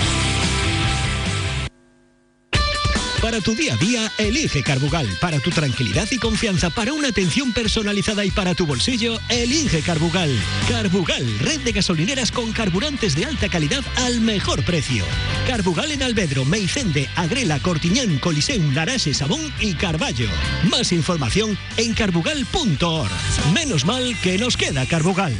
Para 3.21 3.39
tu 3.39 3.53
día 3.53 3.75
a 3.75 3.77
día, 3.77 4.11
elige 4.17 4.63
Carbugal. 4.63 5.07
Para 5.21 5.39
tu 5.39 5.51
tranquilidad 5.51 6.07
y 6.09 6.17
confianza, 6.17 6.71
para 6.71 6.91
una 6.91 7.09
atención 7.09 7.53
personalizada 7.53 8.25
y 8.25 8.31
para 8.31 8.55
tu 8.55 8.65
bolsillo, 8.65 9.19
elige 9.29 9.81
Carbugal. 9.81 10.31
Carbugal, 10.67 11.39
red 11.39 11.59
de 11.59 11.71
gasolineras 11.71 12.31
con 12.31 12.51
carburantes 12.51 13.15
de 13.15 13.25
alta 13.25 13.47
calidad 13.47 13.83
al 13.97 14.21
mejor 14.21 14.65
precio. 14.65 15.05
Carbugal 15.45 15.91
en 15.91 16.01
Albedro, 16.01 16.45
Meicende, 16.45 17.09
Agrela, 17.15 17.59
Cortiñán, 17.59 18.17
Coliseum, 18.17 18.73
Laraxe, 18.73 19.13
Sabón 19.13 19.53
y 19.59 19.75
Carballo. 19.75 20.27
Más 20.71 20.91
información 20.91 21.55
en 21.77 21.93
carbugal.org. 21.93 23.11
Menos 23.53 23.85
mal 23.85 24.15
que 24.23 24.39
nos 24.39 24.57
queda 24.57 24.87
Carbugal. 24.87 25.35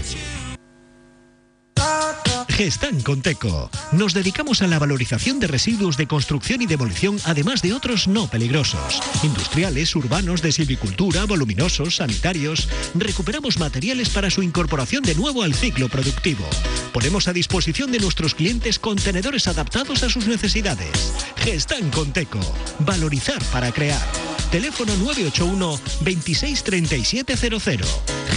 Gestan 2.52 3.02
Conteco. 3.02 3.70
Nos 3.92 4.14
dedicamos 4.14 4.62
a 4.62 4.68
la 4.68 4.78
valorización 4.78 5.40
de 5.40 5.48
residuos 5.48 5.98
de 5.98 6.08
construcción 6.08 6.62
y 6.62 6.66
demolición, 6.68 7.18
además 7.26 7.62
de 7.62 7.74
otros 7.74 8.08
no 8.08 8.30
peligrosos. 8.30 9.02
Industriales, 9.24 9.96
urbanos, 9.96 10.42
de 10.42 10.52
silvicultura, 10.52 11.26
voluminosos, 11.26 11.98
sanitarios. 11.98 12.68
Recuperamos 12.94 13.58
materiales 13.58 14.10
para 14.10 14.30
su 14.30 14.44
incorporación 14.44 15.04
de 15.04 15.16
nuevo 15.16 15.44
al 15.44 15.54
ciclo 15.54 15.90
productivo. 15.90 16.46
Ponemos 16.94 17.28
a 17.28 17.34
disposición 17.34 17.92
de 17.92 18.00
nuestros 18.00 18.36
clientes 18.36 18.80
contenedores 18.80 19.48
adaptados 19.48 20.04
a 20.04 20.10
sus 20.10 20.28
necesidades. 20.28 21.14
Gestan 21.38 21.90
Conteco. 21.90 22.40
Valorizar 22.80 23.42
para 23.46 23.72
crear. 23.72 24.06
Teléfono 24.52 24.96
981 24.98 25.80
263700. 26.02 27.88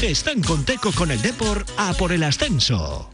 Gestan 0.00 0.40
Conteco 0.42 0.92
con 0.92 1.10
el 1.10 1.20
Depor 1.20 1.66
a 1.76 1.92
por 1.94 2.12
el 2.12 2.22
ascenso. 2.22 3.13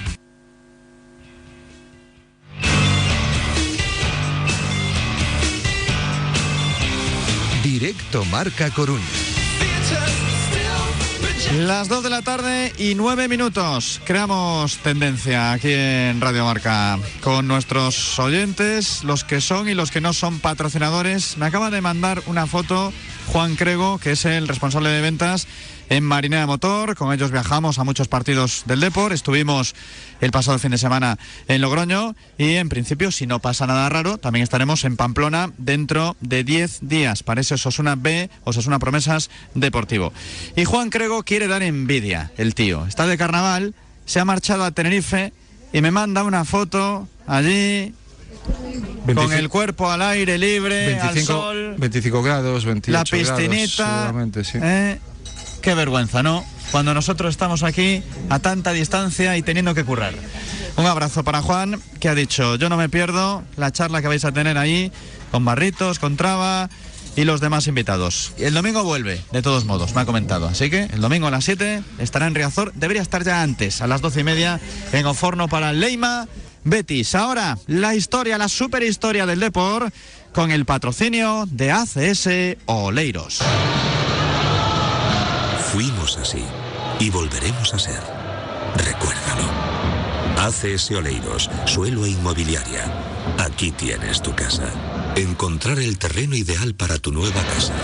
Directo 7.81 8.23
Marca 8.25 8.69
Coruña. 8.69 9.03
Las 11.61 11.89
2 11.89 12.03
de 12.03 12.09
la 12.11 12.21
tarde 12.21 12.71
y 12.77 12.93
9 12.93 13.27
minutos. 13.27 13.99
Creamos 14.05 14.77
tendencia 14.77 15.51
aquí 15.51 15.73
en 15.73 16.21
Radio 16.21 16.45
Marca 16.45 16.99
con 17.23 17.47
nuestros 17.47 18.19
oyentes, 18.19 19.03
los 19.03 19.23
que 19.23 19.41
son 19.41 19.67
y 19.67 19.73
los 19.73 19.89
que 19.89 19.99
no 19.99 20.13
son 20.13 20.39
patrocinadores. 20.39 21.39
Me 21.39 21.47
acaba 21.47 21.71
de 21.71 21.81
mandar 21.81 22.21
una 22.27 22.45
foto 22.45 22.93
Juan 23.25 23.55
Crego, 23.55 23.97
que 23.97 24.11
es 24.11 24.25
el 24.25 24.47
responsable 24.47 24.89
de 24.89 25.01
ventas 25.01 25.47
en 25.91 26.05
Marinera 26.05 26.47
Motor. 26.47 26.95
Con 26.95 27.13
ellos 27.13 27.31
viajamos 27.31 27.77
a 27.77 27.83
muchos 27.83 28.07
partidos 28.07 28.63
del 28.65 28.79
Depor. 28.79 29.11
Estuvimos 29.11 29.75
el 30.21 30.31
pasado 30.31 30.57
fin 30.57 30.71
de 30.71 30.77
semana 30.77 31.19
en 31.49 31.59
Logroño 31.59 32.15
y 32.37 32.55
en 32.55 32.69
principio, 32.69 33.11
si 33.11 33.27
no 33.27 33.39
pasa 33.39 33.67
nada 33.67 33.89
raro, 33.89 34.17
también 34.17 34.43
estaremos 34.43 34.85
en 34.85 34.95
Pamplona 34.95 35.51
dentro 35.57 36.15
de 36.21 36.45
10 36.45 36.79
días. 36.83 37.23
Parece 37.23 37.55
Osasuna 37.55 37.95
B, 37.97 38.29
Osasuna 38.45 38.79
Promesas 38.79 39.29
Deportivo. 39.53 40.13
Y 40.55 40.63
Juan 40.63 40.89
Crego 40.89 41.23
quiere 41.23 41.47
dar 41.47 41.61
envidia, 41.61 42.31
el 42.37 42.55
tío. 42.55 42.85
Está 42.87 43.05
de 43.05 43.17
carnaval, 43.17 43.75
se 44.05 44.21
ha 44.21 44.25
marchado 44.25 44.63
a 44.63 44.71
Tenerife 44.71 45.33
y 45.73 45.81
me 45.81 45.91
manda 45.91 46.23
una 46.23 46.45
foto 46.45 47.09
allí 47.27 47.93
25 49.05 49.21
con 49.21 49.33
el 49.33 49.49
cuerpo 49.49 49.91
al 49.91 50.01
aire 50.03 50.37
libre, 50.37 50.95
al 50.95 51.09
25, 51.09 51.25
sol, 51.33 51.75
25 51.77 52.23
grados, 52.23 52.63
28 52.63 52.97
la 52.97 53.03
piscinita. 53.03 54.13
sí. 54.43 54.57
¿eh? 54.61 54.99
Qué 55.61 55.75
vergüenza, 55.75 56.23
¿no? 56.23 56.43
Cuando 56.71 56.93
nosotros 56.93 57.29
estamos 57.29 57.63
aquí 57.63 58.01
a 58.29 58.39
tanta 58.39 58.71
distancia 58.73 59.37
y 59.37 59.41
teniendo 59.41 59.75
que 59.75 59.83
currar. 59.83 60.13
Un 60.77 60.85
abrazo 60.85 61.23
para 61.23 61.41
Juan, 61.41 61.79
que 61.99 62.09
ha 62.09 62.15
dicho, 62.15 62.55
yo 62.55 62.69
no 62.69 62.77
me 62.77 62.89
pierdo 62.89 63.43
la 63.57 63.71
charla 63.71 64.01
que 64.01 64.07
vais 64.07 64.25
a 64.25 64.31
tener 64.31 64.57
ahí 64.57 64.91
con 65.31 65.45
Barritos, 65.45 65.99
con 65.99 66.17
Traba 66.17 66.69
y 67.15 67.25
los 67.25 67.41
demás 67.41 67.67
invitados. 67.67 68.33
El 68.37 68.53
domingo 68.53 68.83
vuelve, 68.83 69.21
de 69.31 69.41
todos 69.41 69.65
modos, 69.65 69.93
me 69.93 70.01
ha 70.01 70.05
comentado. 70.05 70.47
Así 70.47 70.69
que 70.69 70.83
el 70.85 71.01
domingo 71.01 71.27
a 71.27 71.31
las 71.31 71.45
7 71.45 71.83
estará 71.99 72.25
en 72.25 72.35
Riazor. 72.35 72.73
Debería 72.73 73.01
estar 73.01 73.23
ya 73.23 73.41
antes, 73.43 73.81
a 73.81 73.87
las 73.87 74.01
12 74.01 74.21
y 74.21 74.23
media, 74.23 74.59
en 74.93 75.05
Oforno 75.05 75.47
para 75.47 75.73
Leima 75.73 76.27
Betis. 76.63 77.13
Ahora, 77.15 77.57
la 77.67 77.95
historia, 77.95 78.37
la 78.37 78.49
super 78.49 78.81
historia 78.81 79.25
del 79.25 79.39
Depor, 79.39 79.91
con 80.33 80.51
el 80.51 80.65
patrocinio 80.65 81.45
de 81.51 81.71
ACS 81.71 82.29
Oleiros. 82.65 83.41
Así 86.01 86.43
y 86.99 87.09
volveremos 87.09 87.73
a 87.73 87.79
ser. 87.79 88.01
Recuérdalo. 88.75 89.49
ACS 90.37 90.91
Oleiros, 90.91 91.49
suelo 91.65 92.05
e 92.05 92.09
inmobiliaria. 92.09 92.85
Aquí 93.37 93.71
tienes 93.71 94.21
tu 94.21 94.35
casa. 94.35 94.71
Encontrar 95.15 95.79
el 95.79 95.97
terreno 95.97 96.35
ideal 96.35 96.73
para 96.73 96.97
tu 96.97 97.11
nueva 97.11 97.43
casa, 97.43 97.75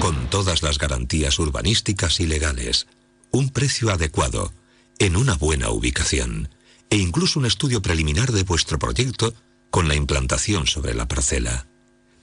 con 0.00 0.28
todas 0.28 0.62
las 0.62 0.78
garantías 0.78 1.38
urbanísticas 1.38 2.20
y 2.20 2.26
legales, 2.26 2.86
un 3.30 3.50
precio 3.50 3.90
adecuado, 3.90 4.52
en 4.98 5.16
una 5.16 5.34
buena 5.34 5.70
ubicación, 5.70 6.50
e 6.90 6.96
incluso 6.96 7.40
un 7.40 7.46
estudio 7.46 7.82
preliminar 7.82 8.30
de 8.32 8.44
vuestro 8.44 8.78
proyecto 8.78 9.34
con 9.70 9.88
la 9.88 9.96
implantación 9.96 10.66
sobre 10.66 10.94
la 10.94 11.08
parcela. 11.08 11.66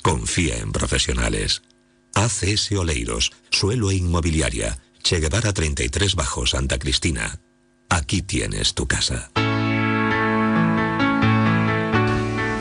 Confía 0.02 0.58
en 0.58 0.72
profesionales. 0.72 1.62
ACS 2.14 2.72
Oleiros, 2.74 3.32
suelo 3.52 3.90
e 3.92 3.96
inmobiliaria, 3.96 4.80
Che 5.02 5.20
Guevara 5.20 5.52
33 5.52 6.16
Bajo 6.16 6.46
Santa 6.46 6.78
Cristina. 6.78 7.40
Aquí 7.90 8.22
tienes 8.22 8.74
tu 8.74 8.88
casa. 8.88 9.32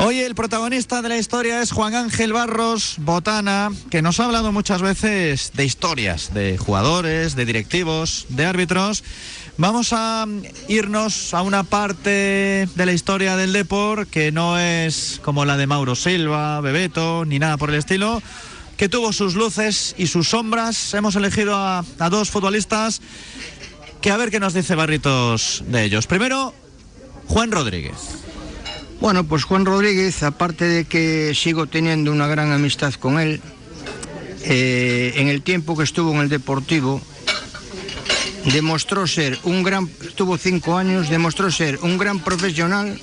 Hoy 0.03 0.21
el 0.21 0.35
protagonista 0.35 1.03
de 1.03 1.11
la 1.11 1.19
historia 1.19 1.61
es 1.61 1.73
Juan 1.73 1.95
Ángel 1.95 2.33
Barros 2.33 2.97
Botana, 2.99 3.71
que 3.91 4.01
nos 4.01 4.19
ha 4.19 4.25
hablado 4.25 4.51
muchas 4.51 4.81
veces 4.81 5.53
de 5.55 5.65
historias, 5.65 6.33
de 6.33 6.57
jugadores, 6.57 7.37
de 7.37 7.45
directivos, 7.45 8.27
de 8.31 8.47
árbitros. 8.47 9.05
Vamos 9.59 9.93
a 9.93 10.27
irnos 10.69 11.35
a 11.35 11.43
una 11.43 11.65
parte 11.65 12.67
de 12.75 12.87
la 12.87 12.93
historia 12.93 13.37
del 13.37 13.53
Depor 13.53 14.07
que 14.07 14.33
no 14.33 14.59
es 14.59 15.21
como 15.23 15.45
la 15.45 15.59
de 15.59 15.67
Mauro 15.67 15.95
Silva, 15.95 16.61
Bebeto, 16.63 17.27
ni 17.27 17.39
nada 17.39 17.59
por 17.59 17.69
el 17.69 17.77
estilo, 17.77 18.23
que 18.81 18.89
tuvo 18.89 19.13
sus 19.13 19.35
luces 19.35 19.95
y 19.99 20.07
sus 20.07 20.31
sombras. 20.31 20.95
Hemos 20.95 21.15
elegido 21.15 21.55
a, 21.55 21.85
dos 22.09 22.31
futbolistas 22.31 23.03
que 24.01 24.11
a 24.11 24.17
ver 24.17 24.31
qué 24.31 24.41
nos 24.41 24.55
dice 24.55 24.75
Barritos 24.75 25.63
de 25.67 25.85
ellos. 25.85 26.07
Primero, 26.07 26.55
Juan 27.27 27.53
Rodríguez. 27.53 27.93
Bueno, 28.99 29.25
pues 29.25 29.45
Juan 29.45 29.67
Rodríguez, 29.67 30.23
aparte 30.23 30.65
de 30.65 30.85
que 30.87 31.35
sigo 31.35 31.67
teniendo 31.67 32.11
una 32.11 32.27
gran 32.27 32.53
amistad 32.53 32.95
con 32.95 33.21
él, 33.21 33.43
eh, 34.45 35.13
en 35.17 35.29
el 35.29 35.43
tiempo 35.43 35.77
que 35.77 35.85
estuvo 35.85 36.15
en 36.15 36.21
el 36.23 36.31
Deportivo, 36.31 37.03
demostró 38.47 39.07
ser 39.07 39.39
un 39.43 39.63
gran, 39.63 39.91
estuvo 40.07 40.39
cinco 40.39 40.79
años, 40.79 41.11
demostró 41.11 41.51
ser 41.51 41.79
un 41.83 41.99
gran 41.99 42.21
profesional. 42.21 42.99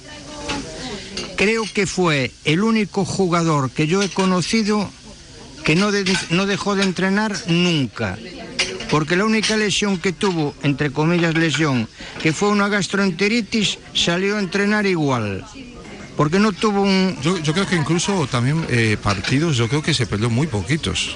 Creo 1.35 1.65
que 1.71 1.85
fue 1.85 2.31
el 2.45 2.63
único 2.63 3.05
jugador 3.05 3.69
que 3.69 3.85
yo 3.85 4.01
he 4.01 4.09
conocido 4.09 4.89
que 5.67 5.75
no, 5.75 5.91
no 6.29 6.45
dejó 6.45 6.75
de 6.75 6.83
entrenar 6.83 7.35
nunca. 7.47 8.17
Porque 8.89 9.17
la 9.17 9.25
única 9.25 9.57
lesión 9.57 9.97
que 9.97 10.13
tuvo, 10.13 10.55
entre 10.63 10.91
comillas 10.91 11.35
lesión, 11.35 11.89
que 12.21 12.31
fue 12.31 12.47
una 12.47 12.69
gastroenteritis, 12.69 13.77
salió 13.93 14.37
a 14.37 14.39
entrenar 14.39 14.85
igual. 14.85 15.43
Porque 16.17 16.39
no 16.39 16.51
tuvo 16.51 16.81
un... 16.81 17.15
Yo, 17.21 17.37
yo 17.37 17.53
creo 17.53 17.67
que 17.67 17.75
incluso 17.75 18.27
también 18.27 18.65
eh, 18.69 18.97
partidos, 19.01 19.55
yo 19.55 19.69
creo 19.69 19.83
que 19.83 19.93
se 19.93 20.07
perdió 20.07 20.29
muy 20.31 20.47
poquitos. 20.47 21.15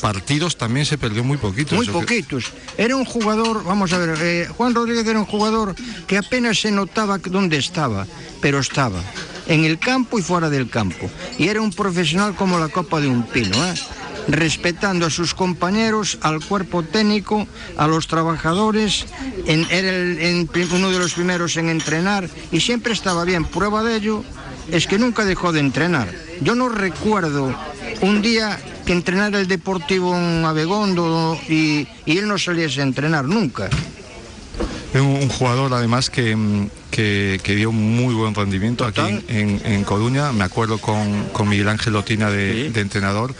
Partidos 0.00 0.56
también 0.58 0.84
se 0.84 0.98
perdió 0.98 1.24
muy 1.24 1.38
poquitos. 1.38 1.72
¿Eh? 1.72 1.76
Muy 1.76 1.86
poquitos. 1.86 2.52
Era 2.76 2.94
un 2.94 3.06
jugador, 3.06 3.64
vamos 3.64 3.92
a 3.94 3.98
ver, 3.98 4.14
eh, 4.20 4.46
Juan 4.54 4.74
Rodríguez 4.74 5.06
era 5.06 5.18
un 5.18 5.24
jugador 5.24 5.74
que 6.06 6.18
apenas 6.18 6.60
se 6.60 6.70
notaba 6.70 7.16
dónde 7.18 7.56
estaba, 7.56 8.06
pero 8.42 8.58
estaba. 8.60 9.00
En 9.48 9.64
el 9.64 9.78
campo 9.78 10.18
y 10.18 10.22
fuera 10.22 10.50
del 10.50 10.68
campo. 10.68 11.10
Y 11.38 11.48
era 11.48 11.60
un 11.62 11.72
profesional 11.72 12.34
como 12.36 12.58
la 12.58 12.68
copa 12.68 13.00
de 13.00 13.08
un 13.08 13.26
pino, 13.26 13.56
¿eh? 13.66 13.74
respetando 14.28 15.04
a 15.06 15.10
sus 15.10 15.34
compañeros, 15.34 16.18
al 16.22 16.44
cuerpo 16.44 16.84
técnico, 16.84 17.48
a 17.76 17.88
los 17.88 18.06
trabajadores. 18.06 19.06
En- 19.46 19.66
era 19.70 19.88
el- 19.90 20.18
en 20.20 20.48
uno 20.74 20.90
de 20.90 20.98
los 20.98 21.14
primeros 21.14 21.56
en 21.56 21.68
entrenar 21.70 22.28
y 22.52 22.60
siempre 22.60 22.92
estaba 22.92 23.24
bien. 23.24 23.44
Prueba 23.44 23.82
de 23.82 23.96
ello 23.96 24.22
es 24.70 24.86
que 24.86 24.98
nunca 24.98 25.24
dejó 25.24 25.52
de 25.52 25.60
entrenar. 25.60 26.08
Yo 26.40 26.54
no 26.54 26.68
recuerdo 26.68 27.54
un 28.00 28.22
día 28.22 28.58
que 28.86 28.92
entrenara 28.92 29.38
el 29.40 29.46
Deportivo 29.48 30.16
en 30.16 30.44
Abegondo 30.44 31.38
y, 31.48 31.86
y 32.06 32.18
él 32.18 32.26
no 32.28 32.38
saliese 32.38 32.80
a 32.80 32.84
entrenar 32.84 33.24
nunca. 33.24 33.68
Es 34.92 35.00
un, 35.00 35.28
jugador 35.28 35.72
además 35.72 36.10
que, 36.10 36.36
mm, 36.36 36.68
que, 36.90 37.40
que 37.42 37.54
dio 37.56 37.72
muy 37.72 38.12
buen 38.14 38.34
rendimiento 38.34 38.84
aquí 38.84 39.00
en, 39.28 39.60
en- 39.64 39.84
Coruña. 39.84 40.32
Me 40.32 40.44
acuerdo 40.44 40.78
con, 40.78 41.24
con 41.32 41.48
Miguel 41.48 41.68
Ángel 41.68 41.94
Lotina 41.94 42.30
de, 42.30 42.70
de 42.70 42.80
entrenador. 42.80 43.34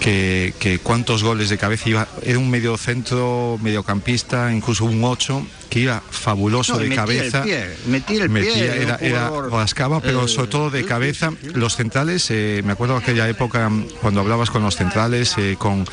Que, 0.00 0.52
que 0.58 0.80
cuántos 0.80 1.22
goles 1.22 1.48
de 1.48 1.56
cabeza 1.56 1.88
iba, 1.88 2.08
era 2.22 2.38
un 2.38 2.50
medio 2.50 2.76
centro, 2.76 3.58
mediocampista, 3.62 4.52
incluso 4.52 4.84
un 4.84 5.02
8, 5.02 5.46
que 5.74 5.80
iba 5.80 6.00
fabuloso 6.08 6.74
No, 6.74 6.78
de 6.78 6.84
metía 6.84 7.02
cabeza. 7.04 7.38
El 7.38 7.44
pie, 7.44 7.66
metía 7.88 8.22
el 8.22 8.28
Metía, 8.30 8.52
pie. 8.54 8.82
era, 8.82 8.96
era- 9.00 9.30
rascaba, 9.50 10.00
pero 10.00 10.26
eh, 10.26 10.28
sobre 10.28 10.46
todo 10.48 10.70
de 10.70 10.84
cabeza. 10.84 11.32
Los 11.52 11.74
centrales, 11.74 12.30
eh, 12.30 12.62
me 12.64 12.74
acuerdo 12.74 12.96
aquella 12.96 13.28
época 13.28 13.68
mm, 13.68 13.86
cuando 14.00 14.20
hablabas 14.20 14.50
con 14.50 14.62
los 14.62 14.76
centrales, 14.76 15.34
eh, 15.36 15.56
con, 15.58 15.84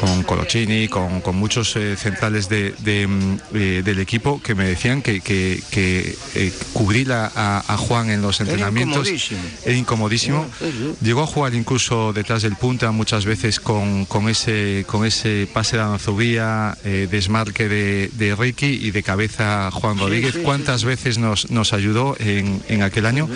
con 0.00 0.24
Colochini, 0.24 0.88
con, 0.88 1.20
con 1.20 1.36
muchos 1.36 1.76
eh, 1.76 1.94
centrales 1.96 2.48
de, 2.48 2.74
de, 2.80 3.06
mm, 3.06 3.36
eh, 3.54 3.82
del 3.84 4.00
equipo 4.00 4.42
que 4.42 4.56
me 4.56 4.64
decían 4.64 5.00
que, 5.00 5.20
que, 5.20 5.62
que, 5.70 6.16
eh, 6.34 6.52
cubrir 6.72 7.12
a, 7.12 7.26
a- 7.68 7.76
Juan 7.76 8.10
en 8.10 8.22
los 8.22 8.40
Era 8.40 8.50
entrenamientos 8.50 9.06
incomodísimo. 9.06 9.40
era 9.64 9.76
incomodísimo. 9.76 10.50
Sí, 10.58 10.64
sí. 10.76 10.94
Llegó 11.02 11.22
a 11.22 11.26
jugar 11.28 11.54
incluso 11.54 12.12
detrás 12.12 12.42
del 12.42 12.56
punta 12.56 12.90
muchas 12.90 13.24
veces 13.26 13.60
con, 13.60 14.06
con 14.06 14.28
ese 14.28 14.84
con 14.88 15.06
ese 15.06 15.46
pase 15.54 15.76
de 15.76 15.82
Anzubía, 15.84 16.76
desmarque 16.82 17.68
de, 17.68 18.10
de 18.14 18.34
Ricky 18.34 18.66
y 18.66 18.90
de 18.90 19.02
cabeza 19.04 19.19
cabeza 19.20 19.70
Juan 19.70 19.98
Rodríguez, 19.98 20.38
cuántas 20.42 20.84
veces 20.84 21.18
nos, 21.18 21.50
nos 21.50 21.74
ayudó 21.74 22.16
en, 22.18 22.62
en 22.68 22.82
aquel 22.82 23.04
año. 23.04 23.28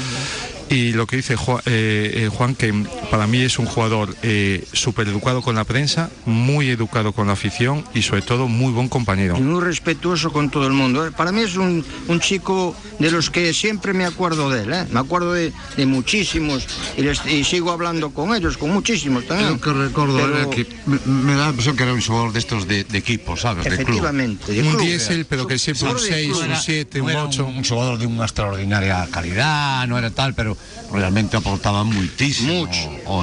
Y 0.70 0.92
lo 0.92 1.06
que 1.06 1.16
dice 1.16 1.36
Juan, 1.36 1.60
eh, 1.66 2.24
eh, 2.24 2.28
Juan 2.32 2.54
que 2.54 2.72
para 3.10 3.26
mí 3.26 3.40
es 3.42 3.58
un 3.58 3.66
jugador 3.66 4.16
eh, 4.22 4.64
súper 4.72 5.06
educado 5.08 5.42
con 5.42 5.54
la 5.54 5.64
prensa, 5.64 6.10
muy 6.24 6.68
educado 6.70 7.12
con 7.12 7.26
la 7.26 7.34
afición 7.34 7.84
y 7.94 8.02
sobre 8.02 8.22
todo 8.22 8.48
muy 8.48 8.72
buen 8.72 8.88
compañero. 8.88 9.36
Y 9.38 9.42
muy 9.42 9.62
respetuoso 9.62 10.32
con 10.32 10.50
todo 10.50 10.66
el 10.66 10.72
mundo. 10.72 11.10
Para 11.16 11.32
mí 11.32 11.42
es 11.42 11.56
un, 11.56 11.84
un 12.08 12.18
chico 12.20 12.74
de 12.98 13.10
los 13.10 13.30
que 13.30 13.52
siempre 13.52 13.92
me 13.92 14.04
acuerdo 14.04 14.48
de 14.50 14.62
él. 14.62 14.72
¿eh? 14.72 14.86
Me 14.90 15.00
acuerdo 15.00 15.32
de, 15.34 15.52
de 15.76 15.86
muchísimos 15.86 16.66
y, 16.96 17.02
les- 17.02 17.24
y 17.26 17.44
sigo 17.44 17.70
hablando 17.70 18.10
con 18.10 18.34
ellos, 18.34 18.56
con 18.56 18.70
muchísimos 18.70 19.26
también. 19.26 19.50
Lo 19.50 19.60
que 19.60 19.72
recuerdo 19.72 20.16
Pero- 20.16 20.38
era 20.38 20.50
que 20.50 20.66
me, 20.86 20.98
me 21.06 21.34
da 21.34 21.44
la 21.44 21.48
impresión 21.50 21.76
que 21.76 21.82
era 21.82 21.92
un 21.92 22.00
jugador 22.00 22.32
de 22.32 22.38
estos 22.38 22.66
de, 22.66 22.84
de 22.84 22.98
equipo, 22.98 23.36
¿sabes? 23.36 23.64
De 23.64 23.70
club. 23.70 23.80
Efectivamente, 23.82 24.52
de 24.52 24.62
Un 24.62 24.70
club. 24.70 24.80
diésel, 24.82 25.26
pero 25.26 25.46
que 25.46 25.58
siempre 25.58 25.90
un 25.90 25.98
6, 26.00 26.32
un 26.36 26.56
7, 26.56 27.00
un 27.02 27.10
8. 27.14 27.44
un 27.46 27.62
jugador 27.64 27.98
de 27.98 28.06
una 28.06 28.24
extraordinaria 28.24 29.06
calidad, 29.10 29.86
no 29.86 29.98
era 29.98 30.10
tal, 30.10 30.34
pero 30.34 30.53
realmente 30.92 31.36
aportaba 31.36 31.84
muchísimo 31.84 32.66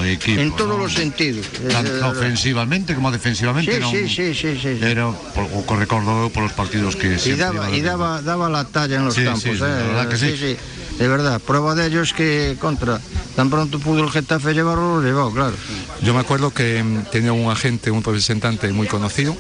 equipo. 0.06 0.42
En 0.42 0.56
todos 0.56 0.78
¿no? 0.78 0.84
los 0.84 0.94
sentidos. 0.94 1.46
Tanto 1.72 1.92
Eh, 1.98 2.02
ofensivamente 2.04 2.96
como 2.96 3.12
defensivamente 3.12 3.72
Sí, 3.72 3.78
era 3.78 3.88
un- 3.88 3.94
sí, 3.96 4.08
sí, 4.10 4.34
sí, 4.36 4.58
sí. 4.62 4.84
Era 4.84 5.12
por, 5.36 5.46
o 5.52 5.66
que 5.66 5.76
recordo 5.76 6.24
eu 6.26 6.30
polos 6.34 6.54
partidos 6.54 6.96
que 6.96 7.16
Y 7.16 7.20
siempre 7.20 7.46
daba, 7.46 7.70
y 7.70 7.82
daba, 7.82 8.22
daba 8.22 8.50
la 8.50 8.66
talla 8.66 8.98
en 8.98 9.06
los 9.06 9.16
Sí, 9.16 9.24
campos. 9.24 9.58
eh, 9.58 9.60
la 9.62 9.84
verdad 9.86 10.10
que 10.10 10.18
sí. 10.18 10.58
De 10.98 11.08
verdad, 11.08 11.42
prueba 11.42 11.74
de 11.74 11.88
ello 11.88 12.02
es 12.02 12.14
que 12.14 12.58
contra, 12.60 13.02
tan 13.36 13.50
pronto 13.50 13.80
pudo 13.80 14.04
el 14.04 14.12
Getafe 14.12 14.54
llevarlo, 14.54 15.00
lo 15.00 15.02
llevó, 15.02 15.32
claro. 15.34 15.56
Yo 16.02 16.14
me 16.14 16.20
acuerdo 16.20 16.52
que 16.52 16.84
mm, 16.84 17.06
tenía 17.12 17.34
un 17.34 17.50
agente, 17.50 17.90
un 17.90 18.04
representante 18.04 18.72
muy 18.72 18.88
conocido, 18.88 19.36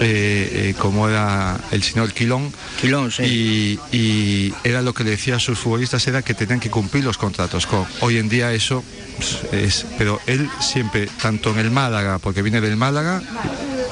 eh, 0.00 0.70
eh, 0.70 0.74
como 0.78 1.08
era 1.08 1.58
el 1.70 1.82
señor 1.82 2.12
Quilón. 2.12 2.52
Quilón, 2.80 3.10
sí. 3.10 3.22
Y, 3.92 3.96
y 3.96 4.54
era 4.64 4.82
lo 4.82 4.92
que 4.94 5.04
le 5.04 5.10
decía 5.10 5.36
a 5.36 5.40
sus 5.40 5.58
futbolistas, 5.58 6.06
era 6.06 6.22
que 6.22 6.34
tenían 6.34 6.60
que 6.60 6.70
cumplir 6.70 7.04
los 7.04 7.18
contratos. 7.18 7.66
Co- 7.66 7.86
Hoy 8.00 8.18
en 8.18 8.28
día 8.28 8.52
eso 8.52 8.84
pues, 9.16 9.38
es... 9.52 9.86
Pero 9.98 10.20
él 10.26 10.48
siempre, 10.60 11.08
tanto 11.20 11.50
en 11.50 11.58
el 11.58 11.70
Málaga, 11.70 12.18
porque 12.18 12.42
viene 12.42 12.60
del 12.60 12.76
Málaga, 12.76 13.22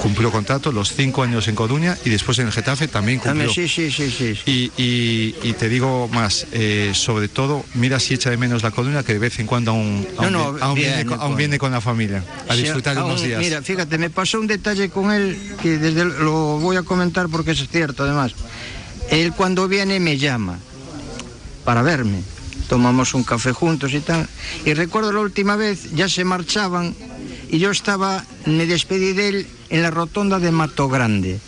cumplió 0.01 0.31
contrato 0.31 0.71
los 0.71 0.93
cinco 0.93 1.23
años 1.23 1.47
en 1.47 1.55
Coruña 1.55 1.97
y 2.05 2.09
después 2.09 2.37
en 2.39 2.47
el 2.47 2.51
Getafe 2.53 2.87
también 2.87 3.19
cumplió. 3.19 3.51
Sí, 3.51 3.67
sí, 3.67 3.91
sí, 3.91 4.11
sí. 4.11 4.33
Y, 4.45 4.71
y- 4.81 5.35
y 5.43 5.53
te 5.53 5.69
digo 5.69 6.07
más, 6.09 6.47
eh, 6.51 6.91
sobre 6.93 7.27
todo, 7.27 7.65
mira 7.73 7.99
si 7.99 8.13
echa 8.13 8.29
de 8.29 8.37
menos 8.37 8.63
la 8.63 8.71
Coruña, 8.71 9.03
que 9.03 9.13
de 9.13 9.19
vez 9.19 9.39
en 9.39 9.47
cuando 9.47 9.71
aún, 9.71 10.07
aún 10.17 10.31
no, 10.31 10.53
vi- 10.53 10.61
aún 10.61 10.75
bien, 10.75 10.87
viene, 10.89 11.05
con, 11.05 11.17
pues. 11.17 11.27
aún 11.27 11.37
viene 11.37 11.57
con 11.57 11.71
la 11.71 11.81
familia 11.81 12.23
a 12.47 12.53
Sí, 12.55 12.61
disfrutar 12.63 12.95
de 12.95 13.01
unos 13.03 13.21
días. 13.23 13.39
Mira, 13.39 13.61
fíjate, 13.61 13.97
me 13.97 14.09
pasó 14.09 14.39
un 14.39 14.47
detalle 14.47 14.89
con 14.89 15.11
él 15.11 15.37
que 15.61 15.77
desde 15.77 16.05
lo 16.05 16.59
voy 16.59 16.75
a 16.77 16.83
comentar 16.83 17.27
porque 17.29 17.51
es 17.51 17.67
cierto 17.69 18.03
además. 18.03 18.33
Él 19.09 19.33
cuando 19.33 19.67
viene 19.67 19.99
me 19.99 20.17
llama 20.17 20.59
para 21.63 21.81
verme. 21.81 22.21
Tomamos 22.67 23.13
un 23.13 23.23
café 23.23 23.51
juntos 23.51 23.93
y 23.93 23.99
tal. 23.99 24.27
Y 24.65 24.73
recuerdo 24.73 25.11
la 25.11 25.19
última 25.19 25.55
vez, 25.55 25.91
ya 25.93 26.09
se 26.09 26.23
marchaban 26.23 26.95
y 27.55 27.59
yo 27.59 27.71
estaba, 27.71 28.21
me 28.45 28.65
despedí 28.65 29.13
de 29.13 29.29
él 29.29 29.47
en 29.69 29.81
la 29.81 29.89
rotonda 29.89 30.39
de 30.39 30.51
Mato 30.51 30.89
Grande. 30.89 31.39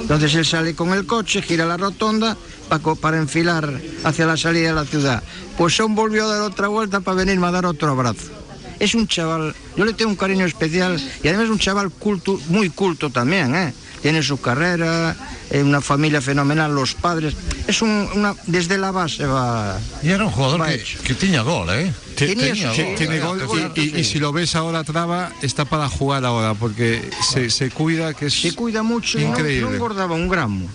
Entonces 0.00 0.32
él 0.36 0.46
sale 0.46 0.76
con 0.76 0.92
el 0.92 1.06
coche, 1.06 1.42
gira 1.42 1.66
la 1.66 1.76
rotonda 1.76 2.36
pa- 2.68 2.78
co- 2.78 2.94
para 2.94 3.16
enfilar 3.18 3.80
hacia 4.04 4.26
la 4.26 4.36
salida 4.36 4.68
de 4.68 4.74
la 4.74 4.84
ciudad. 4.84 5.24
Pues 5.58 5.80
aún 5.80 5.96
volvió 5.96 6.24
a 6.24 6.28
dar 6.36 6.42
otra 6.42 6.68
vuelta 6.68 7.00
para 7.00 7.16
venirme 7.16 7.48
a 7.48 7.50
dar 7.50 7.66
otro 7.66 7.90
abrazo. 7.90 8.30
Es 8.78 8.94
un 8.94 9.08
chaval, 9.08 9.56
yo 9.76 9.84
le 9.84 9.92
tengo 9.94 10.12
un 10.12 10.16
cariño 10.16 10.46
especial 10.46 11.02
y 11.22 11.26
además 11.26 11.46
es 11.46 11.50
un 11.50 11.58
chaval 11.58 11.90
culto, 11.90 12.40
muy 12.48 12.70
culto 12.70 13.10
también, 13.10 13.56
¿eh? 13.56 13.74
Tiene 14.02 14.22
su 14.22 14.40
carrera, 14.40 15.16
eh, 15.50 15.62
una 15.62 15.80
familia 15.80 16.20
fenomenal, 16.20 16.74
los 16.74 16.94
padres. 16.94 17.34
Es 17.66 17.82
un, 17.82 18.08
una, 18.14 18.34
desde 18.46 18.78
la 18.78 18.90
base 18.90 19.24
va. 19.26 19.78
Y 20.02 20.08
era 20.10 20.24
un 20.24 20.30
jugador 20.30 20.66
que, 21.04 21.14
tenía 21.14 21.42
gol, 21.42 21.68
¿eh? 21.70 21.92
Tenía 22.16 22.72
tiene 22.96 23.20
gol 23.20 23.42
y, 23.74 23.80
y- 23.80 24.00
y 24.00 24.04
si 24.04 24.18
lo 24.18 24.32
ves 24.32 24.54
ahora 24.54 24.84
traba, 24.84 25.32
está 25.42 25.64
para 25.64 25.88
jugar 25.88 26.24
ahora, 26.24 26.54
porque 26.54 27.10
se, 27.32 27.50
se 27.50 27.70
cuida 27.70 28.14
que 28.14 28.26
es 28.26 28.34
Se 28.40 28.52
cuida 28.52 28.82
mucho 28.82 29.18
y 29.18 29.24
no, 29.24 29.30
increíble. 29.30 29.68
no 29.68 29.74
engordaba 29.74 30.14
un 30.14 30.28
gramo. 30.28 30.68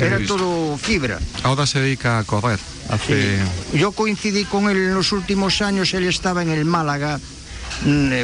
Era 0.00 0.18
todo 0.26 0.78
fibra. 0.78 1.18
Ahora 1.42 1.66
se 1.66 1.80
dedica 1.80 2.18
a 2.18 2.24
correr. 2.24 2.58
Hace 2.88 3.38
Yo 3.74 3.92
coincidí 3.92 4.44
con 4.44 4.70
él 4.70 4.78
en 4.78 4.94
los 4.94 5.12
últimos 5.12 5.60
años, 5.60 5.92
él 5.92 6.04
estaba 6.06 6.42
en 6.42 6.48
el 6.48 6.64
Málaga, 6.64 7.20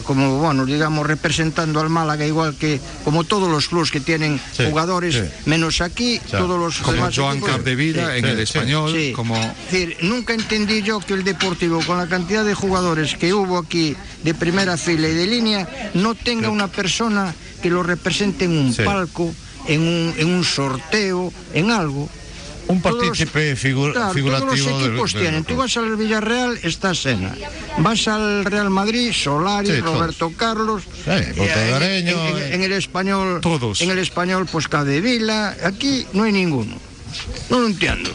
como, 0.05 0.39
bueno, 0.39 0.67
digamos, 0.67 1.07
representando 1.07 1.81
al 1.81 1.89
Málaga, 1.89 2.27
igual 2.27 2.57
que 2.57 2.81
como 3.05 3.25
todos 3.25 3.51
los 3.51 3.69
clubes 3.69 3.91
que 3.91 4.01
tienen 4.01 4.41
Sí, 4.53 4.65
jugadores, 4.69 5.15
sí. 5.15 5.23
menos 5.47 5.81
aquí, 5.81 6.21
todos 6.31 6.59
los 6.59 6.79
como 6.79 7.09
Joan 7.15 7.41
Capdevila 7.41 8.17
en 8.17 8.25
el 8.25 8.41
español, 8.41 8.93
Sí. 8.93 9.13
como 9.13 9.37
Es 9.37 9.71
decir, 9.73 9.97
nunca 10.03 10.35
entendí 10.35 10.83
yo 10.83 11.01
que 11.01 11.15
el 11.15 11.25
Deportivo, 11.25 11.81
con 11.87 11.99
la 11.99 12.07
cantidad 12.07 12.45
de 12.45 12.55
jugadores 12.55 13.15
que 13.17 13.33
hubo 13.33 13.59
aquí 13.59 13.97
de 14.23 14.35
primera 14.35 14.77
fila 14.77 15.09
y 15.09 15.15
de 15.15 15.27
línea, 15.27 15.69
no 15.95 16.15
tenga 16.15 16.51
una 16.51 16.69
persona 16.69 17.35
que 17.63 17.71
lo 17.71 17.83
represente 17.83 18.45
en 18.47 18.53
un 18.59 18.73
Sí. 18.75 18.83
palco, 18.83 19.35
en 19.69 19.81
un, 19.81 20.15
en 20.19 20.35
un 20.35 20.45
sorteo, 20.45 21.33
en 21.55 21.71
algo. 21.71 22.09
Un 22.67 22.81
los- 22.83 22.83
partícipe 22.83 23.57
figu- 23.57 23.93
Claro, 23.93 24.13
figurativo 24.15 24.51
Todos 24.51 24.65
los 24.81 24.89
equipos 24.89 25.13
del- 25.13 25.23
tienen. 25.23 25.45
Tú 25.45 25.57
vas 25.57 25.77
al 25.77 25.97
Villarreal, 25.97 26.59
está 26.63 26.95
Sena. 26.95 27.35
Vas 27.79 28.09
al 28.09 28.45
Real 28.45 28.71
Madrid, 28.71 29.13
Solari, 29.13 29.69
Sí, 29.69 29.81
todos. 29.83 29.95
Roberto 29.99 30.33
Carlos. 30.37 30.83
Sí, 30.83 31.11
Eh, 31.11 32.01
en, 32.07 32.09
en- 32.09 32.53
en 32.55 32.63
el 32.63 32.73
español. 32.73 33.41
Todos. 33.43 33.81
En 33.83 33.91
el 33.91 33.99
español, 33.99 34.47
pues 34.51 34.69
Cadevila. 34.69 35.57
Aquí 35.65 36.07
no 36.15 36.23
hay 36.25 36.33
ninguno. 36.33 36.75
No 37.51 37.61
lo 37.61 37.67
entiendo. 37.67 38.11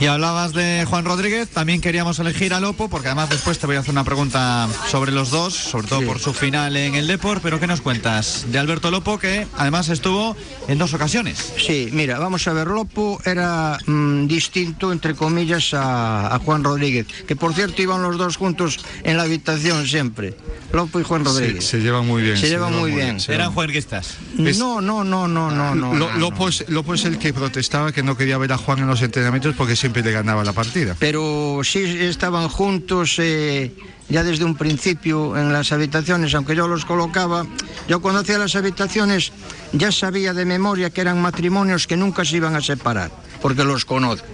Y 0.00 0.06
hablabas 0.06 0.52
de 0.52 0.84
Juan 0.88 1.04
Rodríguez, 1.04 1.48
también 1.48 1.80
queríamos 1.80 2.18
elegir 2.18 2.54
a 2.54 2.60
Lopo, 2.60 2.88
porque 2.88 3.06
además 3.06 3.30
después 3.30 3.60
te 3.60 3.66
voy 3.68 3.76
a 3.76 3.80
hacer 3.80 3.92
una 3.92 4.02
pregunta 4.02 4.68
sobre 4.90 5.12
los 5.12 5.30
dos, 5.30 5.54
sobre 5.54 5.86
todo 5.86 6.02
por 6.02 6.18
su 6.18 6.34
final 6.34 6.76
en 6.76 6.96
el 6.96 7.06
Deport, 7.06 7.40
pero 7.40 7.60
¿qué 7.60 7.68
nos 7.68 7.80
cuentas 7.82 8.46
de 8.48 8.58
Alberto 8.58 8.90
Lopo, 8.90 9.20
que 9.20 9.46
además 9.56 9.88
estuvo 9.90 10.36
en 10.66 10.78
dos 10.78 10.92
ocasiones? 10.94 11.52
Sí, 11.56 11.88
mira, 11.92 12.18
vamos 12.18 12.48
a 12.48 12.52
ver, 12.52 12.66
Lopo 12.66 13.20
era 13.24 13.78
mm, 13.86 14.26
distinto, 14.26 14.90
entre 14.90 15.14
comillas, 15.14 15.72
a, 15.72 16.34
a 16.34 16.38
Juan 16.40 16.64
Rodríguez, 16.64 17.06
que 17.28 17.36
por 17.36 17.54
cierto 17.54 17.80
iban 17.80 18.02
los 18.02 18.18
dos 18.18 18.36
juntos 18.38 18.80
en 19.04 19.16
la 19.16 19.22
habitación 19.22 19.86
siempre. 19.86 20.34
Lopo 20.72 20.98
y 20.98 21.04
Juan 21.04 21.22
se, 21.24 21.30
Rodríguez. 21.30 21.64
se 21.64 21.78
llevan 21.80 22.08
muy 22.08 22.22
bien. 22.22 22.36
Se 22.38 22.48
llevan 22.48 22.74
muy 22.76 22.90
bien. 22.90 23.20
se 23.20 23.34
Eran 23.34 23.52
juerguistas. 23.52 24.16
Es- 24.38 24.58
No, 24.58 24.80
no, 24.80 25.04
no, 25.04 25.28
no, 25.28 25.50
no, 25.52 25.74
no, 25.74 26.10
Lopo, 26.18 26.48
es, 26.48 26.64
Lopo 26.68 26.94
es 26.94 27.04
el 27.04 27.18
que 27.18 27.32
protestaba 27.32 27.92
que 27.92 28.02
no 28.02 28.16
quería 28.16 28.36
ver 28.38 28.52
a 28.52 28.58
Juan 28.58 28.80
en 28.80 28.88
los 28.88 29.00
entrenamientos 29.02 29.54
porque 29.56 29.76
siempre 29.82 30.02
le 30.02 30.12
ganaba 30.12 30.44
la 30.44 30.52
partida. 30.52 30.94
pero 30.98 31.60
sí 31.64 31.80
estaban 31.82 32.48
juntos 32.48 33.16
eh, 33.18 33.72
ya 34.08 34.22
desde 34.22 34.44
un 34.44 34.54
principio 34.54 35.36
en 35.36 35.52
las 35.52 35.72
habitaciones, 35.72 36.32
aunque 36.34 36.54
yo 36.54 36.68
los 36.68 36.84
colocaba. 36.84 37.44
Yo 37.88 38.00
cuando 38.00 38.20
hacía 38.20 38.38
las 38.38 38.54
habitaciones 38.54 39.32
ya 39.72 39.90
sabía 39.90 40.34
de 40.34 40.44
memoria 40.44 40.90
que 40.90 41.00
eran 41.00 41.20
matrimonios 41.20 41.86
que 41.88 41.96
nunca 41.96 42.24
se 42.24 42.36
iban 42.36 42.54
a 42.54 42.60
separar, 42.60 43.10
porque 43.42 43.64
los 43.64 43.84
conozco. 43.84 44.26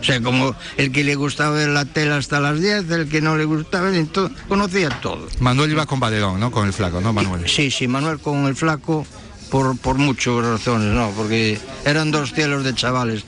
O 0.00 0.04
sea, 0.04 0.20
como 0.20 0.54
el 0.76 0.90
que 0.90 1.04
le 1.04 1.14
gustaba 1.14 1.52
ver 1.56 1.68
la 1.68 1.84
tela 1.84 2.16
hasta 2.16 2.40
las 2.40 2.60
10, 2.60 2.90
el 2.90 3.08
que 3.08 3.20
no 3.20 3.36
le 3.36 3.44
gustaba, 3.44 3.90
ento- 3.90 4.30
conocía 4.48 4.88
todo. 5.00 5.26
Manuel 5.38 5.70
iba 5.70 5.86
con 5.86 6.00
Valerón, 6.00 6.40
¿no? 6.40 6.50
Con 6.50 6.66
el 6.66 6.72
flaco, 6.72 7.00
¿no, 7.00 7.12
Manuel? 7.12 7.48
Sí, 7.48 7.70
sí, 7.70 7.86
Manuel 7.86 8.18
con 8.18 8.46
el 8.46 8.56
flaco 8.56 9.06
por, 9.50 9.76
por 9.78 9.96
muchas 9.98 10.34
razones, 10.44 10.92
¿no? 10.92 11.10
Porque 11.10 11.58
eran 11.84 12.10
dos 12.10 12.32
cielos 12.32 12.64
de 12.64 12.74
chavales, 12.74 13.24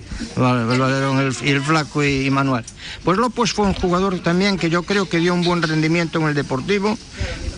y 1.43 1.49
el 1.49 1.63
flaco 1.63 2.05
y, 2.05 2.27
y 2.27 2.31
Manuel. 2.31 2.65
Pues 3.05 3.19
López 3.19 3.53
fue 3.53 3.67
un 3.67 3.75
jugador 3.75 4.19
también 4.21 4.59
que 4.59 4.71
yo 4.71 4.83
creo 4.83 5.09
que 5.09 5.19
dio 5.19 5.35
un 5.35 5.45
buen 5.45 5.63
rendimiento 5.63 6.19
en 6.21 6.29
el 6.29 6.35
Deportivo. 6.35 6.97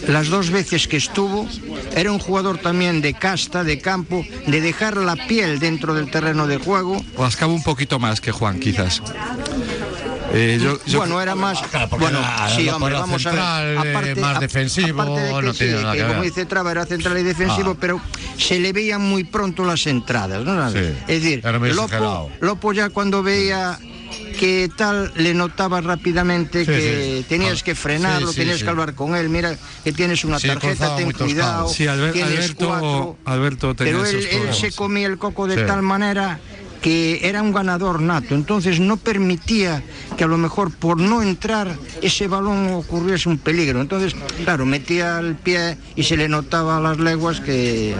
Las 0.08 0.28
dos 0.28 0.50
veces 0.50 0.88
que 0.88 0.96
estuvo, 0.96 1.46
era 1.94 2.10
un 2.10 2.18
jugador 2.18 2.58
también 2.58 3.00
de 3.02 3.14
casta, 3.14 3.64
de 3.64 3.78
campo, 3.78 4.24
de 4.46 4.60
dejar 4.60 4.96
la 4.96 5.14
piel 5.14 5.58
dentro 5.58 5.94
del 5.94 6.10
terreno 6.10 6.46
de 6.46 6.56
juego. 6.56 7.04
Rascaba 7.18 7.52
un 7.52 7.62
poquito 7.62 7.98
más 7.98 8.20
que 8.20 8.32
Juan, 8.32 8.58
quizás. 8.58 9.02
Eh, 10.32 10.58
yo- 10.62 10.78
yo- 10.86 10.98
bueno, 10.98 11.20
era 11.20 11.34
más. 11.34 11.58
bueno, 11.98 12.18
era- 12.20 12.48
sí, 12.54 12.68
hombre, 12.68 12.92
la 12.94 13.00
vamos 13.00 13.26
a 13.26 13.60
ver. 13.82 14.06
eh, 14.06 14.14
más 14.20 14.38
defensivo, 14.40 15.02
aparte 15.02 15.20
de 15.20 15.34
que 15.34 15.42
no 15.42 15.52
sí, 15.52 15.58
tiene 15.58 15.82
nada 15.82 15.92
que 15.94 15.98
que 16.00 16.06
como 16.06 16.22
dice 16.22 16.46
Traba, 16.46 16.70
era 16.70 16.86
central 16.86 17.18
y 17.18 17.22
defensivo, 17.22 17.72
Ah. 17.72 17.78
pero 17.80 18.00
se 18.38 18.60
le 18.60 18.72
veían 18.72 19.00
muy 19.02 19.24
pronto 19.24 19.64
las 19.64 19.86
entradas, 19.86 20.44
¿no? 20.44 20.70
Sí, 20.70 20.78
es 21.08 21.22
decir, 21.22 21.42
Lopo, 22.40 22.72
ya 22.72 22.90
cuando 22.90 23.22
veía 23.22 23.78
que 24.38 24.70
tal 24.76 25.12
le 25.16 25.34
notaba 25.34 25.80
rápidamente 25.80 26.60
Sí, 26.60 26.66
que 26.66 27.16
sí. 27.20 27.26
tenías 27.28 27.60
Ah, 27.60 27.64
que 27.64 27.74
frenarlo, 27.74 28.28
sí, 28.28 28.34
sí, 28.34 28.38
tenías 28.40 28.58
sí. 28.58 28.64
que 28.64 28.70
hablar 28.70 28.94
con 28.94 29.14
él, 29.14 29.28
mira 29.28 29.56
que 29.84 29.92
tienes 29.92 30.24
una 30.24 30.38
Sí, 30.38 30.48
tarjeta, 30.48 30.96
ten 30.96 31.10
cuidado, 31.12 31.68
Sí, 31.68 31.86
Albert- 31.86 32.12
tienes 32.14 32.32
Alberto, 32.36 32.66
cuatro. 32.68 33.16
Alberto 33.24 33.74
tenía 33.74 33.92
Pero 33.94 34.06
él, 34.06 34.16
esos 34.16 34.32
él 34.32 34.54
se 34.54 34.72
comía 34.72 35.06
el 35.06 35.18
coco 35.18 35.46
de 35.46 35.56
Sí. 35.56 35.62
tal 35.66 35.82
manera 35.82 36.38
que 36.80 37.28
era 37.28 37.42
un 37.42 37.52
ganador 37.52 38.00
nato, 38.00 38.34
entonces 38.34 38.80
no 38.80 38.96
permitía 38.96 39.82
que 40.16 40.24
a 40.24 40.26
lo 40.26 40.38
mejor 40.38 40.72
por 40.72 40.98
no 40.98 41.22
entrar 41.22 41.76
ese 42.02 42.28
balón 42.28 42.72
ocurriese 42.72 43.28
un 43.28 43.38
peligro. 43.38 43.80
Entonces, 43.80 44.14
claro, 44.44 44.66
metía 44.66 45.18
el 45.18 45.36
pie 45.36 45.76
y 45.96 46.04
se 46.04 46.16
le 46.16 46.28
notaba 46.28 46.78
a 46.78 46.80
las 46.80 46.98
leguas 46.98 47.40
que... 47.40 47.94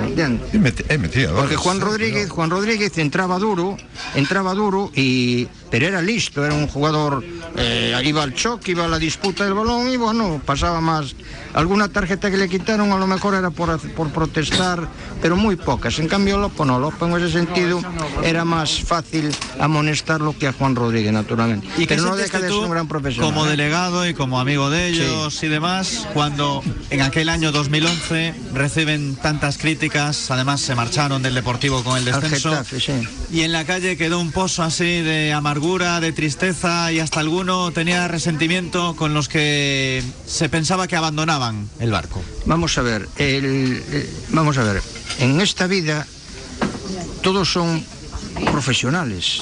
Porque 1.34 1.56
Juan 1.56 1.80
Rodríguez, 1.80 2.30
Juan 2.30 2.50
Rodríguez 2.50 2.96
entraba 2.98 3.38
duro, 3.38 3.76
entraba 4.14 4.54
duro 4.54 4.90
y 4.94 5.48
pero 5.70 5.86
era 5.86 6.02
listo, 6.02 6.44
era 6.44 6.54
un 6.54 6.66
jugador 6.66 7.22
eh, 7.56 8.00
iba 8.04 8.22
al 8.22 8.34
choque, 8.34 8.72
iba 8.72 8.84
a 8.84 8.88
la 8.88 8.98
disputa 8.98 9.44
del 9.44 9.54
balón 9.54 9.88
y 9.88 9.96
bueno, 9.96 10.40
pasaba 10.44 10.80
más. 10.80 11.14
Alguna 11.54 11.88
tarjeta 11.88 12.30
que 12.30 12.36
le 12.36 12.48
quitaron 12.48 12.90
a 12.92 12.98
lo 12.98 13.06
mejor 13.06 13.34
era 13.34 13.50
por, 13.50 13.78
por 13.92 14.10
protestar, 14.10 14.88
pero 15.22 15.36
muy 15.36 15.56
pocas. 15.56 15.98
En 15.98 16.08
cambio 16.08 16.38
Lopo 16.38 16.64
no, 16.64 16.78
Lopo 16.78 17.06
en 17.06 17.16
ese 17.22 17.30
sentido 17.32 17.80
era 18.24 18.44
más 18.44 18.80
fácil 18.80 19.34
amonestarlo 19.58 20.36
que 20.38 20.46
a 20.46 20.52
Juan 20.52 20.74
Rodríguez, 20.76 21.12
naturalmente. 21.12 21.66
¿Y 21.76 21.80
qué 21.86 21.94
pero 21.96 22.02
no 22.02 22.08
sentiste 22.16 22.38
deja 22.38 22.46
de 22.46 22.52
ser 22.52 22.64
un 22.64 22.70
gran 22.70 22.88
profesional. 22.88 23.32
Como 23.32 23.46
¿eh? 23.46 23.50
delegado 23.50 24.08
y 24.08 24.14
como 24.14 24.40
amigo 24.40 24.70
de 24.70 24.88
ellos 24.88 25.42
y 25.42 25.48
demás, 25.48 26.06
cuando 26.14 26.62
en 26.90 27.02
aquel 27.02 27.28
año 27.28 27.52
2011 27.52 28.34
reciben 28.54 29.16
tantas 29.16 29.58
críticas, 29.58 30.30
además 30.30 30.60
se 30.60 30.74
marcharon 30.74 31.22
del 31.22 31.34
Deportivo 31.34 31.82
con 31.84 31.96
el 31.98 32.04
descenso. 32.04 32.50
Getafe, 32.50 32.80
sí. 32.80 32.92
Y 33.32 33.40
en 33.42 33.52
la 33.52 33.64
calle 33.64 33.96
quedó 33.96 34.18
un 34.20 34.32
pozo 34.32 34.62
así 34.62 35.00
de 35.00 35.32
amargura, 35.32 36.00
de 36.00 36.12
tristeza 36.12 36.92
y 36.92 37.00
hasta 37.00 37.20
alguno 37.20 37.70
tenía 37.70 38.08
resentimiento 38.08 38.96
con 38.96 39.14
los 39.14 39.28
que 39.28 40.02
se 40.26 40.48
pensaba 40.48 40.86
que 40.88 40.96
abandonaban 40.96 41.68
el 41.78 41.90
barco. 41.90 42.22
Vamos 42.46 42.76
a 42.78 42.82
ver, 42.82 43.08
el- 43.16 43.82
eh, 43.90 44.10
vamos 44.30 44.58
a 44.58 44.62
ver, 44.64 44.82
en 45.20 45.40
esta 45.40 45.66
vida 45.66 46.06
todos 47.22 47.52
son 47.52 47.84
profesionales. 48.50 49.40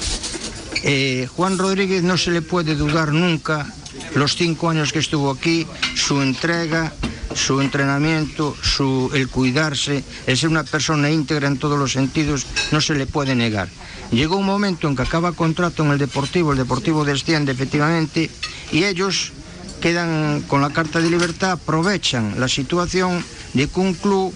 Eh, 0.82 1.28
Juan 1.34 1.56
Rodríguez 1.56 2.02
no 2.02 2.18
se 2.18 2.30
le 2.30 2.42
puede 2.42 2.74
dudar 2.74 3.12
nunca 3.12 3.66
los 4.14 4.36
cinco 4.36 4.70
años 4.70 4.92
que 4.92 4.98
estuvo 4.98 5.30
aquí, 5.30 5.66
su 5.94 6.20
entrega, 6.20 6.92
su 7.34 7.60
entrenamiento, 7.60 8.56
su, 8.60 9.10
el 9.14 9.28
cuidarse, 9.28 10.02
el 10.26 10.36
ser 10.36 10.48
una 10.48 10.64
persona 10.64 11.10
íntegra 11.10 11.46
en 11.46 11.58
todos 11.58 11.78
los 11.78 11.92
sentidos, 11.92 12.46
no 12.72 12.80
se 12.80 12.94
le 12.94 13.06
puede 13.06 13.34
negar. 13.34 13.68
Llegó 14.10 14.36
un 14.36 14.46
momento 14.46 14.88
en 14.88 14.96
que 14.96 15.02
acaba 15.02 15.32
contrato 15.32 15.84
en 15.84 15.92
el 15.92 15.98
Deportivo, 15.98 16.52
el 16.52 16.58
Deportivo 16.58 17.04
desciende 17.04 17.52
efectivamente, 17.52 18.30
y 18.72 18.84
ellos 18.84 19.32
quedan 19.80 20.42
con 20.48 20.60
la 20.60 20.70
carta 20.70 21.00
de 21.00 21.10
libertad, 21.10 21.52
aprovechan 21.52 22.40
la 22.40 22.48
situación 22.48 23.24
de 23.54 23.68
que 23.68 23.80
un 23.80 23.94
club 23.94 24.34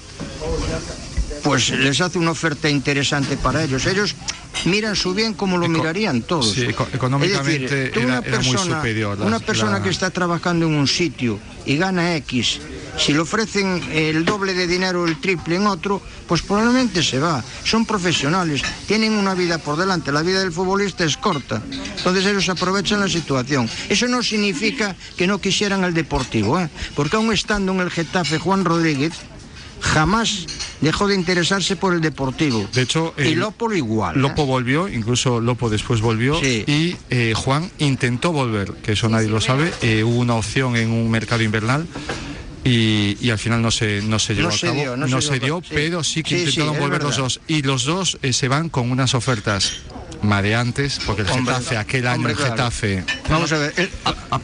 pues 1.43 1.71
les 1.71 2.01
hace 2.01 2.19
una 2.19 2.31
oferta 2.31 2.69
interesante 2.71 3.37
para 3.37 3.63
ellos. 3.65 3.87
Ellos 3.87 4.15
miran 4.65 4.95
su 4.95 5.15
bien 5.15 5.35
como 5.35 5.59
lo 5.59 5.69
mirarían 5.69 6.23
todos. 6.23 6.53
sí, 6.53 6.63
eco- 6.63 6.89
económicamente 6.93 7.65
Es 7.65 7.71
decir, 7.71 7.91
tú 7.93 8.01
era- 8.01 8.07
una 8.09 8.19
era 8.19 8.37
muy 8.41 8.51
persona, 8.53 8.77
superior 8.77 9.19
la- 9.19 9.25
una 9.27 9.41
persona 9.41 9.73
la- 9.79 9.83
que 9.83 9.91
está 9.91 10.11
trabajando 10.11 10.67
en 10.67 10.75
un 10.75 10.87
sitio 10.87 11.39
y 11.67 11.77
gana 11.77 12.15
X, 12.17 12.61
si 12.99 13.13
le 13.13 13.21
ofrecen 13.21 13.83
el 13.93 14.25
doble 14.25 14.53
de 14.55 14.67
dinero 14.67 15.03
o 15.03 15.07
el 15.07 15.21
triple 15.21 15.57
en 15.57 15.67
otro, 15.67 16.03
pues 16.29 16.43
probablemente 16.43 17.03
se 17.03 17.19
va. 17.19 17.43
Son 17.65 17.87
profesionales, 17.87 18.63
tienen 18.87 19.13
una 19.15 19.35
vida 19.35 19.59
por 19.59 19.77
delante, 19.77 20.13
la 20.13 20.23
vida 20.23 20.41
del 20.41 20.53
futbolista 20.53 21.05
es 21.05 21.17
corta. 21.17 21.63
Entonces 21.97 22.25
ellos 22.27 22.49
aprovechan 22.49 23.01
la 23.01 23.09
situación. 23.09 23.69
Eso 23.89 24.07
no 24.09 24.23
significa 24.23 24.95
que 25.17 25.27
no 25.27 25.41
quisieran 25.41 25.83
el 25.85 25.95
deportivo, 25.95 26.61
¿eh? 26.61 26.69
porque 26.95 27.17
aún 27.17 27.33
estando 27.33 27.73
en 27.73 27.81
el 27.81 27.91
Getafe 27.91 28.39
Juan 28.39 28.65
Rodríguez, 28.65 29.13
jamás 29.83 30.47
dejó 30.81 31.07
de 31.09 31.15
interesarse 31.15 31.77
por 31.77 31.93
el 31.93 32.01
deportivo. 32.01 32.67
De 32.73 32.83
hecho, 32.83 33.15
y 33.19 33.35
Lopo 33.35 33.69
lo 33.69 33.77
igual. 33.77 34.17
¿eh? 34.17 34.21
Lopo 34.21 34.47
volvió, 34.47 34.89
incluso 34.89 35.41
Lopo 35.41 35.69
después 35.69 36.01
volvió 36.01 36.41
y 36.43 36.97
eh, 37.11 37.35
Juan 37.37 37.71
intentó 37.79 38.33
volver, 38.33 38.73
que 38.75 38.93
eso 38.93 39.09
nadie 39.09 39.29
lo 39.29 39.41
sabe. 39.41 39.73
Eh, 39.83 40.05
hubo 40.05 40.19
una 40.19 40.35
opción 40.35 40.77
en 40.77 40.91
un 40.91 41.11
mercado 41.11 41.43
invernal. 41.43 41.87
Y, 42.65 43.17
y 43.21 43.31
al 43.31 43.41
final 43.41 43.61
no 43.61 43.73
se, 43.73 44.03
no 44.03 44.21
se 44.21 44.37
llevó 44.37 44.49
No 44.51 44.55
a 44.55 44.57
se 44.57 44.67
cabo, 44.69 44.79
dio, 44.79 44.97
no 44.97 45.09
no 45.09 45.21
se 45.21 45.29
se 45.31 45.41
dio, 45.41 45.61
pero 45.69 46.05
sí 46.05 46.23
que 46.23 46.37
Sí, 46.37 46.45
intentaron 46.45 46.79
volver 46.79 47.03
los 47.03 47.17
dos. 47.17 47.41
Y 47.49 47.63
los 47.63 47.85
dos 47.85 48.19
eh, 48.23 48.33
se 48.33 48.47
van 48.47 48.69
con 48.69 48.93
unas 48.93 49.15
ofertas 49.15 49.79
mareantes, 50.23 51.01
porque 51.07 51.23
el 51.23 51.31
Hombre, 51.31 51.55
Getafe, 51.55 51.77
aquel 51.77 52.07
año 52.07 52.17
hombre, 52.17 52.33
el 52.33 52.39
claro. 52.39 52.53
Getafe 52.53 53.05
Vamos 53.29 53.53
a 53.53 53.59
ver, 53.59 53.75
el- 53.77 53.91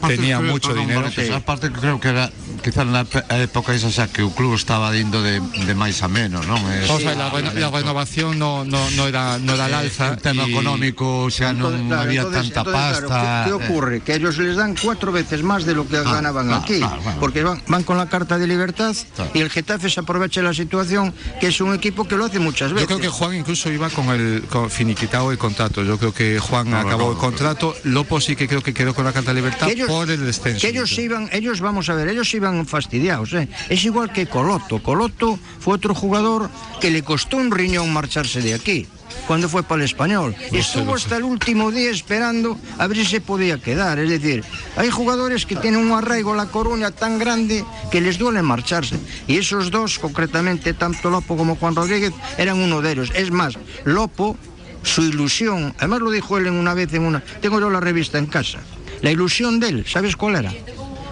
tenía 0.07 0.37
creo- 0.39 0.51
mucho 0.51 0.69
perdón, 0.69 0.85
dinero. 0.87 1.01
Borges, 1.03 1.31
Aparte 1.31 1.71
que 1.71 1.79
creo 1.79 1.99
que 1.99 2.09
era 2.09 2.31
quizás 2.63 2.85
na 2.85 3.05
pe- 3.05 3.23
época 3.43 3.73
esa 3.73 3.89
xa 3.91 4.07
que 4.11 4.21
o 4.23 4.31
club 4.35 4.55
estaba 4.55 4.91
indo 4.97 5.23
de, 5.23 5.39
de 5.39 5.73
máis 5.75 6.03
a 6.03 6.07
menos, 6.11 6.43
non? 6.45 6.59
É- 6.67 6.85
O 6.91 6.99
sea, 6.99 7.15
la, 7.15 7.29
reno- 7.31 7.53
la 7.55 7.69
renovación 7.71 8.35
no, 8.37 8.65
no, 8.67 8.79
no 8.99 9.07
era, 9.07 9.39
no 9.39 9.55
era 9.55 9.65
al 9.71 9.87
alza. 9.87 10.13
El 10.13 10.21
tema 10.21 10.43
y- 10.45 10.51
económico 10.51 11.29
xa 11.31 11.53
non 11.55 11.87
Claro, 11.87 12.01
había 12.03 12.21
entonces- 12.27 12.51
tanta 12.53 12.69
entonces, 12.69 12.99
claro, 12.99 13.07
pasta. 13.07 13.43
¿qué, 13.43 13.49
qué 13.49 13.53
ocurre? 13.55 13.95
Que 14.01 14.11
ellos 14.19 14.37
les 14.37 14.55
dan 14.59 14.75
cuatro 14.75 15.11
veces 15.11 15.41
más 15.43 15.63
de 15.63 15.73
lo 15.75 15.83
que 15.87 15.95
Claro, 15.99 16.11
ganaban 16.11 16.47
claro, 16.47 16.63
aquí. 16.63 16.79
claro, 16.79 17.01
claro. 17.01 17.19
Porque 17.19 17.43
van, 17.43 17.61
van 17.67 17.83
con 17.83 17.97
la 17.97 18.07
carta 18.09 18.37
de 18.37 18.47
libertad 18.47 18.95
y 19.33 19.39
el 19.39 19.49
Getafe 19.49 19.89
se 19.89 19.99
aprovecha 20.01 20.41
de 20.41 20.47
la 20.47 20.53
situación, 20.53 21.13
que 21.39 21.47
es 21.47 21.61
un 21.61 21.73
equipo 21.73 22.03
que 22.07 22.15
lo 22.17 22.25
hace 22.25 22.39
muchas 22.39 22.73
veces. 22.73 22.87
Yo 22.89 22.97
creo 22.97 22.99
que 22.99 23.09
Juan 23.09 23.35
incluso 23.35 23.71
iba 23.71 23.89
con 23.89 24.09
el 24.09 24.43
con 24.49 24.69
finiquitado 24.69 25.31
el 25.31 25.37
contrato. 25.37 25.68
Yo 25.75 25.97
creo 25.97 26.13
que 26.13 26.39
Juan 26.39 26.71
No, 26.71 26.77
acabó 26.77 27.05
no, 27.05 27.11
el 27.11 27.17
contrato. 27.17 27.75
Lopo 27.83 28.19
sí 28.19 28.35
que 28.35 28.47
creo 28.47 28.61
que 28.61 28.73
quedó 28.73 28.93
con 28.93 29.05
la 29.05 29.13
carta 29.13 29.31
de 29.31 29.35
libertad 29.35 29.69
ellos- 29.69 29.87
por 29.87 30.09
el 30.09 30.25
descenso. 30.25 30.61
Que 30.61 30.69
ellos 30.69 30.97
iban, 30.97 31.29
ellos 31.31 31.61
vamos 31.61 31.89
a 31.89 31.93
ver, 31.95 32.07
ellos 32.09 32.33
iban 32.33 32.65
fastidiados. 32.65 33.33
¿eh? 33.33 33.47
Es 33.69 33.83
igual 33.85 34.11
que 34.11 34.27
Coloto. 34.27 34.81
Coloto 34.83 35.39
fue 35.59 35.75
otro 35.75 35.95
jugador 35.95 36.49
que 36.81 36.91
le 36.91 37.03
costó 37.03 37.37
un 37.37 37.51
riñón 37.51 37.91
marcharse 37.93 38.41
de 38.41 38.53
aquí. 38.53 38.87
Cuando 39.27 39.49
fue 39.49 39.63
para 39.63 39.81
el 39.81 39.85
español. 39.85 40.35
Estuvo 40.51 40.93
hasta 40.95 41.17
el 41.17 41.23
último 41.23 41.71
día 41.71 41.89
esperando 41.89 42.57
a 42.77 42.87
ver 42.87 42.97
si 42.97 43.05
se 43.05 43.21
podía 43.21 43.57
quedar. 43.57 43.97
Es 43.99 44.09
decir, 44.09 44.43
hay 44.75 44.89
jugadores 44.89 45.45
que 45.45 45.55
tienen 45.55 45.79
un 45.79 45.91
arraigo 45.97 46.35
la 46.35 46.45
Coruña 46.45 46.91
tan 46.91 47.17
grande 47.19 47.65
que 47.91 48.01
les 48.01 48.17
duele 48.19 48.41
marcharse. 48.43 48.97
Y 49.27 49.37
esos 49.37 49.71
dos, 49.71 49.97
concretamente, 49.99 50.73
tanto 50.73 51.09
Lopo 51.09 51.35
como 51.35 51.55
Juan 51.55 51.75
Rodríguez, 51.75 52.13
eran 52.37 52.59
uno 52.59 52.81
de 52.81 52.91
ellos. 52.91 53.11
Es 53.15 53.31
más, 53.31 53.55
Lopo, 53.83 54.37
su 54.83 55.01
ilusión, 55.03 55.73
además 55.77 55.99
lo 56.01 56.11
dijo 56.11 56.37
él 56.37 56.47
en 56.47 56.53
una 56.53 56.73
vez 56.73 56.93
en 56.93 57.03
una. 57.03 57.21
Tengo 57.41 57.59
yo 57.59 57.69
la 57.69 57.79
revista 57.79 58.17
en 58.17 58.25
casa. 58.25 58.59
La 59.01 59.11
ilusión 59.11 59.59
de 59.59 59.69
él, 59.69 59.85
¿sabes 59.87 60.15
cuál 60.15 60.35
era? 60.35 60.53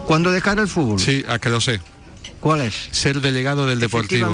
Cuando 0.05 0.31
dejara 0.31 0.61
el 0.61 0.67
fútbol. 0.67 0.99
Sí, 0.99 1.23
a 1.27 1.39
que 1.39 1.49
lo 1.49 1.59
sé. 1.61 1.79
¿Cuál 2.39 2.61
es? 2.61 2.89
Ser 2.91 3.19
delegado 3.21 3.65
del 3.65 3.79
Deportivo. 3.79 4.31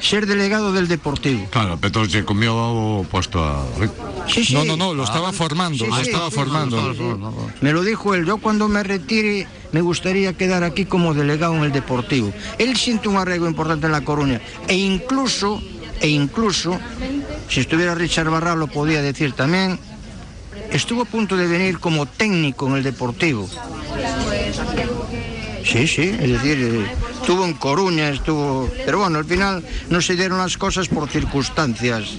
Ser 0.00 0.26
delegado 0.26 0.72
del 0.72 0.88
Deportivo. 0.88 1.46
Claro, 1.50 1.78
pero 1.80 2.08
se 2.08 2.24
comió 2.24 3.04
puesto 3.10 3.44
a... 3.44 3.66
Sí, 4.26 4.44
sí. 4.44 4.54
No, 4.54 4.64
no, 4.64 4.76
no, 4.76 4.94
lo 4.94 5.04
estaba 5.04 5.28
Ah, 5.28 5.32
formando, 5.32 5.84
sí, 5.84 5.90
lo 5.90 5.98
estaba 5.98 6.30
formando. 6.30 6.94
Me 7.60 7.72
lo 7.72 7.82
dijo 7.82 8.14
él, 8.14 8.24
yo 8.24 8.38
cuando 8.38 8.66
me 8.68 8.82
retire 8.82 9.46
me 9.72 9.82
gustaría 9.82 10.32
quedar 10.32 10.64
aquí 10.64 10.86
como 10.86 11.12
delegado 11.12 11.54
en 11.56 11.64
el 11.64 11.72
Deportivo. 11.72 12.32
Él 12.58 12.76
siente 12.76 13.08
un 13.08 13.16
arraigo 13.18 13.46
importante 13.46 13.86
en 13.86 13.92
La 13.92 14.00
Coruña 14.00 14.40
e 14.68 14.74
incluso, 14.74 15.62
e 16.00 16.08
incluso, 16.08 16.78
si 17.48 17.60
estuviera 17.60 17.94
Richard 17.94 18.30
Barral 18.30 18.58
lo 18.58 18.66
podía 18.66 19.02
decir 19.02 19.32
también, 19.32 19.78
estuvo 20.70 21.02
a 21.02 21.04
punto 21.04 21.36
de 21.36 21.46
venir 21.46 21.78
como 21.78 22.06
técnico 22.06 22.66
en 22.68 22.76
el 22.76 22.82
Deportivo. 22.82 23.48
Sí, 25.64 25.86
sí, 25.86 26.16
es 26.18 26.30
decir, 26.30 26.58
eh, 26.58 26.86
estuvo 27.20 27.44
en 27.44 27.54
Coruña, 27.54 28.08
estuvo... 28.08 28.68
Pero 28.84 28.98
bueno, 28.98 29.18
al 29.18 29.24
final 29.24 29.62
no 29.88 30.00
se 30.00 30.16
dieron 30.16 30.38
las 30.38 30.56
cosas 30.56 30.88
por 30.88 31.08
circunstancias 31.08 32.18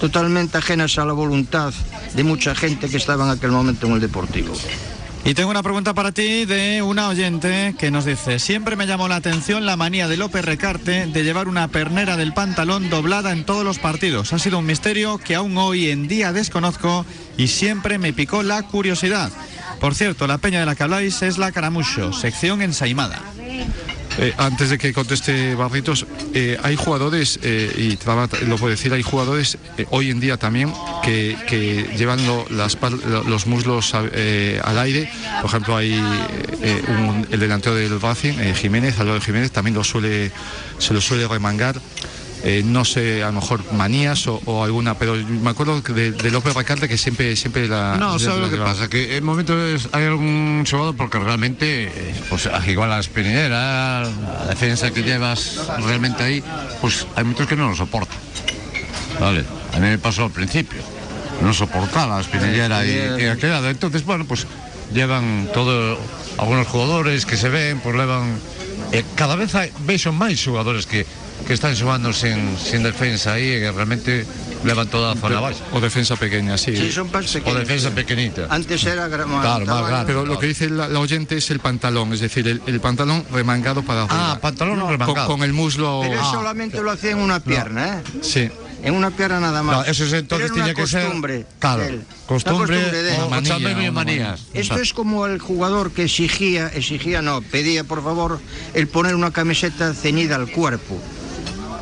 totalmente 0.00 0.58
ajenas 0.58 0.98
a 0.98 1.04
la 1.04 1.12
voluntad 1.12 1.72
de 2.14 2.24
mucha 2.24 2.54
gente 2.54 2.88
que 2.88 2.96
estaba 2.96 3.24
en 3.24 3.30
aquel 3.30 3.50
momento 3.50 3.86
en 3.86 3.94
el 3.94 4.00
Deportivo. 4.00 4.54
Y 5.26 5.34
tengo 5.34 5.50
una 5.50 5.64
pregunta 5.64 5.92
para 5.92 6.12
ti 6.12 6.44
de 6.44 6.82
una 6.82 7.08
oyente 7.08 7.74
que 7.76 7.90
nos 7.90 8.04
dice, 8.04 8.38
siempre 8.38 8.76
me 8.76 8.86
llamó 8.86 9.08
la 9.08 9.16
atención 9.16 9.66
la 9.66 9.76
manía 9.76 10.06
de 10.06 10.16
López 10.16 10.44
Recarte 10.44 11.08
de 11.08 11.24
llevar 11.24 11.48
una 11.48 11.66
pernera 11.66 12.16
del 12.16 12.32
pantalón 12.32 12.88
doblada 12.90 13.32
en 13.32 13.42
todos 13.42 13.64
los 13.64 13.80
partidos. 13.80 14.32
Ha 14.32 14.38
sido 14.38 14.60
un 14.60 14.66
misterio 14.66 15.18
que 15.18 15.34
aún 15.34 15.58
hoy 15.58 15.90
en 15.90 16.06
día 16.06 16.32
desconozco 16.32 17.04
y 17.36 17.48
siempre 17.48 17.98
me 17.98 18.12
picó 18.12 18.44
la 18.44 18.62
curiosidad. 18.62 19.32
Por 19.80 19.96
cierto, 19.96 20.28
la 20.28 20.38
peña 20.38 20.60
de 20.60 20.66
la 20.66 20.76
que 20.76 20.84
habláis 20.84 21.20
es 21.22 21.38
la 21.38 21.50
Caramucho, 21.50 22.12
sección 22.12 22.62
ensaimada. 22.62 23.20
Eh, 24.18 24.32
antes 24.38 24.70
de 24.70 24.78
que 24.78 24.92
conteste 24.92 25.54
Barritos, 25.54 26.06
eh, 26.32 26.56
hay 26.62 26.76
jugadores, 26.76 27.38
eh, 27.42 27.70
y 27.76 28.46
lo 28.46 28.56
puede 28.56 28.74
decir, 28.74 28.92
hay 28.92 29.02
jugadores 29.02 29.58
hoy 29.90 30.10
en 30.10 30.20
día 30.20 30.38
también 30.38 30.72
que, 31.02 31.36
llevan 31.96 32.20
los 32.26 33.46
muslos 33.46 33.94
al 33.94 34.78
aire. 34.78 35.10
Por 35.40 35.50
ejemplo, 35.50 35.76
hay 35.76 35.94
el 37.30 37.40
delantero 37.40 37.74
del 37.74 38.00
Racing, 38.00 38.54
Jiménez, 38.54 38.98
Álvaro 38.98 39.20
Jiménez, 39.20 39.50
también 39.50 39.74
lo 39.74 39.84
suele, 39.84 40.30
se 40.78 40.94
lo 40.94 41.00
suele 41.00 41.28
remangar. 41.28 41.80
Eh, 42.44 42.62
no 42.64 42.84
sé, 42.84 43.22
a 43.24 43.28
lo 43.28 43.40
mejor 43.40 43.60
manías 43.72 44.26
o, 44.28 44.40
o 44.44 44.62
alguna, 44.62 44.94
pero 44.94 45.16
me 45.16 45.50
acuerdo 45.50 45.80
de, 45.80 46.12
de 46.12 46.30
López 46.30 46.54
Recarte 46.54 46.86
que 46.88 46.96
siempre, 46.96 47.34
siempre 47.34 47.66
la. 47.66 47.96
No, 47.96 48.18
¿sabes 48.18 48.38
la 48.38 48.44
lo 48.44 48.50
que 48.50 48.56
llevaba. 48.56 48.72
pasa? 48.72 48.88
Que 48.88 49.16
en 49.16 49.24
momentos 49.24 49.88
hay 49.92 50.04
algún 50.04 50.64
jugador 50.68 50.94
porque 50.96 51.18
realmente, 51.18 51.84
eh, 51.88 52.14
pues 52.28 52.48
igual 52.68 52.90
la 52.90 53.00
espinera, 53.00 54.02
la 54.02 54.46
defensa 54.48 54.90
que 54.92 55.02
llevas 55.02 55.58
realmente 55.84 56.22
ahí, 56.22 56.42
pues 56.80 57.06
hay 57.16 57.24
muchos 57.24 57.48
que 57.48 57.56
no 57.56 57.68
lo 57.70 57.74
soportan. 57.74 58.18
Vale, 59.18 59.44
a 59.74 59.78
mí 59.80 59.88
me 59.88 59.98
pasó 59.98 60.24
al 60.24 60.30
principio. 60.30 60.82
non 61.36 61.52
soportaba 61.52 62.16
a 62.16 62.24
espinillera 62.24 62.80
Eh, 62.80 63.20
e, 63.20 63.28
e 63.28 63.30
aquela. 63.32 63.60
Entonces, 63.68 64.08
bueno, 64.08 64.24
pues 64.24 64.48
llevan 64.92 65.48
todo 65.52 66.00
algunos 66.40 66.66
jugadores 66.68 67.26
que 67.26 67.36
se 67.36 67.48
ven, 67.52 67.80
pues 67.80 67.92
levan 67.92 68.40
e 68.92 69.04
cada 69.18 69.36
vez 69.36 69.52
hai, 69.52 69.68
vexo 69.84 70.16
máis 70.16 70.40
xogadores 70.40 70.86
que 70.88 71.04
que 71.46 71.54
están 71.54 71.76
xogando 71.76 72.12
sin, 72.12 72.56
sin 72.58 72.82
defensa 72.82 73.38
e 73.38 73.60
que 73.60 73.70
realmente 73.70 74.26
levan 74.64 74.88
toda 74.88 75.12
a 75.12 75.16
zona. 75.16 75.40
O 75.70 75.78
defensa 75.80 76.16
pequeña, 76.16 76.58
sí. 76.58 76.74
Sí, 76.76 76.90
son 76.90 77.10
más 77.12 77.26
O 77.44 77.54
defensa 77.54 77.90
pequeñita. 77.90 78.46
Antes 78.50 78.82
era 78.84 79.06
Claro, 79.08 79.66
más 79.66 79.86
grande. 79.86 80.06
Pero 80.06 80.24
lo 80.26 80.38
que 80.38 80.46
dice 80.48 80.70
la, 80.70 80.88
la 80.88 80.98
oyente 80.98 81.36
es 81.36 81.50
el 81.50 81.60
pantalón, 81.60 82.12
es 82.12 82.20
decir, 82.20 82.48
el, 82.48 82.62
el 82.66 82.80
pantalón 82.80 83.24
remangado 83.30 83.82
para 83.82 84.04
arriba. 84.04 84.32
Ah, 84.32 84.38
pantalón 84.40 84.80
Con- 84.80 84.90
remangado. 84.90 85.26
Con, 85.28 85.42
el 85.42 85.52
muslo. 85.52 86.00
Pero 86.02 86.20
Ah, 86.20 86.30
solamente 86.32 86.80
lo 86.82 86.90
hacía 86.90 87.12
en 87.12 87.18
una 87.18 87.38
pierna, 87.40 87.98
¿eh? 87.98 88.02
Sí. 88.22 88.48
En 88.82 88.94
una 88.94 89.10
pierna 89.10 89.40
nada 89.40 89.62
más. 89.62 89.76
No, 89.78 89.84
eso 89.84 90.04
es 90.04 90.12
entonces 90.12 90.52
tiene 90.52 90.74
que 90.74 90.86
ser- 90.86 91.02
costumbre. 91.04 91.46
claro, 91.58 91.82
él. 91.82 92.02
costumbre 92.26 92.76
Una 92.78 92.86
de 92.92 93.14
él. 93.14 93.20
o- 93.20 93.26
o. 93.26 94.36
Esto 94.54 94.76
es 94.78 94.92
como 94.92 95.26
el 95.26 95.38
jugador 95.38 95.90
que 95.92 96.04
exigía, 96.04 96.68
exigía 96.68 97.22
no, 97.22 97.40
pedía 97.42 97.84
por 97.84 98.02
favor 98.04 98.38
el 98.74 98.86
poner 98.88 99.14
una 99.14 99.30
camiseta 99.32 99.92
ceñida 99.94 100.36
al 100.36 100.50
cuerpo. 100.50 101.00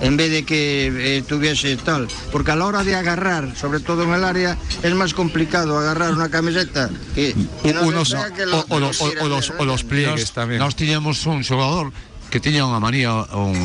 En 0.05 0.17
vez 0.21 0.31
de 0.31 0.45
que 0.45 0.93
eh, 0.93 1.23
tuviese 1.27 1.77
tal, 1.81 2.07
porque 2.31 2.53
a 2.53 2.57
la 2.57 2.67
hora 2.67 2.85
de 2.85 2.95
agarrar, 2.95 3.57
sobre 3.57 3.81
todo 3.81 4.05
en 4.05 4.13
el 4.13 4.23
área, 4.23 4.59
es 4.83 4.93
más 4.95 5.15
complicado 5.17 5.79
agarrar 5.79 6.13
una 6.13 6.29
camiseta 6.29 6.91
que, 7.15 7.35
que 7.63 7.73
no 7.73 7.83
Unos- 7.89 8.13
que 8.37 8.45
o, 8.45 8.47
lo- 8.47 8.67
o 8.69 8.79
los, 8.81 9.01
o- 9.01 9.09
tira 9.09 9.25
o 9.25 9.29
los- 9.29 9.49
de- 9.49 9.55
o 9.59 9.65
los 9.65 9.83
pliegues 9.85 10.21
Nos, 10.21 10.33
también. 10.33 10.61
nos 10.61 10.77
tiñamos 10.77 11.25
un 11.25 11.41
xogador 11.43 11.89
que 12.29 12.37
tiña 12.39 12.69
unha 12.69 12.79
manía 12.85 13.17
un... 13.33 13.57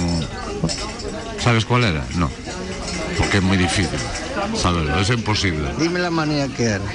Sabes 1.44 1.68
cuál 1.68 1.84
era? 1.84 2.07
No. 2.16 2.32
Porque 3.20 3.40
é 3.40 3.44
moi 3.44 3.60
difícil 3.60 3.99
saberlo, 4.56 4.95
é 4.95 5.03
imposible. 5.11 5.68
Dime 5.76 5.99
la 5.99 6.07
manía 6.14 6.48
que 6.48 6.80
era. 6.80 6.88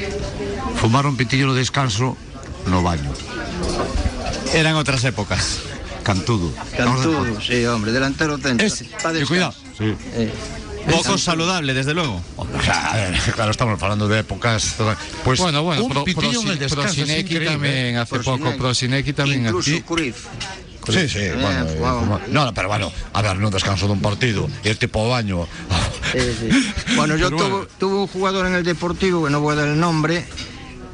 Fumar 0.80 1.04
un 1.04 1.20
pitillo 1.20 1.52
no 1.52 1.54
descanso 1.58 2.16
no 2.72 2.80
baño. 2.80 3.12
Eran 4.56 4.76
otras 4.80 5.04
épocas. 5.04 5.60
Cantudo. 6.04 6.52
Cantudo, 6.76 7.40
sí, 7.40 7.64
hombre, 7.66 7.90
delantero 7.92 8.38
centro. 8.38 8.66
Y 8.66 9.24
cuidado. 9.24 9.52
Sí. 9.76 9.94
Eh, 10.14 10.32
Poco 10.90 11.16
saludable, 11.16 11.72
desde 11.74 11.94
luego. 11.94 12.20
Claro, 13.34 13.50
estamos 13.50 13.80
falando 13.80 14.06
de 14.06 14.20
épocas. 14.20 14.76
Pues 15.24 15.40
bueno, 15.40 15.62
bueno, 15.62 15.84
un 15.84 15.90
Pro- 15.90 16.04
pitillo 16.04 16.40
Prosinecki 16.70 17.40
también 17.44 17.96
hace 17.96 18.18
poco, 18.20 18.54
Prosinecki. 18.56 19.12
También 19.12 19.46
Incluso. 19.46 19.70
Cruyff. 19.86 20.26
Sí, 20.86 21.08
sí, 21.08 21.18
Eh, 21.20 21.34
bueno, 21.40 21.66
eh, 21.66 21.76
wow. 21.78 22.20
no, 22.28 22.52
pero 22.52 22.68
bueno, 22.68 22.92
a 23.14 23.22
ver, 23.22 23.38
no 23.38 23.50
descanso 23.50 23.86
de 23.86 23.92
un 23.94 24.02
partido 24.02 24.50
y 24.62 24.68
el 24.68 24.76
tipo 24.76 25.08
baño. 25.08 25.46
Sí, 26.12 26.18
sí. 26.38 26.72
Bueno, 26.96 27.16
yo 27.16 27.30
tuve, 27.30 27.48
bueno. 27.48 27.66
tuve 27.78 27.94
un 27.94 28.06
jugador 28.06 28.46
en 28.46 28.54
el 28.54 28.64
Deportivo, 28.64 29.24
que 29.24 29.30
no 29.30 29.40
voy 29.40 29.54
a 29.54 29.60
dar 29.60 29.68
el 29.68 29.80
nombre, 29.80 30.26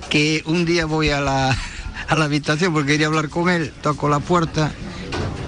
que 0.09 0.45
un 0.47 0.65
día 0.65 0.87
voy 0.87 1.11
a 1.11 1.21
la, 1.21 1.49
a 2.09 2.15
la 2.15 2.25
habitación 2.27 2.73
porque 2.73 2.93
quería 2.93 3.09
hablar 3.09 3.29
con 3.29 3.49
él, 3.51 3.73
toco 3.83 4.09
la 4.09 4.21
puerta, 4.21 4.71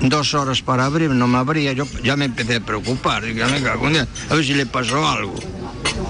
dos 0.03 0.35
horas 0.35 0.63
para 0.63 0.85
abrir, 0.85 1.11
no 1.11 1.27
me 1.27 1.39
abría, 1.39 1.73
yo 1.73 1.87
ya 2.03 2.17
me 2.17 2.25
empecé 2.25 2.57
a 2.57 2.61
preocupar, 2.61 3.25
dije, 3.25 3.45
me 3.47 3.63
cago 3.63 3.89
en 3.89 3.97
a 3.97 4.35
ver 4.35 4.45
si 4.45 4.55
le 4.55 4.67
pasó 4.67 5.07
algo. 5.07 5.35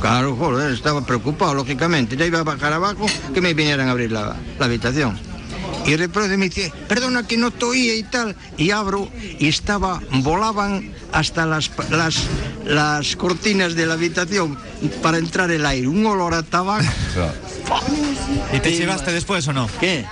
Claro, 0.01 0.37
joder, 0.37 0.73
estaba 0.73 1.05
preocupado, 1.05 1.55
lógicamente, 1.55 2.17
ya 2.17 2.27
iba 2.27 2.41
a 2.41 2.45
bajar 2.45 2.73
abajo 2.73 3.07
que 3.33 3.41
me 3.41 3.55
vinieran 3.55 3.89
a 3.89 3.93
abrir 3.93 4.13
la, 4.13 4.37
la 4.59 4.65
habitación. 4.65 5.19
Y 5.87 5.97
de 5.97 6.09
pronto 6.09 6.37
me 6.39 6.49
dice, 6.49 6.73
perdona 6.89 7.27
que 7.27 7.37
no 7.37 7.51
te 7.51 7.65
oía 7.65 7.95
y 7.95 8.05
tal. 8.05 8.37
Y 8.57 8.71
abro 8.71 9.09
y 9.39 9.49
estaba, 9.49 10.01
volaban 10.13 10.93
hasta 11.11 11.45
las, 11.45 11.71
las, 11.91 12.25
las 12.65 13.17
cortinas 13.17 13.75
de 13.75 13.87
la 13.87 13.95
habitación 13.95 14.57
para 15.03 15.19
entrar 15.19 15.51
el 15.51 15.67
aire. 15.67 15.89
Un 15.89 16.07
olor 16.07 16.35
a 16.35 16.43
tabaco. 16.43 16.85
¿Y 18.53 18.61
te 18.61 18.73
llevaste 18.73 19.13
después 19.13 19.47
o 19.49 19.53
no? 19.53 19.69
¿Qué? 19.81 20.05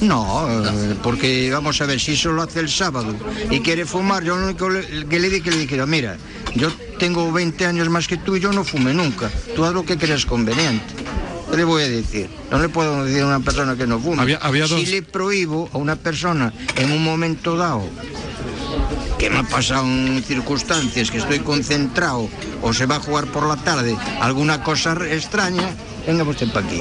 No, 0.00 0.46
eh, 0.50 0.94
porque 1.02 1.50
vamos 1.50 1.80
a 1.80 1.86
ver, 1.86 2.00
si 2.00 2.12
eso 2.12 2.32
lo 2.32 2.42
hace 2.42 2.60
el 2.60 2.68
sábado 2.68 3.14
y 3.50 3.60
quiere 3.60 3.86
fumar, 3.86 4.22
yo 4.22 4.36
lo 4.36 4.44
único 4.46 4.68
que 5.08 5.18
le 5.20 5.30
dije, 5.30 5.50
le 5.50 5.58
dije, 5.58 5.86
mira, 5.86 6.16
yo 6.54 6.70
tengo 6.98 7.32
20 7.32 7.66
años 7.66 7.88
más 7.88 8.06
que 8.06 8.16
tú 8.16 8.36
y 8.36 8.40
yo 8.40 8.52
no 8.52 8.64
fumé 8.64 8.92
nunca. 8.92 9.30
Tú 9.56 9.64
haz 9.64 9.72
lo 9.72 9.84
que 9.84 9.96
creas 9.96 10.26
conveniente. 10.26 10.84
¿Qué 11.50 11.56
le 11.58 11.64
voy 11.64 11.82
a 11.84 11.88
decir? 11.88 12.28
No 12.50 12.58
le 12.58 12.68
puedo 12.68 13.04
decir 13.04 13.22
a 13.22 13.26
una 13.26 13.40
persona 13.40 13.76
que 13.76 13.86
no 13.86 13.98
fume. 14.00 14.20
Había- 14.20 14.38
había 14.38 14.66
si 14.66 14.74
dos- 14.74 14.88
le 14.88 15.02
prohíbo 15.02 15.70
a 15.72 15.78
una 15.78 15.96
persona 15.96 16.52
en 16.76 16.90
un 16.90 17.02
momento 17.04 17.56
dado 17.56 17.88
que 19.18 19.30
me 19.30 19.38
ha 19.38 19.42
pasado 19.44 19.86
en 19.86 20.22
circunstancias 20.26 21.10
que 21.10 21.18
estoy 21.18 21.38
concentrado 21.40 22.28
o 22.62 22.72
se 22.74 22.86
va 22.86 22.96
a 22.96 23.00
jugar 23.00 23.26
por 23.28 23.46
la 23.46 23.56
tarde 23.56 23.96
alguna 24.20 24.62
cosa 24.64 24.96
extraña, 25.08 25.70
venga 26.06 26.24
usted 26.24 26.48
para 26.52 26.66
aquí. 26.66 26.80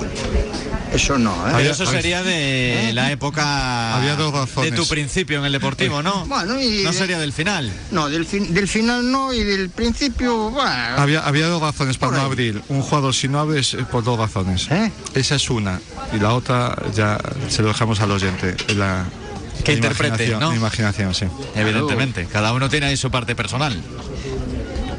Eso 0.94 1.18
no, 1.18 1.32
¿eh? 1.50 1.54
Pero 1.56 1.72
eso 1.72 1.86
sería 1.88 2.22
de 2.22 2.92
la 2.94 3.12
época 3.12 3.96
Había 3.96 4.16
dos 4.16 4.32
de 4.32 4.40
razones. 4.40 4.76
tu 4.76 4.88
principio 4.88 5.40
en 5.40 5.46
el 5.46 5.52
Deportivo, 5.52 6.04
¿no? 6.04 6.26
Bueno, 6.28 6.62
y- 6.62 6.84
No 6.84 6.94
sería 6.94 7.18
del 7.20 7.34
final. 7.34 7.72
No, 7.92 8.10
del, 8.10 8.26
fin- 8.28 8.54
del 8.54 8.68
final 8.68 9.12
no 9.12 9.34
y 9.34 9.44
del 9.44 9.70
principio, 9.72 10.52
bueno. 10.52 10.70
Había, 10.98 11.22
había 11.22 11.48
dos 11.48 11.62
razones 11.62 11.98
para 11.98 12.18
no 12.18 12.22
abrir. 12.22 12.62
Un 12.70 12.82
jugador 12.84 13.16
si 13.16 13.28
no 13.28 13.40
abres 13.40 13.74
eh, 13.74 13.86
por 13.90 14.04
dos 14.04 14.20
razones. 14.20 14.68
¿Eh? 14.70 14.92
Esa 15.16 15.36
es 15.36 15.50
una. 15.50 15.80
Y 16.14 16.20
la 16.20 16.34
otra 16.36 16.78
ya 16.94 17.18
se 17.50 17.64
lo 17.64 17.70
dejamos 17.70 18.00
al 18.00 18.12
oyente. 18.12 18.56
La, 18.76 19.06
Que 19.64 19.72
la 19.72 19.78
interprete, 19.78 20.26
imaginación- 20.28 20.40
¿no? 20.42 20.54
imaginación, 20.56 21.16
sí. 21.16 21.26
Evidentemente. 21.56 22.28
Cada 22.32 22.54
uno 22.54 22.70
tiene 22.70 22.86
ahí 22.88 22.98
su 22.98 23.10
parte 23.10 23.36
personal. 23.36 23.82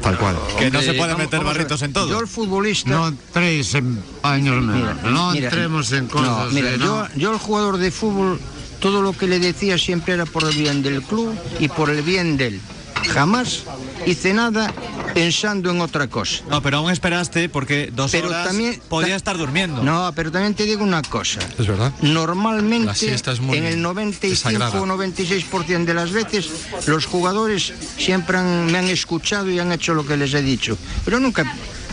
Tal 0.05 0.19
cual. 0.19 0.37
Que 0.59 0.69
no 0.69 0.83
se 0.83 0.93
puede 0.93 1.15
meter 1.15 1.43
barritos 1.43 1.81
en 1.81 1.91
Yo 1.91 2.05
todo. 2.05 2.19
el 2.19 2.27
futbolista... 2.27 2.91
No 2.91 3.07
entréis 3.07 3.73
en 3.73 3.95
paños 4.21 4.63
Mira, 4.63 4.93
no 5.03 5.31
mira, 5.31 5.47
entremos 5.47 5.91
en 5.93 6.03
no, 6.05 6.11
cosas. 6.11 6.53
mira, 6.53 6.69
eh, 6.75 6.77
yo, 6.77 6.85
no. 6.85 7.07
yo 7.15 7.31
el 7.33 7.39
jugador 7.39 7.77
de 7.77 7.89
fútbol, 7.89 8.39
todo 8.79 9.01
lo 9.01 9.13
que 9.13 9.25
le 9.25 9.39
decía 9.39 9.79
siempre 9.79 10.13
era 10.13 10.27
por 10.27 10.43
el 10.43 10.55
bien 10.55 10.83
del 10.83 11.01
club 11.01 11.33
y 11.59 11.69
por 11.69 11.89
el 11.89 12.03
bien 12.03 12.37
de 12.37 12.47
él. 12.47 12.61
Jamás 13.09 13.63
hice 14.05 14.33
nada 14.33 14.73
pensando 15.13 15.71
en 15.71 15.79
otra 15.81 16.07
cosa. 16.07 16.43
No, 16.49 16.61
pero 16.61 16.77
aún 16.77 16.91
esperaste 16.91 17.47
porque 17.49 17.89
dos 17.93 18.11
Pero 18.11 18.27
horas 18.27 18.47
también- 18.47 18.81
podía 18.89 19.15
estar 19.15 19.37
durmiendo. 19.37 19.81
No, 19.83 20.11
pero 20.15 20.31
también 20.31 20.53
te 20.53 20.63
digo 20.65 20.83
una 20.83 21.01
cosa. 21.01 21.39
Es 21.57 21.67
verdad. 21.67 21.93
Normalmente, 22.01 22.87
La 22.87 22.95
siesta 22.95 23.31
es 23.31 23.39
muy 23.39 23.57
en 23.57 23.65
el 23.65 23.81
95 23.81 24.49
desagrada. 24.49 24.81
o 24.81 24.85
96% 24.85 25.85
de 25.85 25.93
las 25.93 26.11
veces, 26.11 26.49
los 26.87 27.05
jugadores 27.05 27.73
siempre 27.97 28.37
han- 28.37 28.71
me 28.71 28.77
han 28.79 28.89
escuchado 28.89 29.49
y 29.49 29.59
han 29.59 29.71
hecho 29.71 29.93
lo 29.93 30.05
que 30.05 30.17
les 30.17 30.33
he 30.33 30.41
dicho. 30.41 30.77
Pero 31.05 31.19
nunca. 31.19 31.43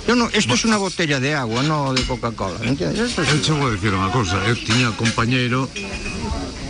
Yo 0.09 0.17
no, 0.17 0.29
esto 0.33 0.55
es 0.55 0.65
una 0.65 0.79
botella 0.79 1.21
de 1.21 1.37
agua, 1.37 1.63
no 1.63 1.95
de 1.95 2.03
Coca-Cola. 2.03 2.59
¿me 2.59 2.71
entiendes? 2.71 3.11
Esto 3.11 3.23
es- 3.23 3.29
Eu 3.31 3.41
che 3.41 3.53
vou 3.53 3.71
dicir 3.71 3.95
unha 3.95 4.11
cousa, 4.11 4.35
eu 4.51 4.59
tiña 4.59 4.91
compañeiro 4.99 5.71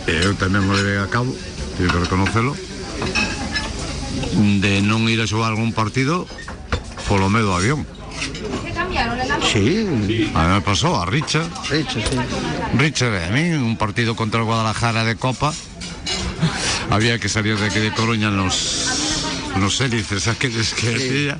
e 0.05 0.13
eu 0.21 0.37
tamén 0.37 0.69
o 0.69 0.73
levei 0.77 1.01
a 1.01 1.09
cabo, 1.09 1.33
teño 1.73 1.89
que 1.89 1.97
reconocelo, 2.05 2.53
de 4.33 4.81
non 4.81 5.05
ir 5.09 5.21
a 5.21 5.27
xogar 5.29 5.53
algún 5.53 5.73
partido 5.73 6.25
polo 7.05 7.29
medo 7.29 7.53
do 7.53 7.57
avión. 7.57 7.81
Sí. 9.51 9.85
A 10.33 10.47
mí 10.47 10.49
me 10.53 10.61
pasou 10.61 10.95
a 10.95 11.05
Richa. 11.05 11.43
Richa, 11.69 11.99
sí. 11.99 12.15
Richa, 12.77 13.05
a 13.09 13.29
mí, 13.29 13.51
un 13.53 13.77
partido 13.77 14.15
contra 14.15 14.39
el 14.39 14.45
Guadalajara 14.45 15.03
de 15.03 15.15
Copa, 15.15 15.53
había 16.89 17.19
que 17.19 17.29
salir 17.29 17.57
de 17.57 17.67
aquí 17.67 17.79
de 17.79 17.91
Coruña 17.93 18.29
en 18.29 18.37
los, 18.37 19.19
los 19.59 19.81
hélices 19.81 20.27
aquellos 20.27 20.73
que 20.73 20.89
decía. 20.89 21.37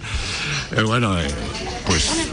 Eh, 0.75 0.81
bueno, 0.83 1.19
eh, 1.19 1.27
pues, 1.85 2.29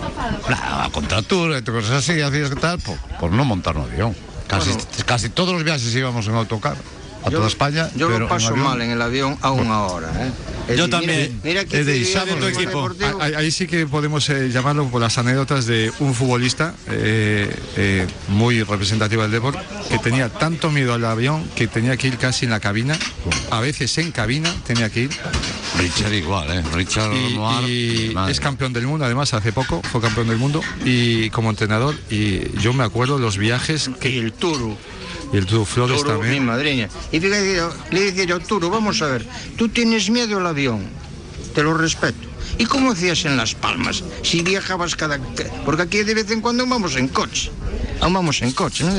nada, 0.48 0.84
a 0.84 0.90
contratura 0.90 1.58
y 1.58 1.62
cosas 1.62 2.04
así, 2.04 2.20
hacías 2.20 2.50
que 2.50 2.56
tal, 2.56 2.78
por, 2.78 2.96
por 3.18 3.32
no 3.32 3.44
montar 3.44 3.76
un 3.76 3.84
avión. 3.84 4.16
Casi, 4.48 4.70
casi 5.06 5.28
todos 5.28 5.54
los 5.54 5.62
viajes 5.62 5.94
íbamos 5.94 6.26
en 6.26 6.34
autocar 6.34 6.76
a 7.24 7.30
Yo- 7.30 7.36
toda 7.38 7.48
España. 7.48 7.88
Yo 7.96 8.06
pero 8.08 8.20
lo 8.20 8.28
paso 8.28 8.54
mal 8.56 8.80
en 8.82 8.90
el 8.90 9.02
avión 9.02 9.36
aún 9.42 9.68
ahora. 9.68 10.08
¿eh? 10.26 10.30
Es 10.68 10.76
Yo 10.76 10.86
decir, 10.86 10.90
también. 10.90 11.40
Mira, 11.42 11.62
mira 11.62 11.64
que 11.64 11.78
He 11.78 11.84
de 11.84 11.92
digo, 11.94 12.36
tu 12.38 12.46
equipo. 12.46 12.90
Ahí, 13.20 13.34
ahí 13.34 13.50
sí 13.50 13.66
que 13.66 13.86
podemos 13.86 14.28
eh, 14.30 14.50
llamarlo 14.50 14.86
por 14.88 15.00
las 15.00 15.18
anécdotas 15.18 15.66
de 15.66 15.90
un 15.98 16.14
futbolista 16.14 16.74
eh, 16.88 17.52
eh, 17.76 18.06
muy 18.28 18.62
representativo 18.62 19.22
del 19.22 19.32
deporte 19.32 19.58
que 19.88 19.98
tenía 19.98 20.28
tanto 20.28 20.70
miedo 20.70 20.94
al 20.94 21.04
avión 21.04 21.44
que 21.56 21.66
tenía 21.66 21.96
que 21.96 22.06
ir 22.08 22.18
casi 22.18 22.44
en 22.44 22.52
la 22.52 22.60
cabina, 22.60 22.96
a 23.50 23.60
veces 23.60 23.96
en 23.98 24.12
cabina 24.12 24.54
tenía 24.64 24.90
que 24.90 25.02
ir. 25.02 25.10
Richard 25.78 26.12
igual, 26.12 26.50
¿eh? 26.50 26.62
Richard 26.74 27.12
Y, 27.14 27.34
Noir, 27.34 27.68
y 27.68 28.14
madre. 28.14 28.32
es 28.32 28.38
campeón 28.40 28.72
del 28.72 28.86
mundo, 28.86 29.04
además 29.04 29.34
hace 29.34 29.52
poco 29.52 29.82
fue 29.90 30.00
campeón 30.00 30.28
del 30.28 30.36
mundo 30.38 30.60
y 30.84 31.30
como 31.30 31.50
entrenador 31.50 31.94
y 32.10 32.56
yo 32.60 32.72
me 32.72 32.84
acuerdo 32.84 33.18
los 33.18 33.38
viajes 33.38 33.90
que 34.00 34.10
Y 34.10 34.18
el 34.18 34.32
Turo. 34.32 34.76
Y 35.32 35.36
el 35.36 35.46
Tour 35.46 35.66
Flores 35.66 36.02
Turo, 36.02 36.20
mi 36.22 36.40
madriña. 36.40 36.88
Y 37.12 37.20
fíjate, 37.20 37.56
yo- 37.56 37.72
le 37.90 38.10
dije 38.12 38.26
yo, 38.26 38.40
Turo, 38.40 38.70
vamos 38.70 39.00
a 39.02 39.06
ver, 39.06 39.26
tú 39.56 39.68
tienes 39.68 40.10
miedo 40.10 40.38
al 40.38 40.46
avión, 40.46 40.84
te 41.54 41.62
lo 41.62 41.74
respeto. 41.74 42.28
¿Y 42.58 42.66
cómo 42.66 42.92
hacías 42.92 43.24
en 43.24 43.36
Las 43.36 43.54
Palmas 43.54 44.02
si 44.22 44.42
viajabas 44.42 44.94
cada... 44.94 45.18
Porque 45.64 45.82
aquí 45.82 45.98
de 46.02 46.14
vez 46.14 46.30
en 46.30 46.40
cuando 46.40 46.66
vamos 46.66 46.96
en 46.96 47.08
coche. 47.08 47.50
Aún 48.00 48.12
vamos 48.12 48.42
en 48.42 48.52
coche, 48.52 48.84
¿no? 48.84 48.92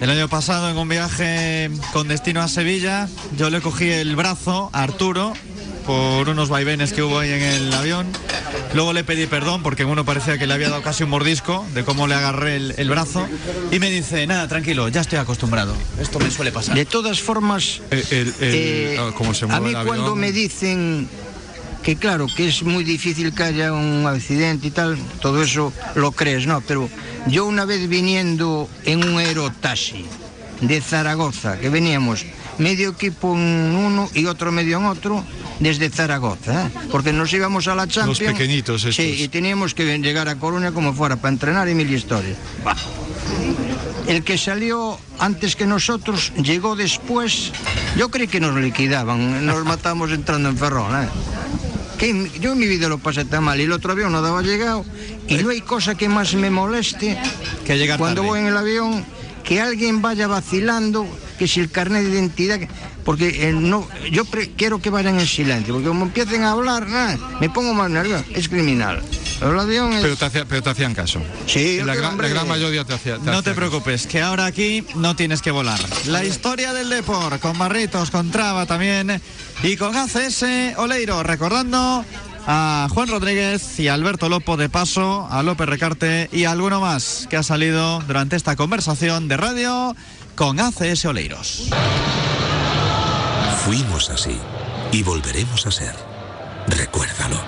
El 0.00 0.10
año 0.10 0.28
pasado 0.28 0.68
en 0.68 0.76
un 0.76 0.88
viaje 0.88 1.70
con 1.92 2.08
destino 2.08 2.42
a 2.42 2.48
Sevilla, 2.48 3.08
yo 3.36 3.50
le 3.50 3.60
cogí 3.60 3.88
el 3.88 4.14
brazo 4.16 4.68
a 4.72 4.82
Arturo 4.82 5.32
por 5.86 6.28
unos 6.28 6.48
vaivenes 6.48 6.92
que 6.92 7.02
hubo 7.02 7.18
ahí 7.18 7.30
en 7.32 7.42
el 7.42 7.72
avión 7.74 8.06
Luego 8.74 8.94
le 8.94 9.04
pedí 9.04 9.26
perdón 9.26 9.62
porque 9.62 9.84
uno 9.84 10.04
parecía 10.06 10.38
que 10.38 10.46
le 10.46 10.54
había 10.54 10.70
dado 10.70 10.80
casi 10.82 11.04
un 11.04 11.10
mordisco 11.10 11.66
de 11.74 11.84
cómo 11.84 12.06
le 12.06 12.14
agarré 12.14 12.56
el, 12.56 12.74
el 12.78 12.88
brazo. 12.88 13.26
Y 13.70 13.78
me 13.80 13.90
dice, 13.90 14.26
nada, 14.26 14.48
tranquilo, 14.48 14.88
ya 14.88 15.02
estoy 15.02 15.18
acostumbrado. 15.18 15.74
Esto 16.00 16.18
me 16.18 16.30
suele 16.30 16.52
pasar. 16.52 16.74
De 16.74 16.86
todas 16.86 17.20
formas, 17.20 17.82
El- 17.90 17.98
el- 18.10 18.28
el- 18.28 18.34
eh, 18.40 18.96
ah, 18.98 19.10
como 19.14 19.34
se 19.34 19.44
a 19.44 19.48
mueve 19.48 19.64
mí 19.64 19.70
el 19.72 19.76
avión. 19.76 19.94
cuando 19.96 20.16
me 20.16 20.32
dicen 20.32 21.06
que 21.82 21.96
claro, 21.96 22.26
que 22.34 22.48
es 22.48 22.62
muy 22.62 22.82
difícil 22.82 23.34
que 23.34 23.42
haya 23.42 23.74
un 23.74 24.06
accidente 24.06 24.68
y 24.68 24.70
tal, 24.70 24.96
todo 25.20 25.42
eso 25.42 25.70
lo 25.94 26.12
crees, 26.12 26.46
¿no? 26.46 26.62
Pero 26.62 26.88
yo 27.26 27.44
una 27.44 27.66
vez 27.66 27.86
viniendo 27.90 28.70
en 28.86 29.04
un 29.06 29.18
aerotaxi 29.18 30.06
de 30.62 30.80
Zaragoza, 30.80 31.58
que 31.58 31.68
veníamos 31.68 32.24
medio 32.62 32.90
equipo 32.90 33.34
en 33.36 33.74
uno 33.76 34.08
y 34.14 34.26
otro 34.26 34.52
medio 34.52 34.78
en 34.78 34.84
otro, 34.86 35.24
desde 35.60 35.90
Zaragoza, 35.90 36.66
¿eh? 36.66 36.70
porque 36.90 37.12
nos 37.12 37.32
íbamos 37.32 37.68
a 37.68 37.74
la 37.74 37.86
Champions. 37.86 38.18
pequeñitos 38.20 38.84
estos. 38.84 38.96
Sí, 38.96 39.22
y 39.22 39.28
teníamos 39.28 39.74
que 39.74 39.98
llegar 39.98 40.28
a 40.28 40.36
Coruña 40.36 40.72
como 40.72 40.92
fuera 40.94 41.16
para 41.16 41.32
entrenar 41.32 41.68
y 41.68 41.74
mil 41.74 41.92
historias. 41.92 42.36
Bah. 42.64 42.76
El 44.06 44.24
que 44.24 44.36
salió 44.36 44.98
antes 45.18 45.54
que 45.54 45.66
nosotros 45.66 46.32
llegó 46.36 46.74
después. 46.74 47.52
Yo 47.96 48.10
creí 48.10 48.26
que 48.26 48.40
nos 48.40 48.54
liquidaban, 48.56 49.46
nos 49.46 49.64
matamos 49.64 50.10
entrando 50.10 50.48
en 50.48 50.56
Ferrol. 50.58 50.92
¿eh? 51.04 51.08
Que 51.98 52.30
yo 52.40 52.52
en 52.52 52.58
mi 52.58 52.66
vida 52.66 52.88
lo 52.88 52.98
pasé 52.98 53.24
tan 53.24 53.44
mal 53.44 53.60
y 53.60 53.64
el 53.64 53.72
otro 53.72 53.92
avión 53.92 54.10
no 54.10 54.20
daba 54.20 54.42
llegado. 54.42 54.84
Y 55.28 55.36
no 55.36 55.50
hay 55.50 55.60
cosa 55.60 55.94
que 55.94 56.08
más 56.08 56.34
me 56.34 56.50
moleste 56.50 57.16
Que 57.64 57.78
llegar 57.78 57.98
cuando 57.98 58.22
tarde. 58.22 58.28
voy 58.28 58.40
en 58.40 58.46
el 58.48 58.56
avión 58.56 59.04
que 59.44 59.60
alguien 59.60 60.02
vaya 60.02 60.26
vacilando, 60.26 61.06
que 61.42 61.48
si 61.48 61.58
el 61.60 61.70
carnet 61.70 62.04
de 62.04 62.10
identidad. 62.10 62.58
que- 62.60 62.68
Porque 63.04 63.48
eh, 63.48 63.52
no, 63.52 63.88
yo 64.12 64.24
pre- 64.24 64.52
quiero 64.52 64.80
que 64.80 64.88
vayan 64.88 65.18
en 65.18 65.26
silencio, 65.26 65.74
porque 65.74 65.88
como 65.88 66.04
empiecen 66.04 66.44
a 66.44 66.52
hablar, 66.52 66.86
ah, 66.88 67.16
me 67.40 67.50
pongo 67.50 67.74
más 67.74 67.90
nervioso. 67.90 68.24
Es 68.32 68.48
criminal. 68.48 69.02
Pero 69.40 69.54
el 69.54 69.58
avión 69.58 69.92
es. 69.92 70.02
Pero 70.02 70.14
te, 70.16 70.24
hacía- 70.24 70.44
pero 70.44 70.62
te 70.62 70.70
hacían 70.70 70.94
caso. 70.94 71.20
Sí, 71.48 71.80
la, 71.84 71.96
gran, 71.96 72.12
hombre. 72.12 72.28
la 72.28 72.34
gran 72.34 72.46
mayoría 72.48 72.84
te 72.84 72.94
hacía. 72.94 73.18
No 73.18 73.42
te 73.42 73.54
preocupes, 73.54 74.06
que 74.06 74.20
ahora 74.22 74.44
aquí 74.46 74.84
no 74.94 75.16
tienes 75.16 75.42
que 75.42 75.50
volar. 75.50 75.80
La 76.06 76.24
historia 76.24 76.72
del 76.72 76.88
Depor, 76.90 77.40
con 77.40 77.58
Barritos, 77.58 78.12
con 78.12 78.30
Traba 78.30 78.66
también 78.66 79.20
y 79.64 79.76
con 79.76 79.96
ACS 79.96 80.44
Oleiro, 80.76 81.24
recordando 81.24 82.04
a 82.46 82.88
Juan 82.90 83.08
Rodríguez 83.08 83.78
y 83.80 83.88
a 83.88 83.94
Alberto 83.94 84.28
Lopo 84.28 84.56
de 84.56 84.68
paso, 84.68 85.26
a 85.30 85.42
López 85.42 85.68
Recarte 85.68 86.28
y 86.32 86.44
a 86.44 86.50
alguno 86.52 86.80
más 86.80 87.26
que 87.30 87.36
ha 87.36 87.42
salido 87.42 88.00
durante 88.06 88.36
esta 88.36 88.54
conversación 88.56 89.26
de 89.28 89.36
radio 89.36 89.94
con 90.34 90.60
ACS 90.60 91.04
Oleiros. 91.06 91.68
Fuimos 93.64 94.10
así 94.10 94.38
y 94.90 95.02
volveremos 95.02 95.66
a 95.66 95.70
ser. 95.70 95.94
Recuérdalo. 96.68 97.40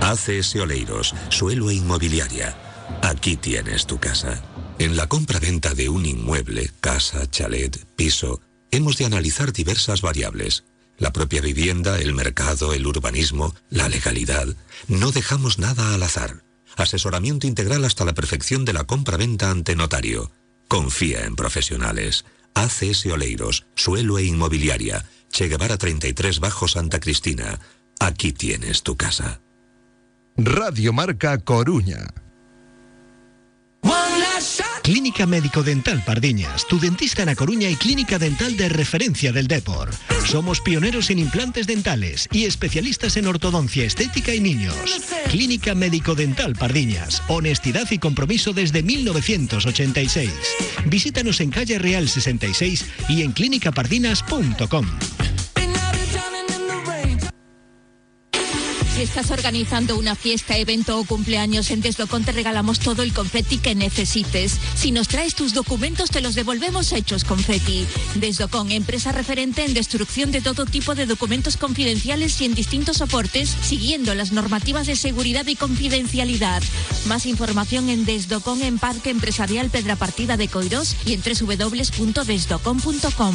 ACS 0.00 0.56
Oleiros, 0.56 1.14
suelo 1.30 1.70
e 1.70 1.74
inmobiliaria. 1.74 2.56
Aquí 3.02 3.36
tienes 3.36 3.86
tu 3.86 3.98
casa. 3.98 4.42
En 4.78 4.96
la 4.96 5.06
compra-venta 5.06 5.74
de 5.74 5.88
un 5.88 6.04
inmueble, 6.04 6.70
casa, 6.80 7.30
chalet, 7.30 7.84
piso, 7.96 8.40
hemos 8.70 8.96
de 8.96 9.06
analizar 9.06 9.52
diversas 9.52 10.02
variables. 10.02 10.64
La 10.98 11.12
propia 11.12 11.40
vivienda, 11.40 11.98
el 11.98 12.14
mercado, 12.14 12.72
el 12.72 12.86
urbanismo, 12.86 13.54
la 13.70 13.88
legalidad. 13.88 14.46
No 14.88 15.10
dejamos 15.10 15.58
nada 15.58 15.94
al 15.94 16.02
azar. 16.02 16.42
Asesoramiento 16.76 17.46
integral 17.46 17.84
hasta 17.84 18.04
la 18.04 18.14
perfección 18.14 18.64
de 18.64 18.72
la 18.72 18.84
compra-venta 18.84 19.50
ante 19.50 19.76
notario. 19.76 20.30
Confía 20.68 21.24
en 21.24 21.36
profesionales. 21.36 22.24
ACS 22.54 23.06
Oleiros, 23.06 23.66
suelo 23.74 24.18
e 24.18 24.24
inmobiliaria. 24.24 25.04
Che 25.30 25.48
Guevara 25.48 25.76
33 25.76 26.38
Bajo 26.40 26.68
Santa 26.68 27.00
Cristina. 27.00 27.58
Aquí 27.98 28.32
tienes 28.32 28.82
tu 28.82 28.96
casa. 28.96 29.40
Radio 30.36 30.92
Marca 30.92 31.38
Coruña. 31.38 32.23
Clínica 34.84 35.24
Médico 35.24 35.62
Dental 35.62 36.04
Pardiñas, 36.04 36.66
tu 36.66 36.78
dentista 36.78 37.22
en 37.22 37.30
A 37.30 37.34
Coruña 37.34 37.70
y 37.70 37.74
clínica 37.74 38.18
dental 38.18 38.54
de 38.58 38.68
referencia 38.68 39.32
del 39.32 39.46
Depor. 39.46 39.88
Somos 40.26 40.60
pioneros 40.60 41.08
en 41.08 41.20
implantes 41.20 41.66
dentales 41.66 42.28
y 42.30 42.44
especialistas 42.44 43.16
en 43.16 43.26
ortodoncia 43.26 43.82
estética 43.86 44.34
y 44.34 44.40
niños. 44.40 44.76
Clínica 45.30 45.74
Médico 45.74 46.14
Dental 46.14 46.54
Pardiñas, 46.54 47.22
honestidad 47.28 47.90
y 47.92 47.98
compromiso 47.98 48.52
desde 48.52 48.82
1986. 48.82 50.30
Visítanos 50.84 51.40
en 51.40 51.50
calle 51.50 51.78
Real 51.78 52.06
66 52.06 52.84
y 53.08 53.22
en 53.22 53.32
clínicapardinas.com. 53.32 54.86
Si 58.94 59.02
estás 59.02 59.30
organizando 59.32 59.98
una 59.98 60.14
fiesta, 60.14 60.56
evento 60.56 61.00
o 61.00 61.04
cumpleaños 61.04 61.72
en 61.72 61.80
Deslocón 61.80 62.24
te 62.24 62.30
regalamos 62.30 62.78
todo 62.78 63.02
el 63.02 63.12
confeti 63.12 63.58
que 63.58 63.74
necesites. 63.74 64.56
Si 64.76 64.92
nos 64.92 65.08
traes 65.08 65.34
tus 65.34 65.52
documentos 65.52 66.10
te 66.10 66.20
los 66.20 66.36
devolvemos 66.36 66.92
hechos 66.92 67.24
confeti. 67.24 67.88
Deslocón, 68.14 68.70
empresa 68.70 69.10
referente 69.10 69.64
en 69.64 69.74
destrucción 69.74 70.30
de 70.30 70.42
todo 70.42 70.64
tipo 70.64 70.94
de 70.94 71.06
documentos 71.06 71.56
confidenciales 71.56 72.40
y 72.40 72.44
en 72.44 72.54
distintos 72.54 72.98
soportes, 72.98 73.48
siguiendo 73.48 74.14
las 74.14 74.30
normativas 74.30 74.86
de 74.86 74.94
seguridad 74.94 75.48
y 75.48 75.56
confidencialidad. 75.56 76.62
Más 77.06 77.26
información 77.26 77.88
en 77.88 78.04
Desdocón 78.04 78.62
en 78.62 78.78
Parque 78.78 79.10
Empresarial 79.10 79.70
Pedra 79.70 79.96
Partida 79.96 80.36
de 80.36 80.46
Coirós 80.46 80.94
y 81.04 81.14
en 81.14 81.20
www.desdocón.com. 81.20 83.34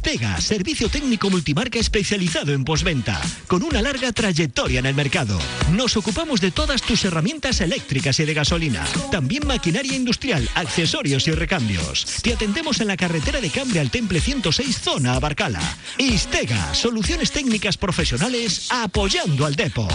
Istega, 0.00 0.40
servicio 0.40 0.88
técnico 0.88 1.28
multimarca 1.28 1.78
especializado 1.78 2.54
en 2.54 2.64
posventa, 2.64 3.20
con 3.46 3.62
una 3.62 3.82
larga 3.82 4.10
trayectoria 4.12 4.78
en 4.78 4.86
el 4.86 4.94
mercado. 4.94 5.38
Nos 5.72 5.94
ocupamos 5.98 6.40
de 6.40 6.50
todas 6.50 6.80
tus 6.80 7.04
herramientas 7.04 7.60
eléctricas 7.60 8.18
y 8.18 8.24
de 8.24 8.32
gasolina, 8.32 8.82
también 9.10 9.46
maquinaria 9.46 9.94
industrial, 9.94 10.48
accesorios 10.54 11.28
y 11.28 11.32
recambios. 11.32 12.06
Te 12.22 12.32
atendemos 12.32 12.80
en 12.80 12.86
la 12.86 12.96
carretera 12.96 13.42
de 13.42 13.50
Cambre 13.50 13.78
al 13.78 13.90
Temple 13.90 14.22
106, 14.22 14.78
zona 14.78 15.16
Abarcala. 15.16 15.60
Istega, 15.98 16.72
soluciones 16.72 17.30
técnicas 17.30 17.76
profesionales 17.76 18.68
apoyando 18.70 19.44
al 19.44 19.54
depo. 19.54 19.86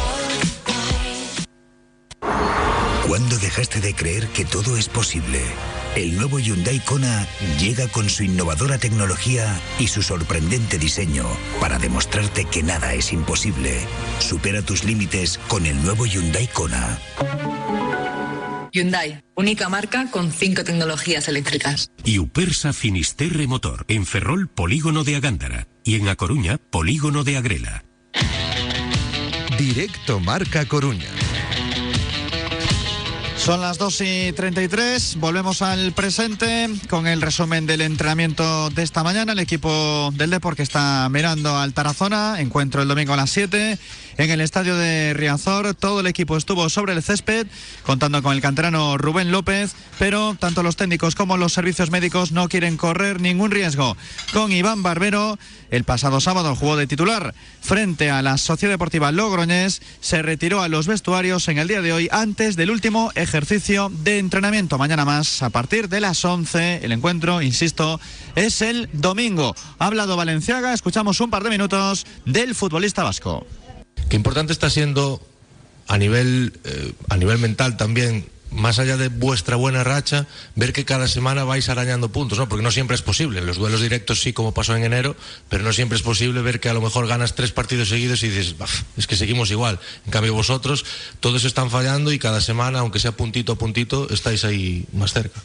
¿Cuándo 3.08 3.38
dejaste 3.38 3.82
de 3.82 3.94
creer 3.94 4.28
que 4.30 4.46
todo 4.46 4.78
es 4.78 4.90
posible? 4.90 5.40
El 5.96 6.16
nuevo 6.16 6.40
Hyundai 6.40 6.80
Kona 6.80 7.28
llega 7.60 7.88
con 7.88 8.10
su 8.10 8.24
innovadora 8.24 8.80
tecnología 8.80 9.60
y 9.78 9.88
su 9.88 10.02
sorprendente 10.02 10.80
diseño 10.80 11.24
para 11.60 11.78
demostrarte 11.78 12.46
que 12.46 12.64
nada 12.64 12.96
es 12.96 13.14
imposible. 13.14 13.80
Supera 14.18 14.64
tus 14.64 14.84
límites 14.84 15.40
con 15.48 15.68
el 15.68 15.82
nuevo 15.84 16.08
Hyundai 16.08 16.48
Kona. 16.48 17.00
Hyundai, 18.72 19.24
única 19.36 19.70
marca 19.70 20.10
con 20.10 20.32
cinco 20.32 20.64
tecnologías 20.64 21.28
eléctricas. 21.28 21.92
Y 22.04 22.18
Upersa 22.18 22.74
Finisterre 22.74 23.46
Motor, 23.46 23.86
en 23.88 24.08
Ferrol, 24.08 24.48
Polígono 24.48 25.04
de 25.04 25.16
Agándara. 25.16 25.68
Y 25.84 25.96
en 25.96 26.10
A 26.10 26.16
Coruña, 26.16 26.58
Polígono 26.58 27.24
de 27.24 27.38
Agrela. 27.38 27.86
Directo 29.60 30.20
Marca 30.20 30.66
Coruña. 30.66 31.08
Son 33.46 33.62
las 33.62 33.78
2 33.78 34.02
y 34.02 34.32
33, 34.32 35.18
volvemos 35.20 35.62
al 35.62 35.92
presente 35.92 36.68
con 36.90 37.06
el 37.06 37.22
resumen 37.22 37.68
del 37.68 37.82
entrenamiento 37.82 38.72
de 38.72 38.82
esta 38.82 39.04
mañana. 39.04 39.34
El 39.34 39.40
equipo 39.40 40.10
del 40.16 40.32
Depor 40.32 40.56
que 40.56 40.64
está 40.64 41.08
mirando 41.10 41.56
al 41.56 41.72
Tarazona, 41.72 42.42
encuentro 42.42 42.82
el 42.82 42.88
domingo 42.88 43.14
a 43.14 43.18
las 43.18 43.30
7 43.30 43.78
en 44.18 44.32
el 44.32 44.42
estadio 44.42 44.76
de 44.76 45.14
Riazor. 45.14 45.74
Todo 45.74 46.00
el 46.00 46.08
equipo 46.08 46.38
estuvo 46.38 46.70
sobre 46.70 46.94
el 46.94 47.04
césped, 47.04 47.48
contando 47.84 48.22
con 48.22 48.34
el 48.34 48.42
canterano 48.42 48.98
Rubén 48.98 49.32
López, 49.32 49.76
pero 50.00 50.36
tanto 50.40 50.64
los 50.64 50.76
técnicos 50.76 51.16
como 51.16 51.38
los 51.38 51.54
servicios 51.54 51.92
médicos 51.92 52.32
no 52.32 52.50
quieren 52.50 52.78
correr 52.78 53.22
ningún 53.22 53.52
riesgo. 53.52 53.98
Con 54.34 54.52
Iván 54.52 54.84
Barbero, 54.84 55.38
el 55.72 55.84
pasado 55.84 56.22
sábado 56.22 56.56
jugó 56.56 56.78
de 56.78 56.88
titular 56.88 57.34
frente 57.62 58.12
a 58.12 58.22
la 58.22 58.38
Sociedad 58.38 58.74
Deportiva 58.74 59.12
Logroñés, 59.12 59.82
se 60.00 60.22
retiró 60.22 60.62
a 60.62 60.68
los 60.68 60.88
vestuarios 60.88 61.48
en 61.48 61.58
el 61.58 61.68
día 61.68 61.82
de 61.82 61.94
hoy 61.94 62.10
antes 62.12 62.56
del 62.56 62.72
último 62.72 63.12
ejercicio 63.16 63.92
de 64.04 64.20
entrenamiento. 64.20 64.78
Mañana 64.78 65.06
más, 65.06 65.42
a 65.42 65.50
partir 65.50 65.90
de 65.90 66.02
las 66.02 66.24
11, 66.24 66.82
el 66.84 66.92
encuentro, 66.92 67.42
insisto, 67.42 68.00
es 68.36 68.62
el 68.62 68.90
domingo. 68.94 69.56
Ha 69.80 69.88
hablado 69.88 70.16
Valenciaga, 70.16 70.74
escuchamos 70.74 71.20
un 71.20 71.30
par 71.30 71.44
de 71.44 71.50
minutos 71.50 72.06
del 72.26 72.56
futbolista 72.56 73.04
vasco. 73.04 73.46
Qué 74.10 74.16
importante 74.16 74.54
está 74.54 74.70
siendo 74.70 75.22
a 75.88 75.98
nivel, 75.98 76.54
eh, 76.64 76.94
a 77.10 77.18
nivel 77.18 77.38
mental 77.38 77.78
también 77.78 78.26
más 78.56 78.80
allá 78.80 78.98
de 78.98 79.10
vuestra 79.10 79.56
buena 79.58 79.84
racha, 79.84 80.28
ver 80.56 80.74
que 80.74 80.86
cada 80.86 81.08
semana 81.08 81.44
vais 81.44 81.68
arañando 81.70 82.10
puntos, 82.10 82.38
¿no? 82.38 82.48
Porque 82.48 82.64
no 82.64 82.72
siempre 82.72 82.96
es 82.96 83.02
posible. 83.02 83.40
En 83.40 83.46
los 83.46 83.58
duelos 83.58 83.82
directos 83.82 84.22
sí, 84.22 84.34
como 84.34 84.54
pasó 84.54 84.76
en 84.76 84.84
enero, 84.84 85.16
pero 85.50 85.64
no 85.64 85.74
siempre 85.74 85.98
es 85.98 86.02
posible 86.02 86.42
ver 86.42 86.60
que 86.60 86.70
a 86.70 86.74
lo 86.74 86.82
mejor 86.82 87.08
ganas 87.08 87.36
tres 87.36 87.52
partidos 87.52 87.90
seguidos 87.90 88.24
y 88.24 88.30
dices, 88.30 88.58
"Baf, 88.58 88.84
es 88.98 89.08
que 89.08 89.16
seguimos 89.16 89.52
igual. 89.52 89.80
En 90.06 90.12
cambio 90.12 90.34
vosotros, 90.34 90.86
todos 91.20 91.44
están 91.44 91.70
fallando 91.70 92.12
y 92.12 92.20
cada 92.20 92.42
semana, 92.42 92.80
aunque 92.80 93.00
sea 93.00 93.12
puntito 93.12 93.54
a 93.54 93.58
puntito, 93.58 94.08
estáis 94.10 94.46
ahí 94.46 94.86
más 94.94 95.14
cerca. 95.14 95.42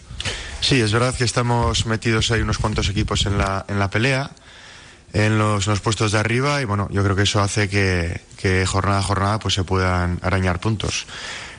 Sí, 0.60 0.80
es 0.80 0.92
verdad 0.92 1.14
que 1.14 1.24
estamos 1.24 1.86
metidos 1.86 2.30
ahí 2.30 2.42
unos 2.42 2.58
cuantos 2.58 2.88
equipos 2.88 3.26
en 3.26 3.38
la, 3.38 3.64
en 3.68 3.78
la 3.78 3.90
pelea, 3.90 4.30
en 5.12 5.38
los, 5.38 5.66
los 5.66 5.80
puestos 5.80 6.12
de 6.12 6.18
arriba, 6.18 6.60
y 6.60 6.64
bueno, 6.64 6.88
yo 6.92 7.02
creo 7.02 7.16
que 7.16 7.22
eso 7.22 7.40
hace 7.40 7.68
que, 7.68 8.20
que 8.36 8.64
jornada 8.66 9.00
a 9.00 9.02
jornada 9.02 9.38
pues 9.38 9.54
se 9.54 9.64
puedan 9.64 10.18
arañar 10.22 10.60
puntos. 10.60 11.06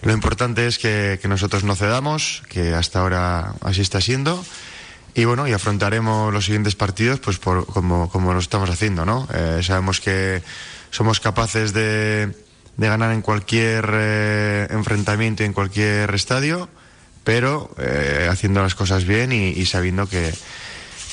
Lo 0.02 0.14
importante 0.14 0.68
es 0.68 0.80
que, 0.80 1.20
que 1.22 1.28
nosotros 1.28 1.64
no 1.64 1.76
cedamos, 1.76 2.44
que 2.50 2.74
hasta 2.74 3.00
ahora 3.00 3.54
así 3.62 3.82
está 3.82 4.00
siendo, 4.00 4.44
y 5.14 5.26
bueno, 5.26 5.48
y 5.48 5.54
afrontaremos 5.54 6.34
los 6.34 6.46
siguientes 6.46 6.76
partidos 6.76 7.20
pues 7.20 7.38
por, 7.38 7.66
como, 7.66 8.10
como 8.10 8.34
lo 8.34 8.40
estamos 8.40 8.70
haciendo, 8.70 9.06
¿no? 9.06 9.28
Eh, 9.34 9.60
sabemos 9.62 10.00
que 10.00 10.42
somos 10.90 11.20
capaces 11.20 11.74
de, 11.74 12.34
de 12.78 12.88
ganar 12.88 13.12
en 13.12 13.22
cualquier 13.22 13.90
eh, 13.94 14.68
enfrentamiento, 14.70 15.44
en 15.44 15.52
cualquier 15.52 16.14
estadio, 16.16 16.70
pero 17.26 17.70
eh, 17.78 18.30
haciendo 18.32 18.64
las 18.64 18.76
cosas 18.76 19.04
bien 19.04 19.34
y 19.34 19.66
sabiendo 19.66 20.08
que, 20.08 20.32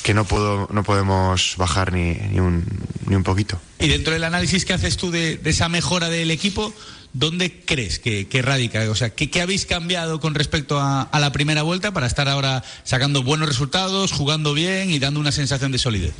que 0.03 0.13
no, 0.13 0.25
puedo, 0.25 0.67
no 0.71 0.83
podemos 0.83 1.55
bajar 1.57 1.93
ni, 1.93 2.13
ni, 2.13 2.39
un, 2.39 2.65
ni 3.07 3.15
un 3.15 3.23
poquito. 3.23 3.59
Y 3.79 3.87
dentro 3.87 4.13
del 4.13 4.23
análisis 4.23 4.65
que 4.65 4.73
haces 4.73 4.97
tú 4.97 5.11
de, 5.11 5.37
de 5.37 5.49
esa 5.49 5.69
mejora 5.69 6.09
del 6.09 6.31
equipo, 6.31 6.73
¿dónde 7.13 7.61
crees 7.65 7.99
que, 7.99 8.27
que 8.27 8.41
radica? 8.41 8.89
O 8.89 8.95
sea, 8.95 9.09
¿qué, 9.11 9.29
qué 9.29 9.41
habéis 9.41 9.65
cambiado 9.65 10.19
con 10.19 10.35
respecto 10.35 10.79
a, 10.79 11.01
a, 11.01 11.19
la 11.19 11.31
primera 11.31 11.63
vuelta 11.63 11.91
para 11.91 12.07
estar 12.07 12.29
ahora 12.29 12.63
sacando 12.83 13.23
buenos 13.23 13.47
resultados, 13.47 14.11
jugando 14.11 14.53
bien 14.53 14.89
y 14.89 14.99
dando 14.99 15.19
una 15.19 15.31
sensación 15.31 15.71
de 15.71 15.77
solidez? 15.77 16.13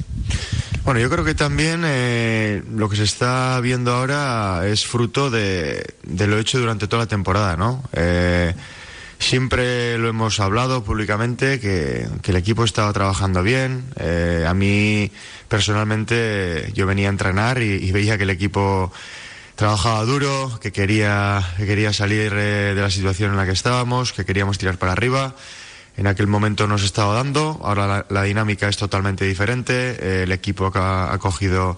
Bueno, 0.84 1.00
yo 1.02 1.10
creo 1.10 1.26
que 1.26 1.36
también 1.36 1.84
eh, 1.86 2.64
lo 2.74 2.90
que 2.90 2.96
se 2.96 3.04
está 3.04 3.60
viendo 3.60 3.94
ahora 3.94 4.64
es 4.66 4.86
fruto 4.86 5.30
de, 5.30 5.86
de 6.04 6.28
lo 6.28 6.40
hecho 6.40 6.60
durante 6.60 6.88
toda 6.88 7.04
la 7.04 7.08
temporada, 7.08 7.58
¿no? 7.58 7.84
Eh, 7.94 8.56
Siempre 9.20 9.98
lo 9.98 10.08
hemos 10.08 10.40
hablado 10.40 10.84
públicamente, 10.84 11.60
que, 11.60 12.08
que 12.22 12.32
el 12.32 12.38
equipo 12.38 12.64
estaba 12.64 12.92
trabajando 12.94 13.44
bien. 13.44 13.84
Eh, 14.00 14.46
a 14.48 14.54
mí, 14.54 15.12
personalmente, 15.50 16.72
yo 16.74 16.88
venía 16.88 17.10
a 17.10 17.12
entrenar 17.12 17.62
y, 17.62 17.92
veía 17.92 18.18
que 18.18 18.24
el 18.24 18.30
equipo 18.30 18.94
trabajaba 19.56 20.06
duro, 20.06 20.58
que 20.62 20.72
quería, 20.72 21.44
que 21.58 21.66
quería 21.66 21.92
salir 21.92 22.32
eh, 22.34 22.74
de 22.74 22.82
la 22.82 22.90
situación 22.90 23.32
en 23.32 23.38
la 23.38 23.46
que 23.46 23.52
estábamos, 23.52 24.14
que 24.14 24.24
queríamos 24.24 24.58
tirar 24.58 24.78
para 24.78 24.94
arriba. 24.94 25.36
En 25.98 26.08
aquel 26.08 26.28
momento 26.28 26.66
nos 26.66 26.84
estaba 26.84 27.14
dando, 27.14 27.60
ahora 27.62 27.88
la, 27.88 28.06
la 28.10 28.24
dinámica 28.24 28.70
es 28.70 28.78
totalmente 28.78 29.26
diferente, 29.26 29.98
eh, 30.00 30.24
el 30.24 30.32
equipo 30.32 30.72
ha, 30.74 31.14
ha 31.14 31.18
cogido 31.18 31.78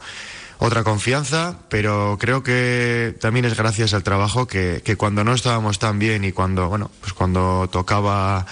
otra 0.63 0.83
confianza, 0.83 1.57
pero 1.69 2.17
creo 2.19 2.43
que 2.43 3.15
también 3.19 3.45
es 3.45 3.57
gracias 3.57 3.95
al 3.95 4.03
trabajo 4.03 4.45
que, 4.45 4.83
que 4.85 4.95
cuando 4.95 5.23
no 5.23 5.33
estábamos 5.33 5.79
tan 5.79 5.97
bien 5.97 6.23
y 6.23 6.33
cuando, 6.33 6.69
bueno, 6.69 6.91
pues 7.01 7.13
cuando 7.13 7.67
tocaba 7.71 8.45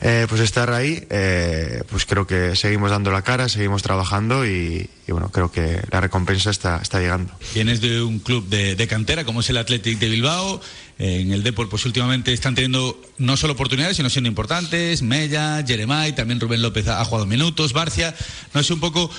eh, 0.00 0.24
pues 0.30 0.40
estar 0.40 0.70
ahí, 0.72 1.06
eh, 1.10 1.82
pues 1.90 2.06
creo 2.06 2.26
que 2.26 2.56
seguimos 2.56 2.90
dando 2.90 3.10
la 3.10 3.20
cara, 3.20 3.50
seguimos 3.50 3.82
trabajando 3.82 4.46
y, 4.46 4.88
bueno, 5.08 5.30
creo 5.30 5.52
que 5.52 5.82
la 5.90 6.00
recompensa 6.00 6.48
está, 6.48 6.80
está 6.82 7.00
llegando. 7.00 7.32
Vienes 7.52 7.82
de 7.82 8.00
un 8.00 8.18
club 8.18 8.48
de, 8.48 8.86
cantera 8.88 9.24
como 9.24 9.40
es 9.40 9.50
el 9.50 9.58
Athletic 9.58 9.98
de 9.98 10.08
Bilbao, 10.08 10.62
eh, 10.98 11.20
en 11.20 11.32
el 11.32 11.42
Depor 11.42 11.68
pues 11.68 11.84
últimamente 11.84 12.32
están 12.32 12.54
teniendo 12.54 12.98
no 13.18 13.36
solo 13.36 13.52
oportunidades, 13.52 13.98
sino 13.98 14.08
siendo 14.08 14.28
importantes, 14.28 15.02
Mella, 15.02 15.62
Jeremai, 15.66 16.14
también 16.14 16.40
Rubén 16.40 16.62
López 16.62 16.88
ha, 16.88 17.02
ha 17.02 17.04
jugado 17.04 17.26
minutos, 17.26 17.74
Barcia, 17.74 18.14
no 18.54 18.62
sé 18.62 18.72
un 18.72 18.80
poco 18.80 19.10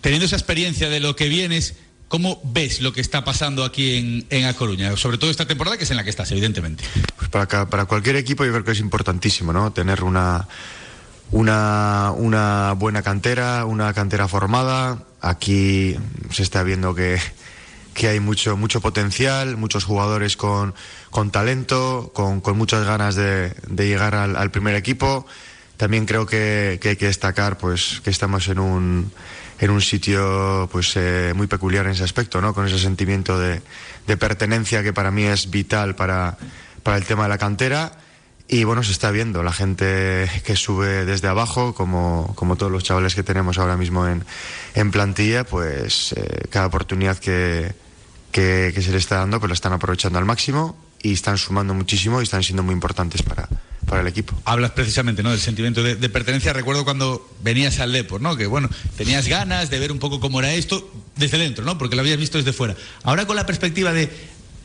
teniendo 0.00 0.26
esa 0.26 0.36
experiencia 0.36 0.88
de 0.88 1.00
lo 1.00 1.16
que 1.16 1.28
vienes, 1.28 1.74
¿cómo 2.08 2.40
ves 2.44 2.80
lo 2.80 2.92
que 2.92 3.00
está 3.00 3.24
pasando 3.24 3.64
aquí 3.64 3.96
en, 3.96 4.26
en 4.30 4.44
A? 4.44 4.96
Sobre 4.96 5.18
todo 5.18 5.30
esta 5.30 5.46
temporada 5.46 5.76
que 5.76 5.84
es 5.84 5.90
en 5.90 5.96
la 5.96 6.04
que 6.04 6.10
estás, 6.10 6.30
evidentemente. 6.30 6.84
Pues 7.16 7.28
para, 7.28 7.68
para 7.68 7.84
cualquier 7.86 8.16
equipo 8.16 8.44
yo 8.44 8.52
creo 8.52 8.64
que 8.64 8.72
es 8.72 8.80
importantísimo, 8.80 9.52
¿no? 9.52 9.72
Tener 9.72 10.04
una, 10.04 10.46
una, 11.30 12.12
una 12.16 12.72
buena 12.72 13.02
cantera, 13.02 13.64
una 13.64 13.92
cantera 13.92 14.28
formada. 14.28 15.04
Aquí 15.20 15.96
se 16.30 16.42
está 16.42 16.62
viendo 16.62 16.94
que, 16.94 17.18
que 17.94 18.08
hay 18.08 18.20
mucho, 18.20 18.56
mucho 18.56 18.80
potencial, 18.80 19.56
muchos 19.56 19.84
jugadores 19.84 20.36
con, 20.36 20.74
con 21.10 21.30
talento, 21.30 22.12
con, 22.14 22.40
con 22.40 22.56
muchas 22.56 22.84
ganas 22.84 23.16
de, 23.16 23.54
de 23.68 23.88
llegar 23.88 24.14
al, 24.14 24.36
al 24.36 24.50
primer 24.50 24.76
equipo. 24.76 25.26
También 25.76 26.06
creo 26.06 26.26
que, 26.26 26.78
que 26.80 26.90
hay 26.90 26.96
que 26.96 27.06
destacar 27.06 27.58
pues, 27.58 28.00
que 28.04 28.10
estamos 28.10 28.48
en 28.48 28.58
un 28.58 29.12
en 29.58 29.70
un 29.70 29.80
sitio 29.80 30.68
pues 30.70 30.92
eh, 30.96 31.32
muy 31.34 31.46
peculiar 31.46 31.86
en 31.86 31.92
ese 31.92 32.04
aspecto, 32.04 32.40
¿no? 32.40 32.54
Con 32.54 32.66
ese 32.66 32.78
sentimiento 32.78 33.38
de, 33.38 33.62
de 34.06 34.16
pertenencia 34.16 34.82
que 34.82 34.92
para 34.92 35.10
mí 35.10 35.24
es 35.24 35.50
vital 35.50 35.94
para, 35.94 36.36
para 36.82 36.96
el 36.96 37.04
tema 37.04 37.24
de 37.24 37.28
la 37.30 37.38
cantera. 37.38 37.92
Y 38.48 38.62
bueno, 38.62 38.84
se 38.84 38.92
está 38.92 39.10
viendo 39.10 39.42
la 39.42 39.52
gente 39.52 40.30
que 40.44 40.54
sube 40.54 41.04
desde 41.04 41.26
abajo, 41.26 41.74
como, 41.74 42.32
como 42.36 42.54
todos 42.54 42.70
los 42.70 42.84
chavales 42.84 43.16
que 43.16 43.24
tenemos 43.24 43.58
ahora 43.58 43.76
mismo 43.76 44.06
en, 44.06 44.24
en 44.74 44.92
plantilla, 44.92 45.42
pues 45.42 46.12
eh, 46.12 46.42
cada 46.48 46.66
oportunidad 46.66 47.18
que, 47.18 47.74
que, 48.30 48.70
que 48.72 48.82
se 48.82 48.92
le 48.92 48.98
está 48.98 49.16
dando, 49.16 49.40
pues 49.40 49.50
la 49.50 49.54
están 49.54 49.72
aprovechando 49.72 50.20
al 50.20 50.26
máximo 50.26 50.76
y 51.02 51.14
están 51.14 51.38
sumando 51.38 51.74
muchísimo 51.74 52.20
y 52.20 52.24
están 52.24 52.44
siendo 52.44 52.62
muy 52.62 52.72
importantes 52.72 53.22
para, 53.22 53.48
para 53.86 54.02
el 54.02 54.08
equipo. 54.08 54.34
Hablas 54.44 54.72
precisamente 54.72 55.22
¿no? 55.22 55.30
del 55.30 55.40
sentimiento 55.40 55.82
de, 55.82 55.96
de, 55.96 56.08
pertenencia. 56.08 56.52
Recuerdo 56.52 56.84
cuando 56.84 57.28
venías 57.42 57.78
al 57.78 57.92
Depor, 57.92 58.20
¿no? 58.20 58.36
que 58.36 58.46
bueno, 58.46 58.68
tenías 58.96 59.28
ganas 59.28 59.70
de 59.70 59.78
ver 59.78 59.92
un 59.92 59.98
poco 59.98 60.20
cómo 60.20 60.40
era 60.40 60.52
esto 60.52 60.90
desde 61.16 61.38
dentro, 61.38 61.64
¿no? 61.64 61.78
porque 61.78 61.96
lo 61.96 62.02
habías 62.02 62.18
visto 62.18 62.38
desde 62.38 62.52
fuera. 62.52 62.76
Ahora 63.04 63.26
con 63.26 63.36
la 63.36 63.46
perspectiva 63.46 63.92
de 63.92 64.10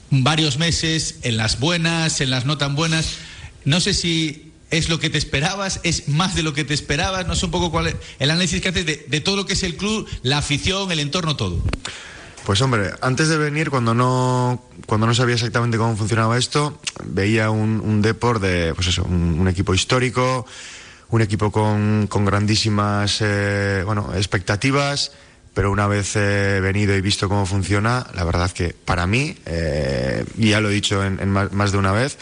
varios 0.09 0.57
meses, 0.57 1.19
en 1.21 1.37
las 1.37 1.59
buenas, 1.59 2.19
en 2.19 2.29
las 2.31 2.45
no 2.45 2.57
tan 2.57 2.75
buenas, 2.75 3.15
no 3.63 3.79
sé 3.79 3.93
si 3.93 4.51
es 4.71 4.89
lo 4.89 4.99
que 4.99 5.09
te 5.09 5.17
esperabas, 5.17 5.81
es 5.83 6.07
más 6.07 6.33
de 6.33 6.43
lo 6.43 6.53
que 6.53 6.63
te 6.63 6.73
esperabas, 6.73 7.27
no 7.27 7.35
sé 7.35 7.45
un 7.45 7.51
poco 7.51 7.71
cuál 7.71 7.87
es 7.87 7.95
el 8.19 8.31
análisis 8.31 8.61
que 8.61 8.69
haces 8.69 8.85
de, 8.85 9.05
de 9.07 9.21
todo 9.21 9.35
lo 9.35 9.45
que 9.45 9.53
es 9.53 9.63
el 9.63 9.75
club, 9.75 10.07
la 10.23 10.39
afición, 10.39 10.91
el 10.91 10.99
entorno, 10.99 11.35
todo. 11.35 11.61
Pues 12.45 12.59
hombre, 12.61 12.91
antes 13.01 13.29
de 13.29 13.37
venir, 13.37 13.69
cuando 13.69 13.93
no, 13.93 14.63
cuando 14.87 15.05
no 15.05 15.13
sabía 15.13 15.35
exactamente 15.35 15.77
cómo 15.77 15.95
funcionaba 15.95 16.37
esto, 16.37 16.79
veía 17.05 17.51
un, 17.51 17.79
un 17.79 18.01
de, 18.01 18.13
pues 18.13 18.87
eso, 18.87 19.03
un, 19.03 19.39
un 19.39 19.47
equipo 19.47 19.73
histórico, 19.73 20.45
un 21.09 21.21
equipo 21.21 21.51
con, 21.51 22.07
con 22.07 22.25
grandísimas 22.25 23.19
eh, 23.21 23.83
bueno, 23.85 24.09
expectativas, 24.15 25.11
pero 25.53 25.71
una 25.71 25.87
vez 25.87 26.15
eh, 26.15 26.59
venido 26.61 26.95
y 26.95 27.01
visto 27.01 27.29
cómo 27.29 27.45
funciona, 27.45 28.07
la 28.15 28.23
verdad 28.23 28.49
que 28.51 28.73
para 28.73 29.05
mí, 29.05 29.37
eh, 29.45 30.25
y 30.37 30.49
ya 30.49 30.61
lo 30.61 30.69
he 30.69 30.73
dicho 30.73 31.03
en, 31.03 31.19
en 31.19 31.29
más, 31.29 31.51
más, 31.51 31.71
de 31.71 31.77
una 31.77 31.91
vez, 31.91 32.17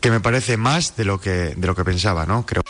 que 0.00 0.10
me 0.10 0.20
parece 0.20 0.56
más 0.56 0.96
de 0.96 1.04
lo 1.04 1.20
que, 1.20 1.54
de 1.56 1.66
lo 1.66 1.74
que 1.74 1.84
pensaba, 1.84 2.24
¿no? 2.24 2.46
Creo. 2.46 2.62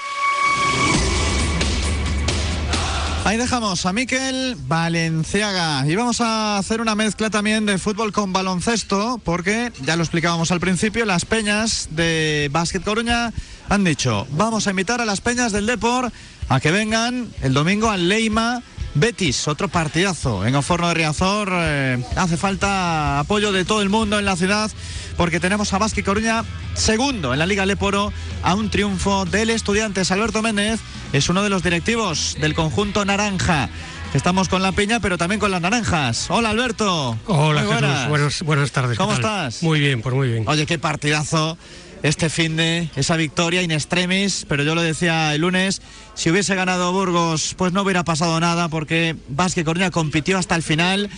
Ahí 3.24 3.36
dejamos 3.36 3.86
a 3.86 3.92
Miquel 3.92 4.56
Valenciaga 4.66 5.86
y 5.86 5.94
vamos 5.94 6.20
a 6.20 6.58
hacer 6.58 6.80
una 6.80 6.96
mezcla 6.96 7.30
también 7.30 7.66
de 7.66 7.78
fútbol 7.78 8.12
con 8.12 8.32
baloncesto 8.32 9.20
porque 9.22 9.72
ya 9.82 9.94
lo 9.94 10.02
explicábamos 10.02 10.50
al 10.50 10.58
principio, 10.58 11.04
las 11.04 11.24
peñas 11.24 11.88
de 11.92 12.48
Básquet 12.50 12.82
Coruña 12.82 13.32
han 13.68 13.84
dicho 13.84 14.26
vamos 14.32 14.66
a 14.66 14.70
invitar 14.70 15.00
a 15.00 15.04
las 15.04 15.20
peñas 15.20 15.52
del 15.52 15.66
Depor 15.66 16.10
a 16.48 16.58
que 16.60 16.72
vengan 16.72 17.28
el 17.42 17.54
domingo 17.54 17.90
al 17.90 18.08
Leima 18.08 18.60
Betis, 18.94 19.48
otro 19.48 19.68
partidazo 19.68 20.44
en 20.44 20.54
Oforno 20.54 20.88
de 20.88 20.94
Riazor. 20.94 21.48
Eh, 21.52 22.04
hace 22.16 22.36
falta 22.36 23.20
apoyo 23.20 23.50
de 23.50 23.64
todo 23.64 23.80
el 23.80 23.88
mundo 23.88 24.18
en 24.18 24.26
la 24.26 24.36
ciudad 24.36 24.70
porque 25.16 25.40
tenemos 25.40 25.72
a 25.72 25.78
Básquet 25.78 26.05
Coruña 26.05 26.44
segundo 26.74 27.32
en 27.32 27.39
la 27.39 27.47
Liga 27.47 27.66
Leporo 27.66 28.12
a 28.43 28.55
un 28.55 28.70
triunfo 28.70 29.24
del 29.24 29.51
Estudiantes. 29.51 30.10
Alberto 30.10 30.43
Méndez 30.43 30.80
es 31.12 31.28
uno 31.28 31.43
de 31.43 31.51
los 31.51 31.62
directivos 31.62 32.36
del 32.40 32.55
conjunto 32.55 33.05
naranja. 33.05 33.68
Estamos 34.14 34.48
con 34.48 34.62
la 34.62 34.72
peña, 34.72 35.01
pero 35.01 35.16
también 35.16 35.40
con 35.40 35.51
las 35.51 35.62
naranjas. 35.62 36.26
Hola, 36.28 36.51
Alberto. 36.51 37.16
Hola, 37.26 37.64
buenas. 37.64 37.93
Jesús. 37.93 38.09
Buenas, 38.09 38.43
buenas 38.43 38.72
tardes. 38.72 38.98
¿Cómo 38.98 39.14
estás? 39.14 39.62
Muy 39.62 39.80
bien, 39.80 40.02
pues 40.02 40.14
muy 40.14 40.28
bien. 40.28 40.44
Oye, 40.47 40.66
qué 40.66 40.78
partidazo 40.78 41.56
este 42.02 42.28
fin 42.28 42.56
de 42.56 42.90
esa 42.97 43.16
victoria 43.16 43.62
in 43.62 43.70
extremis, 43.70 44.44
pero 44.48 44.64
yo 44.64 44.74
lo 44.74 44.82
decía 44.82 45.34
el 45.34 45.40
lunes, 45.40 45.80
si 46.14 46.30
hubiese 46.30 46.55
ganado 46.55 46.93
Burgos, 46.93 47.55
pues 47.56 47.72
no 47.72 47.82
hubiera 47.82 48.05
pasado 48.05 48.39
nada 48.40 48.68
porque 48.68 49.16
Vázquez 49.28 49.64
Coruña 49.64 49.90
compitió 49.90 50.36
hasta 50.36 50.56
el 50.56 50.62
final 50.62 51.09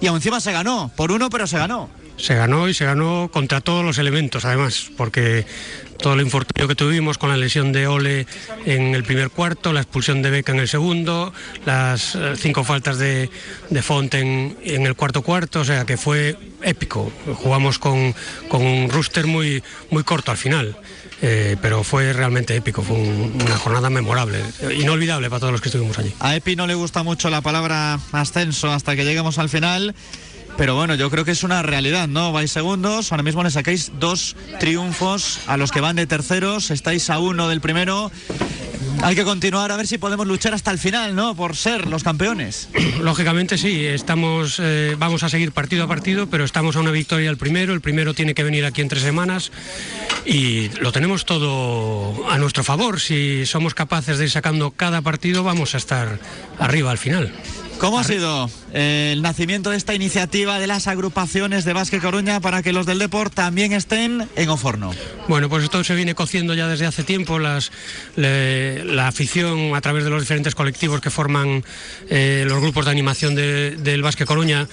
y 0.00 0.06
aún 0.06 0.16
encima 0.16 0.40
se 0.40 0.52
ganó, 0.52 0.90
por 0.96 1.12
uno, 1.12 1.30
pero 1.30 1.46
se 1.46 1.58
ganó. 1.58 1.90
Se 2.20 2.34
ganó 2.34 2.68
y 2.68 2.74
se 2.74 2.84
ganó 2.84 3.28
contra 3.32 3.60
todos 3.60 3.84
los 3.84 3.98
elementos, 3.98 4.44
además, 4.44 4.90
porque 4.96 5.46
todo 5.98 6.14
el 6.14 6.20
infortunio 6.22 6.66
que 6.66 6.74
tuvimos 6.74 7.18
con 7.18 7.28
la 7.28 7.36
lesión 7.36 7.72
de 7.72 7.86
Ole 7.86 8.26
en 8.64 8.94
el 8.94 9.04
primer 9.04 9.30
cuarto, 9.30 9.72
la 9.72 9.80
expulsión 9.80 10.22
de 10.22 10.30
Beca 10.30 10.52
en 10.52 10.60
el 10.60 10.68
segundo, 10.68 11.32
las 11.66 12.14
eh, 12.14 12.32
cinco 12.36 12.64
faltas 12.64 12.98
de, 12.98 13.28
de 13.68 13.82
Font 13.82 14.14
en, 14.14 14.56
en 14.64 14.86
el 14.86 14.94
cuarto 14.94 15.22
cuarto, 15.22 15.60
o 15.60 15.64
sea 15.64 15.84
que 15.84 15.96
fue 15.98 16.36
épico. 16.62 17.12
Jugamos 17.36 17.78
con, 17.78 18.14
con 18.48 18.62
un 18.64 18.88
rooster 18.90 19.26
muy, 19.26 19.62
muy 19.90 20.02
corto 20.04 20.30
al 20.30 20.38
final. 20.38 20.76
Eh, 21.22 21.58
pero 21.60 21.84
fue 21.84 22.14
realmente 22.14 22.56
épico, 22.56 22.80
fue 22.80 22.96
un- 22.96 23.42
una 23.44 23.58
jornada 23.58 23.90
memorable, 23.90 24.38
inolvidable 24.74 25.28
para 25.28 25.40
todos 25.40 25.52
los 25.52 25.60
que 25.60 25.68
estuvimos 25.68 25.98
allí. 25.98 26.14
A 26.18 26.34
Epi 26.34 26.56
no 26.56 26.66
le 26.66 26.72
gusta 26.74 27.02
mucho 27.02 27.28
la 27.28 27.42
palabra 27.42 28.00
ascenso 28.12 28.72
hasta 28.72 28.96
que 28.96 29.04
lleguemos 29.04 29.36
al 29.38 29.50
final. 29.50 29.94
Pero 30.56 30.74
bueno, 30.74 30.94
yo 30.94 31.10
creo 31.10 31.24
que 31.24 31.30
es 31.30 31.42
una 31.42 31.62
realidad, 31.62 32.08
¿no? 32.08 32.32
Vais 32.32 32.50
segundos, 32.50 33.12
ahora 33.12 33.22
mismo 33.22 33.42
le 33.42 33.50
sacáis 33.50 33.92
dos 33.98 34.36
triunfos 34.58 35.40
a 35.46 35.56
los 35.56 35.72
que 35.72 35.80
van 35.80 35.96
de 35.96 36.06
terceros, 36.06 36.70
estáis 36.70 37.08
a 37.10 37.18
uno 37.18 37.48
del 37.48 37.60
primero. 37.60 38.10
Hay 39.02 39.14
que 39.14 39.24
continuar 39.24 39.72
a 39.72 39.76
ver 39.76 39.86
si 39.86 39.96
podemos 39.96 40.26
luchar 40.26 40.52
hasta 40.52 40.70
el 40.70 40.78
final, 40.78 41.14
¿no? 41.14 41.34
Por 41.34 41.56
ser 41.56 41.86
los 41.86 42.04
campeones. 42.04 42.68
Lógicamente 43.00 43.56
sí, 43.56 43.86
estamos, 43.86 44.58
eh, 44.60 44.94
vamos 44.98 45.22
a 45.22 45.30
seguir 45.30 45.52
partido 45.52 45.84
a 45.84 45.88
partido, 45.88 46.28
pero 46.28 46.44
estamos 46.44 46.76
a 46.76 46.80
una 46.80 46.90
victoria 46.90 47.30
el 47.30 47.38
primero, 47.38 47.72
el 47.72 47.80
primero 47.80 48.12
tiene 48.12 48.34
que 48.34 48.44
venir 48.44 48.66
aquí 48.66 48.82
en 48.82 48.88
tres 48.88 49.02
semanas 49.02 49.52
y 50.26 50.68
lo 50.80 50.92
tenemos 50.92 51.24
todo 51.24 52.30
a 52.30 52.36
nuestro 52.38 52.62
favor. 52.62 53.00
Si 53.00 53.46
somos 53.46 53.74
capaces 53.74 54.18
de 54.18 54.24
ir 54.24 54.30
sacando 54.30 54.70
cada 54.72 55.00
partido, 55.00 55.44
vamos 55.44 55.74
a 55.74 55.78
estar 55.78 56.18
arriba 56.58 56.90
al 56.90 56.98
final. 56.98 57.32
¿Cómo 57.80 57.98
ha 57.98 58.04
sido 58.04 58.50
eh, 58.74 59.10
el 59.14 59.22
nacimiento 59.22 59.70
de 59.70 59.78
esta 59.78 59.94
iniciativa 59.94 60.58
de 60.58 60.66
las 60.66 60.86
agrupaciones 60.86 61.64
de 61.64 61.72
Básquet 61.72 62.02
Coruña 62.02 62.38
para 62.40 62.62
que 62.62 62.74
los 62.74 62.84
del 62.84 62.98
Deport 62.98 63.32
también 63.32 63.72
estén 63.72 64.28
en 64.36 64.48
Oforno? 64.50 64.90
Bueno, 65.28 65.48
pues 65.48 65.64
esto 65.64 65.82
se 65.82 65.94
viene 65.94 66.14
cociendo 66.14 66.52
ya 66.52 66.68
desde 66.68 66.84
hace 66.84 67.04
tiempo. 67.04 67.38
Las, 67.38 67.72
le- 68.16 68.84
la 68.84 69.08
afición 69.08 69.74
a 69.74 69.80
través 69.80 70.04
de 70.04 70.10
los 70.10 70.20
diferentes 70.20 70.54
colectivos 70.54 71.00
que 71.00 71.08
forman 71.08 71.64
eh, 72.10 72.44
los 72.46 72.60
grupos 72.60 72.84
de 72.84 72.90
animación 72.90 73.34
de- 73.34 73.76
del 73.76 74.02
Básquet 74.02 74.26
Coruña 74.28 74.68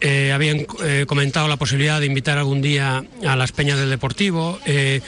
eh, 0.00 0.32
habían 0.32 0.66
eh, 0.82 1.04
comentado 1.06 1.46
la 1.46 1.56
posibilidad 1.56 2.00
de 2.00 2.06
invitar 2.06 2.38
algún 2.38 2.62
día 2.62 3.04
a 3.26 3.36
las 3.36 3.52
peñas 3.52 3.78
del 3.78 3.90
Deportivo. 3.90 4.58
Eh, 4.66 5.00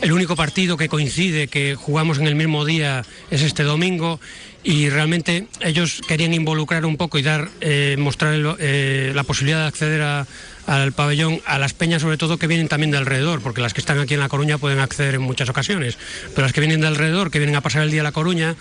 el 0.00 0.12
único 0.12 0.36
partido 0.36 0.76
que 0.76 0.88
coincide 0.88 1.48
que 1.48 1.74
jugamos 1.74 2.18
en 2.18 2.26
el 2.26 2.36
mismo 2.36 2.64
día 2.64 3.04
es 3.30 3.42
este 3.42 3.64
domingo 3.64 4.20
y 4.62 4.90
realmente 4.90 5.46
ellos 5.60 6.00
querían 6.06 6.34
involucrar 6.34 6.84
un 6.84 6.96
poco 6.96 7.18
y 7.18 7.22
dar 7.22 7.48
mostrar 7.96 8.34
la 8.34 9.24
posibilidad 9.24 9.60
de 9.60 9.66
acceder 9.66 10.02
al 10.66 10.92
pabellón 10.92 11.40
a 11.46 11.58
las 11.58 11.72
peñas 11.72 12.02
sobre 12.02 12.18
todo 12.18 12.36
que 12.36 12.46
vienen 12.46 12.68
también 12.68 12.90
de 12.90 12.98
alrededor 12.98 13.40
porque 13.40 13.62
las 13.62 13.72
que 13.72 13.80
están 13.80 13.98
aquí 14.00 14.14
en 14.14 14.20
La 14.20 14.28
Coruña 14.28 14.58
pueden 14.58 14.80
acceder 14.80 15.14
en 15.14 15.22
muchas 15.22 15.48
ocasiones 15.48 15.96
pero 16.34 16.42
las 16.42 16.52
que 16.52 16.60
vienen 16.60 16.80
de 16.80 16.88
alrededor 16.88 17.30
que 17.30 17.38
vienen 17.38 17.56
a 17.56 17.60
pasar 17.60 17.82
el 17.82 17.90
día 17.90 18.00
a 18.00 18.04
La 18.04 18.12
Coruña 18.12 18.56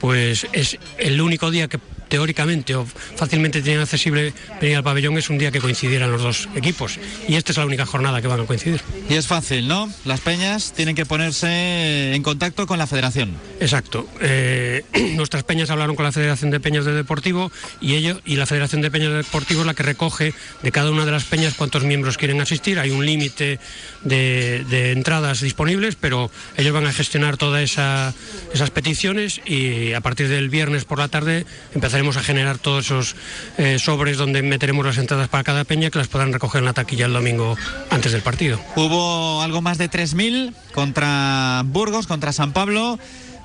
pues 0.00 0.46
es 0.52 0.78
el 0.98 1.20
único 1.20 1.50
día 1.50 1.68
que 1.68 1.78
teóricamente 2.08 2.74
o 2.74 2.86
fácilmente 2.86 3.60
tienen 3.60 3.82
accesible 3.82 4.32
venir 4.62 4.78
al 4.78 4.82
pabellón 4.82 5.18
es 5.18 5.28
un 5.28 5.36
día 5.36 5.50
que 5.50 5.60
coincidieran 5.60 6.10
los 6.10 6.22
dos 6.22 6.48
equipos 6.56 6.98
y 7.28 7.34
esta 7.34 7.52
es 7.52 7.58
la 7.58 7.66
única 7.66 7.84
jornada 7.84 8.22
que 8.22 8.28
van 8.28 8.40
a 8.40 8.44
coincidir 8.46 8.80
Y 9.10 9.14
es 9.14 9.26
fácil, 9.26 9.68
¿no? 9.68 9.92
Las 10.06 10.20
peñas 10.20 10.72
tienen 10.72 10.94
que 10.96 11.04
ponerse 11.04 12.14
en 12.14 12.22
contacto 12.22 12.66
con 12.66 12.78
la 12.78 12.86
federación. 12.86 13.36
Exacto. 13.60 14.08
Eh, 14.22 14.84
nuestras 15.16 15.42
peñas 15.44 15.68
hablaron 15.68 15.96
con 15.96 16.04
la 16.06 16.12
Federación 16.12 16.50
de 16.50 16.60
Peñas 16.60 16.86
de 16.86 16.92
Deportivo 16.92 17.52
y 17.80 17.94
ello 17.96 18.20
y 18.24 18.36
la 18.36 18.46
Federación 18.46 18.80
de 18.80 18.90
Peñas 18.90 19.10
de 19.10 19.16
Deportivo 19.18 19.60
es 19.60 19.66
la 19.66 19.74
que 19.74 19.82
recoge 19.82 20.32
de 20.62 20.72
cada 20.72 20.90
una 20.90 21.04
de 21.04 21.12
las 21.12 21.24
peñas 21.24 21.54
cuántos 21.54 21.84
miembros 21.84 22.16
quieren 22.16 22.40
asistir. 22.40 22.78
Hay 22.78 22.90
un 22.90 23.04
límite 23.04 23.58
de, 24.02 24.64
de 24.70 24.92
entradas 24.92 25.42
disponibles, 25.42 25.96
pero 25.96 26.30
ellos 26.56 26.72
van 26.72 26.86
a 26.86 26.92
gestionar 26.92 27.36
todas 27.36 27.62
esa- 27.62 28.14
esas 28.54 28.70
peticiones 28.70 29.42
y 29.44 29.87
a 29.94 30.00
partir 30.00 30.28
del 30.28 30.48
viernes 30.48 30.84
por 30.84 30.98
la 30.98 31.08
tarde 31.08 31.46
empezaremos 31.74 32.16
a 32.16 32.22
generar 32.22 32.58
todos 32.58 32.86
esos 32.86 33.16
eh, 33.56 33.78
sobres 33.78 34.16
donde 34.16 34.42
meteremos 34.42 34.84
las 34.84 34.98
entradas 34.98 35.28
para 35.28 35.44
cada 35.44 35.64
peña 35.64 35.90
que 35.90 35.98
las 35.98 36.08
puedan 36.08 36.32
recoger 36.32 36.60
en 36.60 36.64
la 36.64 36.72
taquilla 36.72 37.06
el 37.06 37.12
domingo 37.12 37.56
antes 37.90 38.12
del 38.12 38.22
partido. 38.22 38.60
Hubo 38.76 39.42
algo 39.42 39.62
más 39.62 39.78
de 39.78 39.90
3.000 39.90 40.54
contra 40.72 41.62
Burgos, 41.64 42.06
contra 42.06 42.32
San 42.32 42.52
Pablo. 42.52 42.98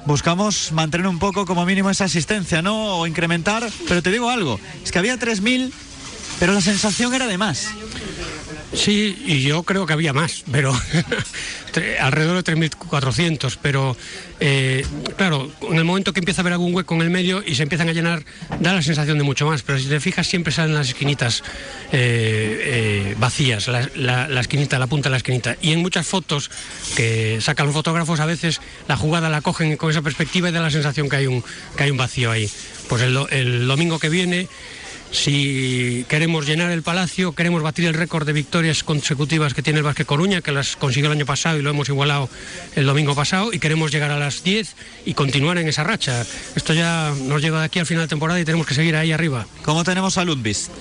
Buscamos 0.05 0.71
mantener 0.71 1.07
un 1.07 1.19
poco 1.19 1.45
como 1.45 1.65
mínimo 1.65 1.89
esa 1.89 2.05
asistencia, 2.05 2.61
¿no? 2.61 2.97
O 2.97 3.07
incrementar. 3.07 3.67
Pero 3.87 4.01
te 4.01 4.11
digo 4.11 4.29
algo, 4.29 4.59
es 4.83 4.91
que 4.91 4.99
había 4.99 5.17
3.000, 5.17 5.71
pero 6.39 6.53
la 6.53 6.61
sensación 6.61 7.13
era 7.13 7.27
de 7.27 7.37
más. 7.37 7.69
Sí, 8.73 9.23
y 9.25 9.43
yo 9.43 9.63
creo 9.63 9.85
que 9.85 9.93
había 9.93 10.13
más, 10.13 10.43
pero 10.51 10.73
alrededor 11.99 12.43
de 12.43 12.53
3.400. 12.53 13.57
Pero 13.61 13.95
eh, 14.39 14.85
claro, 15.15 15.51
en 15.69 15.77
el 15.77 15.83
momento 15.83 16.11
que 16.11 16.19
empieza 16.19 16.41
a 16.41 16.43
haber 16.43 16.53
algún 16.53 16.73
hueco 16.73 16.95
en 16.95 17.01
el 17.01 17.09
medio 17.09 17.43
y 17.45 17.55
se 17.55 17.63
empiezan 17.63 17.89
a 17.89 17.93
llenar, 17.93 18.25
da 18.59 18.73
la 18.73 18.81
sensación 18.81 19.17
de 19.17 19.23
mucho 19.23 19.45
más. 19.45 19.61
Pero 19.61 19.77
si 19.77 19.85
te 19.85 19.99
fijas, 19.99 20.27
siempre 20.27 20.51
salen 20.51 20.73
las 20.73 20.89
esquinitas 20.89 21.43
eh, 21.91 23.11
eh, 23.11 23.15
vacías, 23.19 23.67
la, 23.67 24.39
esquinita, 24.39 24.79
la 24.79 24.87
punta 24.87 25.09
de 25.09 25.11
la 25.11 25.17
esquinita. 25.17 25.55
Y 25.61 25.71
en 25.71 25.79
muchas 25.79 26.07
fotos 26.07 26.49
que 26.95 27.39
sacan 27.41 27.67
los 27.67 27.75
fotógrafos, 27.75 28.19
a 28.19 28.25
veces 28.25 28.59
la 28.87 28.97
jugada 28.97 29.29
la 29.29 29.41
cogen 29.41 29.77
con 29.77 29.91
esa 29.91 30.01
perspectiva 30.01 30.49
y 30.49 30.51
da 30.51 30.61
la 30.61 30.71
sensación 30.71 31.09
que 31.09 31.17
hay 31.17 31.27
un, 31.27 31.43
que 31.77 31.83
hay 31.83 31.91
un 31.91 31.97
vacío 31.97 32.31
ahí. 32.31 32.49
Pues 32.89 33.01
el 33.01 33.67
domingo 33.67 33.99
que 33.99 34.09
viene. 34.09 34.47
Si 35.13 36.05
queremos 36.09 36.47
llenar 36.47 36.71
el 36.71 36.81
palacio, 36.81 37.33
queremos 37.33 37.61
batir 37.61 37.85
el 37.85 37.93
récord 37.93 38.25
de 38.25 38.33
victorias 38.33 38.83
consecutivas 38.83 39.53
que 39.53 39.61
tiene 39.61 39.77
el 39.77 39.83
Vázquez 39.83 40.07
Coruña, 40.07 40.41
que 40.41 40.51
las 40.51 40.75
consiguió 40.75 41.11
el 41.11 41.17
año 41.17 41.25
pasado 41.27 41.59
y 41.59 41.61
lo 41.61 41.69
hemos 41.69 41.87
igualado 41.87 42.29
el 42.75 42.87
domingo 42.87 43.13
pasado, 43.13 43.53
y 43.53 43.59
queremos 43.59 43.91
llegar 43.91 44.09
a 44.09 44.17
las 44.17 44.43
10 44.43 44.75
y 45.05 45.13
continuar 45.13 45.59
en 45.59 45.67
esa 45.67 45.83
racha. 45.83 46.25
Esto 46.55 46.73
ya 46.73 47.13
nos 47.27 47.43
lleva 47.43 47.59
de 47.59 47.65
aquí 47.65 47.77
al 47.77 47.85
final 47.85 48.05
de 48.05 48.07
temporada 48.07 48.39
y 48.39 48.43
tenemos 48.43 48.65
que 48.65 48.73
seguir 48.73 48.95
ahí 48.95 49.11
arriba. 49.11 49.45
¿Cómo 49.61 49.83
tenemos 49.83 50.17
a 50.17 50.25
Lundvis? 50.25 50.71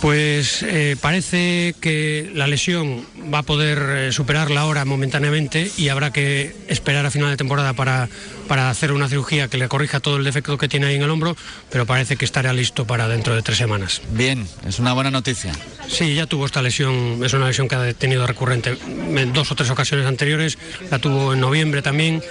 Pues 0.00 0.62
eh, 0.62 0.96
parece 1.00 1.74
que 1.80 2.30
la 2.32 2.46
lesión 2.46 3.04
va 3.34 3.38
a 3.38 3.42
poder 3.42 3.78
eh, 3.78 4.12
superarla 4.12 4.60
ahora 4.60 4.84
momentáneamente 4.84 5.68
y 5.76 5.88
habrá 5.88 6.12
que 6.12 6.54
esperar 6.68 7.04
a 7.06 7.10
final 7.10 7.30
de 7.30 7.36
temporada 7.36 7.72
para, 7.72 8.08
para 8.48 8.70
hacer 8.70 8.92
una 8.92 9.08
cirugía 9.08 9.48
que 9.48 9.58
le 9.58 9.68
corrija 9.68 10.00
todo 10.00 10.16
el 10.16 10.24
defecto 10.24 10.58
que 10.58 10.68
tiene 10.68 10.86
ahí 10.86 10.96
en 10.96 11.02
el 11.02 11.10
hombro, 11.10 11.36
pero 11.70 11.86
parece 11.86 12.16
que 12.16 12.24
estará 12.24 12.52
listo 12.52 12.86
para 12.86 13.08
dentro 13.08 13.34
de 13.34 13.42
tres 13.42 13.58
semanas. 13.58 14.02
Bien, 14.10 14.46
es 14.66 14.78
una 14.78 14.92
buena 14.92 15.10
noticia. 15.10 15.52
Sí, 15.88 16.14
ya 16.14 16.26
tuvo 16.26 16.46
esta 16.46 16.62
lesión, 16.62 17.20
es 17.24 17.32
una 17.32 17.46
lesión 17.46 17.68
que 17.68 17.74
ha 17.74 17.92
tenido 17.94 18.26
recurrente 18.26 18.76
en 18.86 19.32
dos 19.32 19.50
o 19.52 19.54
tres 19.54 19.70
ocasiones 19.70 20.06
anteriores, 20.06 20.58
la 20.90 20.98
tuvo 20.98 21.32
en 21.32 21.40
noviembre 21.40 21.82
también 21.82 22.22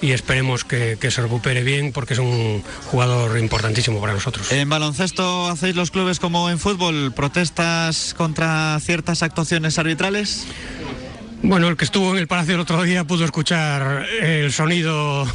y 0.00 0.12
esperemos 0.12 0.64
que, 0.64 0.98
que 1.00 1.10
se 1.10 1.22
recupere 1.22 1.62
bien 1.62 1.92
porque 1.92 2.14
es 2.14 2.20
un 2.20 2.62
jugador 2.86 3.38
importantísimo 3.38 4.00
para 4.00 4.12
nosotros. 4.12 4.50
¿En 4.52 4.68
baloncesto 4.68 5.48
hacéis 5.48 5.76
los 5.76 5.90
clubes 5.90 6.18
como 6.18 6.50
en 6.50 6.58
fútbol? 6.58 7.12
¿Protestas 7.14 8.14
contra 8.16 8.78
ciertas 8.80 9.22
actuaciones 9.22 9.78
arbitrales? 9.78 10.46
Bueno, 11.42 11.68
el 11.68 11.76
que 11.76 11.84
estuvo 11.84 12.10
en 12.12 12.18
el 12.18 12.26
Palacio 12.26 12.54
el 12.54 12.60
otro 12.60 12.82
día 12.82 13.04
pudo 13.04 13.24
escuchar 13.24 14.06
el 14.22 14.50
sonido 14.50 15.26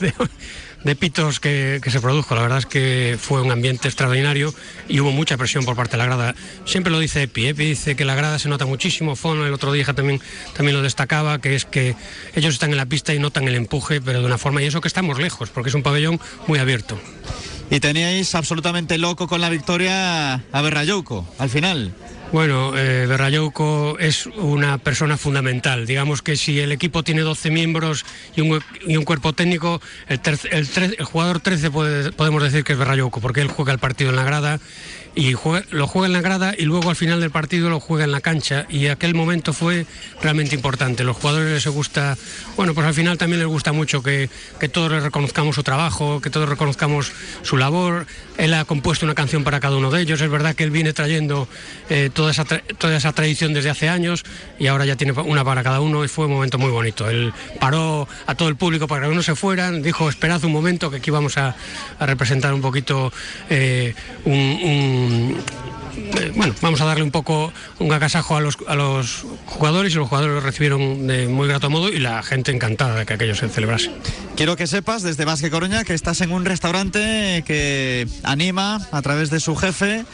de, 0.00 0.96
pitos 0.96 1.40
que, 1.40 1.80
que 1.82 1.90
se 1.90 2.00
produjo. 2.00 2.34
La 2.34 2.42
verdad 2.42 2.58
es 2.58 2.66
que 2.66 3.16
fue 3.20 3.42
un 3.42 3.50
ambiente 3.50 3.88
extraordinario 3.88 4.54
y 4.88 5.00
hubo 5.00 5.10
mucha 5.12 5.36
presión 5.36 5.64
por 5.64 5.76
parte 5.76 5.92
de 5.92 5.98
la 5.98 6.06
grada. 6.06 6.34
Siempre 6.64 6.90
lo 6.90 6.98
dice 6.98 7.22
Epi, 7.22 7.48
Epi 7.48 7.64
dice 7.64 7.96
que 7.96 8.04
la 8.04 8.14
grada 8.14 8.38
se 8.38 8.48
nota 8.48 8.66
muchísimo. 8.66 9.16
Fono 9.16 9.46
el 9.46 9.52
otro 9.52 9.72
día 9.72 9.84
también, 9.94 10.20
también 10.54 10.76
lo 10.76 10.82
destacaba, 10.82 11.40
que 11.40 11.54
es 11.54 11.64
que 11.64 11.94
ellos 12.34 12.54
están 12.54 12.70
en 12.70 12.76
la 12.76 12.86
pista 12.86 13.14
y 13.14 13.18
notan 13.18 13.48
el 13.48 13.54
empuje, 13.54 14.00
pero 14.00 14.20
de 14.20 14.26
una 14.26 14.38
forma, 14.38 14.62
y 14.62 14.66
eso 14.66 14.80
que 14.80 14.88
estamos 14.88 15.18
lejos, 15.18 15.50
porque 15.50 15.70
es 15.70 15.74
un 15.74 15.82
pabellón 15.82 16.20
muy 16.46 16.58
abierto. 16.58 16.98
Y 17.70 17.80
teníais 17.80 18.34
absolutamente 18.34 18.96
loco 18.96 19.28
con 19.28 19.40
la 19.40 19.50
victoria 19.50 20.34
a 20.52 20.62
Berrayouco, 20.62 21.28
al 21.38 21.50
final. 21.50 21.94
Bueno, 22.30 22.76
eh, 22.76 23.06
Berrayouco 23.06 23.96
es 23.98 24.26
una 24.26 24.76
persona 24.76 25.16
fundamental. 25.16 25.86
Digamos 25.86 26.20
que 26.20 26.36
si 26.36 26.60
el 26.60 26.72
equipo 26.72 27.02
tiene 27.02 27.22
12 27.22 27.50
miembros 27.50 28.04
y 28.36 28.42
un, 28.42 28.62
y 28.86 28.98
un 28.98 29.04
cuerpo 29.04 29.32
técnico, 29.32 29.80
el, 30.08 31.04
jugador 31.04 31.40
13 31.40 31.70
puede- 31.70 32.12
podemos 32.12 32.42
decir 32.42 32.64
que 32.64 32.74
es 32.74 32.78
Berrayouco, 32.78 33.20
porque 33.22 33.40
él 33.40 33.48
juega 33.48 33.72
el 33.72 33.78
partido 33.78 34.10
en 34.10 34.16
la 34.16 34.24
grada 34.24 34.60
y 35.18 35.34
lo 35.72 35.88
juega 35.88 36.06
en 36.06 36.12
la 36.12 36.20
grada 36.20 36.54
y 36.56 36.62
luego 36.62 36.90
al 36.90 36.94
final 36.94 37.18
del 37.20 37.32
partido 37.32 37.68
lo 37.70 37.80
juega 37.80 38.04
en 38.04 38.12
la 38.12 38.20
cancha 38.20 38.66
y 38.68 38.86
aquel 38.86 39.16
momento 39.16 39.52
fue 39.52 39.84
realmente 40.22 40.54
importante. 40.54 41.02
Los 41.02 41.16
jugadores 41.16 41.50
les 41.64 41.74
gusta, 41.74 42.16
bueno, 42.56 42.72
pues 42.72 42.86
al 42.86 42.94
final 42.94 43.18
también 43.18 43.40
les 43.40 43.48
gusta 43.48 43.72
mucho 43.72 44.00
que, 44.00 44.30
que 44.60 44.68
todos 44.68 44.92
les 44.92 45.02
reconozcamos 45.02 45.56
su 45.56 45.64
trabajo, 45.64 46.20
que 46.20 46.30
todos 46.30 46.48
reconozcamos 46.48 47.10
su 47.42 47.56
labor. 47.56 48.06
Él 48.36 48.54
ha 48.54 48.64
compuesto 48.64 49.06
una 49.06 49.16
canción 49.16 49.42
para 49.42 49.58
cada 49.58 49.76
uno 49.76 49.90
de 49.90 50.02
ellos. 50.02 50.20
Es 50.20 50.30
verdad 50.30 50.54
que 50.54 50.62
él 50.62 50.70
viene 50.70 50.92
trayendo 50.92 51.48
eh, 51.90 52.10
toda, 52.14 52.30
esa 52.30 52.44
toda 52.44 52.96
esa 52.96 53.12
tradición 53.12 53.52
desde 53.52 53.70
hace 53.70 53.88
años 53.88 54.22
y 54.60 54.68
ahora 54.68 54.84
ya 54.84 54.94
tiene 54.94 55.14
una 55.14 55.42
para 55.44 55.64
cada 55.64 55.80
uno 55.80 56.04
y 56.04 56.08
fue 56.08 56.26
un 56.26 56.32
momento 56.34 56.58
muy 56.58 56.70
bonito. 56.70 57.10
Él 57.10 57.32
paró 57.58 58.06
a 58.28 58.36
todo 58.36 58.48
el 58.48 58.54
público 58.54 58.86
para 58.86 59.08
que 59.08 59.14
no 59.16 59.22
se 59.24 59.34
fueran, 59.34 59.82
dijo 59.82 60.08
esperad 60.08 60.44
un 60.44 60.52
momento 60.52 60.92
que 60.92 60.98
aquí 60.98 61.10
vamos 61.10 61.36
a, 61.38 61.56
a 61.98 62.06
representar 62.06 62.54
un 62.54 62.60
poquito 62.60 63.12
eh, 63.50 63.94
un- 64.24 65.07
bueno, 66.36 66.54
vamos 66.60 66.80
a 66.80 66.84
darle 66.84 67.02
un 67.02 67.10
poco 67.10 67.52
un 67.78 67.92
agasajo 67.92 68.36
a 68.36 68.40
los, 68.40 68.58
a 68.66 68.74
los 68.74 69.24
jugadores 69.46 69.92
y 69.92 69.96
los 69.96 70.08
jugadores 70.08 70.34
lo 70.34 70.40
recibieron 70.40 71.06
de 71.06 71.28
muy 71.28 71.48
grato 71.48 71.70
modo 71.70 71.88
y 71.88 71.98
la 71.98 72.22
gente 72.22 72.52
encantada 72.52 72.96
de 72.96 73.06
que 73.06 73.14
aquello 73.14 73.34
se 73.34 73.48
celebrase. 73.48 73.90
Quiero 74.36 74.56
que 74.56 74.66
sepas 74.66 75.02
desde 75.02 75.24
Vázquez 75.24 75.50
Coruña 75.50 75.84
que 75.84 75.94
estás 75.94 76.20
en 76.20 76.32
un 76.32 76.44
restaurante 76.44 77.42
que 77.46 78.06
anima 78.22 78.80
a 78.92 79.02
través 79.02 79.30
de 79.30 79.40
su 79.40 79.56
jefe 79.56 80.04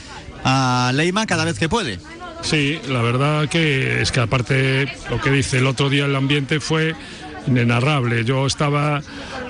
a 0.44 0.92
Leima 0.94 1.26
cada 1.26 1.44
vez 1.44 1.58
que 1.58 1.68
puede. 1.68 1.98
Sí, 2.42 2.78
la 2.88 3.00
verdad 3.00 3.48
que 3.48 4.02
es 4.02 4.12
que 4.12 4.20
aparte 4.20 4.92
lo 5.10 5.20
que 5.20 5.30
dice 5.30 5.58
el 5.58 5.66
otro 5.66 5.88
día 5.88 6.04
el 6.04 6.14
ambiente 6.14 6.60
fue 6.60 6.94
inenarrable. 7.46 8.24
Yo 8.24 8.46
estaba 8.46 9.02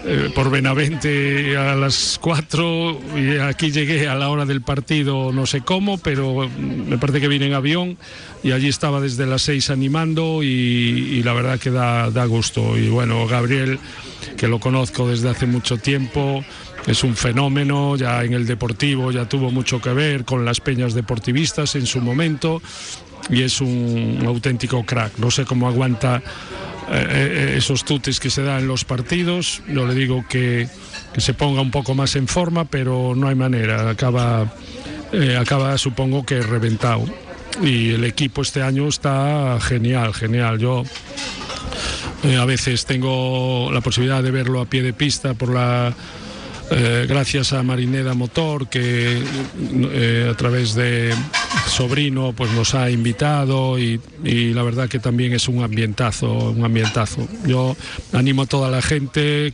eh, 0.05 0.31
por 0.35 0.51
Benavente 0.51 1.57
a 1.57 1.75
las 1.75 2.19
4 2.21 3.01
y 3.17 3.39
aquí 3.39 3.71
llegué 3.71 4.09
a 4.09 4.15
la 4.15 4.29
hora 4.29 4.45
del 4.45 4.63
partido, 4.63 5.33
no 5.33 5.47
sé 5.47 5.63
cómo, 5.63 5.99
pero 5.99 6.49
me 6.49 6.99
parece 6.99 7.21
que 7.21 7.29
vine 7.29 7.47
en 7.47 7.55
avión 7.55 7.97
y 8.43 8.53
allí 8.53 8.69
estaba 8.69 9.01
desde 9.01 9.27
las 9.27 9.43
6 9.43 9.71
animando 9.71 10.43
y, 10.43 11.23
la 11.23 11.33
verdad 11.33 11.59
que 11.59 11.71
da, 11.71 12.11
da 12.11 12.25
gusto. 12.27 12.77
Y 12.77 12.89
bueno, 12.89 13.27
Gabriel, 13.27 13.79
que 14.37 14.49
lo 14.49 14.61
conozco 14.61 15.09
desde 15.09 15.31
hace 15.31 15.47
mucho 15.47 15.79
tiempo, 15.79 16.45
es 16.87 17.03
un 17.03 17.17
fenómeno, 17.17 17.97
ya 17.97 18.23
en 18.25 18.35
el 18.35 18.47
deportivo 18.47 19.11
ya 19.11 19.27
tuvo 19.27 19.51
mucho 19.51 19.81
que 19.81 19.91
ver 19.95 20.25
con 20.25 20.45
las 20.45 20.61
peñas 20.61 20.93
deportivistas 20.93 21.77
en 21.77 21.87
su 21.87 22.01
momento 22.01 22.61
y 23.31 23.43
es 23.43 23.61
un 23.61 24.23
auténtico 24.27 24.85
crack. 24.85 25.19
No 25.19 25.31
sé 25.31 25.45
cómo 25.45 25.69
aguanta 25.69 26.23
eh, 26.91 27.07
eh, 27.11 27.55
esos 27.57 27.85
tutes 27.85 28.21
que 28.21 28.31
se 28.31 28.43
dan 28.43 28.61
en 28.61 28.69
los 28.69 28.85
partidos. 28.85 29.63
No 29.67 29.87
le 29.87 29.95
digo 29.95 30.25
que, 30.29 30.69
que 31.13 31.21
se 31.21 31.35
ponga 31.35 31.61
un 31.61 31.71
poco 31.71 31.95
más 31.95 32.17
en 32.17 32.29
forma, 32.29 32.65
pero 32.67 33.15
no 33.17 33.29
hay 33.29 33.35
manera. 33.35 33.89
Acaba, 33.89 34.53
eh, 35.13 35.37
acaba 35.37 35.77
supongo 35.79 36.25
que 36.27 36.41
reventado. 36.43 37.05
Y 37.63 37.91
el 37.91 38.05
equipo 38.05 38.43
este 38.43 38.63
año 38.63 38.89
está 38.89 39.59
genial, 39.61 40.13
genial. 40.13 40.59
Yo 40.59 40.83
a 42.39 42.45
veces 42.45 42.85
tengo 42.85 43.71
la 43.73 43.81
posibilidad 43.81 44.23
de 44.23 44.31
verlo 44.31 44.61
a 44.61 44.67
pie 44.67 44.83
de 44.83 44.93
pista 44.93 45.35
por 45.35 45.51
la 45.51 45.95
gracias 47.07 47.53
a 47.53 47.63
Marineda 47.63 48.15
Motor 48.15 48.69
que 48.69 49.23
a 50.29 50.35
través 50.35 50.75
de 50.75 51.15
sobrino 51.75 52.33
pues 52.37 52.53
nos 52.53 52.75
ha 52.75 52.91
invitado 52.91 53.79
y, 53.79 54.01
y 54.23 54.55
la 54.55 54.63
verdad 54.63 54.89
que 54.89 54.99
también 54.99 55.33
es 55.33 55.49
un 55.49 55.63
ambientazo 55.63 56.33
un 56.33 56.65
ambientazo 56.65 57.27
yo 57.47 57.77
animo 58.13 58.43
a 58.43 58.47
toda 58.47 58.71
la 58.71 58.81
gente 58.81 59.53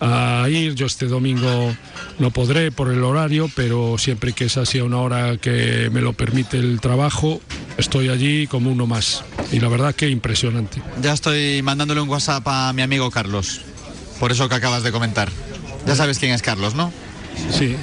a 0.00 0.46
ir 0.48 0.74
yo 0.74 0.86
este 0.86 1.06
domingo 1.06 1.74
no 2.18 2.30
podré 2.30 2.70
por 2.70 2.92
el 2.92 3.02
horario 3.02 3.50
pero 3.54 3.96
siempre 3.98 4.32
que 4.32 4.44
es 4.44 4.56
así 4.56 4.78
a 4.78 4.84
una 4.84 4.98
hora 4.98 5.36
que 5.38 5.88
me 5.90 6.00
lo 6.00 6.12
permite 6.12 6.58
el 6.58 6.80
trabajo 6.80 7.40
estoy 7.78 8.10
allí 8.10 8.46
como 8.46 8.70
uno 8.70 8.86
más 8.86 9.24
y 9.50 9.60
la 9.60 9.68
verdad 9.68 9.94
que 9.94 10.08
impresionante 10.08 10.82
Ya 11.02 11.12
estoy 11.12 11.62
mandándole 11.62 12.00
un 12.00 12.08
WhatsApp 12.08 12.46
a 12.46 12.72
mi 12.72 12.82
amigo 12.82 13.10
Carlos, 13.10 13.60
por 14.20 14.32
eso 14.32 14.48
que 14.48 14.54
acabas 14.54 14.82
de 14.82 14.92
comentar. 14.92 15.30
Ya 15.86 15.94
sabes 15.94 16.18
quién 16.18 16.32
es 16.32 16.42
Carlos, 16.42 16.74
¿no? 16.74 16.92
Sí. 17.50 17.76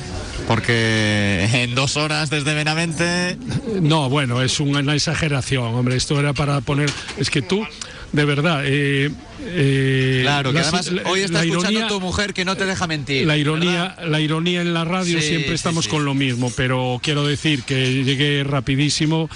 Porque 0.56 1.48
en 1.64 1.76
dos 1.76 1.95
horas 1.95 2.30
desde 2.30 2.53
Benavente... 2.53 3.38
No, 3.82 4.10
bueno, 4.10 4.41
es 4.41 4.60
una 4.60 4.94
exageración, 4.94 5.64
hombre. 5.76 5.95
Esto 5.95 6.19
era 6.19 6.34
para 6.34 6.60
poner. 6.60 6.91
Es 7.18 7.30
que 7.30 7.41
tú, 7.41 7.65
de 8.11 8.26
verdad. 8.26 8.64
eh, 8.65 9.10
eh, 9.45 10.19
Claro, 10.23 10.52
que 10.52 10.56
la- 10.60 10.68
además 10.68 10.91
hoy 11.06 11.22
está 11.22 11.41
escuchando 11.44 11.72
ironía- 11.80 11.88
tu 11.88 12.02
mujer 12.02 12.34
que 12.34 12.44
no 12.44 12.57
te 12.57 12.65
deja 12.65 12.86
mentir. 12.86 13.26
La 13.26 13.38
ironía, 13.38 13.95
la 14.06 14.19
ironía 14.19 14.60
en 14.61 14.73
la 14.73 14.84
radio 14.84 15.22
Sí, 15.22 15.28
siempre 15.30 15.53
estamos 15.56 15.86
sí. 15.86 15.90
con 15.91 16.03
lo 16.03 16.14
mismo, 16.14 16.52
pero 16.57 16.99
quiero 17.02 17.26
decir 17.26 17.64
que 17.64 18.03
llegué 18.03 18.44
rapidísimo. 18.44 19.30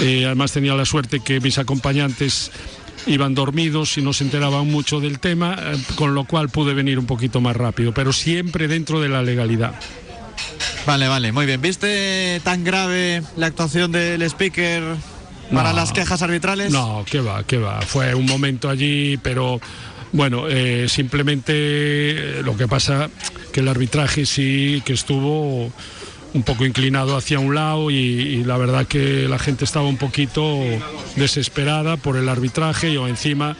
eh, 0.00 0.24
además 0.24 0.52
tenía 0.52 0.74
la 0.74 0.84
suerte 0.86 1.20
que 1.20 1.38
mis 1.40 1.58
acompañantes 1.58 2.50
iban 3.06 3.34
dormidos 3.34 3.96
y 3.98 4.02
no 4.02 4.12
se 4.14 4.24
enteraban 4.24 4.66
mucho 4.68 5.00
del 5.00 5.20
tema, 5.20 5.54
eh, 5.60 5.76
con 5.96 6.14
lo 6.14 6.24
cual 6.24 6.48
pude 6.48 6.72
venir 6.74 6.98
un 6.98 7.06
poquito 7.06 7.40
más 7.42 7.54
rápido, 7.56 7.92
pero 7.94 8.12
siempre 8.12 8.68
dentro 8.68 9.00
de 9.02 9.08
la 9.10 9.22
legalidad. 9.22 9.74
Vale, 10.86 11.08
vale, 11.08 11.32
muy 11.32 11.46
bien. 11.46 11.60
¿Viste 11.60 12.40
tan 12.44 12.62
grave 12.64 13.22
la 13.36 13.46
actuación 13.46 13.90
del 13.92 14.22
speaker 14.22 14.82
para 15.52 15.70
No. 15.70 15.76
las 15.76 15.92
quejas 15.92 16.22
arbitrales? 16.22 16.72
No, 16.72 17.04
qué 17.10 17.20
va, 17.20 17.42
qué 17.44 17.58
va. 17.58 17.82
Fue 17.82 18.14
un 18.14 18.26
momento 18.26 18.68
allí, 18.68 19.16
pero 19.16 19.60
bueno, 20.12 20.44
eh, 20.48 20.86
simplemente 20.88 21.52
eh, 21.56 22.42
lo 22.44 22.56
que 22.56 22.68
pasa 22.68 23.10
que 23.52 23.60
el 23.60 23.68
arbitraje 23.68 24.26
sí 24.26 24.82
que 24.84 24.92
estuvo 24.92 25.72
un 26.34 26.42
poco 26.42 26.64
inclinado 26.66 27.16
hacia 27.16 27.38
un 27.40 27.54
lado 27.54 27.90
y, 27.90 27.94
y 27.96 28.44
la 28.44 28.56
verdad 28.58 28.86
que 28.86 29.26
la 29.28 29.38
gente 29.38 29.64
estaba 29.64 29.86
un 29.88 29.96
poquito 29.96 30.60
desesperada 31.16 31.96
por 31.96 32.16
el 32.16 32.28
arbitraje 32.28 32.90
y 32.90 32.96
encima 32.96 33.56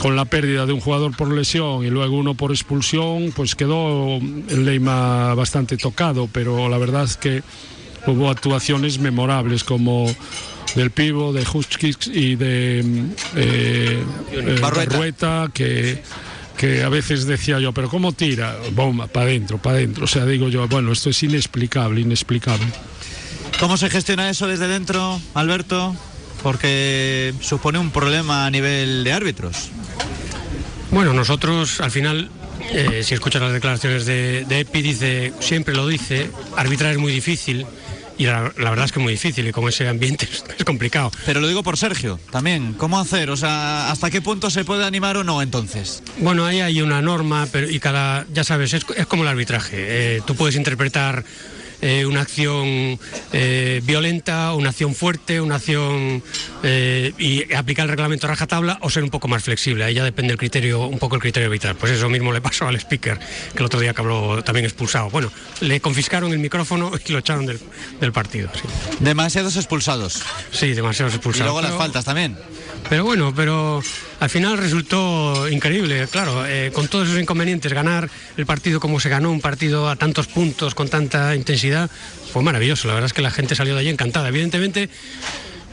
con 0.00 0.16
la 0.16 0.24
pérdida 0.24 0.64
de 0.64 0.72
un 0.72 0.80
jugador 0.80 1.14
por 1.14 1.30
lesión 1.30 1.84
y 1.84 1.90
luego 1.90 2.16
uno 2.16 2.34
por 2.34 2.52
expulsión, 2.52 3.32
pues 3.36 3.54
quedó 3.54 4.16
el 4.16 4.64
Leima 4.64 5.34
bastante 5.34 5.76
tocado, 5.76 6.26
pero 6.32 6.70
la 6.70 6.78
verdad 6.78 7.04
es 7.04 7.18
que 7.18 7.42
hubo 8.06 8.30
actuaciones 8.30 8.98
memorables 8.98 9.62
como 9.62 10.10
del 10.74 10.90
Pivo, 10.90 11.34
de 11.34 11.42
Hutchkiss 11.42 11.98
y 12.06 12.36
de 12.36 12.80
eh, 13.36 14.02
eh, 14.32 14.58
Barrueta. 14.62 14.90
Barrueta, 14.90 15.50
que, 15.52 16.02
que 16.56 16.82
a 16.82 16.88
veces 16.88 17.26
decía 17.26 17.60
yo, 17.60 17.72
pero 17.72 17.90
¿cómo 17.90 18.12
tira? 18.12 18.56
Bomba, 18.72 19.06
para 19.06 19.26
adentro, 19.26 19.58
para 19.58 19.76
adentro. 19.76 20.04
O 20.04 20.08
sea, 20.08 20.24
digo 20.24 20.48
yo, 20.48 20.66
bueno, 20.66 20.92
esto 20.92 21.10
es 21.10 21.22
inexplicable, 21.22 22.00
inexplicable. 22.00 22.66
¿Cómo 23.58 23.76
se 23.76 23.90
gestiona 23.90 24.30
eso 24.30 24.46
desde 24.46 24.66
dentro, 24.66 25.20
Alberto? 25.34 25.94
Porque 26.42 27.34
supone 27.40 27.78
un 27.78 27.90
problema 27.90 28.46
a 28.46 28.50
nivel 28.50 29.04
de 29.04 29.12
árbitros. 29.12 29.70
Bueno, 30.90 31.12
nosotros 31.12 31.80
al 31.80 31.90
final, 31.90 32.30
eh, 32.72 33.02
si 33.04 33.14
escuchas 33.14 33.42
las 33.42 33.52
declaraciones 33.52 34.06
de, 34.06 34.44
de 34.44 34.60
Epi, 34.60 34.82
dice, 34.82 35.32
siempre 35.40 35.74
lo 35.74 35.86
dice, 35.86 36.30
arbitrar 36.56 36.92
es 36.92 36.98
muy 36.98 37.12
difícil. 37.12 37.66
Y 38.18 38.26
la, 38.26 38.52
la 38.58 38.68
verdad 38.68 38.84
es 38.84 38.92
que 38.92 38.98
es 38.98 39.02
muy 39.02 39.12
difícil 39.14 39.48
y 39.48 39.52
con 39.52 39.66
ese 39.66 39.88
ambiente 39.88 40.28
es, 40.30 40.44
es 40.58 40.64
complicado. 40.64 41.10
Pero 41.24 41.40
lo 41.40 41.48
digo 41.48 41.62
por 41.62 41.78
Sergio, 41.78 42.18
también. 42.30 42.74
¿Cómo 42.74 42.98
hacer? 43.00 43.30
O 43.30 43.36
sea, 43.36 43.90
¿hasta 43.90 44.10
qué 44.10 44.20
punto 44.20 44.50
se 44.50 44.64
puede 44.64 44.84
animar 44.84 45.16
o 45.16 45.24
no 45.24 45.40
entonces? 45.40 46.02
Bueno, 46.18 46.44
ahí 46.44 46.60
hay 46.60 46.82
una 46.82 47.00
norma, 47.00 47.46
pero 47.50 47.70
y 47.70 47.80
cada, 47.80 48.26
ya 48.32 48.44
sabes, 48.44 48.74
es, 48.74 48.84
es 48.96 49.06
como 49.06 49.22
el 49.22 49.28
arbitraje. 49.28 49.76
Eh, 50.16 50.22
tú 50.26 50.34
puedes 50.34 50.56
interpretar 50.56 51.24
eh, 51.82 52.04
una 52.06 52.20
acción 52.22 52.98
eh, 53.32 53.80
violenta, 53.84 54.52
una 54.54 54.70
acción 54.70 54.94
fuerte, 54.94 55.40
una 55.40 55.56
acción 55.56 56.22
eh, 56.62 57.12
y 57.18 57.52
aplicar 57.54 57.84
el 57.84 57.90
reglamento 57.90 58.26
a 58.26 58.30
rajatabla 58.30 58.78
o 58.82 58.90
ser 58.90 59.02
un 59.04 59.10
poco 59.10 59.28
más 59.28 59.42
flexible. 59.44 59.84
Ahí 59.84 59.94
ya 59.94 60.04
depende 60.04 60.32
el 60.32 60.38
criterio, 60.38 60.86
un 60.86 60.98
poco 60.98 61.16
el 61.16 61.22
criterio 61.22 61.46
arbitral. 61.48 61.76
Pues 61.76 61.92
eso 61.92 62.08
mismo 62.08 62.32
le 62.32 62.40
pasó 62.40 62.66
al 62.66 62.76
speaker, 62.76 63.18
que 63.18 63.58
el 63.58 63.64
otro 63.64 63.80
día 63.80 63.94
que 63.94 64.00
habló 64.00 64.42
también 64.42 64.66
expulsado. 64.66 65.10
Bueno, 65.10 65.30
le 65.60 65.80
confiscaron 65.80 66.32
el 66.32 66.38
micrófono 66.38 66.90
y 67.06 67.12
lo 67.12 67.18
echaron 67.18 67.46
del, 67.46 67.58
del 68.00 68.12
partido. 68.12 68.50
Sí. 68.54 68.62
Demasiados 69.00 69.56
expulsados. 69.56 70.22
Sí, 70.52 70.72
demasiados 70.74 71.14
Y 71.14 71.16
expulsados. 71.16 71.46
luego 71.46 71.60
las 71.60 71.70
Pero- 71.70 71.78
faltas 71.80 72.04
también. 72.04 72.36
Pero 72.88 73.04
bueno, 73.04 73.32
pero 73.34 73.82
al 74.20 74.30
final 74.30 74.58
resultó 74.58 75.48
increíble, 75.48 76.06
claro, 76.10 76.46
eh, 76.46 76.70
con 76.72 76.88
todos 76.88 77.08
esos 77.08 77.20
inconvenientes, 77.20 77.72
ganar 77.72 78.08
el 78.36 78.46
partido 78.46 78.80
como 78.80 79.00
se 79.00 79.08
ganó, 79.08 79.30
un 79.30 79.40
partido 79.40 79.88
a 79.88 79.96
tantos 79.96 80.26
puntos, 80.26 80.74
con 80.74 80.88
tanta 80.88 81.34
intensidad, 81.36 81.90
fue 82.32 82.42
maravilloso. 82.42 82.88
La 82.88 82.94
verdad 82.94 83.06
es 83.06 83.12
que 83.12 83.22
la 83.22 83.30
gente 83.30 83.54
salió 83.54 83.74
de 83.74 83.80
allí 83.80 83.88
encantada. 83.88 84.28
Evidentemente, 84.28 84.88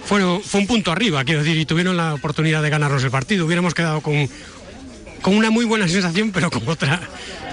fue, 0.06 0.22
fue 0.42 0.62
un 0.62 0.68
punto 0.68 0.92
arriba, 0.92 1.24
quiero 1.24 1.44
decir, 1.44 1.58
y 1.58 1.66
tuvieron 1.66 1.98
la 1.98 2.14
oportunidad 2.14 2.64
de 2.64 2.70
ganarnos 2.70 3.04
el 3.04 3.12
partido. 3.12 3.46
Hubiéramos 3.46 3.74
quedado 3.74 4.02
con, 4.02 4.30
con 5.22 5.36
una 5.36 5.50
muy 5.50 5.66
buena 5.66 5.88
sensación, 5.88 6.32
pero 6.32 6.50
con 6.52 6.68
otra 6.68 7.00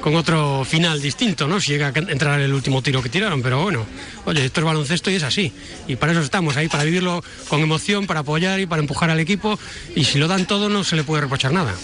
con 0.05 0.16
otro 0.16 0.66
final 0.66 1.01
distinto, 1.01 1.49
¿no? 1.49 1.59
Si 1.62 1.73
llega 1.73 1.86
a 1.86 1.99
entrar 1.99 2.39
el 2.39 2.53
último 2.53 2.82
tiro 2.82 3.03
que 3.03 3.09
tiraron, 3.09 3.41
pero 3.41 3.62
bueno, 3.62 3.86
oye, 4.27 4.45
esto 4.45 4.61
es 4.61 4.66
baloncesto 4.66 5.11
y 5.11 5.15
es 5.15 5.23
así. 5.23 5.51
Y 5.89 5.97
para 5.97 6.12
eso 6.12 6.20
estamos 6.20 6.59
ahí, 6.59 6.69
para 6.69 6.85
vivirlo 6.85 7.24
con 7.49 7.62
emoción, 7.62 8.07
para 8.07 8.20
apoyar 8.20 8.61
y 8.61 8.66
para 8.66 8.82
empujar 8.82 9.09
al 9.09 9.19
equipo. 9.19 9.59
Y 9.97 10.05
si 10.05 10.19
lo 10.19 10.28
dan 10.28 10.47
todo, 10.47 10.69
no 10.69 10.85
se 10.85 10.97
le 10.97 11.05
puede 11.05 11.23
reprochar 11.23 11.53
nada. 11.53 11.74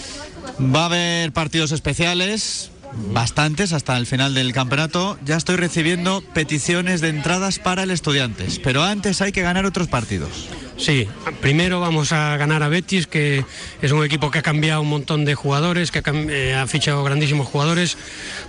Va 0.59 0.83
a 0.83 0.85
haber 0.85 1.31
partidos 1.31 1.71
especiales, 1.71 2.69
bastantes 3.11 3.73
hasta 3.73 3.97
el 3.97 4.05
final 4.05 4.35
del 4.35 4.53
campeonato. 4.53 5.17
Ya 5.25 5.35
estoy 5.35 5.55
recibiendo 5.55 6.21
peticiones 6.21 7.01
de 7.01 7.09
entradas 7.09 7.57
para 7.57 7.81
el 7.81 7.89
Estudiantes, 7.89 8.59
pero 8.59 8.83
antes 8.83 9.21
hay 9.23 9.31
que 9.31 9.41
ganar 9.41 9.65
otros 9.65 9.87
partidos. 9.87 10.47
Sí, 10.81 11.07
primero 11.41 11.79
vamos 11.79 12.11
a 12.11 12.35
ganar 12.37 12.63
a 12.63 12.67
Betis, 12.67 13.05
que 13.05 13.45
es 13.83 13.91
un 13.91 14.03
equipo 14.03 14.31
que 14.31 14.39
ha 14.39 14.41
cambiado 14.41 14.81
un 14.81 14.89
montón 14.89 15.25
de 15.25 15.35
jugadores, 15.35 15.91
que 15.91 15.99
ha, 15.99 16.03
eh, 16.11 16.55
ha 16.55 16.65
fichado 16.65 17.03
grandísimos 17.03 17.45
jugadores. 17.47 17.97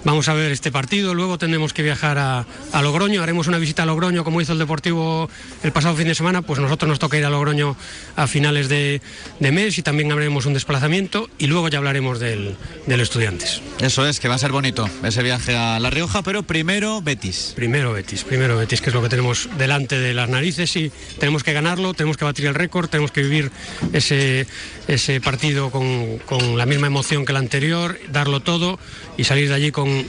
Vamos 0.04 0.30
a 0.30 0.32
ver 0.32 0.50
este 0.50 0.72
partido, 0.72 1.12
luego 1.12 1.36
tendremos 1.36 1.74
que 1.74 1.82
viajar 1.82 2.16
a, 2.16 2.46
a, 2.72 2.80
Logroño, 2.80 3.22
haremos 3.22 3.48
una 3.48 3.58
visita 3.58 3.82
a 3.82 3.86
Logroño 3.86 4.24
como 4.24 4.40
hizo 4.40 4.54
el 4.54 4.58
Deportivo 4.58 5.28
el 5.62 5.72
pasado 5.72 5.94
fin 5.94 6.08
de 6.08 6.14
semana, 6.14 6.40
pues 6.40 6.58
nosotros 6.58 6.88
nos 6.88 6.98
toca 6.98 7.18
ir 7.18 7.26
a 7.26 7.28
Logroño 7.28 7.76
a 8.16 8.26
finales 8.26 8.70
de, 8.70 9.02
de 9.38 9.52
mes 9.52 9.76
y 9.76 9.82
también 9.82 10.10
haremos 10.10 10.46
un 10.46 10.54
desplazamiento 10.54 11.28
y 11.36 11.48
luego 11.48 11.68
ya 11.68 11.76
hablaremos 11.76 12.18
del, 12.18 12.56
del 12.86 13.00
Estudiantes. 13.00 13.60
Eso 13.78 14.06
es, 14.06 14.20
que 14.20 14.28
va 14.28 14.36
a 14.36 14.38
ser 14.38 14.52
bonito 14.52 14.88
ese 15.04 15.22
viaje 15.22 15.54
a 15.54 15.78
La 15.78 15.90
Rioja, 15.90 16.22
pero 16.22 16.42
primero 16.44 17.02
Betis. 17.02 17.52
Primero 17.54 17.92
Betis, 17.92 18.24
primero 18.24 18.56
Betis, 18.56 18.80
que 18.80 18.88
es 18.88 18.94
lo 18.94 19.02
que 19.02 19.10
tenemos 19.10 19.50
delante 19.58 19.98
de 19.98 20.14
las 20.14 20.30
narices 20.30 20.74
y 20.76 20.90
tenemos 21.18 21.44
que 21.44 21.52
ganarlo, 21.52 21.92
tenemos 21.92 22.16
que 22.16 22.21
batir 22.24 22.46
el 22.46 22.54
récord, 22.54 22.88
tenemos 22.88 23.10
que 23.10 23.22
vivir 23.22 23.50
ese, 23.92 24.46
ese 24.88 25.20
partido 25.20 25.70
con, 25.70 26.18
con, 26.18 26.56
la 26.58 26.66
misma 26.66 26.86
emoción 26.86 27.24
que 27.24 27.32
el 27.32 27.38
anterior, 27.38 27.98
darlo 28.10 28.40
todo 28.40 28.78
y 29.16 29.24
salir 29.24 29.48
de 29.48 29.54
allí 29.54 29.72
con 29.72 30.04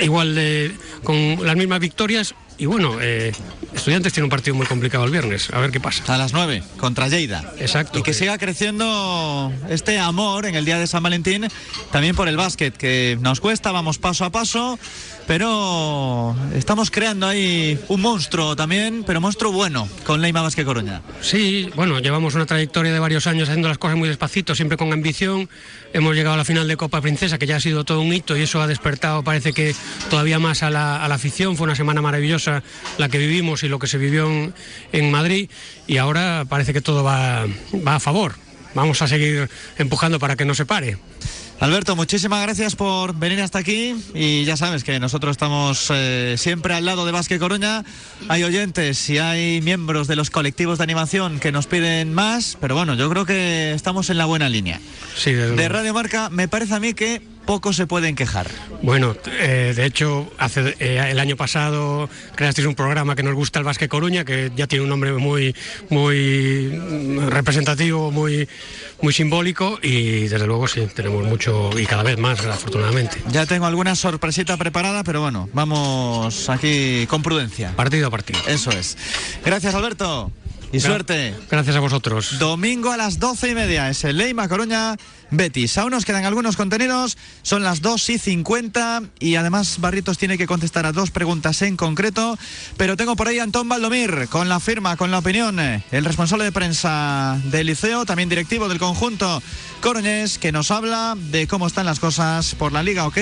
igual 0.00 0.34
de 0.34 0.72
con 1.02 1.38
las 1.44 1.56
mismas 1.56 1.80
victorias 1.80 2.34
y 2.58 2.66
bueno, 2.66 2.98
eh, 3.00 3.32
Estudiantes 3.72 4.12
tiene 4.12 4.24
un 4.24 4.30
partido 4.30 4.56
muy 4.56 4.66
complicado 4.66 5.04
el 5.04 5.12
viernes, 5.12 5.50
a 5.52 5.60
ver 5.60 5.70
qué 5.70 5.78
pasa. 5.78 6.12
A 6.12 6.18
las 6.18 6.32
9, 6.32 6.62
contra 6.78 7.06
Lleida. 7.06 7.54
Exacto. 7.58 7.98
Y 7.98 8.02
que, 8.02 8.10
que, 8.10 8.14
siga 8.14 8.36
creciendo 8.36 9.52
este 9.68 9.98
amor 9.98 10.46
en 10.46 10.56
el 10.56 10.64
día 10.64 10.78
de 10.78 10.88
San 10.88 11.02
Valentín, 11.02 11.46
también 11.92 12.16
por 12.16 12.26
el 12.28 12.36
básquet, 12.36 12.76
que 12.76 13.16
nos 13.20 13.40
cuesta, 13.40 13.70
vamos 13.70 13.98
paso 13.98 14.24
a 14.24 14.30
paso, 14.30 14.78
pero 15.28 16.34
estamos 16.54 16.90
creando 16.90 17.26
ahí 17.26 17.78
un 17.88 18.00
monstruo 18.00 18.56
también, 18.56 19.04
pero 19.06 19.20
monstruo 19.20 19.52
bueno, 19.52 19.86
con 20.06 20.22
Leima 20.22 20.40
Vázquez 20.40 20.64
Coruña. 20.64 21.02
Sí, 21.20 21.68
bueno, 21.76 21.98
llevamos 21.98 22.34
una 22.34 22.46
trayectoria 22.46 22.94
de 22.94 22.98
varios 22.98 23.26
años 23.26 23.50
haciendo 23.50 23.68
las 23.68 23.76
cosas 23.76 23.98
muy 23.98 24.08
despacito, 24.08 24.54
siempre 24.54 24.78
con 24.78 24.90
ambición. 24.90 25.50
Hemos 25.92 26.16
llegado 26.16 26.32
a 26.32 26.38
la 26.38 26.46
final 26.46 26.66
de 26.66 26.78
Copa 26.78 27.02
Princesa, 27.02 27.38
que 27.38 27.46
ya 27.46 27.56
ha 27.56 27.60
sido 27.60 27.84
todo 27.84 28.00
un 28.00 28.10
hito 28.10 28.38
y 28.38 28.42
eso 28.42 28.62
ha 28.62 28.66
despertado, 28.66 29.22
parece 29.22 29.52
que 29.52 29.74
todavía 30.08 30.38
más 30.38 30.62
a 30.62 30.70
la, 30.70 31.04
a 31.04 31.08
la 31.08 31.16
afición. 31.16 31.58
Fue 31.58 31.64
una 31.66 31.76
semana 31.76 32.00
maravillosa 32.00 32.62
la 32.96 33.10
que 33.10 33.18
vivimos 33.18 33.62
y 33.62 33.68
lo 33.68 33.78
que 33.78 33.86
se 33.86 33.98
vivió 33.98 34.30
en, 34.30 34.54
en 34.92 35.10
Madrid 35.10 35.50
y 35.86 35.98
ahora 35.98 36.46
parece 36.48 36.72
que 36.72 36.80
todo 36.80 37.04
va, 37.04 37.44
va 37.86 37.96
a 37.96 38.00
favor. 38.00 38.36
Vamos 38.74 39.02
a 39.02 39.08
seguir 39.08 39.50
empujando 39.76 40.18
para 40.18 40.36
que 40.36 40.46
no 40.46 40.54
se 40.54 40.64
pare. 40.64 40.96
Alberto, 41.60 41.96
muchísimas 41.96 42.40
gracias 42.42 42.76
por 42.76 43.14
venir 43.16 43.40
hasta 43.40 43.58
aquí 43.58 43.96
y 44.14 44.44
ya 44.44 44.56
sabes 44.56 44.84
que 44.84 45.00
nosotros 45.00 45.32
estamos 45.32 45.88
eh, 45.92 46.36
siempre 46.38 46.72
al 46.72 46.84
lado 46.84 47.04
de 47.04 47.10
Vázquez 47.10 47.40
Coruña. 47.40 47.84
Hay 48.28 48.44
oyentes 48.44 49.10
y 49.10 49.18
hay 49.18 49.60
miembros 49.60 50.06
de 50.06 50.14
los 50.14 50.30
colectivos 50.30 50.78
de 50.78 50.84
animación 50.84 51.40
que 51.40 51.50
nos 51.50 51.66
piden 51.66 52.14
más, 52.14 52.56
pero 52.60 52.76
bueno, 52.76 52.94
yo 52.94 53.10
creo 53.10 53.26
que 53.26 53.72
estamos 53.72 54.08
en 54.08 54.18
la 54.18 54.26
buena 54.26 54.48
línea. 54.48 54.80
Sí, 55.16 55.32
de 55.32 55.68
Radio 55.68 55.92
Marca 55.92 56.30
me 56.30 56.46
parece 56.46 56.74
a 56.74 56.80
mí 56.80 56.94
que 56.94 57.22
pocos 57.48 57.76
se 57.76 57.86
pueden 57.86 58.14
quejar. 58.14 58.46
Bueno, 58.82 59.16
eh, 59.26 59.72
de 59.74 59.86
hecho, 59.86 60.30
hace, 60.36 60.76
eh, 60.80 61.08
el 61.10 61.18
año 61.18 61.34
pasado 61.34 62.10
creasteis 62.34 62.68
un 62.68 62.74
programa 62.74 63.16
que 63.16 63.22
nos 63.22 63.34
gusta 63.34 63.58
el 63.58 63.64
Vázquez 63.64 63.88
Coruña, 63.88 64.22
que 64.22 64.52
ya 64.54 64.66
tiene 64.66 64.82
un 64.82 64.90
nombre 64.90 65.14
muy, 65.14 65.56
muy 65.88 66.68
representativo, 67.30 68.10
muy, 68.10 68.46
muy 69.00 69.14
simbólico 69.14 69.78
y 69.82 70.28
desde 70.28 70.46
luego 70.46 70.68
sí, 70.68 70.88
tenemos 70.94 71.24
mucho 71.24 71.70
y 71.78 71.86
cada 71.86 72.02
vez 72.02 72.18
más, 72.18 72.44
afortunadamente. 72.44 73.22
Ya 73.30 73.46
tengo 73.46 73.64
alguna 73.64 73.94
sorpresita 73.94 74.58
preparada, 74.58 75.02
pero 75.02 75.22
bueno, 75.22 75.48
vamos 75.54 76.50
aquí 76.50 77.06
con 77.06 77.22
prudencia. 77.22 77.74
Partido 77.74 78.08
a 78.08 78.10
partido. 78.10 78.40
Eso 78.46 78.72
es. 78.72 78.98
Gracias, 79.42 79.74
Alberto. 79.74 80.30
Y 80.70 80.80
suerte. 80.80 81.34
Gracias 81.50 81.76
a 81.76 81.80
vosotros. 81.80 82.38
Domingo 82.38 82.92
a 82.92 82.98
las 82.98 83.18
doce 83.18 83.48
y 83.48 83.54
media 83.54 83.88
es 83.88 84.04
el 84.04 84.18
Leima 84.18 84.48
Coruña 84.48 84.96
Betis. 85.30 85.76
Aún 85.78 85.90
nos 85.90 86.04
quedan 86.04 86.24
algunos 86.24 86.56
contenidos. 86.56 87.16
Son 87.42 87.62
las 87.62 87.82
2 87.82 88.10
y 88.10 88.18
50 88.18 89.02
y 89.20 89.34
además 89.36 89.80
Barritos 89.80 90.18
tiene 90.18 90.38
que 90.38 90.46
contestar 90.46 90.86
a 90.86 90.92
dos 90.92 91.10
preguntas 91.10 91.62
en 91.62 91.76
concreto. 91.76 92.38
Pero 92.76 92.96
tengo 92.96 93.16
por 93.16 93.28
ahí 93.28 93.38
a 93.38 93.42
Antón 93.42 93.68
Valdomir 93.68 94.28
con 94.28 94.48
la 94.48 94.60
firma, 94.60 94.96
con 94.96 95.10
la 95.10 95.18
opinión. 95.18 95.58
El 95.58 96.04
responsable 96.04 96.44
de 96.44 96.52
prensa 96.52 97.40
del 97.44 97.66
liceo, 97.66 98.06
también 98.06 98.28
directivo 98.28 98.68
del 98.68 98.78
conjunto 98.78 99.42
Coruñés, 99.80 100.38
que 100.38 100.52
nos 100.52 100.70
habla 100.70 101.14
de 101.16 101.46
cómo 101.46 101.66
están 101.66 101.86
las 101.86 102.00
cosas 102.00 102.54
por 102.54 102.72
la 102.72 102.82
Liga 102.82 103.06
OK. 103.06 103.18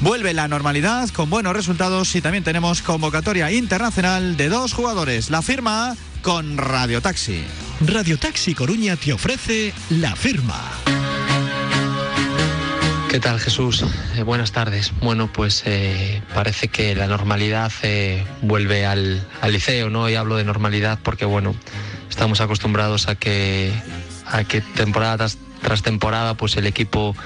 Vuelve 0.00 0.32
la 0.32 0.46
normalidad 0.46 1.08
con 1.08 1.28
buenos 1.28 1.54
resultados 1.54 2.14
y 2.14 2.20
también 2.20 2.44
tenemos 2.44 2.82
convocatoria 2.82 3.50
internacional 3.50 4.36
de 4.36 4.48
dos 4.48 4.72
jugadores. 4.72 5.28
La 5.28 5.42
firma 5.42 5.96
con 6.22 6.56
Radio 6.56 7.00
Taxi. 7.00 7.42
Radio 7.80 8.16
Taxi 8.18 8.54
Coruña 8.54 8.96
te 8.96 9.12
ofrece 9.12 9.72
la 9.90 10.14
firma. 10.14 10.70
¿Qué 13.08 13.20
tal 13.20 13.40
Jesús? 13.40 13.86
Eh, 14.16 14.22
buenas 14.22 14.52
tardes. 14.52 14.92
Bueno, 15.00 15.32
pues 15.32 15.62
eh, 15.64 16.20
parece 16.34 16.68
que 16.68 16.94
la 16.94 17.06
normalidad 17.06 17.72
eh, 17.82 18.22
vuelve 18.42 18.84
al, 18.84 19.26
liceo, 19.50 19.88
¿no? 19.88 20.10
Y 20.10 20.14
hablo 20.14 20.36
de 20.36 20.44
normalidad 20.44 20.98
porque, 21.02 21.24
bueno, 21.24 21.54
estamos 22.10 22.42
acostumbrados 22.42 23.08
a 23.08 23.14
que, 23.14 23.72
a 24.26 24.44
que 24.44 24.60
temporada 24.60 25.16
tras, 25.16 25.38
tras 25.62 25.82
temporada, 25.82 26.34
pues 26.34 26.58
el 26.58 26.66
equipo 26.66 27.16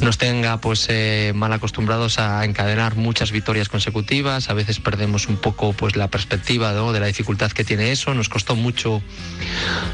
nos 0.00 0.18
tenga 0.18 0.56
pues 0.58 0.86
eh, 0.88 1.32
mal 1.34 1.52
acostumbrados 1.52 2.18
a 2.18 2.44
encadenar 2.44 2.96
muchas 2.96 3.30
victorias 3.30 3.68
consecutivas. 3.68 4.50
A 4.50 4.54
veces 4.54 4.80
perdemos 4.80 5.28
un 5.28 5.36
poco 5.36 5.72
pues 5.72 5.96
la 5.96 6.08
perspectiva 6.08 6.72
de 6.72 7.00
la 7.00 7.06
dificultad 7.06 7.52
que 7.52 7.64
tiene 7.64 7.92
eso. 7.92 8.14
Nos 8.14 8.28
costó 8.28 8.56
mucho 8.56 9.02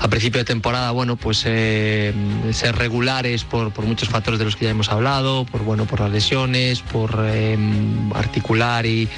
a 0.00 0.08
principio 0.08 0.38
de 0.38 0.44
temporada 0.44 0.90
bueno 0.92 1.16
pues 1.16 1.42
eh, 1.44 2.14
ser 2.52 2.76
regulares 2.76 3.44
por, 3.44 3.72
muchos 3.84 4.08
factores 4.08 4.38
de 4.38 4.44
los 4.44 4.56
que 4.56 4.64
ya 4.64 4.70
hemos 4.70 4.90
hablado 4.90 5.44
por 5.44 5.62
bueno 5.62 5.86
por 5.86 6.00
las 6.00 6.10
lesiones 6.10 6.80
por 6.80 7.24
eh, 7.26 7.56
articular 8.14 8.86
y, 8.86 9.08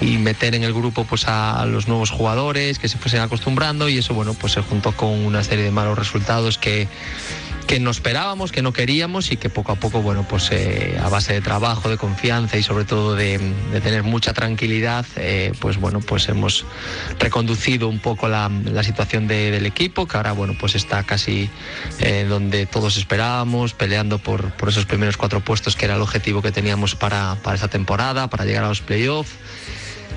y, 0.00 0.18
meter 0.18 0.54
en 0.54 0.64
el 0.64 0.72
grupo 0.72 1.04
pues 1.04 1.28
a, 1.28 1.60
a 1.60 1.66
los 1.66 1.88
nuevos 1.88 2.10
jugadores 2.10 2.78
que 2.78 2.88
se 2.88 2.98
fuesen 2.98 3.20
acostumbrando. 3.20 3.88
Y 3.88 3.98
eso 3.98 4.14
bueno 4.14 4.34
pues 4.34 4.52
se 4.52 4.60
juntó 4.60 4.92
con 4.92 5.10
una 5.10 5.42
serie 5.42 5.64
de 5.64 5.70
malos 5.70 5.98
resultados 5.98 6.58
que 6.58 6.88
que 7.70 7.78
no 7.78 7.92
esperábamos, 7.92 8.50
que 8.50 8.62
no 8.62 8.72
queríamos 8.72 9.30
y 9.30 9.36
que 9.36 9.48
poco 9.48 9.70
a 9.70 9.76
poco, 9.76 10.02
bueno, 10.02 10.26
pues 10.28 10.48
eh, 10.50 10.98
a 11.00 11.08
base 11.08 11.34
de 11.34 11.40
trabajo, 11.40 11.88
de 11.88 11.98
confianza 11.98 12.56
y 12.56 12.64
sobre 12.64 12.84
todo 12.84 13.14
de, 13.14 13.38
tener 13.80 14.02
mucha 14.02 14.32
tranquilidad, 14.32 15.06
eh, 15.14 15.52
pues 15.60 15.76
bueno, 15.76 16.00
pues 16.00 16.28
hemos 16.28 16.66
reconducido 17.20 17.86
un 17.86 18.00
poco 18.00 18.26
la, 18.26 18.50
situación 18.82 19.28
de, 19.28 19.52
del 19.52 19.66
equipo, 19.66 20.08
que 20.08 20.16
ahora, 20.16 20.32
bueno, 20.32 20.56
pues 20.58 20.74
está 20.74 21.04
casi 21.04 21.48
eh, 22.00 22.26
donde 22.28 22.66
todos 22.66 22.96
esperábamos, 22.96 23.72
peleando 23.72 24.18
por, 24.18 24.50
por 24.54 24.70
esos 24.70 24.86
primeros 24.86 25.16
cuatro 25.16 25.38
puestos, 25.38 25.76
que 25.76 25.84
era 25.84 25.94
el 25.94 26.02
objetivo 26.02 26.42
que 26.42 26.50
teníamos 26.50 26.96
para, 26.96 27.36
para 27.40 27.54
esta 27.54 27.68
temporada, 27.68 28.28
para 28.28 28.46
llegar 28.46 28.64
a 28.64 28.68
los 28.68 28.80
playoffs 28.80 29.36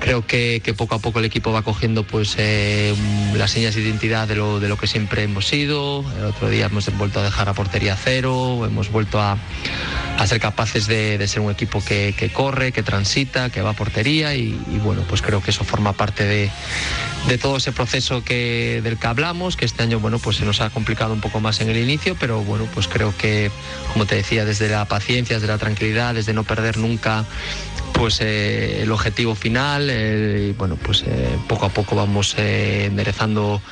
creo 0.04 0.26
que, 0.26 0.60
poco 0.76 0.96
a 0.96 0.98
poco 0.98 1.18
el 1.18 1.24
equipo 1.24 1.50
va 1.50 1.62
cogiendo 1.62 2.06
pues 2.06 2.34
eh, 2.36 2.94
las 3.34 3.50
señas 3.50 3.74
de 3.74 3.80
identidad 3.80 4.28
de 4.28 4.36
lo, 4.36 4.60
de 4.60 4.68
lo 4.68 4.76
que 4.76 4.86
siempre 4.86 5.22
hemos 5.22 5.46
sido. 5.46 6.04
El 6.18 6.26
otro 6.26 6.50
día 6.50 6.66
hemos 6.66 6.94
vuelto 6.98 7.20
a 7.20 7.22
dejar 7.22 7.48
a 7.48 7.54
portería 7.54 7.96
cero, 7.96 8.66
hemos 8.66 8.92
vuelto 8.92 9.18
a, 9.18 9.38
ser 10.26 10.40
capaces 10.40 10.86
de, 10.88 11.16
de, 11.16 11.26
ser 11.26 11.40
un 11.40 11.50
equipo 11.50 11.82
que, 11.82 12.14
que, 12.18 12.30
corre, 12.30 12.70
que 12.70 12.82
transita, 12.82 13.48
que 13.48 13.62
va 13.62 13.70
a 13.70 13.72
portería 13.72 14.34
y, 14.34 14.60
y, 14.70 14.78
bueno, 14.78 15.02
pues 15.08 15.22
creo 15.22 15.42
que 15.42 15.52
eso 15.52 15.64
forma 15.64 15.94
parte 15.94 16.24
de, 16.24 16.50
de 17.26 17.38
todo 17.38 17.56
ese 17.56 17.72
proceso 17.72 18.22
que, 18.22 18.80
del 18.84 18.98
que 18.98 19.06
hablamos, 19.06 19.56
que 19.56 19.64
este 19.64 19.82
año 19.82 20.00
bueno, 20.00 20.18
pues 20.18 20.36
se 20.36 20.44
nos 20.44 20.60
ha 20.60 20.68
complicado 20.68 21.14
un 21.14 21.22
poco 21.22 21.40
más 21.40 21.62
en 21.62 21.70
el 21.70 21.78
inicio, 21.78 22.14
pero 22.20 22.42
bueno, 22.42 22.68
pues 22.74 22.88
creo 22.88 23.14
que, 23.16 23.50
como 23.92 24.04
te 24.04 24.16
decía, 24.16 24.44
desde 24.44 24.68
la 24.68 24.84
paciencia, 24.84 25.36
desde 25.36 25.48
la 25.48 25.58
tranquilidad, 25.58 26.14
desde 26.14 26.34
no 26.34 26.44
perder 26.44 26.76
nunca 26.76 27.24
pues 28.04 28.20
eh, 28.20 28.82
el 28.82 28.92
objetivo 28.92 29.34
final 29.34 29.88
eh, 29.88 30.48
y 30.50 30.52
bueno 30.52 30.76
pues 30.76 31.04
eh, 31.06 31.38
poco 31.48 31.64
a 31.64 31.70
poco 31.70 31.96
vamos 31.96 32.36
enderezando 32.36 33.62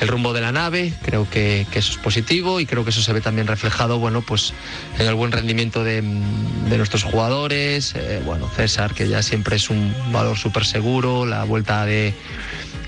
el 0.00 0.06
rumbo 0.06 0.32
de 0.32 0.40
la 0.40 0.52
nave 0.52 0.92
creo 1.02 1.28
que, 1.28 1.62
eso 1.72 1.90
es 1.90 1.98
positivo 1.98 2.60
y 2.60 2.66
creo 2.66 2.84
que 2.84 2.90
eso 2.90 3.02
se 3.02 3.12
ve 3.12 3.20
también 3.20 3.48
reflejado 3.48 3.98
bueno 3.98 4.22
pues 4.22 4.54
en 4.96 5.08
el 5.08 5.16
buen 5.16 5.32
rendimiento 5.32 5.82
de, 5.82 6.02
nuestros 6.02 7.02
jugadores 7.02 7.96
bueno 8.24 8.48
César 8.54 8.94
que 8.94 9.08
ya 9.08 9.24
siempre 9.24 9.56
es 9.56 9.68
un 9.70 9.92
valor 10.12 10.38
súper 10.38 10.64
seguro 10.64 11.26
la 11.26 11.42
vuelta 11.42 11.84
de 11.84 12.14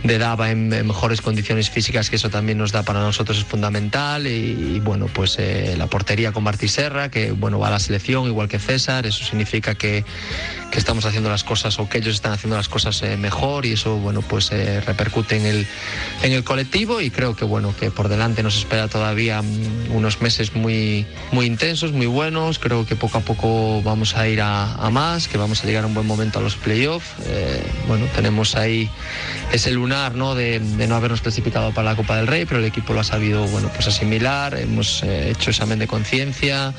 de 0.04 0.18
Dava 0.18 0.50
en, 0.50 0.68
mejores 0.68 1.20
condiciones 1.20 1.70
físicas, 1.70 2.10
que 2.10 2.16
eso 2.16 2.28
también 2.28 2.58
nos 2.58 2.72
da 2.72 2.82
para 2.82 2.98
nosotros 2.98 3.38
es 3.38 3.44
fundamental. 3.44 4.26
Y, 4.26 4.80
bueno, 4.80 5.06
pues 5.06 5.38
la 5.76 5.86
portería 5.86 6.32
con 6.32 6.42
Martí 6.42 6.66
Serra, 6.66 7.08
que 7.08 7.30
bueno, 7.30 7.60
va 7.60 7.68
a 7.68 7.70
la 7.70 7.78
selección, 7.78 8.26
igual 8.26 8.48
que 8.48 8.58
César, 8.58 9.06
eso 9.06 9.24
significa 9.24 9.76
que, 9.76 10.04
que 10.72 10.78
estamos 10.78 11.04
haciendo 11.04 11.28
las 11.28 11.44
cosas 11.44 11.78
o 11.78 11.88
que 11.88 11.98
ellos 11.98 12.14
están 12.14 12.32
haciendo 12.32 12.56
las 12.56 12.68
cosas 12.68 13.00
eh, 13.02 13.16
mejor 13.16 13.66
y 13.66 13.72
eso, 13.72 13.96
bueno, 13.98 14.22
pues 14.22 14.50
eh, 14.52 14.80
repercute 14.80 15.36
en 15.36 15.46
el, 15.46 15.66
en 16.22 16.32
el 16.32 16.42
colectivo. 16.42 17.00
Y 17.00 17.10
creo 17.10 17.36
que 17.36 17.44
bueno, 17.44 17.74
que 17.78 17.90
por 17.90 18.08
delante 18.08 18.42
nos 18.42 18.56
espera 18.56 18.88
todavía 18.88 19.40
um, 19.40 19.96
unos 19.96 20.20
meses 20.20 20.56
muy, 20.56 21.06
muy 21.30 21.46
intensos, 21.46 21.92
muy 21.92 22.06
buenos. 22.06 22.58
Creo 22.58 22.86
que 22.86 22.96
poco 22.96 23.18
a 23.18 23.20
poco 23.20 23.82
vamos 23.82 24.16
a 24.16 24.26
ir 24.26 24.40
a, 24.40 24.90
más, 24.90 25.28
que 25.28 25.38
vamos 25.38 25.62
a 25.62 25.66
llegar 25.66 25.84
a 25.84 25.86
un 25.86 25.94
buen 25.94 26.06
momento 26.06 26.40
a 26.40 26.42
los 26.42 26.56
playoffs. 26.56 27.14
bueno, 27.86 28.06
tenemos 28.16 28.56
ahí 28.56 28.90
ese 29.52 29.70
decepcionar 29.70 30.14
¿no? 30.14 30.34
De, 30.34 30.60
de 30.60 30.86
no 30.86 30.96
habernos 30.96 31.20
clasificado 31.20 31.72
para 31.72 31.90
la 31.90 31.96
Copa 31.96 32.16
del 32.16 32.26
Rey, 32.26 32.44
pero 32.46 32.60
el 32.60 32.66
equipo 32.66 32.92
lo 32.94 33.00
ha 33.00 33.04
sabido 33.04 33.46
bueno, 33.48 33.70
pues 33.74 33.86
asimilar, 33.88 34.58
hemos 34.58 35.02
eh, 35.02 35.30
hecho 35.30 35.50
examen 35.50 35.78
de 35.78 35.86
conciencia, 35.86 36.72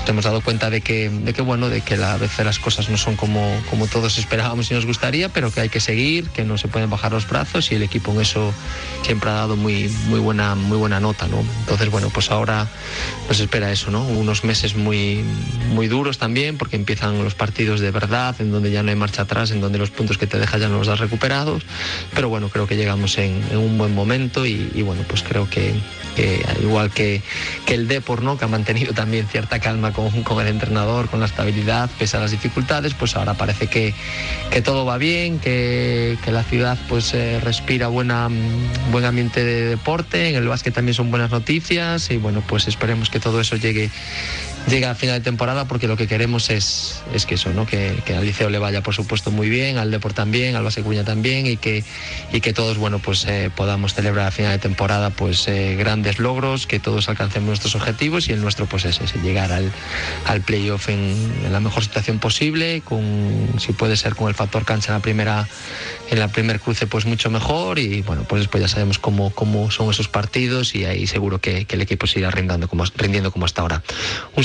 nos 0.00 0.08
hemos 0.08 0.24
dado 0.24 0.40
cuenta 0.40 0.70
de 0.70 0.80
que, 0.80 1.10
de 1.10 1.32
que 1.32 1.42
bueno, 1.42 1.68
de 1.68 1.80
que 1.80 1.94
a 1.94 2.16
veces 2.16 2.44
las 2.44 2.58
cosas 2.58 2.88
no 2.88 2.96
son 2.96 3.16
como, 3.16 3.60
como 3.70 3.86
todos 3.86 4.18
esperábamos 4.18 4.70
y 4.70 4.74
nos 4.74 4.86
gustaría, 4.86 5.28
pero 5.28 5.52
que 5.52 5.60
hay 5.60 5.68
que 5.68 5.80
seguir, 5.80 6.28
que 6.30 6.44
no 6.44 6.58
se 6.58 6.68
pueden 6.68 6.90
bajar 6.90 7.12
los 7.12 7.28
brazos 7.28 7.70
y 7.70 7.74
el 7.74 7.82
equipo 7.82 8.12
en 8.12 8.20
eso 8.20 8.52
siempre 9.02 9.30
ha 9.30 9.34
dado 9.34 9.56
muy, 9.56 9.88
muy 10.08 10.20
buena, 10.20 10.54
muy 10.54 10.78
buena 10.78 11.00
nota, 11.00 11.26
¿no? 11.28 11.40
Entonces, 11.60 11.90
bueno, 11.90 12.10
pues 12.10 12.30
ahora 12.30 12.68
nos 13.28 13.38
espera 13.40 13.70
eso, 13.70 13.90
¿no? 13.90 14.04
Unos 14.04 14.44
meses 14.44 14.74
muy, 14.74 15.22
muy 15.72 15.88
duros 15.88 16.18
también, 16.18 16.58
porque 16.58 16.76
empiezan 16.76 17.22
los 17.22 17.34
partidos 17.34 17.80
de 17.80 17.90
verdad, 17.90 18.34
en 18.40 18.50
donde 18.50 18.70
ya 18.70 18.82
no 18.82 18.90
hay 18.90 18.96
marcha 18.96 19.22
atrás, 19.22 19.50
en 19.50 19.60
donde 19.60 19.78
los 19.78 19.90
puntos 19.90 20.18
que 20.18 20.26
te 20.26 20.38
dejas 20.38 20.60
ya 20.60 20.68
no 20.68 20.78
los 20.78 20.88
has 20.88 21.00
recuperados, 21.00 21.64
pero 22.14 22.28
bueno, 22.28 22.48
creo 22.48 22.66
que 22.66 22.76
llegamos 22.76 23.18
en, 23.18 23.42
un 23.56 23.78
buen 23.78 23.94
momento 23.94 24.46
y, 24.46 24.82
bueno, 24.82 25.02
pues 25.06 25.22
creo 25.22 25.48
que, 25.48 25.74
que 26.16 26.44
al 26.48 26.62
igual 26.62 26.90
que, 26.90 27.22
que 27.66 27.74
el 27.74 27.88
Depor, 27.88 28.22
que 28.38 28.44
ha 28.44 28.48
mantenido 28.48 28.92
también 28.92 29.26
cierta 29.26 29.58
calma 29.58 29.81
con, 29.90 30.40
el 30.40 30.46
entrenador, 30.46 31.08
con 31.08 31.18
la 31.18 31.26
estabilidad, 31.26 31.90
pese 31.98 32.16
a 32.16 32.20
las 32.20 32.30
dificultades, 32.30 32.94
pues 32.94 33.16
ahora 33.16 33.34
parece 33.34 33.66
que, 33.66 33.94
que 34.50 34.62
todo 34.62 34.84
va 34.84 34.98
bien, 34.98 35.40
que, 35.40 36.16
que 36.24 36.30
la 36.30 36.44
ciudad 36.44 36.78
pues 36.88 37.12
eh, 37.14 37.40
respira 37.40 37.88
buena, 37.88 38.28
buen 38.92 39.04
ambiente 39.04 39.44
de 39.44 39.64
deporte, 39.64 40.28
en 40.28 40.36
el 40.36 40.46
básquet 40.46 40.72
también 40.72 40.94
son 40.94 41.10
buenas 41.10 41.30
noticias 41.30 42.10
y 42.10 42.18
bueno, 42.18 42.42
pues 42.46 42.68
esperemos 42.68 43.10
que 43.10 43.18
todo 43.18 43.40
eso 43.40 43.56
llegue 43.56 43.90
llega 44.68 44.90
a 44.90 44.94
final 44.94 45.18
de 45.18 45.24
temporada 45.24 45.66
porque 45.66 45.88
lo 45.88 45.96
que 45.96 46.06
queremos 46.06 46.50
es, 46.50 47.02
es 47.14 47.26
que 47.26 47.34
eso, 47.34 47.50
¿no? 47.50 47.66
Que, 47.66 48.02
que, 48.04 48.14
al 48.14 48.24
Liceo 48.24 48.50
le 48.50 48.58
vaya 48.58 48.82
por 48.82 48.94
supuesto 48.94 49.30
muy 49.30 49.48
bien, 49.48 49.78
al 49.78 49.90
Deport 49.90 50.14
también, 50.14 50.56
al 50.56 50.64
Base 50.64 50.82
Cuña 50.82 51.04
también 51.04 51.46
y 51.46 51.56
que, 51.56 51.84
y 52.32 52.40
que 52.40 52.52
todos 52.52 52.78
bueno, 52.78 52.98
pues, 52.98 53.24
eh, 53.26 53.50
podamos 53.54 53.94
celebrar 53.94 54.28
a 54.28 54.30
final 54.30 54.52
de 54.52 54.58
temporada 54.58 55.10
pues, 55.10 55.46
eh, 55.48 55.76
grandes 55.76 56.18
logros, 56.18 56.66
que 56.66 56.80
todos 56.80 57.08
alcancemos 57.08 57.48
nuestros 57.48 57.74
objetivos 57.74 58.28
y 58.28 58.32
el 58.32 58.40
nuestro 58.40 58.66
pues 58.66 58.84
es 58.84 59.00
ese, 59.00 59.18
llegar 59.20 59.52
al, 59.52 59.70
al 60.26 60.40
playoff 60.40 60.88
en, 60.88 61.32
la 61.50 61.60
mejor 61.60 61.82
situación 61.82 62.18
posible, 62.18 62.82
con, 62.84 63.48
si 63.58 63.72
puede 63.72 63.96
ser 63.96 64.14
con 64.14 64.28
el 64.28 64.34
factor 64.34 64.64
cancha 64.64 64.92
en 64.92 64.98
la 64.98 65.02
primera 65.02 65.48
en 66.10 66.18
la 66.18 66.28
primer 66.28 66.60
cruce 66.60 66.86
pues 66.86 67.06
mucho 67.06 67.30
mejor 67.30 67.78
y 67.78 68.02
bueno 68.02 68.24
pues 68.24 68.42
después 68.42 68.60
ya 68.60 68.68
sabemos 68.68 68.98
cómo, 68.98 69.30
cómo 69.30 69.70
son 69.70 69.90
esos 69.90 70.08
partidos 70.08 70.74
y 70.74 70.84
ahí 70.84 71.06
seguro 71.06 71.40
que, 71.40 71.66
el 71.72 71.80
equipo 71.80 72.06
se 72.06 72.18
irá 72.18 72.30
rindiendo 72.30 72.68
como, 72.68 72.84
rindiendo 72.96 73.32
como 73.32 73.46
hasta 73.46 73.62
ahora. 73.62 73.82
Un 74.36 74.44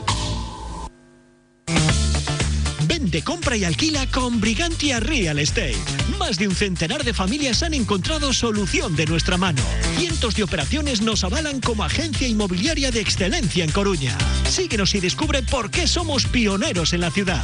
De 3.11 3.21
compra 3.23 3.57
y 3.57 3.65
alquila 3.65 4.07
con 4.07 4.39
Brigantia 4.39 5.01
Real 5.01 5.37
Estate. 5.37 5.75
Más 6.17 6.37
de 6.37 6.47
un 6.47 6.55
centenar 6.55 7.03
de 7.03 7.13
familias 7.13 7.61
han 7.61 7.73
encontrado 7.73 8.31
solución 8.31 8.95
de 8.95 9.05
nuestra 9.05 9.35
mano. 9.37 9.61
Cientos 9.97 10.35
de 10.35 10.43
operaciones 10.43 11.01
nos 11.01 11.25
avalan 11.25 11.59
como 11.59 11.83
agencia 11.83 12.25
inmobiliaria 12.27 12.89
de 12.89 13.01
excelencia 13.01 13.65
en 13.65 13.71
Coruña. 13.71 14.17
Síguenos 14.49 14.95
y 14.95 15.01
descubre 15.01 15.43
por 15.43 15.69
qué 15.69 15.87
somos 15.87 16.25
pioneros 16.25 16.93
en 16.93 17.01
la 17.01 17.11
ciudad. 17.11 17.43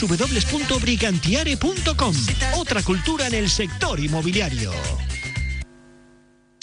www.brigantiare.com. 0.00 2.14
Otra 2.56 2.82
cultura 2.82 3.26
en 3.26 3.34
el 3.34 3.50
sector 3.50 4.00
inmobiliario. 4.00 4.72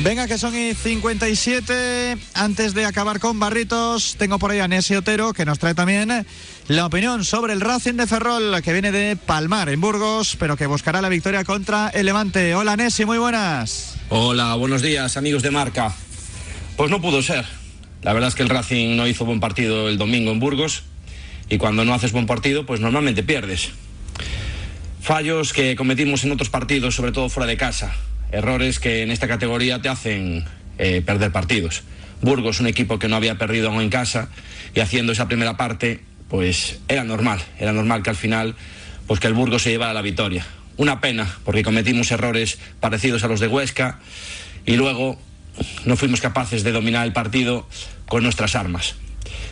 Venga, 0.00 0.28
que 0.28 0.38
son 0.38 0.56
y 0.56 0.74
57. 0.74 2.16
Antes 2.34 2.72
de 2.72 2.84
acabar 2.84 3.18
con 3.18 3.40
Barritos, 3.40 4.14
tengo 4.16 4.38
por 4.38 4.52
ahí 4.52 4.60
a 4.60 4.68
Nessie 4.68 4.96
Otero, 4.96 5.32
que 5.32 5.44
nos 5.44 5.58
trae 5.58 5.74
también 5.74 6.24
la 6.68 6.86
opinión 6.86 7.24
sobre 7.24 7.52
el 7.52 7.60
Racing 7.60 7.94
de 7.94 8.06
Ferrol, 8.06 8.62
que 8.62 8.72
viene 8.72 8.92
de 8.92 9.16
Palmar, 9.16 9.68
en 9.68 9.80
Burgos, 9.80 10.36
pero 10.38 10.56
que 10.56 10.66
buscará 10.66 11.02
la 11.02 11.08
victoria 11.08 11.42
contra 11.42 11.88
el 11.88 12.06
Levante. 12.06 12.54
Hola, 12.54 12.76
Nessie, 12.76 13.06
muy 13.06 13.18
buenas. 13.18 13.96
Hola, 14.08 14.54
buenos 14.54 14.82
días, 14.82 15.16
amigos 15.16 15.42
de 15.42 15.50
Marca. 15.50 15.92
Pues 16.76 16.90
no 16.90 17.00
pudo 17.00 17.20
ser. 17.20 17.44
La 18.02 18.12
verdad 18.12 18.28
es 18.28 18.36
que 18.36 18.44
el 18.44 18.50
Racing 18.50 18.96
no 18.96 19.08
hizo 19.08 19.24
buen 19.24 19.40
partido 19.40 19.88
el 19.88 19.98
domingo 19.98 20.30
en 20.30 20.38
Burgos, 20.38 20.84
y 21.50 21.58
cuando 21.58 21.84
no 21.84 21.92
haces 21.92 22.12
buen 22.12 22.26
partido, 22.26 22.64
pues 22.64 22.80
normalmente 22.80 23.24
pierdes. 23.24 23.70
Fallos 25.02 25.52
que 25.52 25.74
cometimos 25.74 26.22
en 26.22 26.30
otros 26.30 26.50
partidos, 26.50 26.94
sobre 26.94 27.10
todo 27.10 27.28
fuera 27.28 27.48
de 27.48 27.56
casa 27.56 27.96
errores 28.32 28.78
que 28.78 29.02
en 29.02 29.10
esta 29.10 29.28
categoría 29.28 29.80
te 29.80 29.88
hacen 29.88 30.44
eh, 30.78 31.02
perder 31.04 31.32
partidos. 31.32 31.82
Burgos, 32.20 32.60
un 32.60 32.66
equipo 32.66 32.98
que 32.98 33.08
no 33.08 33.16
había 33.16 33.38
perdido 33.38 33.68
aún 33.68 33.82
en 33.82 33.90
casa 33.90 34.28
y 34.74 34.80
haciendo 34.80 35.12
esa 35.12 35.28
primera 35.28 35.56
parte, 35.56 36.00
pues 36.28 36.80
era 36.88 37.04
normal, 37.04 37.40
era 37.58 37.72
normal 37.72 38.02
que 38.02 38.10
al 38.10 38.16
final, 38.16 38.54
pues 39.06 39.20
que 39.20 39.28
el 39.28 39.34
Burgos 39.34 39.62
se 39.62 39.70
llevara 39.70 39.92
la 39.92 40.02
victoria. 40.02 40.46
Una 40.76 41.00
pena, 41.00 41.28
porque 41.44 41.62
cometimos 41.62 42.10
errores 42.10 42.58
parecidos 42.80 43.24
a 43.24 43.28
los 43.28 43.40
de 43.40 43.48
Huesca 43.48 43.98
y 44.66 44.76
luego 44.76 45.18
no 45.84 45.96
fuimos 45.96 46.20
capaces 46.20 46.62
de 46.64 46.72
dominar 46.72 47.06
el 47.06 47.12
partido 47.12 47.68
con 48.06 48.22
nuestras 48.22 48.54
armas. 48.54 48.94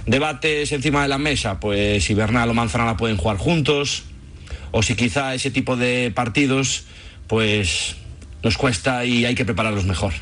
Debates 0.07 0.71
encima 0.73 1.03
de 1.03 1.09
la 1.09 1.19
mesa, 1.19 1.59
pues 1.59 2.05
si 2.05 2.15
Bernal 2.15 2.51
o 2.51 2.55
Manzanala 2.55 2.97
pueden 2.97 3.17
jugar 3.17 3.39
juntos, 3.39 4.05
o 4.71 4.83
si 4.83 4.95
quizá 4.95 5.35
ese 5.35 5.51
tipo 5.51 5.77
de 5.77 6.13
partidos, 6.15 6.85
pues 7.27 7.97
nos 8.47 8.57
cuesta 8.57 9.05
y 9.05 9.25
hay 9.25 9.35
que 9.35 9.45
prepararlos 9.45 9.87
mejor. 9.87 10.13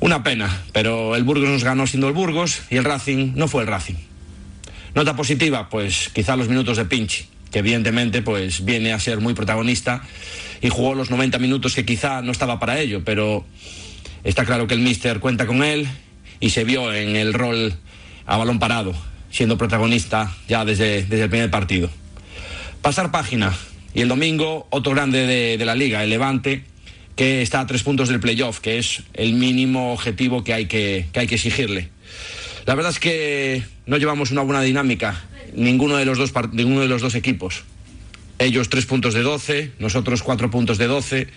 Una 0.00 0.22
pena, 0.22 0.64
pero 0.74 1.16
el 1.16 1.24
Burgos 1.24 1.48
nos 1.48 1.64
ganó 1.64 1.86
siendo 1.86 2.06
el 2.06 2.12
Burgos 2.12 2.60
y 2.68 2.76
el 2.76 2.84
Racing 2.84 3.32
no 3.36 3.48
fue 3.48 3.62
el 3.62 3.68
Racing. 3.68 3.94
Nota 4.94 5.16
positiva, 5.16 5.70
pues 5.70 6.10
quizá 6.12 6.36
los 6.36 6.48
minutos 6.48 6.76
de 6.76 6.84
Pinchi, 6.84 7.24
que 7.50 7.60
evidentemente 7.60 8.20
pues 8.20 8.66
viene 8.66 8.92
a 8.92 9.00
ser 9.00 9.20
muy 9.20 9.32
protagonista 9.32 10.02
y 10.60 10.68
jugó 10.68 10.94
los 10.94 11.10
90 11.10 11.38
minutos 11.38 11.74
que 11.74 11.86
quizá 11.86 12.20
no 12.20 12.32
estaba 12.32 12.60
para 12.60 12.78
ello, 12.78 13.00
pero 13.02 13.46
está 14.24 14.44
claro 14.44 14.66
que 14.66 14.74
el 14.74 14.80
míster 14.80 15.18
cuenta 15.18 15.46
con 15.46 15.64
él 15.64 15.88
y 16.38 16.50
se 16.50 16.64
vio 16.64 16.92
en 16.92 17.16
el 17.16 17.32
rol 17.32 17.72
a 18.26 18.36
balón 18.36 18.58
parado, 18.58 18.92
siendo 19.30 19.56
protagonista 19.56 20.36
ya 20.48 20.66
desde, 20.66 21.04
desde 21.04 21.22
el 21.22 21.30
primer 21.30 21.50
partido. 21.50 21.88
Pasar 22.82 23.10
página. 23.10 23.54
Y 23.94 24.02
el 24.02 24.08
domingo, 24.08 24.66
otro 24.68 24.92
grande 24.92 25.26
de, 25.26 25.56
de 25.56 25.64
la 25.64 25.74
liga, 25.74 26.04
el 26.04 26.10
Levante, 26.10 26.64
que 27.22 27.40
está 27.40 27.60
a 27.60 27.68
tres 27.68 27.84
puntos 27.84 28.08
del 28.08 28.18
playoff, 28.18 28.58
que 28.58 28.78
es 28.78 29.04
el 29.14 29.34
mínimo 29.34 29.92
objetivo 29.92 30.42
que 30.42 30.54
hay 30.54 30.66
que, 30.66 31.06
que 31.12 31.20
hay 31.20 31.28
que 31.28 31.36
exigirle. 31.36 31.88
La 32.66 32.74
verdad 32.74 32.90
es 32.90 32.98
que 32.98 33.62
no 33.86 33.96
llevamos 33.96 34.32
una 34.32 34.42
buena 34.42 34.60
dinámica, 34.60 35.22
ninguno 35.54 35.98
de 35.98 36.04
los 36.04 36.18
dos, 36.18 36.32
ninguno 36.50 36.80
de 36.80 36.88
los 36.88 37.00
dos 37.00 37.14
equipos. 37.14 37.62
Ellos 38.40 38.68
tres 38.70 38.86
puntos 38.86 39.14
de 39.14 39.22
12, 39.22 39.70
nosotros 39.78 40.24
cuatro 40.24 40.50
puntos 40.50 40.78
de 40.78 40.88
12. 40.88 41.28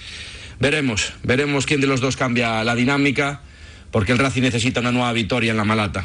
Veremos, 0.59 1.13
veremos 1.21 1.67
quién 1.67 1.81
de 1.81 1.85
los 1.85 2.01
dos 2.01 2.17
cambia 2.17 2.63
la 2.63 2.73
dinámica, 2.73 3.41
porque 3.91 4.11
el 4.11 4.17
Racing 4.17 4.41
necesita 4.41 4.79
una 4.79 4.91
nueva 4.91 5.13
victoria 5.13 5.51
en 5.51 5.57
la 5.57 5.65
Malata. 5.65 6.03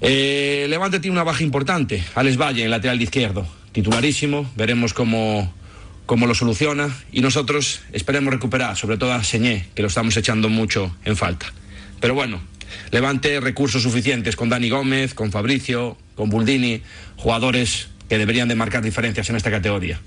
Eh, 0.00 0.64
Levante 0.70 0.98
tiene 0.98 1.12
una 1.12 1.24
baja 1.24 1.44
importante, 1.44 2.02
Alex 2.14 2.38
Valle, 2.38 2.64
en 2.64 2.70
lateral 2.70 2.96
de 2.96 3.04
izquierdo, 3.04 3.46
titularísimo, 3.72 4.50
veremos 4.56 4.94
cómo, 4.94 5.52
cómo 6.06 6.26
lo 6.26 6.34
soluciona 6.34 6.94
y 7.12 7.20
nosotros 7.20 7.80
esperemos 7.92 8.32
recuperar, 8.32 8.76
sobre 8.76 8.98
todo 8.98 9.12
a 9.12 9.24
Señé, 9.24 9.68
que 9.74 9.82
lo 9.82 9.88
estamos 9.88 10.16
echando 10.16 10.48
mucho 10.48 10.96
en 11.04 11.16
falta. 11.16 11.52
Pero 12.00 12.14
bueno, 12.14 12.40
Levante 12.90 13.40
recursos 13.40 13.82
suficientes 13.82 14.36
con 14.36 14.48
Dani 14.48 14.70
Gómez, 14.70 15.14
con 15.14 15.32
Fabricio, 15.32 15.96
con 16.14 16.30
Buldini, 16.30 16.82
jugadores 17.16 17.88
que 18.08 18.18
deberían 18.18 18.48
de 18.48 18.54
marcar 18.54 18.82
diferencias 18.82 19.28
en 19.30 19.36
esta 19.36 19.50
categoría. 19.50 20.00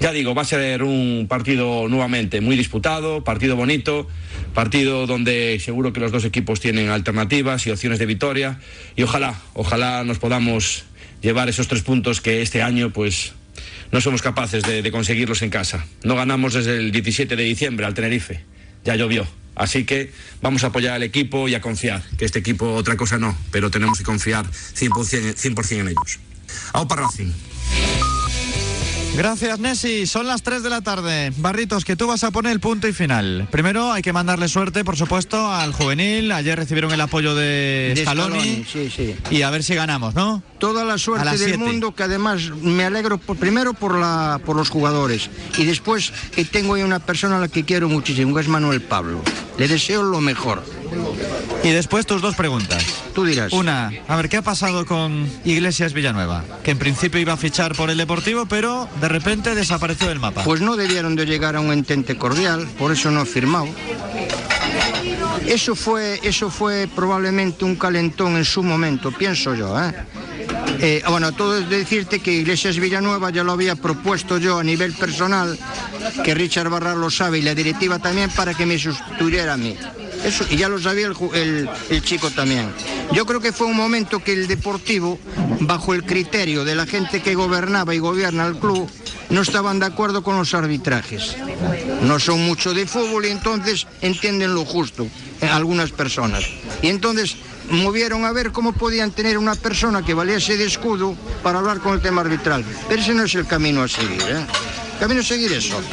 Ya 0.00 0.10
digo, 0.10 0.34
va 0.34 0.42
a 0.42 0.46
ser 0.46 0.82
un 0.82 1.26
partido 1.28 1.86
nuevamente 1.88 2.40
muy 2.40 2.56
disputado, 2.56 3.22
partido 3.22 3.56
bonito, 3.56 4.08
partido 4.54 5.06
donde 5.06 5.60
seguro 5.60 5.92
que 5.92 6.00
los 6.00 6.10
dos 6.10 6.24
equipos 6.24 6.60
tienen 6.60 6.88
alternativas 6.88 7.66
y 7.66 7.70
opciones 7.70 7.98
de 7.98 8.06
victoria 8.06 8.58
y 8.96 9.02
ojalá, 9.02 9.38
ojalá 9.54 10.02
nos 10.02 10.18
podamos 10.18 10.84
llevar 11.20 11.48
esos 11.48 11.68
tres 11.68 11.82
puntos 11.82 12.20
que 12.20 12.42
este 12.42 12.62
año 12.62 12.90
pues 12.90 13.34
no 13.90 14.00
somos 14.00 14.22
capaces 14.22 14.62
de, 14.62 14.90
conseguirlos 14.90 15.42
en 15.42 15.50
casa. 15.50 15.84
No 16.02 16.16
ganamos 16.16 16.54
desde 16.54 16.76
el 16.76 16.92
17 16.92 17.36
de 17.36 17.42
diciembre 17.42 17.86
al 17.86 17.94
Tenerife, 17.94 18.44
ya 18.84 18.96
llovió. 18.96 19.26
Así 19.54 19.84
que 19.84 20.12
vamos 20.40 20.64
a 20.64 20.68
apoyar 20.68 20.94
al 20.94 21.02
equipo 21.02 21.46
y 21.46 21.54
a 21.54 21.60
confiar, 21.60 22.02
que 22.16 22.24
este 22.24 22.38
equipo 22.38 22.72
otra 22.72 22.96
cosa 22.96 23.18
no, 23.18 23.36
pero 23.50 23.70
tenemos 23.70 23.98
que 23.98 24.04
confiar 24.04 24.46
100%, 24.46 25.34
100 25.36 25.80
en 25.80 25.88
ellos. 25.88 26.18
Aupa 26.72 26.96
Racing. 26.96 27.32
Gracias, 29.16 29.58
Nessi. 29.58 30.06
Son 30.06 30.26
las 30.26 30.42
3 30.42 30.62
de 30.62 30.70
la 30.70 30.80
tarde. 30.80 31.32
Barritos, 31.36 31.84
que 31.84 31.96
tú 31.96 32.06
vas 32.06 32.24
a 32.24 32.30
poner 32.30 32.50
el 32.52 32.60
punto 32.60 32.88
y 32.88 32.92
final. 32.94 33.46
Primero 33.50 33.92
hay 33.92 34.00
que 34.00 34.12
mandarle 34.12 34.48
suerte, 34.48 34.84
por 34.84 34.96
supuesto, 34.96 35.52
al 35.52 35.72
juvenil. 35.74 36.32
Ayer 36.32 36.58
recibieron 36.58 36.90
el 36.92 37.00
apoyo 37.00 37.34
de, 37.34 37.92
De 37.94 38.02
Scaloni. 38.02 38.38
Scaloni, 38.38 38.64
sí, 38.64 38.90
sí. 38.90 39.14
Y 39.30 39.42
a 39.42 39.50
ver 39.50 39.62
si 39.62 39.74
ganamos, 39.74 40.14
¿no? 40.14 40.42
Toda 40.58 40.84
la 40.84 40.96
suerte 40.96 41.28
del 41.28 41.38
siete. 41.38 41.58
mundo, 41.58 41.94
que 41.94 42.04
además 42.04 42.50
me 42.62 42.84
alegro 42.84 43.18
por- 43.18 43.36
primero 43.36 43.74
por, 43.74 43.98
la, 43.98 44.40
por 44.46 44.56
los 44.56 44.70
jugadores 44.70 45.28
y 45.58 45.64
después 45.64 46.12
que 46.34 46.44
tengo 46.46 46.74
ahí 46.74 46.82
una 46.82 46.98
persona 47.00 47.36
a 47.36 47.40
la 47.40 47.48
que 47.48 47.64
quiero 47.64 47.88
muchísimo, 47.90 48.34
que 48.34 48.40
es 48.40 48.48
Manuel 48.48 48.80
Pablo. 48.80 49.20
Le 49.58 49.68
deseo 49.68 50.02
lo 50.02 50.20
mejor. 50.22 50.64
Y 51.64 51.70
después 51.70 52.06
tus 52.06 52.20
dos 52.20 52.34
preguntas. 52.34 52.84
Tú 53.14 53.24
dirás. 53.24 53.52
Una, 53.52 53.92
a 54.08 54.16
ver, 54.16 54.28
¿qué 54.28 54.38
ha 54.38 54.42
pasado 54.42 54.84
con 54.84 55.28
Iglesias 55.44 55.92
Villanueva? 55.92 56.44
Que 56.62 56.72
en 56.72 56.78
principio 56.78 57.20
iba 57.20 57.34
a 57.34 57.36
fichar 57.36 57.74
por 57.76 57.90
el 57.90 57.98
Deportivo, 57.98 58.46
pero 58.46 58.88
de 59.00 59.08
repente 59.08 59.54
desapareció 59.54 60.08
del 60.08 60.18
mapa. 60.18 60.42
Pues 60.44 60.60
no 60.60 60.76
debieron 60.76 61.14
de 61.14 61.26
llegar 61.26 61.56
a 61.56 61.60
un 61.60 61.72
entente 61.72 62.16
cordial, 62.16 62.66
por 62.78 62.92
eso 62.92 63.10
no 63.10 63.20
ha 63.20 63.24
firmado. 63.24 63.68
Eso 65.46 65.74
fue, 65.74 66.20
eso 66.22 66.50
fue 66.50 66.88
probablemente 66.94 67.64
un 67.64 67.76
calentón 67.76 68.36
en 68.36 68.44
su 68.44 68.62
momento, 68.62 69.10
pienso 69.12 69.54
yo. 69.54 69.78
¿eh? 69.80 69.92
Eh, 70.80 71.02
bueno, 71.08 71.32
todo 71.32 71.58
es 71.58 71.68
decirte 71.68 72.20
que 72.20 72.32
Iglesias 72.32 72.78
Villanueva 72.78 73.30
ya 73.30 73.44
lo 73.44 73.52
había 73.52 73.76
propuesto 73.76 74.38
yo 74.38 74.58
a 74.58 74.64
nivel 74.64 74.92
personal, 74.94 75.58
que 76.24 76.34
Richard 76.34 76.68
Barra 76.68 76.94
lo 76.94 77.10
sabe 77.10 77.38
y 77.38 77.42
la 77.42 77.54
directiva 77.54 77.98
también 77.98 78.30
para 78.30 78.54
que 78.54 78.66
me 78.66 78.78
sustituyera 78.78 79.54
a 79.54 79.56
mí. 79.56 79.76
Eso, 80.24 80.46
ya 80.48 80.68
lo 80.68 80.80
sabía 80.80 81.06
el- 81.34 81.68
el 81.90 82.02
chico 82.02 82.30
también. 82.30 82.70
Yo 83.12 83.26
creo 83.26 83.40
que 83.40 83.52
fue 83.52 83.66
un 83.66 83.76
momento 83.76 84.22
que 84.22 84.32
el 84.32 84.46
Deportivo, 84.46 85.18
bajo 85.60 85.94
el 85.94 86.04
criterio 86.04 86.64
de 86.64 86.74
la 86.74 86.86
gente 86.86 87.20
que 87.22 87.34
gobernaba 87.34 87.94
y 87.94 87.98
gobierna 87.98 88.46
el 88.46 88.56
club, 88.56 88.88
no 89.30 89.40
estaban 89.42 89.78
de 89.80 89.86
acuerdo 89.86 90.22
con 90.22 90.36
los 90.36 90.54
arbitrajes. 90.54 91.36
No 92.02 92.18
son 92.20 92.40
mucho 92.46 92.72
de 92.74 92.86
fútbol 92.86 93.26
y 93.26 93.30
entonces 93.30 93.86
entienden 94.00 94.54
lo 94.54 94.64
justo, 94.64 95.06
eh, 95.40 95.46
algunas 95.48 95.90
personas. 95.90 96.44
Y 96.82 96.88
entonces 96.88 97.36
movieron 97.70 98.24
a 98.24 98.32
ver 98.32 98.52
cómo 98.52 98.72
podían 98.72 99.10
tener 99.12 99.38
una 99.38 99.54
persona 99.54 100.04
que 100.04 100.14
valiese 100.14 100.56
de 100.56 100.66
escudo 100.66 101.16
para 101.42 101.58
hablar 101.58 101.78
con 101.80 101.94
el 101.94 102.00
tema 102.00 102.20
arbitral. 102.20 102.64
Pero 102.88 103.00
ese 103.02 103.14
no 103.14 103.24
es 103.24 103.34
el 103.34 103.46
camino 103.46 103.82
a 103.82 103.88
seguir. 103.88 104.20
¿eh? 104.22 104.46
Camino 105.00 105.20
a 105.20 105.24
seguir 105.24 105.52
es 105.52 105.72
otro. 105.72 105.90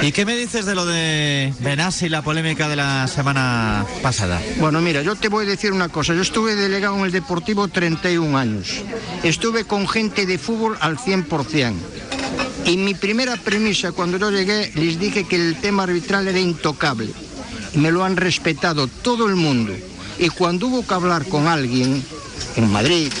¿Y 0.00 0.12
qué 0.12 0.24
me 0.24 0.36
dices 0.36 0.64
de 0.64 0.74
lo 0.74 0.86
de 0.86 1.52
Benassi, 1.60 2.08
la 2.08 2.22
polémica 2.22 2.68
de 2.68 2.76
la 2.76 3.06
semana 3.08 3.84
pasada? 4.02 4.40
Bueno, 4.58 4.80
mira, 4.80 5.02
yo 5.02 5.14
te 5.16 5.28
voy 5.28 5.46
a 5.46 5.48
decir 5.48 5.72
una 5.72 5.88
cosa. 5.88 6.14
Yo 6.14 6.22
estuve 6.22 6.54
delegado 6.56 6.96
en 6.98 7.04
el 7.04 7.12
Deportivo 7.12 7.68
31 7.68 8.36
años. 8.36 8.82
Estuve 9.22 9.64
con 9.64 9.86
gente 9.86 10.26
de 10.26 10.38
fútbol 10.38 10.76
al 10.80 10.96
100%. 10.96 11.74
Y 12.64 12.76
mi 12.76 12.94
primera 12.94 13.36
premisa 13.36 13.92
cuando 13.92 14.18
yo 14.18 14.30
llegué 14.30 14.72
les 14.74 14.98
dije 14.98 15.24
que 15.24 15.36
el 15.36 15.60
tema 15.60 15.82
arbitral 15.82 16.28
era 16.28 16.38
intocable. 16.38 17.10
Y 17.74 17.78
me 17.78 17.90
lo 17.90 18.04
han 18.04 18.16
respetado 18.16 18.86
todo 18.86 19.28
el 19.28 19.36
mundo. 19.36 19.74
Y 20.18 20.28
cuando 20.28 20.68
hubo 20.68 20.86
que 20.86 20.94
hablar 20.94 21.26
con 21.26 21.48
alguien, 21.48 22.02
en 22.56 22.70
Madrid, 22.70 23.12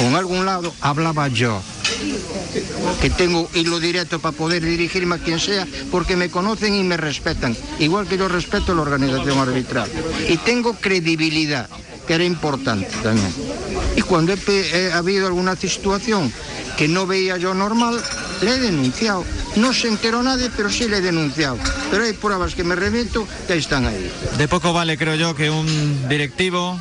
o 0.00 0.06
en 0.06 0.14
algún 0.14 0.44
lado, 0.46 0.72
hablaba 0.80 1.28
yo. 1.28 1.60
Que 3.00 3.10
tengo 3.10 3.48
hilo 3.54 3.80
directo 3.80 4.18
para 4.18 4.36
poder 4.36 4.64
dirigirme 4.64 5.16
a 5.16 5.18
quien 5.18 5.40
sea, 5.40 5.66
porque 5.90 6.16
me 6.16 6.30
conocen 6.30 6.74
y 6.74 6.82
me 6.82 6.96
respetan. 6.96 7.56
Igual 7.78 8.06
que 8.06 8.16
yo 8.16 8.28
respeto 8.28 8.74
la 8.74 8.82
organización 8.82 9.38
arbitral. 9.38 9.90
Y 10.28 10.36
tengo 10.38 10.74
credibilidad, 10.74 11.68
que 12.06 12.14
era 12.14 12.24
importante 12.24 12.88
también. 13.02 13.32
Y 13.96 14.02
cuando 14.02 14.32
he 14.32 14.92
habido 14.92 15.26
alguna 15.26 15.56
situación 15.56 16.32
que 16.76 16.88
no 16.88 17.06
veía 17.06 17.36
yo 17.36 17.54
normal, 17.54 18.00
le 18.42 18.50
he 18.50 18.58
denunciado. 18.58 19.24
No 19.56 19.72
se 19.72 19.88
enteró 19.88 20.22
nadie, 20.22 20.50
pero 20.56 20.68
sí 20.70 20.88
le 20.88 20.98
he 20.98 21.00
denunciado. 21.00 21.56
Pero 21.90 22.04
hay 22.04 22.12
pruebas 22.12 22.54
que 22.54 22.64
me 22.64 22.74
remito 22.74 23.26
que 23.46 23.56
están 23.56 23.86
ahí. 23.86 24.10
De 24.36 24.48
poco 24.48 24.72
vale, 24.72 24.98
creo 24.98 25.14
yo, 25.14 25.34
que 25.34 25.50
un 25.50 26.08
directivo, 26.08 26.80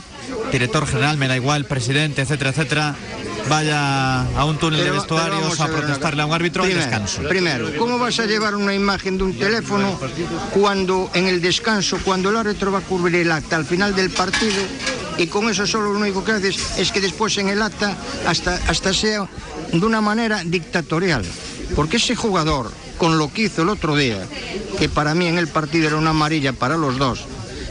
director 0.52 0.86
general, 0.86 1.18
me 1.18 1.28
da 1.28 1.36
igual, 1.36 1.66
presidente, 1.66 2.22
etcétera, 2.22 2.52
etcétera, 2.52 2.95
vaya 3.50 4.22
a 4.22 4.45
un 4.45 4.58
túnel 4.58 4.80
Pero- 4.82 4.94
de 4.94 5.00
vestuarios 5.00 5.60
a, 5.60 5.68
protestarle 5.68 6.22
a 6.22 6.26
un 6.26 6.34
árbitro 6.34 6.64
Primero, 6.64 6.82
al 6.84 6.90
descanso. 6.90 7.28
Primero, 7.28 7.70
¿cómo 7.78 7.98
vas 7.98 8.20
a 8.20 8.26
llevar 8.26 8.56
una 8.56 8.74
imagen 8.74 9.18
de 9.18 9.24
un 9.24 9.38
teléfono 9.38 10.00
cuando 10.54 11.10
en 11.14 11.28
el 11.28 11.41
descanso, 11.41 11.98
cuando 12.04 12.30
el 12.30 12.38
árbitro 12.38 12.72
va 12.72 12.80
a 12.80 12.82
cubrir 12.82 13.16
el 13.16 13.32
acta 13.32 13.56
al 13.56 13.66
final 13.66 13.95
del 13.95 14.10
partido 14.12 14.62
y 15.18 15.28
con 15.28 15.50
eso 15.50 15.68
solo 15.68 15.94
lo 15.94 16.00
único 16.00 16.24
que 16.24 16.32
haces 16.32 16.78
es 16.78 16.91
que 16.91 17.02
después 17.02 17.38
en 17.38 17.50
el 17.50 17.62
acta 17.62 17.95
hasta, 18.28 18.60
hasta 18.68 18.94
sea 18.94 19.28
de 19.72 19.86
una 19.86 20.02
manera 20.02 20.44
dictatorial? 20.45 21.26
Porque 21.76 21.98
ese 21.98 22.16
jugador, 22.16 22.72
con 22.98 23.18
lo 23.18 23.32
que 23.32 23.44
hizo 23.44 23.64
el 23.64 23.70
otro 23.70 23.95
día, 23.95 24.20
que 24.78 24.90
para 24.90 25.16
mí 25.16 25.28
en 25.28 25.38
el 25.38 25.48
partido 25.48 25.88
era 25.88 25.98
una 25.98 26.12
amarilla 26.12 26.54
para 26.54 26.78
los 26.78 26.98
dos, 26.98 27.26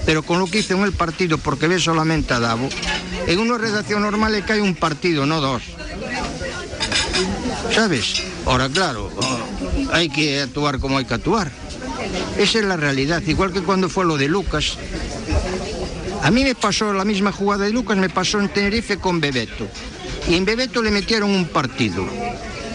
pero 0.05 0.23
con 0.23 0.39
lo 0.39 0.47
que 0.47 0.59
hizo 0.59 0.75
en 0.75 0.83
el 0.83 0.93
partido, 0.93 1.39
porque 1.39 1.69
ve 1.69 1.79
solamente 1.79 2.35
a 2.35 2.41
Davo, 2.41 2.69
en 3.27 3.39
una 3.39 3.59
redacción 3.59 4.03
normal 4.03 4.33
le 4.33 4.43
cae 4.43 4.61
un 4.61 4.75
partido, 4.75 5.27
no 5.27 5.41
dos. 5.41 5.63
¿Sabes? 7.75 8.23
Ahora, 8.47 8.69
claro, 8.69 9.11
hay 9.93 10.09
que 10.09 10.41
actuar 10.41 10.79
como 10.79 10.99
hay 10.99 11.05
que 11.05 11.15
actuar. 11.15 11.51
Esa 12.37 12.59
es 12.59 12.65
la 12.65 12.77
realidad, 12.77 13.23
igual 13.27 13.53
que 13.53 13.63
cuando 13.63 13.89
fue 13.89 14.05
lo 14.05 14.17
de 14.17 14.29
Lucas. 14.29 14.77
A 16.23 16.31
mí 16.31 16.45
me 16.45 16.55
pasó 16.55 16.93
la 16.93 17.05
misma 17.05 17.33
jugada 17.33 17.65
de 17.65 17.73
Lucas, 17.73 17.97
me 17.97 18.09
pasó 18.09 18.41
en 18.41 18.49
Tenerife 18.49 18.99
con 18.99 19.21
Bebeto. 19.21 19.67
Y 20.29 20.35
en 20.35 20.45
Bebeto 20.45 20.83
le 20.83 20.91
metieron 20.91 21.31
un 21.31 21.47
partido. 21.47 22.07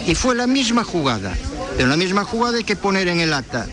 Y 0.06 0.16
fue 0.16 0.36
la 0.36 0.48
misma 0.48 0.84
jugada. 0.84 1.34
Pero 1.78 1.90
la 1.90 1.98
misma 1.98 2.24
jugada 2.24 2.58
hay 2.58 2.64
que 2.64 2.76
poner 2.76 3.08
en 3.08 3.20
el 3.20 3.34
acta. 3.34 3.68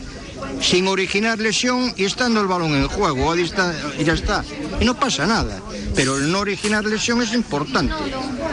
Sin 0.60 0.88
originar 0.88 1.38
lesión 1.38 1.92
y 1.96 2.04
estando 2.04 2.40
el 2.40 2.46
balón 2.46 2.74
en 2.74 2.88
juego. 2.88 3.34
ya 3.34 4.12
está. 4.12 4.44
Y 4.80 4.84
no 4.84 4.98
pasa 4.98 5.26
nada. 5.26 5.60
Pero 5.94 6.16
el 6.16 6.30
no 6.30 6.40
originar 6.40 6.84
lesión 6.84 7.22
es 7.22 7.32
importante. 7.32 7.94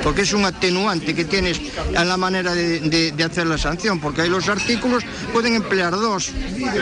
Porque 0.04 0.22
es 0.22 0.34
un 0.34 0.46
atenuante 0.46 1.16
que 1.16 1.26
tienes 1.26 1.60
en 1.94 2.08
la 2.08 2.18
manera 2.18 2.54
de, 2.54 3.14
hacer 3.24 3.48
la 3.48 3.58
sanción. 3.58 4.00
Porque 4.00 4.22
ahí 4.22 4.30
los 4.30 4.50
artículos 4.50 5.04
pueden 5.34 5.56
emplear 5.56 5.92
dos. 5.92 6.32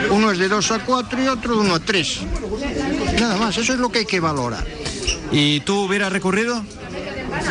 Uno 0.10 0.32
es 0.32 0.38
de 0.38 0.48
2 0.48 0.72
a 0.72 0.80
4 0.80 1.24
y 1.24 1.28
otro 1.28 1.56
de 1.56 1.62
1 1.62 1.76
a 1.76 1.80
3. 1.80 2.20
Nada 3.20 3.38
más, 3.38 3.58
eso 3.58 3.74
es 3.74 3.80
lo 3.80 3.90
que 3.90 4.00
hay 4.00 4.06
que 4.06 4.20
valorar. 4.20 4.66
¿Y 5.32 5.60
tú 5.62 5.86
hubieras 5.86 6.12
recurrido? 6.12 6.64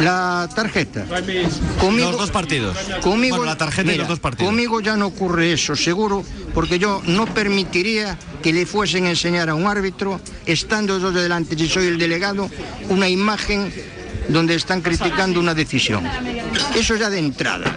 La 0.01 0.49
tarjeta. 0.55 1.05
Conmigo, 1.81 2.11
Los 2.11 2.21
dos 2.21 2.31
partidos. 2.31 2.77
Conmigo, 3.03 3.37
Bueno, 3.37 3.51
la 3.51 3.59
tarjeta 3.59 3.93
y 3.93 3.97
los 3.97 4.09
dos 4.09 4.21
partidos. 4.21 4.49
Conmigo 4.49 4.81
ya 4.81 4.97
no 4.97 5.07
ocurre 5.07 5.53
eso, 5.53 5.75
seguro, 5.75 6.25
porque 6.55 6.79
yo 6.79 7.03
no 7.07 7.27
permitiría 7.27 8.19
que 8.43 8.53
le 8.53 8.67
fuesen 8.67 9.07
a 9.07 9.11
enseñar 9.11 9.51
a 9.51 9.55
un 9.55 9.67
árbitro, 9.67 10.21
estando 10.47 10.99
yo 10.99 11.11
delante, 11.11 11.57
si 11.57 11.69
soy 11.69 11.87
el 11.87 11.99
delegado, 11.99 12.49
una 12.89 13.09
imagen 13.09 13.73
donde 14.29 14.55
están 14.55 14.81
criticando 14.83 15.41
una 15.41 15.55
decisión. 15.55 16.05
Eso 16.77 16.97
ya 16.97 17.11
de 17.11 17.19
entrada, 17.19 17.77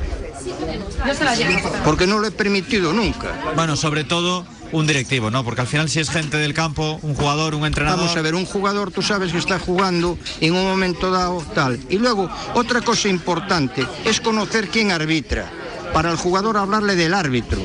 porque 1.83 2.07
no 2.07 2.19
lo 2.19 2.27
he 2.27 2.31
permitido 2.31 2.93
nunca. 2.93 3.53
Bueno, 3.55 3.75
sobre 3.75 4.03
todo 4.03 4.45
un 4.71 4.87
directivo, 4.87 5.29
¿no? 5.31 5.43
Porque 5.43 5.61
al 5.61 5.67
final 5.67 5.89
si 5.89 5.99
es 5.99 6.09
gente 6.09 6.37
del 6.37 6.53
campo, 6.53 6.99
un 7.01 7.15
jugador, 7.15 7.55
un 7.55 7.65
entrenador... 7.65 7.99
Vamos 7.99 8.17
a 8.17 8.21
ver, 8.21 8.35
un 8.35 8.45
jugador 8.45 8.91
tú 8.91 9.01
sabes 9.01 9.31
que 9.31 9.37
está 9.37 9.59
jugando 9.59 10.17
en 10.39 10.53
un 10.53 10.63
momento 10.63 11.11
dado 11.11 11.43
tal. 11.53 11.79
Y 11.89 11.97
luego, 11.97 12.29
otra 12.53 12.81
cosa 12.81 13.09
importante 13.09 13.85
es 14.05 14.21
conocer 14.21 14.69
quién 14.69 14.91
arbitra. 14.91 15.51
Para 15.93 16.09
el 16.09 16.17
jugador 16.17 16.57
hablarle 16.57 16.95
del 16.95 17.13
árbitro. 17.13 17.61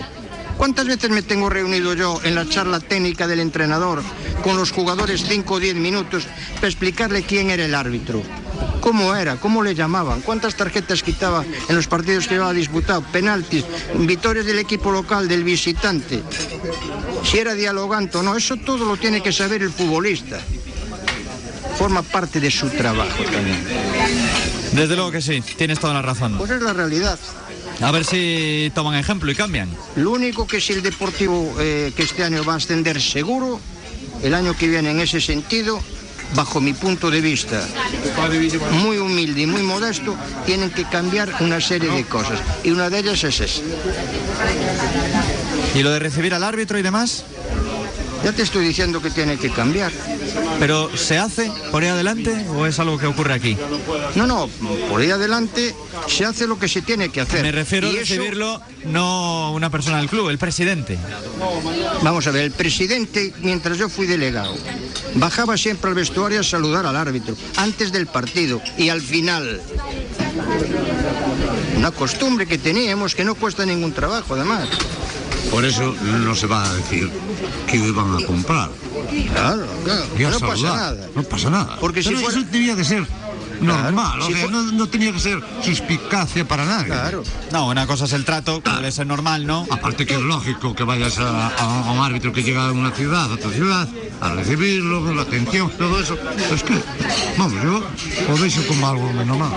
¿Cuántas 0.57 0.87
veces 0.87 1.11
me 1.11 1.23
tengo 1.23 1.51
reunido 1.51 1.95
yo 1.95 2.19
en 2.25 2.35
la 2.35 2.49
charla 2.49 2.81
técnica 2.81 3.27
del 3.27 3.41
entrenador 3.41 4.03
con 4.43 4.57
los 4.57 4.73
jugadores 4.73 5.25
5 5.29 5.55
o 5.55 5.61
10 5.61 5.77
minutos 5.77 6.27
para 6.57 6.69
explicarle 6.69 7.23
quién 7.23 7.51
era 7.51 7.67
el 7.67 7.75
árbitro? 7.75 8.23
¿Cómo 8.87 9.17
era? 9.17 9.35
¿Cómo 9.35 9.65
le 9.65 9.75
llamaban? 9.75 10.21
¿Cuántas 10.21 10.55
tarjetas 10.55 11.03
quitaba 11.03 11.45
en 11.69 11.75
los 11.75 11.89
partidos 11.89 12.29
que 12.29 12.35
llevaba 12.35 12.53
disputado? 12.53 13.03
Penaltis, 13.03 13.65
victorias 13.97 14.47
del 14.47 14.61
equipo 14.61 14.93
local, 14.93 15.27
del 15.27 15.43
visitante. 15.43 16.23
Si 17.25 17.37
era 17.37 17.55
dialogante 17.55 18.19
o 18.19 18.23
no, 18.23 18.37
eso 18.37 18.57
todo 18.59 18.85
lo 18.85 18.97
tiene 18.97 19.21
que 19.21 19.33
saber 19.33 19.63
el 19.63 19.73
futbolista. 19.73 20.39
Forma 21.77 22.03
parte 22.03 22.39
de 22.39 22.49
su 22.49 22.69
trabajo 22.69 23.25
también. 23.25 23.59
Desde 24.71 24.95
luego 24.95 25.11
que 25.11 25.21
sí, 25.21 25.43
tienes 25.57 25.81
toda 25.81 25.93
la 25.93 26.03
razón. 26.03 26.39
Pues 26.39 26.53
es 26.53 26.63
la 26.63 26.73
realidad. 26.73 27.19
A 27.81 27.91
ver 27.91 28.05
si 28.05 28.71
toman 28.73 28.95
ejemplo 28.95 29.33
y 29.33 29.35
cambian. 29.35 29.69
Lo 29.97 30.13
único 30.13 30.47
que 30.47 30.61
si 30.61 30.75
el 30.75 30.83
Deportivo 30.83 31.57
eh, 31.59 31.93
que 31.97 32.05
este 32.05 32.23
año 32.23 32.45
va 32.45 32.53
a 32.53 32.57
ascender 32.59 33.03
seguro, 33.03 33.59
el 34.23 34.33
año 34.33 34.57
que 34.57 34.69
viene 34.69 34.93
en 34.93 35.01
ese 35.01 35.21
sentido, 35.21 35.83
bajo 36.35 36.61
mi 36.61 36.73
punto 36.73 37.11
de 37.11 37.21
vista, 37.21 37.63
muy 38.73 38.99
humilde 38.99 39.43
y 39.43 39.47
muy 39.47 39.63
modesto, 39.63 40.17
tienen 40.45 40.71
que 40.71 40.85
cambiar 40.85 41.33
una 41.41 41.61
serie 41.61 41.91
de 41.91 42.05
cosas. 42.05 42.41
Y 42.65 42.71
una 42.71 42.91
de 42.91 42.99
ellas 42.99 43.23
es 43.25 43.41
esa. 43.41 43.63
¿Y 45.75 45.83
lo 45.83 45.91
de 45.91 45.99
recibir 45.99 46.35
al 46.35 46.45
árbitro 46.45 46.79
y 46.79 46.83
demás? 46.83 47.25
Ya 48.27 48.33
te 48.33 48.43
estoy 48.43 48.67
diciendo 48.67 49.01
que 49.01 49.11
tiene 49.11 49.37
que 49.37 49.51
cambiar. 49.51 49.93
¿Pero 50.59 50.91
se 50.97 51.17
hace 51.17 51.49
por 51.71 51.85
ahí 51.85 51.91
adelante 51.91 52.35
o 52.57 52.67
es 52.67 52.77
algo 52.81 52.99
que 52.99 53.07
ocurre 53.07 53.33
aquí? 53.35 53.57
No, 54.17 54.27
no, 54.27 54.49
por 54.91 55.01
ahí 55.01 55.13
adelante 55.13 55.77
se 56.09 56.25
hace 56.25 56.49
lo 56.49 56.59
que 56.59 56.67
se 56.67 56.83
tiene 56.83 57.11
que 57.11 57.21
hacer. 57.21 57.43
Me 57.43 57.53
refiero 57.53 57.87
a 57.87 57.91
eso- 57.91 58.01
recibirlo 58.01 58.61
no 58.87 59.53
una 59.53 59.71
persona 59.71 59.99
del 59.99 60.09
club, 60.09 60.29
el 60.31 60.39
presidente. 60.39 60.99
Vamos 62.03 62.27
a 62.27 62.33
ver, 62.33 62.43
el 62.47 62.51
presidente, 62.51 63.33
mientras 63.43 63.79
yo 63.79 63.89
fui 63.89 64.07
delegado, 64.09 64.57
bajaba 65.15 65.57
siempre 65.57 65.91
al 65.91 65.95
vestuario 65.95 66.41
a 66.41 66.43
saludar 66.43 66.85
al 66.85 66.97
árbitro, 66.97 67.37
antes 67.59 67.93
del 67.93 68.09
partido 68.09 68.61
y 68.77 68.89
al 68.89 69.03
final. 69.03 69.61
Una 71.77 71.93
costumbre 71.93 72.45
que 72.47 72.59
teníamos 72.59 73.15
que 73.15 73.23
no 73.23 73.37
cuesta 73.37 73.65
ningún 73.65 73.93
trabajo, 73.93 74.35
además. 74.35 74.69
Por 75.51 75.65
eso 75.65 75.95
no 76.03 76.35
se 76.35 76.47
va 76.47 76.65
a 76.65 76.75
decir 76.75 77.11
que 77.67 77.77
iban 77.77 78.17
a 78.17 78.27
comprar. 78.27 78.71
Claro, 79.33 79.67
claro, 79.85 80.07
no 80.31 80.41
pasa 80.41 80.63
nada. 80.63 81.09
No 81.15 81.23
pasa 81.23 81.51
nada. 81.51 81.77
Porque 81.81 82.03
si 82.03 82.09
Pero 82.11 82.21
fuera- 82.21 82.39
eso 82.41 82.49
debía 82.51 82.75
de 82.75 82.85
ser 82.85 83.07
normal. 83.61 84.23
si 84.27 84.33
o 84.33 84.37
sea, 84.37 84.45
fu- 84.47 84.51
no, 84.51 84.63
no 84.63 84.87
tenía 84.89 85.13
que 85.13 85.21
ser 85.21 85.41
suspicacia 85.63 86.47
para 86.47 86.65
nadie. 86.65 86.87
Claro. 86.87 87.23
No, 87.53 87.69
una 87.69 87.87
cosa 87.87 88.05
es 88.07 88.13
el 88.13 88.25
trato, 88.25 88.63
que 88.63 88.71
debe 88.71 88.93
ser 88.93 89.07
normal, 89.07 89.47
¿no? 89.47 89.67
Aparte 89.71 90.07
que 90.07 90.15
es 90.15 90.21
lógico 90.23 90.75
que 90.75 90.85
vayas 90.85 91.19
a, 91.19 91.49
a- 91.49 91.89
a 91.89 91.93
un 91.93 91.99
árbitro 92.05 92.33
que 92.33 92.43
llega 92.43 92.69
a 92.69 92.73
una 92.73 92.91
ciudad, 92.91 93.31
a 93.31 93.35
otra 93.35 93.51
ciudad, 93.51 93.89
a 94.21 94.33
recibirlo, 94.35 95.15
la 95.15 95.23
atención, 95.23 95.71
todo 95.79 96.01
eso. 96.01 96.17
Es 96.53 96.63
que, 96.63 96.75
vamos, 97.39 97.55
yo 97.63 97.81
lo 98.29 98.37
veo 98.37 98.67
como 98.69 98.87
algo 98.89 99.13
normal. 99.25 99.51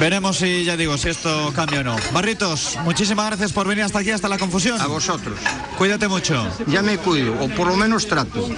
Veremos 0.00 0.36
si, 0.38 0.64
ya 0.64 0.76
digo, 0.76 0.96
si 0.98 1.08
esto 1.08 1.52
cambia 1.54 1.80
o 1.80 1.84
no. 1.84 1.96
Barritos, 2.12 2.78
muchísimas 2.84 3.26
gracias 3.26 3.52
por 3.52 3.66
venir 3.66 3.84
hasta 3.84 3.98
aquí, 4.00 4.10
hasta 4.10 4.28
la 4.28 4.38
confusión. 4.38 4.80
A 4.80 4.86
vosotros. 4.86 5.38
Cuídate 5.78 6.08
mucho. 6.08 6.46
Ya 6.66 6.82
me 6.82 6.98
cuido, 6.98 7.34
o 7.40 7.48
por 7.48 7.66
lo 7.68 7.76
menos 7.76 8.06
trato. 8.06 8.48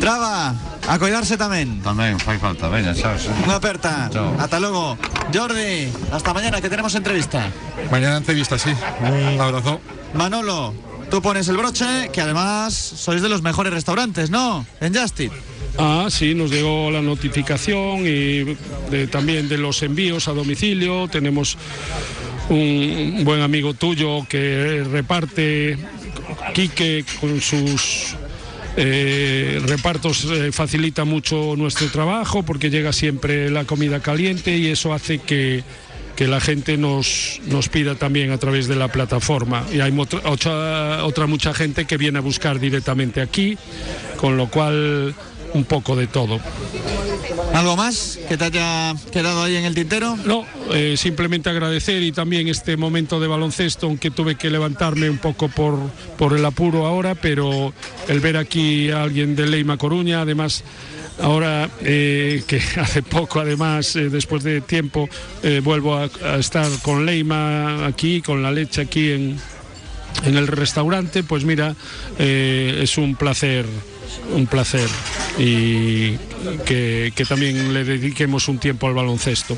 Traba, 0.00 0.54
a 0.88 0.98
cuidarse 0.98 1.36
también. 1.36 1.80
También 1.82 2.18
fai 2.20 2.38
falta, 2.38 2.68
venga, 2.68 2.94
sabes. 2.94 3.28
Una 3.44 3.56
aperta. 3.56 4.09
Hasta 4.38 4.58
luego. 4.60 4.96
Jordi, 5.32 5.88
hasta 6.12 6.34
mañana 6.34 6.60
que 6.60 6.68
tenemos 6.68 6.94
entrevista. 6.94 7.50
Mañana 7.90 8.16
entrevista, 8.16 8.58
sí. 8.58 8.70
Un 9.00 9.40
abrazo. 9.40 9.80
Manolo, 10.14 10.74
tú 11.10 11.22
pones 11.22 11.46
el 11.48 11.56
broche, 11.56 12.10
que 12.12 12.20
además 12.20 12.74
sois 12.74 13.22
de 13.22 13.28
los 13.28 13.42
mejores 13.42 13.72
restaurantes, 13.72 14.30
¿no? 14.30 14.66
En 14.80 14.94
Justin. 14.94 15.30
Ah, 15.78 16.08
sí, 16.10 16.34
nos 16.34 16.50
llegó 16.50 16.90
la 16.90 17.00
notificación 17.00 18.00
y 18.06 18.56
de- 18.90 19.06
también 19.06 19.48
de 19.48 19.56
los 19.58 19.82
envíos 19.82 20.26
a 20.26 20.32
domicilio. 20.32 21.06
Tenemos 21.08 21.56
un 22.48 23.22
buen 23.24 23.40
amigo 23.42 23.74
tuyo 23.74 24.26
que 24.28 24.84
reparte, 24.90 25.78
Quique, 26.54 27.04
con 27.20 27.40
sus 27.40 28.16
eh, 28.76 29.60
repartos 29.66 30.24
eh, 30.24 30.52
facilita 30.52 31.04
mucho 31.04 31.54
nuestro 31.56 31.88
trabajo 31.88 32.42
porque 32.42 32.70
llega 32.70 32.92
siempre 32.92 33.50
la 33.50 33.64
comida 33.64 34.00
caliente 34.00 34.56
y 34.56 34.68
eso 34.68 34.92
hace 34.92 35.18
que, 35.18 35.64
que 36.16 36.26
la 36.26 36.40
gente 36.40 36.76
nos, 36.76 37.40
nos 37.46 37.68
pida 37.68 37.94
también 37.94 38.30
a 38.30 38.38
través 38.38 38.68
de 38.68 38.76
la 38.76 38.88
plataforma. 38.88 39.64
Y 39.72 39.80
hay 39.80 39.96
otra, 40.24 41.04
otra 41.04 41.26
mucha 41.26 41.54
gente 41.54 41.86
que 41.86 41.96
viene 41.96 42.18
a 42.18 42.22
buscar 42.22 42.60
directamente 42.60 43.20
aquí, 43.20 43.58
con 44.16 44.36
lo 44.36 44.48
cual 44.48 45.14
un 45.54 45.64
poco 45.64 45.96
de 45.96 46.06
todo. 46.06 46.40
¿Algo 47.54 47.76
más 47.76 48.18
que 48.28 48.36
te 48.36 48.44
haya 48.44 48.94
quedado 49.10 49.42
ahí 49.42 49.56
en 49.56 49.64
el 49.64 49.74
tintero? 49.74 50.16
No, 50.24 50.46
eh, 50.72 50.96
simplemente 50.96 51.50
agradecer 51.50 52.02
y 52.02 52.12
también 52.12 52.48
este 52.48 52.76
momento 52.76 53.18
de 53.18 53.26
baloncesto, 53.26 53.86
aunque 53.86 54.10
tuve 54.10 54.36
que 54.36 54.50
levantarme 54.50 55.10
un 55.10 55.18
poco 55.18 55.48
por, 55.48 55.78
por 56.16 56.36
el 56.36 56.44
apuro 56.44 56.86
ahora, 56.86 57.14
pero 57.14 57.72
el 58.08 58.20
ver 58.20 58.36
aquí 58.36 58.90
a 58.90 59.02
alguien 59.02 59.34
de 59.34 59.46
Leima 59.46 59.76
Coruña, 59.76 60.22
además 60.22 60.62
ahora 61.20 61.68
eh, 61.82 62.42
que 62.46 62.56
hace 62.76 63.02
poco, 63.02 63.40
además, 63.40 63.94
eh, 63.96 64.08
después 64.10 64.42
de 64.42 64.60
tiempo, 64.60 65.08
eh, 65.42 65.60
vuelvo 65.62 65.96
a, 65.96 66.08
a 66.24 66.36
estar 66.36 66.68
con 66.82 67.06
Leima 67.06 67.86
aquí, 67.86 68.22
con 68.22 68.42
la 68.42 68.50
leche 68.50 68.82
aquí 68.82 69.12
en, 69.12 69.38
en 70.24 70.36
el 70.36 70.46
restaurante, 70.46 71.22
pues 71.22 71.44
mira, 71.44 71.74
es 72.18 72.98
un 72.98 73.14
placer, 73.14 73.66
un 74.32 74.46
placer 74.46 74.88
y 75.38 76.16
que, 76.64 77.12
que 77.14 77.24
también 77.28 77.74
le 77.74 77.84
dediquemos 77.84 78.48
un 78.48 78.58
tiempo 78.58 78.86
al 78.86 78.94
baloncesto. 78.94 79.56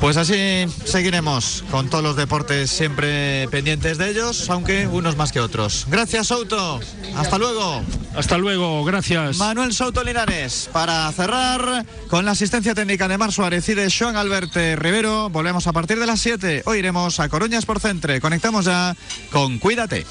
Pues 0.00 0.16
así 0.18 0.66
seguiremos 0.84 1.64
con 1.70 1.88
todos 1.88 2.04
los 2.04 2.16
deportes 2.16 2.70
siempre 2.70 3.48
pendientes 3.50 3.96
de 3.98 4.10
ellos, 4.10 4.48
aunque 4.50 4.86
unos 4.86 5.16
más 5.16 5.32
que 5.32 5.40
otros. 5.40 5.86
Gracias, 5.88 6.26
Souto. 6.26 6.80
Hasta 7.16 7.38
luego. 7.38 7.82
Hasta 8.14 8.36
luego, 8.36 8.84
gracias. 8.84 9.38
Manuel 9.38 9.72
Souto 9.72 10.04
Linares. 10.04 10.68
Para 10.72 11.10
cerrar, 11.12 11.86
con 12.08 12.24
la 12.24 12.32
asistencia 12.32 12.74
técnica 12.74 13.08
de 13.08 13.18
Mar 13.18 13.32
Suárez 13.32 13.68
y 13.68 13.74
de 13.74 13.90
Joan 13.90 14.16
Alberte 14.16 14.76
Rivero, 14.76 15.30
volvemos 15.30 15.66
a 15.66 15.72
partir 15.72 15.98
de 15.98 16.06
las 16.06 16.20
7. 16.20 16.62
Hoy 16.66 16.78
iremos 16.78 17.18
a 17.18 17.28
Coruñas 17.28 17.64
por 17.64 17.80
Centre. 17.80 18.20
Conectamos 18.20 18.66
ya 18.66 18.94
con 19.30 19.58
Cuídate. 19.58 20.04